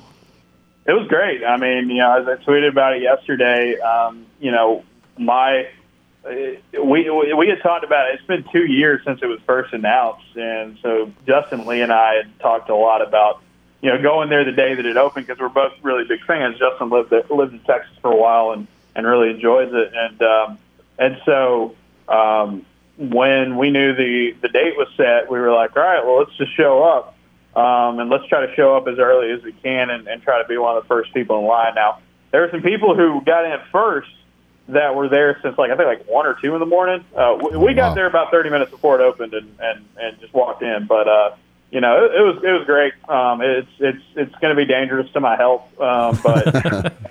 It 0.86 0.93
was 0.93 1.08
great. 1.08 1.43
I 1.43 1.58
mean, 1.58 1.89
you 1.89 1.97
know, 1.97 2.20
as 2.20 2.28
I 2.28 2.43
tweeted 2.43 2.70
about 2.70 2.95
it 2.95 3.02
yesterday, 3.02 3.80
um, 3.80 4.26
you 4.39 4.52
know, 4.52 4.84
my 5.18 5.68
uh, 6.26 6.32
we 6.84 7.10
we 7.10 7.47
had 7.47 7.62
talked 7.62 7.84
about 7.84 8.10
it. 8.10 8.16
It's 8.16 8.26
been 8.26 8.43
two 8.52 8.66
years 8.66 9.02
since 9.06 9.22
it 9.22 9.28
was 9.28 9.39
first 9.45 9.74
announced, 9.74 10.36
and 10.36 10.78
so 10.82 11.12
Justin 11.28 11.66
Lee 11.66 11.82
and 11.82 11.91
I 11.91 12.16
had 12.16 12.39
talked 12.39 12.70
a 12.70 12.76
lot 12.76 13.02
about 13.02 13.41
you 13.82 13.89
know 13.89 14.02
going 14.02 14.30
there 14.30 14.43
the 14.43 14.52
day 14.52 14.74
that 14.74 14.86
it 14.86 14.97
opened 14.97 15.28
because 15.28 15.39
we're 15.39 15.50
both 15.50 15.74
really 15.82 16.06
big 16.06 16.24
fans. 16.26 16.58
Justin 16.58 16.89
lived 16.89 17.10
there, 17.10 17.24
lived 17.30 17.54
in 17.54 17.60
Texas 17.60 17.95
for 18.02 18.12
a 18.12 18.16
while 18.16 18.52
and 18.52 18.68
and 18.95 19.06
really 19.06 19.30
enjoys 19.30 19.72
it, 19.72 19.93
and 19.93 20.22
um, 20.22 20.60
and 21.00 21.18
so 21.26 21.76
um, 22.08 22.66
when 22.97 23.58
we 23.58 23.72
knew 23.72 23.95
the 23.95 24.36
the 24.41 24.50
date 24.50 24.78
was 24.78 24.88
set, 24.97 25.32
we 25.32 25.39
were 25.39 25.54
like, 25.54 25.76
all 25.76 25.84
right, 25.84 26.06
well, 26.06 26.20
let's 26.20 26.36
just 26.38 26.56
show 26.56 26.84
up. 26.84 27.16
Um, 27.56 28.00
and 28.00 28.10
let's 28.10 28.26
try 28.28 28.45
to 28.45 28.54
show 28.56 28.78
up 28.78 28.88
as 28.88 29.00
early 29.00 29.32
as 29.32 29.41
we 29.41 29.54
can 29.54 29.89
and, 29.89 30.08
and 30.08 30.22
try 30.22 30.41
to 30.41 30.47
be 30.47 30.58
one 30.58 30.78
of 30.78 30.84
the 30.84 30.88
first 30.88 31.12
people 31.14 31.39
in 31.39 31.45
line. 31.45 31.74
Now, 31.74 32.00
there 32.32 32.41
were 32.41 32.50
some 32.52 32.62
people 32.62 32.95
who 32.95 33.22
got 33.26 33.43
in 33.43 33.60
first 33.72 34.12
that 34.68 34.95
were 34.95 35.10
there 35.10 35.39
since 35.41 35.58
like 35.58 35.72
I 35.72 35.76
think 35.76 35.88
like 35.88 36.08
one 36.08 36.28
or 36.28 36.36
two 36.41 36.54
in 36.54 36.60
the 36.60 36.66
morning. 36.66 37.04
Uh, 37.16 37.38
we, 37.41 37.58
we 37.58 37.74
got 37.74 37.95
there 37.95 38.06
about 38.06 38.32
30 38.32 38.50
minutes 38.50 38.72
before 38.72 39.00
it 39.00 39.04
opened 39.04 39.34
and 39.34 39.56
and 39.60 39.86
and 40.00 40.20
just 40.20 40.34
walked 40.34 40.62
in. 40.62 40.86
But 40.86 41.08
uh, 41.08 41.36
you 41.72 41.82
know, 41.82 42.06
it, 42.06 42.16
it 42.16 42.22
was 42.22 42.43
it 42.43 42.52
was 42.52 42.66
great. 42.66 42.93
Um, 43.10 43.41
it's 43.41 43.70
it's 43.80 44.04
it's 44.16 44.36
going 44.36 44.56
to 44.56 44.56
be 44.56 44.66
dangerous 44.66 45.12
to 45.14 45.20
my 45.20 45.36
health, 45.36 45.64
um, 45.80 46.20
but 46.24 46.93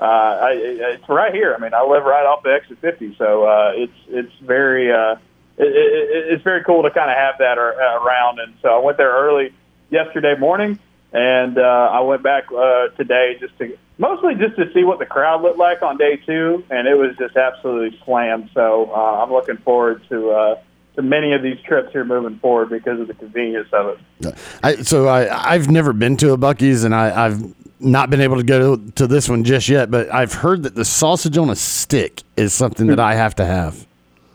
uh, 0.00 0.04
I, 0.04 0.50
it's 0.54 1.08
right 1.08 1.34
here. 1.34 1.54
I 1.54 1.60
mean, 1.60 1.74
I 1.74 1.82
live 1.82 2.04
right 2.04 2.24
off 2.24 2.42
the 2.42 2.54
exit 2.54 2.78
50, 2.80 3.16
so 3.18 3.44
uh, 3.44 3.72
it's 3.74 3.92
it's 4.08 4.32
very 4.40 4.90
uh, 4.90 5.16
it, 5.58 5.66
it, 5.66 6.32
it's 6.32 6.42
very 6.42 6.64
cool 6.64 6.82
to 6.84 6.90
kind 6.90 7.10
of 7.10 7.16
have 7.16 7.34
that 7.38 7.58
around. 7.58 8.38
And 8.40 8.54
so 8.62 8.68
I 8.68 8.82
went 8.82 8.96
there 8.96 9.12
early 9.12 9.52
yesterday 9.90 10.36
morning, 10.38 10.78
and 11.12 11.58
uh, 11.58 11.90
I 11.92 12.00
went 12.00 12.22
back 12.22 12.50
uh, 12.50 12.88
today 12.96 13.36
just 13.38 13.58
to 13.58 13.76
mostly 13.98 14.36
just 14.36 14.56
to 14.56 14.72
see 14.72 14.84
what 14.84 15.00
the 15.00 15.06
crowd 15.06 15.42
looked 15.42 15.58
like 15.58 15.82
on 15.82 15.98
day 15.98 16.16
two, 16.16 16.64
and 16.70 16.88
it 16.88 16.94
was 16.94 17.14
just 17.18 17.36
absolutely 17.36 18.00
slammed. 18.02 18.48
So 18.54 18.90
uh, 18.94 19.22
I'm 19.22 19.30
looking 19.30 19.58
forward 19.58 20.02
to. 20.08 20.30
Uh, 20.30 20.60
to 20.96 21.02
many 21.02 21.32
of 21.32 21.40
these 21.40 21.56
trips 21.60 21.92
here 21.92 22.04
moving 22.04 22.36
forward 22.40 22.68
because 22.68 22.98
of 22.98 23.06
the 23.06 23.14
convenience 23.14 23.68
of 23.72 23.96
it. 24.22 24.34
I, 24.60 24.74
so 24.82 25.06
I, 25.06 25.52
I've 25.52 25.70
never 25.70 25.92
been 25.92 26.16
to 26.16 26.32
a 26.32 26.36
Buc-ee's, 26.36 26.82
and 26.82 26.92
I, 26.92 27.26
I've 27.26 27.54
not 27.80 28.10
been 28.10 28.20
able 28.20 28.36
to 28.36 28.42
go 28.42 28.76
to, 28.76 29.06
this 29.06 29.28
one 29.28 29.44
just 29.44 29.68
yet. 29.68 29.90
But 29.90 30.12
I've 30.12 30.32
heard 30.32 30.62
that 30.64 30.74
the 30.74 30.84
sausage 30.84 31.36
on 31.36 31.50
a 31.50 31.56
stick 31.56 32.22
is 32.36 32.52
something 32.52 32.86
that 32.88 33.00
I 33.00 33.14
have 33.14 33.34
to 33.36 33.44
have. 33.44 33.86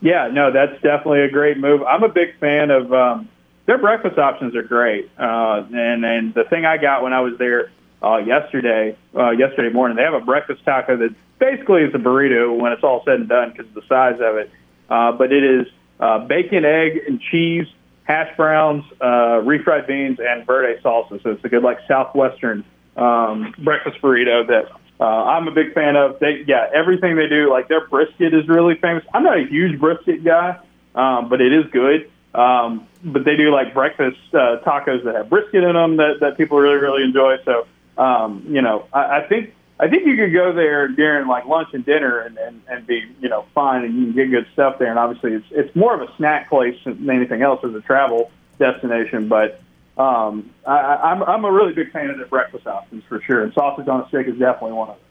Yeah, 0.01 0.29
no, 0.31 0.51
that's 0.51 0.73
definitely 0.81 1.21
a 1.21 1.29
great 1.29 1.57
move. 1.57 1.81
I'm 1.83 2.03
a 2.03 2.09
big 2.09 2.37
fan 2.39 2.69
of 2.69 2.93
um, 2.93 3.29
their 3.65 3.77
breakfast 3.77 4.17
options 4.17 4.55
are 4.55 4.63
great, 4.63 5.09
uh, 5.17 5.63
and 5.73 6.05
and 6.05 6.33
the 6.33 6.43
thing 6.43 6.65
I 6.65 6.77
got 6.77 7.01
when 7.01 7.13
I 7.13 7.21
was 7.21 7.37
there 7.37 7.71
uh, 8.03 8.17
yesterday, 8.17 8.95
uh, 9.15 9.31
yesterday 9.31 9.73
morning, 9.73 9.97
they 9.97 10.03
have 10.03 10.13
a 10.13 10.19
breakfast 10.19 10.63
taco 10.63 10.97
that 10.97 11.15
basically 11.39 11.83
is 11.83 11.95
a 11.95 11.97
burrito 11.97 12.55
when 12.55 12.71
it's 12.71 12.83
all 12.83 13.03
said 13.05 13.19
and 13.19 13.29
done 13.29 13.51
because 13.51 13.67
of 13.67 13.73
the 13.73 13.87
size 13.87 14.19
of 14.19 14.37
it. 14.37 14.51
Uh, 14.89 15.11
but 15.13 15.31
it 15.31 15.43
is 15.43 15.67
uh, 15.99 16.19
bacon, 16.19 16.65
egg, 16.65 17.01
and 17.07 17.19
cheese, 17.19 17.65
hash 18.03 18.35
browns, 18.37 18.83
uh, 19.01 19.41
refried 19.41 19.87
beans, 19.87 20.19
and 20.19 20.45
verde 20.45 20.79
salsa. 20.81 21.21
So 21.23 21.31
it's 21.31 21.43
a 21.43 21.49
good 21.49 21.63
like 21.63 21.79
southwestern 21.87 22.63
um, 22.95 23.53
breakfast 23.57 24.01
burrito 24.01 24.47
that 24.47 24.71
uh, 24.99 25.03
I'm 25.03 25.47
a 25.47 25.51
big 25.51 25.73
fan 25.73 25.95
of. 25.95 26.19
They 26.19 26.43
yeah, 26.47 26.69
everything 26.73 27.15
they 27.15 27.27
do, 27.27 27.49
like 27.49 27.67
their 27.67 27.87
brisket 27.87 28.33
is 28.33 28.47
really 28.47 28.75
famous. 28.75 29.03
I'm 29.13 29.23
not 29.23 29.37
a 29.37 29.45
huge 29.45 29.79
brisket 29.79 30.23
guy, 30.23 30.59
um, 30.95 31.29
but 31.29 31.41
it 31.41 31.53
is 31.53 31.65
good. 31.71 32.09
Um, 32.33 32.87
but 33.03 33.23
they 33.23 33.37
do 33.37 33.51
like 33.51 33.73
breakfast 33.73 34.17
uh, 34.33 34.57
tacos 34.65 35.03
that 35.05 35.15
have 35.15 35.29
brisket 35.29 35.63
in 35.63 35.73
them 35.73 35.97
that 35.97 36.19
that 36.21 36.37
people 36.37 36.57
really 36.57 36.77
really 36.77 37.03
enjoy. 37.03 37.37
So 37.43 37.67
um, 37.97 38.45
you 38.47 38.61
know, 38.61 38.87
I, 38.93 39.19
I 39.19 39.27
think 39.27 39.53
I 39.79 39.89
think 39.89 40.07
you 40.07 40.15
could 40.15 40.31
go 40.31 40.53
there 40.53 40.87
during 40.87 41.27
like 41.27 41.45
lunch 41.45 41.69
and 41.73 41.85
dinner 41.85 42.19
and, 42.19 42.37
and, 42.37 42.61
and 42.69 42.87
be, 42.87 43.03
you 43.19 43.27
know, 43.27 43.45
fine 43.53 43.83
and 43.83 43.93
you 43.95 44.05
can 44.05 44.15
get 44.15 44.31
good 44.31 44.47
stuff 44.53 44.79
there. 44.79 44.89
And 44.89 44.97
obviously 44.97 45.33
it's, 45.33 45.45
it's 45.51 45.75
more 45.75 45.93
of 45.93 46.01
a 46.07 46.15
snack 46.15 46.49
place 46.49 46.77
than 46.85 47.09
anything 47.09 47.41
else 47.41 47.59
as 47.63 47.73
a 47.75 47.81
travel 47.81 48.31
destination. 48.57 49.27
But 49.27 49.61
um, 49.97 50.49
I, 50.65 50.77
I'm, 50.77 51.23
I'm 51.23 51.45
a 51.45 51.51
really 51.51 51.73
big 51.73 51.91
fan 51.91 52.09
of 52.09 52.17
the 52.17 52.25
breakfast 52.25 52.67
options 52.67 53.03
for 53.07 53.21
sure. 53.21 53.43
And 53.43 53.53
sausage 53.53 53.87
on 53.87 54.01
a 54.01 54.07
stick 54.09 54.27
is 54.27 54.37
definitely 54.37 54.73
one 54.73 54.89
of 54.89 54.95
them. 54.95 55.05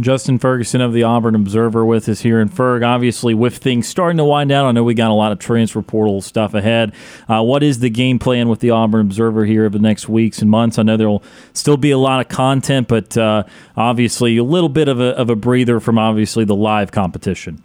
Justin 0.00 0.40
Ferguson 0.40 0.80
of 0.80 0.92
the 0.92 1.04
Auburn 1.04 1.36
Observer 1.36 1.84
with 1.84 2.08
us 2.08 2.20
here 2.20 2.40
in 2.40 2.48
Ferg. 2.48 2.84
Obviously, 2.84 3.32
with 3.32 3.58
things 3.58 3.86
starting 3.86 4.16
to 4.16 4.24
wind 4.24 4.50
down, 4.50 4.66
I 4.66 4.72
know 4.72 4.82
we 4.82 4.94
got 4.94 5.10
a 5.10 5.14
lot 5.14 5.30
of 5.30 5.38
transfer 5.38 5.82
portal 5.82 6.20
stuff 6.20 6.52
ahead. 6.52 6.92
Uh, 7.28 7.42
what 7.42 7.62
is 7.62 7.78
the 7.78 7.90
game 7.90 8.18
plan 8.18 8.48
with 8.48 8.58
the 8.58 8.70
Auburn 8.70 9.02
Observer 9.02 9.44
here 9.44 9.66
over 9.66 9.78
the 9.78 9.82
next 9.82 10.08
weeks 10.08 10.40
and 10.40 10.50
months? 10.50 10.78
I 10.78 10.82
know 10.82 10.96
there 10.96 11.08
will 11.08 11.22
still 11.52 11.76
be 11.76 11.92
a 11.92 11.98
lot 11.98 12.20
of 12.20 12.28
content, 12.28 12.88
but 12.88 13.16
uh, 13.16 13.44
obviously 13.76 14.36
a 14.36 14.44
little 14.44 14.68
bit 14.68 14.88
of 14.88 15.00
a, 15.00 15.16
of 15.16 15.30
a 15.30 15.36
breather 15.36 15.78
from 15.78 15.96
obviously 15.96 16.44
the 16.44 16.56
live 16.56 16.90
competition. 16.90 17.62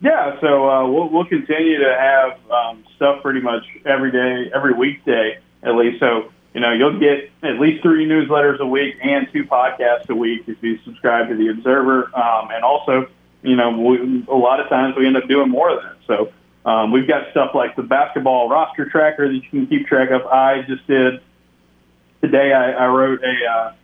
Yeah, 0.00 0.38
so 0.40 0.70
uh, 0.70 0.88
we'll, 0.88 1.08
we'll 1.08 1.24
continue 1.24 1.78
to 1.78 1.96
have 1.98 2.50
um, 2.52 2.84
stuff 2.94 3.20
pretty 3.22 3.40
much 3.40 3.64
every 3.84 4.12
day, 4.12 4.52
every 4.54 4.74
weekday 4.74 5.38
at 5.64 5.74
least. 5.74 6.00
So 6.00 6.30
you 6.54 6.60
know, 6.60 6.72
you'll 6.72 7.00
get 7.00 7.30
at 7.42 7.58
least 7.58 7.82
three 7.82 8.06
newsletters 8.06 8.60
a 8.60 8.66
week 8.66 8.94
and 9.02 9.26
two 9.32 9.44
podcasts 9.44 10.08
a 10.08 10.14
week 10.14 10.44
if 10.46 10.62
you 10.62 10.78
subscribe 10.84 11.28
to 11.28 11.34
the 11.34 11.48
Observer. 11.48 12.16
Um, 12.16 12.50
and 12.52 12.62
also, 12.62 13.08
you 13.42 13.56
know, 13.56 13.76
we, 13.76 14.24
a 14.28 14.36
lot 14.36 14.60
of 14.60 14.68
times 14.68 14.94
we 14.96 15.04
end 15.04 15.16
up 15.16 15.26
doing 15.28 15.50
more 15.50 15.70
of 15.70 15.82
that. 15.82 15.96
So 16.06 16.32
um, 16.64 16.92
we've 16.92 17.08
got 17.08 17.28
stuff 17.32 17.56
like 17.56 17.74
the 17.74 17.82
basketball 17.82 18.48
roster 18.48 18.88
tracker 18.88 19.26
that 19.26 19.34
you 19.34 19.42
can 19.42 19.66
keep 19.66 19.88
track 19.88 20.10
of. 20.10 20.26
I 20.26 20.62
just 20.62 20.86
did 20.86 21.20
today. 22.22 22.52
I, 22.52 22.70
I 22.70 22.86
wrote 22.86 23.20
a, 23.24 23.74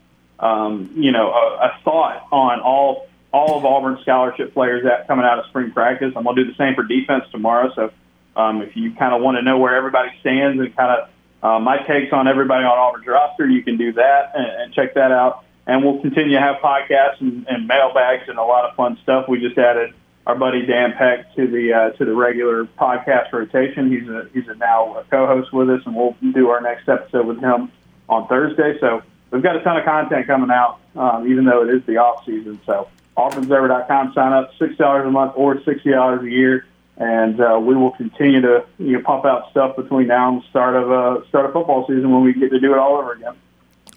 uh, 0.40 0.46
um, 0.46 0.92
you 0.94 1.10
know, 1.10 1.32
a, 1.32 1.66
a 1.66 1.78
thought 1.84 2.28
on 2.30 2.60
all 2.60 3.08
all 3.32 3.58
of 3.58 3.64
Auburn 3.64 3.98
scholarship 4.02 4.54
players 4.54 4.82
that 4.84 5.06
coming 5.06 5.24
out 5.24 5.38
of 5.38 5.46
spring 5.46 5.72
practice. 5.72 6.12
I'm 6.16 6.24
gonna 6.24 6.42
do 6.42 6.50
the 6.50 6.56
same 6.56 6.74
for 6.74 6.82
defense 6.82 7.24
tomorrow. 7.30 7.72
So 7.74 7.92
um, 8.36 8.62
if 8.62 8.76
you 8.76 8.92
kind 8.92 9.14
of 9.14 9.22
want 9.22 9.36
to 9.36 9.42
know 9.42 9.58
where 9.58 9.76
everybody 9.76 10.10
stands 10.20 10.58
and 10.58 10.74
kind 10.74 11.00
of 11.00 11.08
uh, 11.42 11.58
my 11.58 11.78
takes 11.78 12.12
on 12.12 12.28
everybody 12.28 12.64
on 12.64 12.76
Auburn's 12.76 13.06
roster. 13.06 13.48
You 13.48 13.62
can 13.62 13.76
do 13.76 13.92
that 13.92 14.32
and, 14.34 14.62
and 14.62 14.74
check 14.74 14.94
that 14.94 15.12
out. 15.12 15.44
And 15.66 15.84
we'll 15.84 16.00
continue 16.00 16.36
to 16.36 16.40
have 16.40 16.56
podcasts 16.56 17.20
and, 17.20 17.46
and 17.48 17.66
mailbags 17.66 18.28
and 18.28 18.38
a 18.38 18.42
lot 18.42 18.68
of 18.68 18.74
fun 18.76 18.98
stuff. 19.02 19.28
We 19.28 19.40
just 19.40 19.56
added 19.56 19.94
our 20.26 20.34
buddy 20.34 20.66
Dan 20.66 20.92
Peck 20.96 21.34
to 21.36 21.46
the 21.46 21.72
uh, 21.72 21.90
to 21.96 22.04
the 22.04 22.14
regular 22.14 22.64
podcast 22.64 23.32
rotation. 23.32 23.90
He's 23.90 24.08
a 24.08 24.28
he's 24.34 24.48
a 24.48 24.54
now 24.54 24.96
a 24.96 25.04
co-host 25.04 25.52
with 25.52 25.70
us, 25.70 25.82
and 25.86 25.94
we'll 25.94 26.16
do 26.32 26.48
our 26.50 26.60
next 26.60 26.88
episode 26.88 27.26
with 27.26 27.40
him 27.40 27.70
on 28.08 28.26
Thursday. 28.28 28.78
So 28.80 29.02
we've 29.30 29.42
got 29.42 29.56
a 29.56 29.62
ton 29.62 29.76
of 29.76 29.84
content 29.84 30.26
coming 30.26 30.50
out, 30.50 30.80
um, 30.94 31.30
even 31.30 31.44
though 31.44 31.62
it 31.62 31.74
is 31.74 31.84
the 31.86 31.98
off 31.98 32.24
season. 32.26 32.60
So 32.66 32.88
auburnobserver.com, 33.16 34.12
sign 34.14 34.32
up 34.32 34.52
six 34.58 34.76
dollars 34.76 35.06
a 35.06 35.10
month 35.10 35.32
or 35.36 35.62
sixty 35.62 35.90
dollars 35.90 36.22
a 36.22 36.30
year 36.30 36.66
and 36.96 37.40
uh, 37.40 37.58
we 37.60 37.74
will 37.74 37.92
continue 37.92 38.40
to 38.42 38.64
you 38.78 38.92
know, 38.92 39.02
pump 39.02 39.24
out 39.24 39.50
stuff 39.50 39.76
between 39.76 40.08
now 40.08 40.28
and 40.28 40.42
the 40.42 40.46
start 40.48 40.76
of 40.76 40.90
uh, 40.90 41.26
start 41.28 41.46
of 41.46 41.52
football 41.52 41.86
season 41.86 42.10
when 42.12 42.22
we 42.22 42.34
get 42.34 42.50
to 42.50 42.60
do 42.60 42.72
it 42.72 42.78
all 42.78 42.96
over 42.96 43.12
again. 43.12 43.34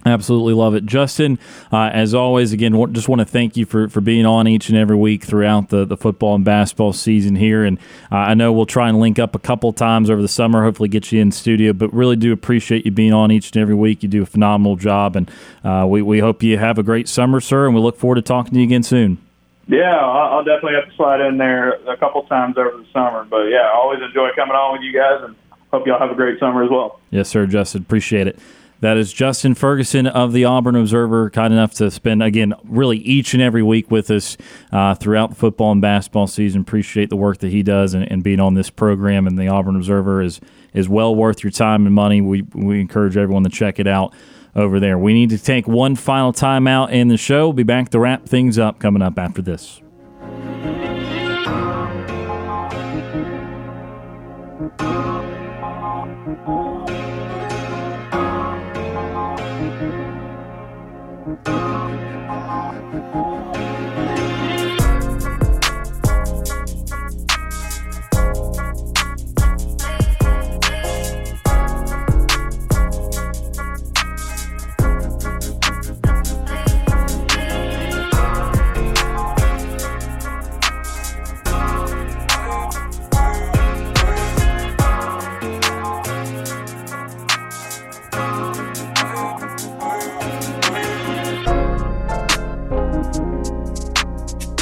Absolutely 0.06 0.54
love 0.54 0.76
it. 0.76 0.86
Justin, 0.86 1.39
uh, 1.72 1.89
as 1.94 2.14
always, 2.14 2.52
again, 2.52 2.74
just 2.94 3.08
want 3.08 3.20
to 3.20 3.26
thank 3.26 3.56
you 3.56 3.66
for, 3.66 3.88
for 3.88 4.02
being 4.02 4.26
on 4.26 4.48
each 4.48 4.68
and 4.68 4.78
every 4.78 4.98
week 4.98 5.24
throughout 5.24 5.70
the, 5.70 5.86
the 5.86 5.96
football 5.96 6.36
and 6.36 6.44
basketball 6.44 6.91
season 6.91 7.38
here. 7.38 7.64
And 7.64 7.78
uh, 8.12 8.18
I 8.18 8.34
know 8.34 8.52
we'll 8.52 8.66
try 8.66 8.89
and 8.89 9.00
link 9.00 9.18
up 9.18 9.34
a 9.34 9.39
couple 9.39 9.72
times 9.72 10.10
over 10.10 10.22
the 10.22 10.28
summer, 10.28 10.64
hopefully 10.64 10.89
get 10.89 11.12
you 11.12 11.22
in 11.22 11.32
studio, 11.32 11.72
but 11.72 11.94
really 11.94 12.18
do 12.18 12.34
appreciate 12.34 12.86
you 12.86 12.91
being 12.91 13.14
on 13.14 13.32
each 13.32 13.52
and 13.52 13.62
every 13.62 13.76
week. 13.76 14.04
You 14.04 14.10
do 14.10 14.24
a 14.24 14.26
phenomenal 14.26 14.76
job. 14.76 15.16
And 15.16 15.32
uh, 15.64 15.86
we, 15.88 16.02
we 16.02 16.20
hope 16.20 16.44
you 16.44 16.58
have 16.58 16.78
a 16.78 16.84
great 16.84 17.08
summer, 17.08 17.39
sir, 17.39 17.66
and 17.66 17.74
we 17.74 17.80
look 17.80 17.98
forward 17.98 18.16
to 18.16 18.22
talking 18.22 18.54
to 18.54 18.60
you 18.60 18.66
again 18.66 18.84
soon. 18.84 19.20
Yeah, 19.68 19.95
I'll 19.95 20.43
definitely 20.43 20.76
have 20.76 20.89
to 20.89 20.95
slide 20.95 21.22
in 21.22 21.38
there 21.38 21.74
a 21.89 21.95
couple 21.97 22.24
times 22.24 22.57
over 22.57 22.78
the 22.78 22.86
summer. 22.91 23.26
But 23.30 23.45
yeah, 23.45 23.61
I 23.61 23.76
always 23.76 24.01
enjoy 24.01 24.30
coming 24.36 24.55
on 24.55 24.74
with 24.74 24.82
you 24.82 24.91
guys, 24.91 25.22
and 25.24 25.36
hope 25.72 25.88
y'all 25.88 25.99
have 25.99 26.11
a 26.11 26.16
great 26.16 26.39
summer 26.39 26.64
as 26.64 26.70
well. 26.70 26.99
Yes, 27.11 27.30
sir, 27.30 27.45
Justin. 27.45 27.82
Appreciate 27.82 28.28
it. 28.28 28.39
That 28.82 28.97
is 28.97 29.14
Justin 29.14 29.55
Ferguson 29.55 30.07
of 30.07 30.34
the 30.34 30.43
Auburn 30.43 30.76
Observer, 30.76 31.30
kind 31.30 31.53
enough 31.53 31.74
to 31.76 31.89
spend, 31.89 32.22
again, 32.22 32.53
really 32.66 32.97
each 32.97 33.34
and 33.34 33.41
every 33.41 33.64
week 33.64 33.89
with 33.89 34.11
us 34.11 34.36
uh, 34.74 34.93
throughout 34.95 35.30
the 35.30 35.38
football 35.38 35.72
and 35.72 35.82
basketball 35.82 36.28
season. 36.28 36.59
Appreciate 36.59 37.09
the 37.09 37.16
work 37.16 37.38
that 37.38 37.49
he 37.49 37.64
does 37.64 37.93
and, 37.93 38.11
and, 38.11 38.24
being 38.24 38.41
on 38.41 38.55
this 38.55 38.70
program. 38.70 39.26
And 39.26 39.39
the 39.39 39.47
Auburn 39.47 39.78
Observer 39.78 40.22
is, 40.22 40.41
is 40.74 40.89
well 40.89 41.16
worth 41.16 41.45
your 41.45 41.51
time 41.51 41.86
and 41.86 41.95
money. 41.95 42.20
We, 42.20 42.41
we 42.53 42.82
encourage 42.82 43.16
everyone 43.16 43.45
to 43.45 43.49
check 43.49 43.80
it 43.80 43.88
out 43.88 44.14
over 44.56 44.80
there. 44.80 44.97
We 44.97 45.14
need 45.14 45.30
to 45.32 45.38
take 45.38 45.68
one 45.68 45.95
final 45.95 46.32
timeout 46.32 46.91
in 46.91 47.08
the 47.08 47.18
show. 47.18 47.47
We'll 47.47 47.54
be 47.54 47.64
back 47.64 47.89
to 47.89 47.99
wrap 47.99 48.26
things 48.26 48.58
up 48.58 48.80
coming 48.80 49.01
up 49.01 49.18
after 49.18 49.41
this. 49.41 49.82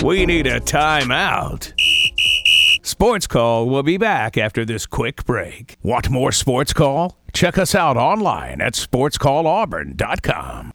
We 0.04 0.26
need 0.26 0.48
a 0.48 0.60
timeout. 0.60 1.74
Sports 2.84 3.28
Call 3.28 3.70
will 3.70 3.84
be 3.84 3.98
back 3.98 4.36
after 4.36 4.66
this 4.66 4.88
quick 4.88 5.24
break. 5.26 5.78
Want 5.84 6.10
more 6.10 6.32
Sports 6.32 6.74
Call? 6.74 7.20
Check 7.34 7.60
us 7.60 7.76
out 7.76 7.98
online 7.98 8.62
at 8.62 8.74
sportscallauburn.com. 8.74 10.72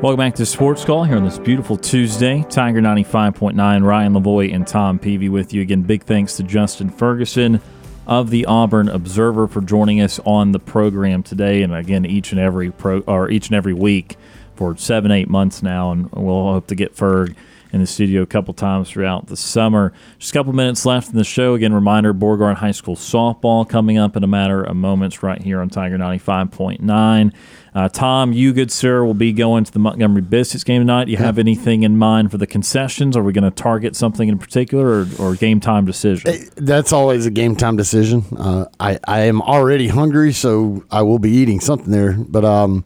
Welcome 0.00 0.18
back 0.18 0.34
to 0.36 0.46
Sports 0.46 0.86
Call 0.86 1.04
here 1.04 1.18
on 1.18 1.24
this 1.24 1.38
beautiful 1.38 1.76
Tuesday. 1.76 2.42
Tiger 2.48 2.80
95.9, 2.80 3.84
Ryan 3.84 4.14
Lavoie 4.14 4.54
and 4.54 4.66
Tom 4.66 4.98
Peavy 4.98 5.28
with 5.28 5.52
you. 5.52 5.60
Again, 5.60 5.82
big 5.82 6.04
thanks 6.04 6.38
to 6.38 6.42
Justin 6.42 6.88
Ferguson 6.88 7.60
of 8.08 8.30
the 8.30 8.46
Auburn 8.46 8.88
Observer 8.88 9.46
for 9.46 9.60
joining 9.60 10.00
us 10.00 10.18
on 10.24 10.52
the 10.52 10.58
program 10.58 11.22
today. 11.22 11.62
And 11.62 11.74
again, 11.74 12.06
each 12.06 12.32
and 12.32 12.40
every 12.40 12.70
pro 12.70 13.00
or 13.00 13.30
each 13.30 13.48
and 13.48 13.54
every 13.54 13.74
week 13.74 14.16
for 14.56 14.76
seven, 14.76 15.12
eight 15.12 15.28
months 15.28 15.62
now. 15.62 15.92
And 15.92 16.10
we'll 16.12 16.52
hope 16.52 16.66
to 16.68 16.74
get 16.74 16.96
Ferg 16.96 17.36
in 17.72 17.80
the 17.80 17.86
studio 17.86 18.22
a 18.22 18.26
couple 18.26 18.54
times 18.54 18.90
throughout 18.90 19.26
the 19.26 19.36
summer. 19.36 19.92
Just 20.18 20.34
a 20.34 20.38
couple 20.38 20.52
minutes 20.52 20.86
left 20.86 21.10
in 21.10 21.16
the 21.16 21.24
show. 21.24 21.54
Again, 21.54 21.72
reminder 21.72 22.12
Beauregard 22.12 22.58
High 22.58 22.72
School 22.72 22.96
softball 22.96 23.68
coming 23.68 23.98
up 23.98 24.16
in 24.16 24.24
a 24.24 24.26
matter 24.26 24.62
of 24.62 24.76
moments 24.76 25.22
right 25.22 25.40
here 25.40 25.60
on 25.60 25.68
Tiger 25.68 25.98
95.9. 25.98 27.32
Uh, 27.74 27.88
Tom, 27.88 28.32
you, 28.32 28.52
good 28.52 28.72
sir, 28.72 29.04
will 29.04 29.14
be 29.14 29.32
going 29.32 29.62
to 29.64 29.72
the 29.72 29.78
Montgomery 29.78 30.22
Biscuits 30.22 30.64
game 30.64 30.80
tonight. 30.80 31.08
You 31.08 31.16
have 31.18 31.38
anything 31.38 31.82
in 31.82 31.96
mind 31.96 32.30
for 32.30 32.38
the 32.38 32.46
concessions? 32.46 33.16
Are 33.16 33.22
we 33.22 33.32
going 33.32 33.44
to 33.44 33.50
target 33.50 33.94
something 33.94 34.28
in 34.28 34.38
particular 34.38 35.02
or, 35.02 35.06
or 35.18 35.34
game 35.36 35.60
time 35.60 35.84
decision? 35.84 36.48
That's 36.56 36.92
always 36.92 37.26
a 37.26 37.30
game 37.30 37.54
time 37.54 37.76
decision. 37.76 38.24
Uh, 38.36 38.64
I, 38.80 38.98
I 39.06 39.20
am 39.20 39.42
already 39.42 39.88
hungry, 39.88 40.32
so 40.32 40.84
I 40.90 41.02
will 41.02 41.18
be 41.18 41.30
eating 41.30 41.60
something 41.60 41.92
there. 41.92 42.12
But 42.14 42.44
um, 42.44 42.84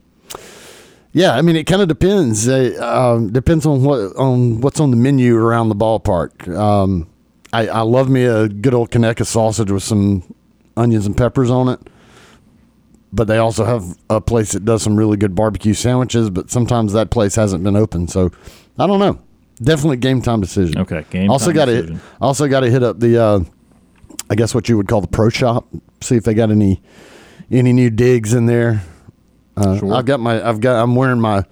yeah, 1.12 1.32
I 1.32 1.42
mean, 1.42 1.56
it 1.56 1.64
kind 1.64 1.82
of 1.82 1.88
depends. 1.88 2.48
Um, 2.48 3.32
depends 3.32 3.66
on 3.66 3.84
what 3.84 4.16
on 4.16 4.60
what's 4.60 4.80
on 4.80 4.90
the 4.90 4.96
menu 4.96 5.36
around 5.36 5.68
the 5.68 5.74
ballpark. 5.74 6.48
Um, 6.56 7.08
I, 7.52 7.68
I 7.68 7.80
love 7.82 8.08
me 8.08 8.24
a 8.24 8.48
good 8.48 8.72
old 8.72 8.90
Conecuh 8.90 9.26
sausage 9.26 9.70
with 9.70 9.82
some 9.82 10.22
onions 10.76 11.06
and 11.06 11.16
peppers 11.16 11.50
on 11.50 11.68
it. 11.68 11.80
But 13.12 13.28
they 13.28 13.36
also 13.36 13.66
have 13.66 13.98
a 14.08 14.22
place 14.22 14.52
that 14.52 14.64
does 14.64 14.82
some 14.82 14.96
really 14.96 15.18
good 15.18 15.34
barbecue 15.34 15.74
sandwiches. 15.74 16.30
But 16.30 16.50
sometimes 16.50 16.94
that 16.94 17.10
place 17.10 17.34
hasn't 17.34 17.62
been 17.62 17.76
open, 17.76 18.08
so 18.08 18.30
I 18.78 18.86
don't 18.86 18.98
know. 18.98 19.20
Definitely 19.62 19.98
game 19.98 20.22
time 20.22 20.40
decision. 20.40 20.78
Okay, 20.78 21.04
game 21.10 21.30
also 21.30 21.46
time 21.46 21.54
got 21.54 21.64
to 21.66 21.98
also 22.22 22.48
got 22.48 22.60
to 22.60 22.70
hit 22.70 22.82
up 22.82 23.00
the 23.00 23.22
uh, 23.22 23.40
I 24.30 24.34
guess 24.34 24.54
what 24.54 24.70
you 24.70 24.78
would 24.78 24.88
call 24.88 25.02
the 25.02 25.08
pro 25.08 25.28
shop. 25.28 25.66
See 26.00 26.16
if 26.16 26.24
they 26.24 26.32
got 26.32 26.50
any 26.50 26.80
any 27.50 27.74
new 27.74 27.90
digs 27.90 28.32
in 28.32 28.46
there. 28.46 28.82
Uh, 29.62 29.78
Sure. 29.78 29.94
I've 29.94 30.04
got 30.06 30.20
my 30.20 30.46
I've 30.46 30.60
got 30.60 30.82
I'm 30.82 30.94
wearing 30.94 31.20
my 31.20 31.44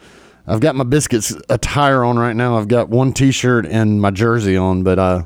I've 0.47 0.61
got 0.61 0.75
my 0.75 0.85
biscuits 0.85 1.35
attire 1.49 2.03
on 2.05 2.19
right 2.19 2.35
now. 2.35 2.59
I've 2.59 2.69
got 2.69 2.89
one 2.89 3.13
T-shirt 3.13 3.67
and 3.67 4.01
my 4.01 4.11
jersey 4.11 4.57
on, 4.57 4.83
but 4.83 4.99
uh, 4.99 5.23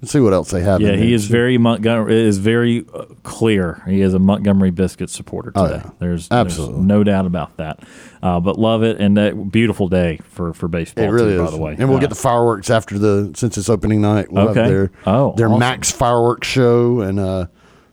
let's 0.00 0.10
see 0.10 0.18
what 0.20 0.32
else 0.32 0.50
they 0.50 0.62
have. 0.62 0.80
Yeah, 0.80 0.96
he 0.96 1.12
is 1.12 1.26
very 1.26 1.58
Montgomery. 1.58 2.14
Is 2.26 2.38
very 2.38 2.84
uh, 2.92 3.04
clear. 3.22 3.82
He 3.86 4.00
is 4.00 4.14
a 4.14 4.18
Montgomery 4.18 4.70
Biscuit 4.70 5.10
supporter 5.10 5.52
Oh, 5.54 5.68
today. 5.68 5.82
yeah. 5.84 5.90
There's 6.00 6.28
Absolutely. 6.30 6.74
there's 6.76 6.86
no 6.86 7.04
doubt 7.04 7.26
about 7.26 7.56
that. 7.58 7.80
Uh, 8.20 8.40
but 8.40 8.58
love 8.58 8.82
it 8.82 8.98
and 9.00 9.16
that 9.16 9.52
beautiful 9.52 9.86
day 9.88 10.18
for 10.24 10.52
for 10.54 10.66
baseball. 10.66 11.04
It 11.04 11.08
really 11.08 11.34
too, 11.34 11.44
is. 11.44 11.50
By 11.50 11.56
the 11.56 11.62
way, 11.62 11.76
and 11.78 11.88
we'll 11.88 11.98
Uh, 11.98 12.00
get 12.00 12.08
the 12.10 12.16
fireworks 12.16 12.68
after 12.68 12.98
the 12.98 13.30
since 13.36 13.56
it's 13.58 13.68
opening 13.68 14.00
night. 14.00 14.32
We'll 14.32 14.48
Okay. 14.48 14.66
their 14.68 14.90
Oh, 15.06 15.34
their 15.36 15.46
awesome. 15.48 15.58
Max 15.60 15.92
fireworks 15.92 16.48
show 16.48 17.00
and 17.00 17.20
uh, 17.20 17.46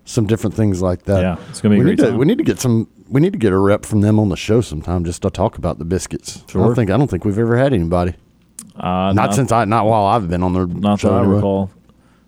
some 0.06 0.26
different 0.26 0.56
things 0.56 0.82
like 0.82 1.04
that. 1.04 1.22
Yeah, 1.22 1.36
it's 1.50 1.62
gonna 1.62 1.76
be 1.76 1.78
a 1.78 1.80
we 1.80 1.84
great 1.86 1.92
need 2.00 2.04
to 2.06 2.10
time. 2.12 2.18
we 2.18 2.26
need 2.26 2.38
to 2.40 2.44
get 2.44 2.60
some 2.60 2.88
we 3.10 3.22
need 3.22 3.34
to 3.34 3.40
get 3.40 3.54
a 3.54 3.58
rep 3.58 3.86
from 3.86 4.02
them 4.02 4.20
on 4.20 4.30
the 4.30 4.36
show 4.38 4.62
sometime 4.62 5.04
just 5.06 5.22
to 5.24 5.30
talk 5.30 5.58
about 5.58 5.80
the 5.80 5.86
biscuits. 5.86 6.44
Sure. 6.50 6.62
I 6.62 6.66
don't 6.66 6.76
think 6.76 6.90
I 6.90 6.98
don't 6.98 7.10
think 7.10 7.26
we've 7.26 7.40
ever 7.40 7.58
had 7.58 7.74
anybody. 7.74 8.14
uh, 8.76 9.14
Not 9.14 9.34
since 9.36 9.52
I 9.52 9.66
not 9.66 9.86
while 9.86 10.06
I've 10.06 10.30
been 10.30 10.44
on 10.44 10.54
their 10.54 10.66
not 10.68 11.00
show. 11.00 11.10
that 11.10 11.16
I 11.16 11.20
anyway. 11.22 11.36
recall. 11.36 11.72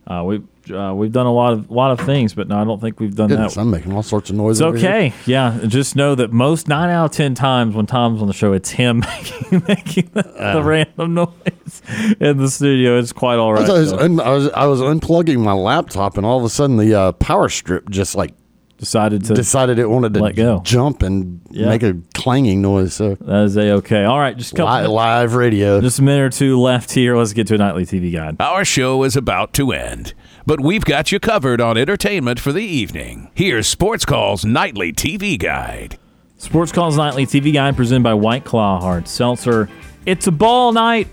Uh, 0.06 0.24
we've 0.24 0.44
uh, 0.72 0.94
we've 0.96 1.12
done 1.12 1.26
a 1.26 1.32
lot 1.34 1.52
of 1.54 1.70
lot 1.72 1.92
of 1.98 2.06
things, 2.06 2.34
but 2.34 2.48
no, 2.48 2.58
I 2.60 2.64
don't 2.64 2.80
think 2.80 3.00
we've 3.00 3.14
done 3.16 3.28
Goodness, 3.30 3.56
that. 3.56 3.62
I'm 3.62 3.72
making 3.72 3.92
all 3.94 4.04
sorts 4.04 4.30
of 4.30 4.36
noise. 4.38 4.60
It's 4.62 4.76
okay. 4.78 5.14
Yeah, 5.26 5.60
just 5.68 5.96
know 5.98 6.16
that 6.16 6.32
most 6.32 6.68
nine 6.70 6.90
out 6.90 7.06
of 7.06 7.12
ten 7.12 7.36
times 7.36 7.76
when 7.76 7.86
Tom's 7.88 8.22
on 8.22 8.28
the 8.28 8.34
show, 8.34 8.54
it's 8.54 8.70
him 8.70 9.00
making, 9.52 9.64
making 9.68 10.10
the, 10.14 10.24
the 10.24 10.62
random 10.64 11.14
noise 11.14 11.82
in 12.22 12.38
the 12.38 12.50
studio. 12.50 12.98
It's 13.00 13.12
quite 13.14 13.38
all 13.38 13.54
right. 13.54 13.70
I 13.70 13.74
was, 13.80 13.92
I 13.94 14.08
was 14.08 14.50
I 14.52 14.66
was 14.66 14.80
unplugging 14.82 15.40
my 15.40 15.54
laptop 15.54 16.16
and 16.18 16.26
all 16.26 16.38
of 16.38 16.46
a 16.46 16.50
sudden 16.50 16.78
the 16.78 16.94
uh, 16.94 17.12
power 17.14 17.50
strip 17.50 17.90
just 17.90 18.16
like 18.16 18.34
Decided 18.78 19.24
to 19.26 19.34
decided 19.34 19.80
it 19.80 19.90
wanted 19.90 20.14
to 20.14 20.20
Let 20.20 20.36
go. 20.36 20.62
jump 20.64 21.02
and 21.02 21.42
Yeah. 21.50 21.68
make 21.70 21.82
a 21.82 21.96
clanging 22.14 22.62
noise. 22.62 22.94
So 22.94 23.16
that 23.22 23.44
is 23.46 23.58
a 23.58 23.72
okay. 23.78 24.04
All 24.04 24.20
right, 24.20 24.38
just 24.38 24.54
a 24.54 24.58
couple. 24.58 24.72
live, 24.72 24.90
live 24.92 25.34
radio. 25.36 25.82
Just 25.82 25.98
a 25.98 26.04
minute 26.04 26.22
or 26.24 26.30
two 26.30 26.60
left 26.60 26.92
here. 26.92 27.18
Let's 27.18 27.34
get 27.34 27.48
to 27.48 27.56
a 27.56 27.58
nightly 27.58 27.86
TV 27.88 28.12
guide. 28.14 28.36
Our 28.40 28.64
show 28.64 29.04
is 29.04 29.16
about 29.16 29.54
to 29.54 29.72
end, 29.72 30.14
but 30.46 30.60
we've 30.60 30.86
got 30.86 31.12
you 31.12 31.20
covered 31.20 31.60
on 31.60 31.76
entertainment 31.76 32.40
for 32.40 32.52
the 32.54 32.62
evening. 32.64 33.32
Here's 33.34 33.66
Sports 33.66 34.06
Call's 34.06 34.46
nightly 34.46 34.94
TV 34.94 35.38
guide. 35.40 35.98
Sports 36.40 36.72
Calls 36.72 36.96
Nightly 36.98 37.26
TV 37.26 37.52
Guide 37.52 37.76
presented 37.76 38.04
by 38.04 38.14
White 38.14 38.44
Claw 38.44 38.80
Hard 38.80 39.08
Seltzer. 39.08 39.68
It's 40.06 40.28
a 40.28 40.32
ball 40.32 40.72
night. 40.72 41.08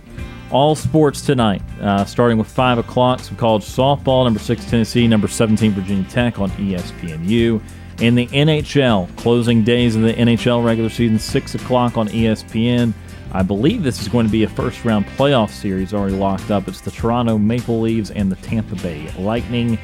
All 0.55 0.77
sports 0.77 1.21
tonight. 1.21 1.63
Uh, 1.81 2.05
starting 2.05 2.39
with 2.39 2.47
5 2.47 2.79
o'clock, 2.79 3.19
some 3.19 3.37
college 3.37 3.65
softball. 3.65 4.23
Number 4.23 4.39
6, 4.39 4.65
Tennessee. 4.67 5.09
Number 5.09 5.27
17, 5.27 5.73
Virginia 5.73 6.09
Tech 6.09 6.39
on 6.39 6.49
ESPNU. 6.53 7.61
In 8.01 8.15
the 8.15 8.29
NHL, 8.29 9.15
closing 9.17 9.65
days 9.65 9.97
of 9.97 10.03
the 10.03 10.13
NHL 10.15 10.65
regular 10.65 10.91
season, 10.91 11.19
6 11.19 11.57
o'clock 11.57 11.97
on 11.97 12.07
ESPN. 12.07 12.93
I 13.33 13.43
believe 13.43 13.83
this 13.83 14.01
is 14.01 14.07
going 14.07 14.27
to 14.27 14.33
be 14.33 14.45
a 14.45 14.49
first 14.49 14.85
round 14.85 15.07
playoff 15.07 15.51
series 15.51 15.93
already 15.93 16.15
locked 16.15 16.53
up. 16.53 16.69
It's 16.69 16.81
the 16.81 16.93
Toronto 16.93 17.37
Maple 17.37 17.81
Leafs 17.81 18.13
and 18.13 18.31
the 18.31 18.37
Tampa 18.37 18.77
Bay 18.77 19.11
Lightning. 19.19 19.77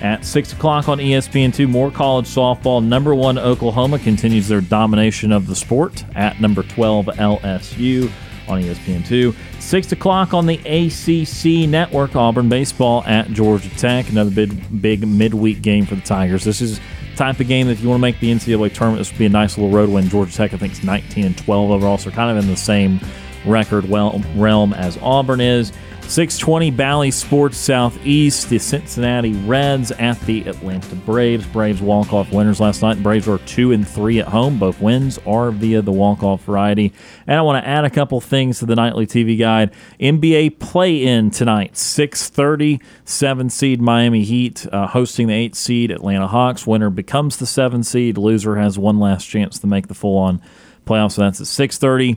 At 0.00 0.24
6 0.24 0.52
o'clock 0.52 0.88
on 0.88 1.00
E 1.00 1.12
ESPN2, 1.12 1.68
more 1.68 1.92
college 1.92 2.26
softball. 2.26 2.84
Number 2.84 3.14
one, 3.14 3.38
Oklahoma 3.38 4.00
continues 4.00 4.48
their 4.48 4.62
domination 4.62 5.30
of 5.30 5.46
the 5.46 5.54
sport 5.54 6.04
at 6.16 6.40
number 6.40 6.64
12, 6.64 7.06
LSU 7.06 8.10
on 8.48 8.60
E 8.60 8.64
ESPN2. 8.64 9.34
6 9.60 9.92
o'clock 9.92 10.34
on 10.34 10.46
the 10.46 10.58
ACC 10.64 11.68
network, 11.68 12.16
Auburn 12.16 12.48
baseball 12.48 13.04
at 13.04 13.28
Georgia 13.28 13.70
Tech. 13.70 14.08
Another 14.08 14.30
big, 14.30 14.80
big 14.82 15.06
midweek 15.06 15.62
game 15.62 15.86
for 15.86 15.94
the 15.94 16.02
Tigers. 16.02 16.44
This 16.44 16.60
is 16.60 16.80
type 17.16 17.40
of 17.40 17.48
game 17.48 17.66
that 17.66 17.72
if 17.72 17.80
you 17.80 17.88
want 17.88 17.98
to 17.98 18.02
make 18.02 18.20
the 18.20 18.30
NCAA 18.30 18.72
tournament, 18.72 19.00
this 19.00 19.10
would 19.10 19.18
be 19.18 19.26
a 19.26 19.28
nice 19.28 19.58
little 19.58 19.72
road 19.72 19.90
win. 19.90 20.08
Georgia 20.08 20.32
Tech, 20.32 20.54
I 20.54 20.56
think, 20.56 20.72
is 20.72 20.84
19 20.84 21.24
and 21.24 21.36
12 21.36 21.70
overall, 21.70 21.98
so 21.98 22.10
kind 22.10 22.36
of 22.36 22.42
in 22.42 22.48
the 22.48 22.56
same 22.56 23.00
record 23.44 23.84
realm 23.86 24.72
as 24.74 24.96
Auburn 25.02 25.40
is. 25.40 25.72
620 26.08 26.70
Bally 26.70 27.10
Sports 27.10 27.58
Southeast, 27.58 28.48
the 28.48 28.58
Cincinnati 28.58 29.34
Reds 29.44 29.90
at 29.90 30.18
the 30.20 30.40
Atlanta 30.48 30.96
Braves. 30.96 31.46
Braves 31.46 31.82
walk-off 31.82 32.32
winners 32.32 32.60
last 32.60 32.80
night. 32.80 33.02
Braves 33.02 33.26
were 33.26 33.36
2 33.36 33.72
and 33.72 33.86
3 33.86 34.20
at 34.20 34.28
home. 34.28 34.58
Both 34.58 34.80
wins 34.80 35.18
are 35.26 35.50
via 35.50 35.82
the 35.82 35.92
walk-off 35.92 36.44
variety. 36.44 36.94
And 37.26 37.38
I 37.38 37.42
want 37.42 37.62
to 37.62 37.68
add 37.68 37.84
a 37.84 37.90
couple 37.90 38.22
things 38.22 38.58
to 38.60 38.66
the 38.66 38.74
nightly 38.74 39.06
TV 39.06 39.38
guide. 39.38 39.70
NBA 40.00 40.58
play-in 40.58 41.30
tonight, 41.30 41.74
6:30, 41.74 42.80
7 43.04 43.50
seed 43.50 43.82
Miami 43.82 44.24
Heat 44.24 44.66
uh, 44.72 44.86
hosting 44.86 45.26
the 45.26 45.34
8 45.34 45.54
seed 45.54 45.90
Atlanta 45.90 46.26
Hawks. 46.26 46.66
Winner 46.66 46.88
becomes 46.88 47.36
the 47.36 47.46
7 47.46 47.82
seed. 47.82 48.16
Loser 48.16 48.56
has 48.56 48.78
one 48.78 48.98
last 48.98 49.26
chance 49.26 49.58
to 49.58 49.66
make 49.66 49.88
the 49.88 49.94
full-on 49.94 50.40
playoffs. 50.86 51.12
So 51.12 51.20
that's 51.20 51.42
at 51.42 51.46
6:30. 51.46 52.16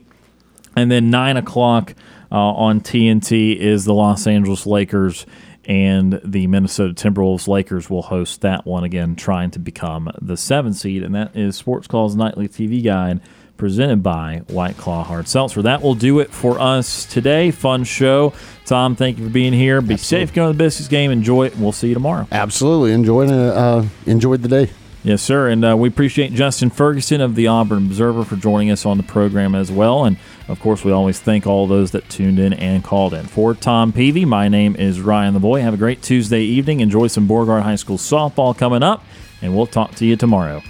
And 0.78 0.90
then 0.90 1.10
nine 1.10 1.36
o'clock 1.36 1.94
uh, 2.32 2.36
on 2.36 2.82
TNT 2.82 3.56
is 3.56 3.86
the 3.86 3.94
Los 3.94 4.26
Angeles 4.28 4.66
Lakers 4.66 5.26
and 5.66 6.20
the 6.24 6.48
Minnesota 6.48 6.94
Timberwolves. 6.94 7.48
Lakers 7.48 7.90
will 7.90 8.02
host 8.02 8.42
that 8.42 8.66
one 8.66 8.84
again, 8.84 9.16
trying 9.16 9.52
to 9.52 9.60
become 9.60 10.10
the 10.22 10.38
seven 10.38 10.74
seed. 10.74 11.04
And 11.04 11.14
that 11.16 11.36
is 11.36 11.56
Sports 11.56 11.88
Call's 11.88 12.16
nightly 12.16 12.48
TV 12.48 12.84
guide 12.84 13.22
presented 13.58 14.02
by 14.02 14.42
White 14.48 14.76
Claw 14.76 15.04
Hard 15.04 15.28
Seltzer. 15.28 15.62
That 15.62 15.84
will 15.84 15.94
do 15.94 16.20
it 16.20 16.32
for 16.32 16.60
us 16.60 17.06
today. 17.06 17.52
Fun 17.52 17.84
show. 17.84 18.34
Tom, 18.66 18.96
thank 18.96 19.20
you 19.20 19.26
for 19.26 19.30
being 19.30 19.54
here. 19.54 19.82
Be 19.82 19.98
safe 19.98 20.34
going 20.34 20.52
to 20.52 20.58
the 20.58 20.64
Biscuits 20.64 20.88
game. 20.88 21.12
Enjoy 21.12 21.46
it. 21.46 21.54
and 21.54 21.62
We'll 21.62 21.72
see 21.72 21.90
you 21.90 21.94
tomorrow. 21.94 22.28
Absolutely 22.32 22.94
enjoyed 22.94 23.30
it. 23.30 23.36
Uh, 23.36 23.84
enjoyed 24.08 24.42
the 24.42 24.48
day. 24.48 24.72
Yes, 25.04 25.24
sir. 25.24 25.50
And 25.50 25.66
uh, 25.66 25.76
we 25.76 25.88
appreciate 25.88 26.32
Justin 26.34 26.70
Ferguson 26.70 27.22
of 27.22 27.34
the 27.34 27.48
Auburn 27.48 27.88
Observer 27.88 28.24
for 28.24 28.36
joining 28.36 28.70
us 28.70 28.86
on 28.86 28.98
the 28.98 29.04
program 29.04 29.56
as 29.56 29.72
well. 29.72 30.06
And 30.06 30.18
of 30.48 30.60
course, 30.60 30.84
we 30.84 30.92
always 30.92 31.20
thank 31.20 31.48
all 31.48 31.66
those 31.66 31.90
that 31.92 32.08
tuned 32.08 32.38
in 32.38 32.54
and 32.54 32.84
called 32.84 33.16
in. 33.16 33.26
For 33.26 33.56
Tom 33.56 33.92
Peavy, 33.92 34.26
my 34.26 34.48
name 34.48 34.76
is 34.76 35.02
Ryan 35.02 35.34
Lavoie. 35.34 35.62
Have 35.62 35.74
a 35.74 35.78
great 35.78 36.04
Tuesday 36.04 36.42
evening. 36.42 36.82
Enjoy 36.82 37.08
some 37.08 37.26
Beauregard 37.26 37.64
High 37.64 37.78
School 37.78 37.98
softball 37.98 38.56
coming 38.56 38.84
up, 38.84 39.04
and 39.42 39.56
we'll 39.56 39.66
talk 39.66 39.96
to 39.96 40.06
you 40.06 40.16
tomorrow. 40.16 40.62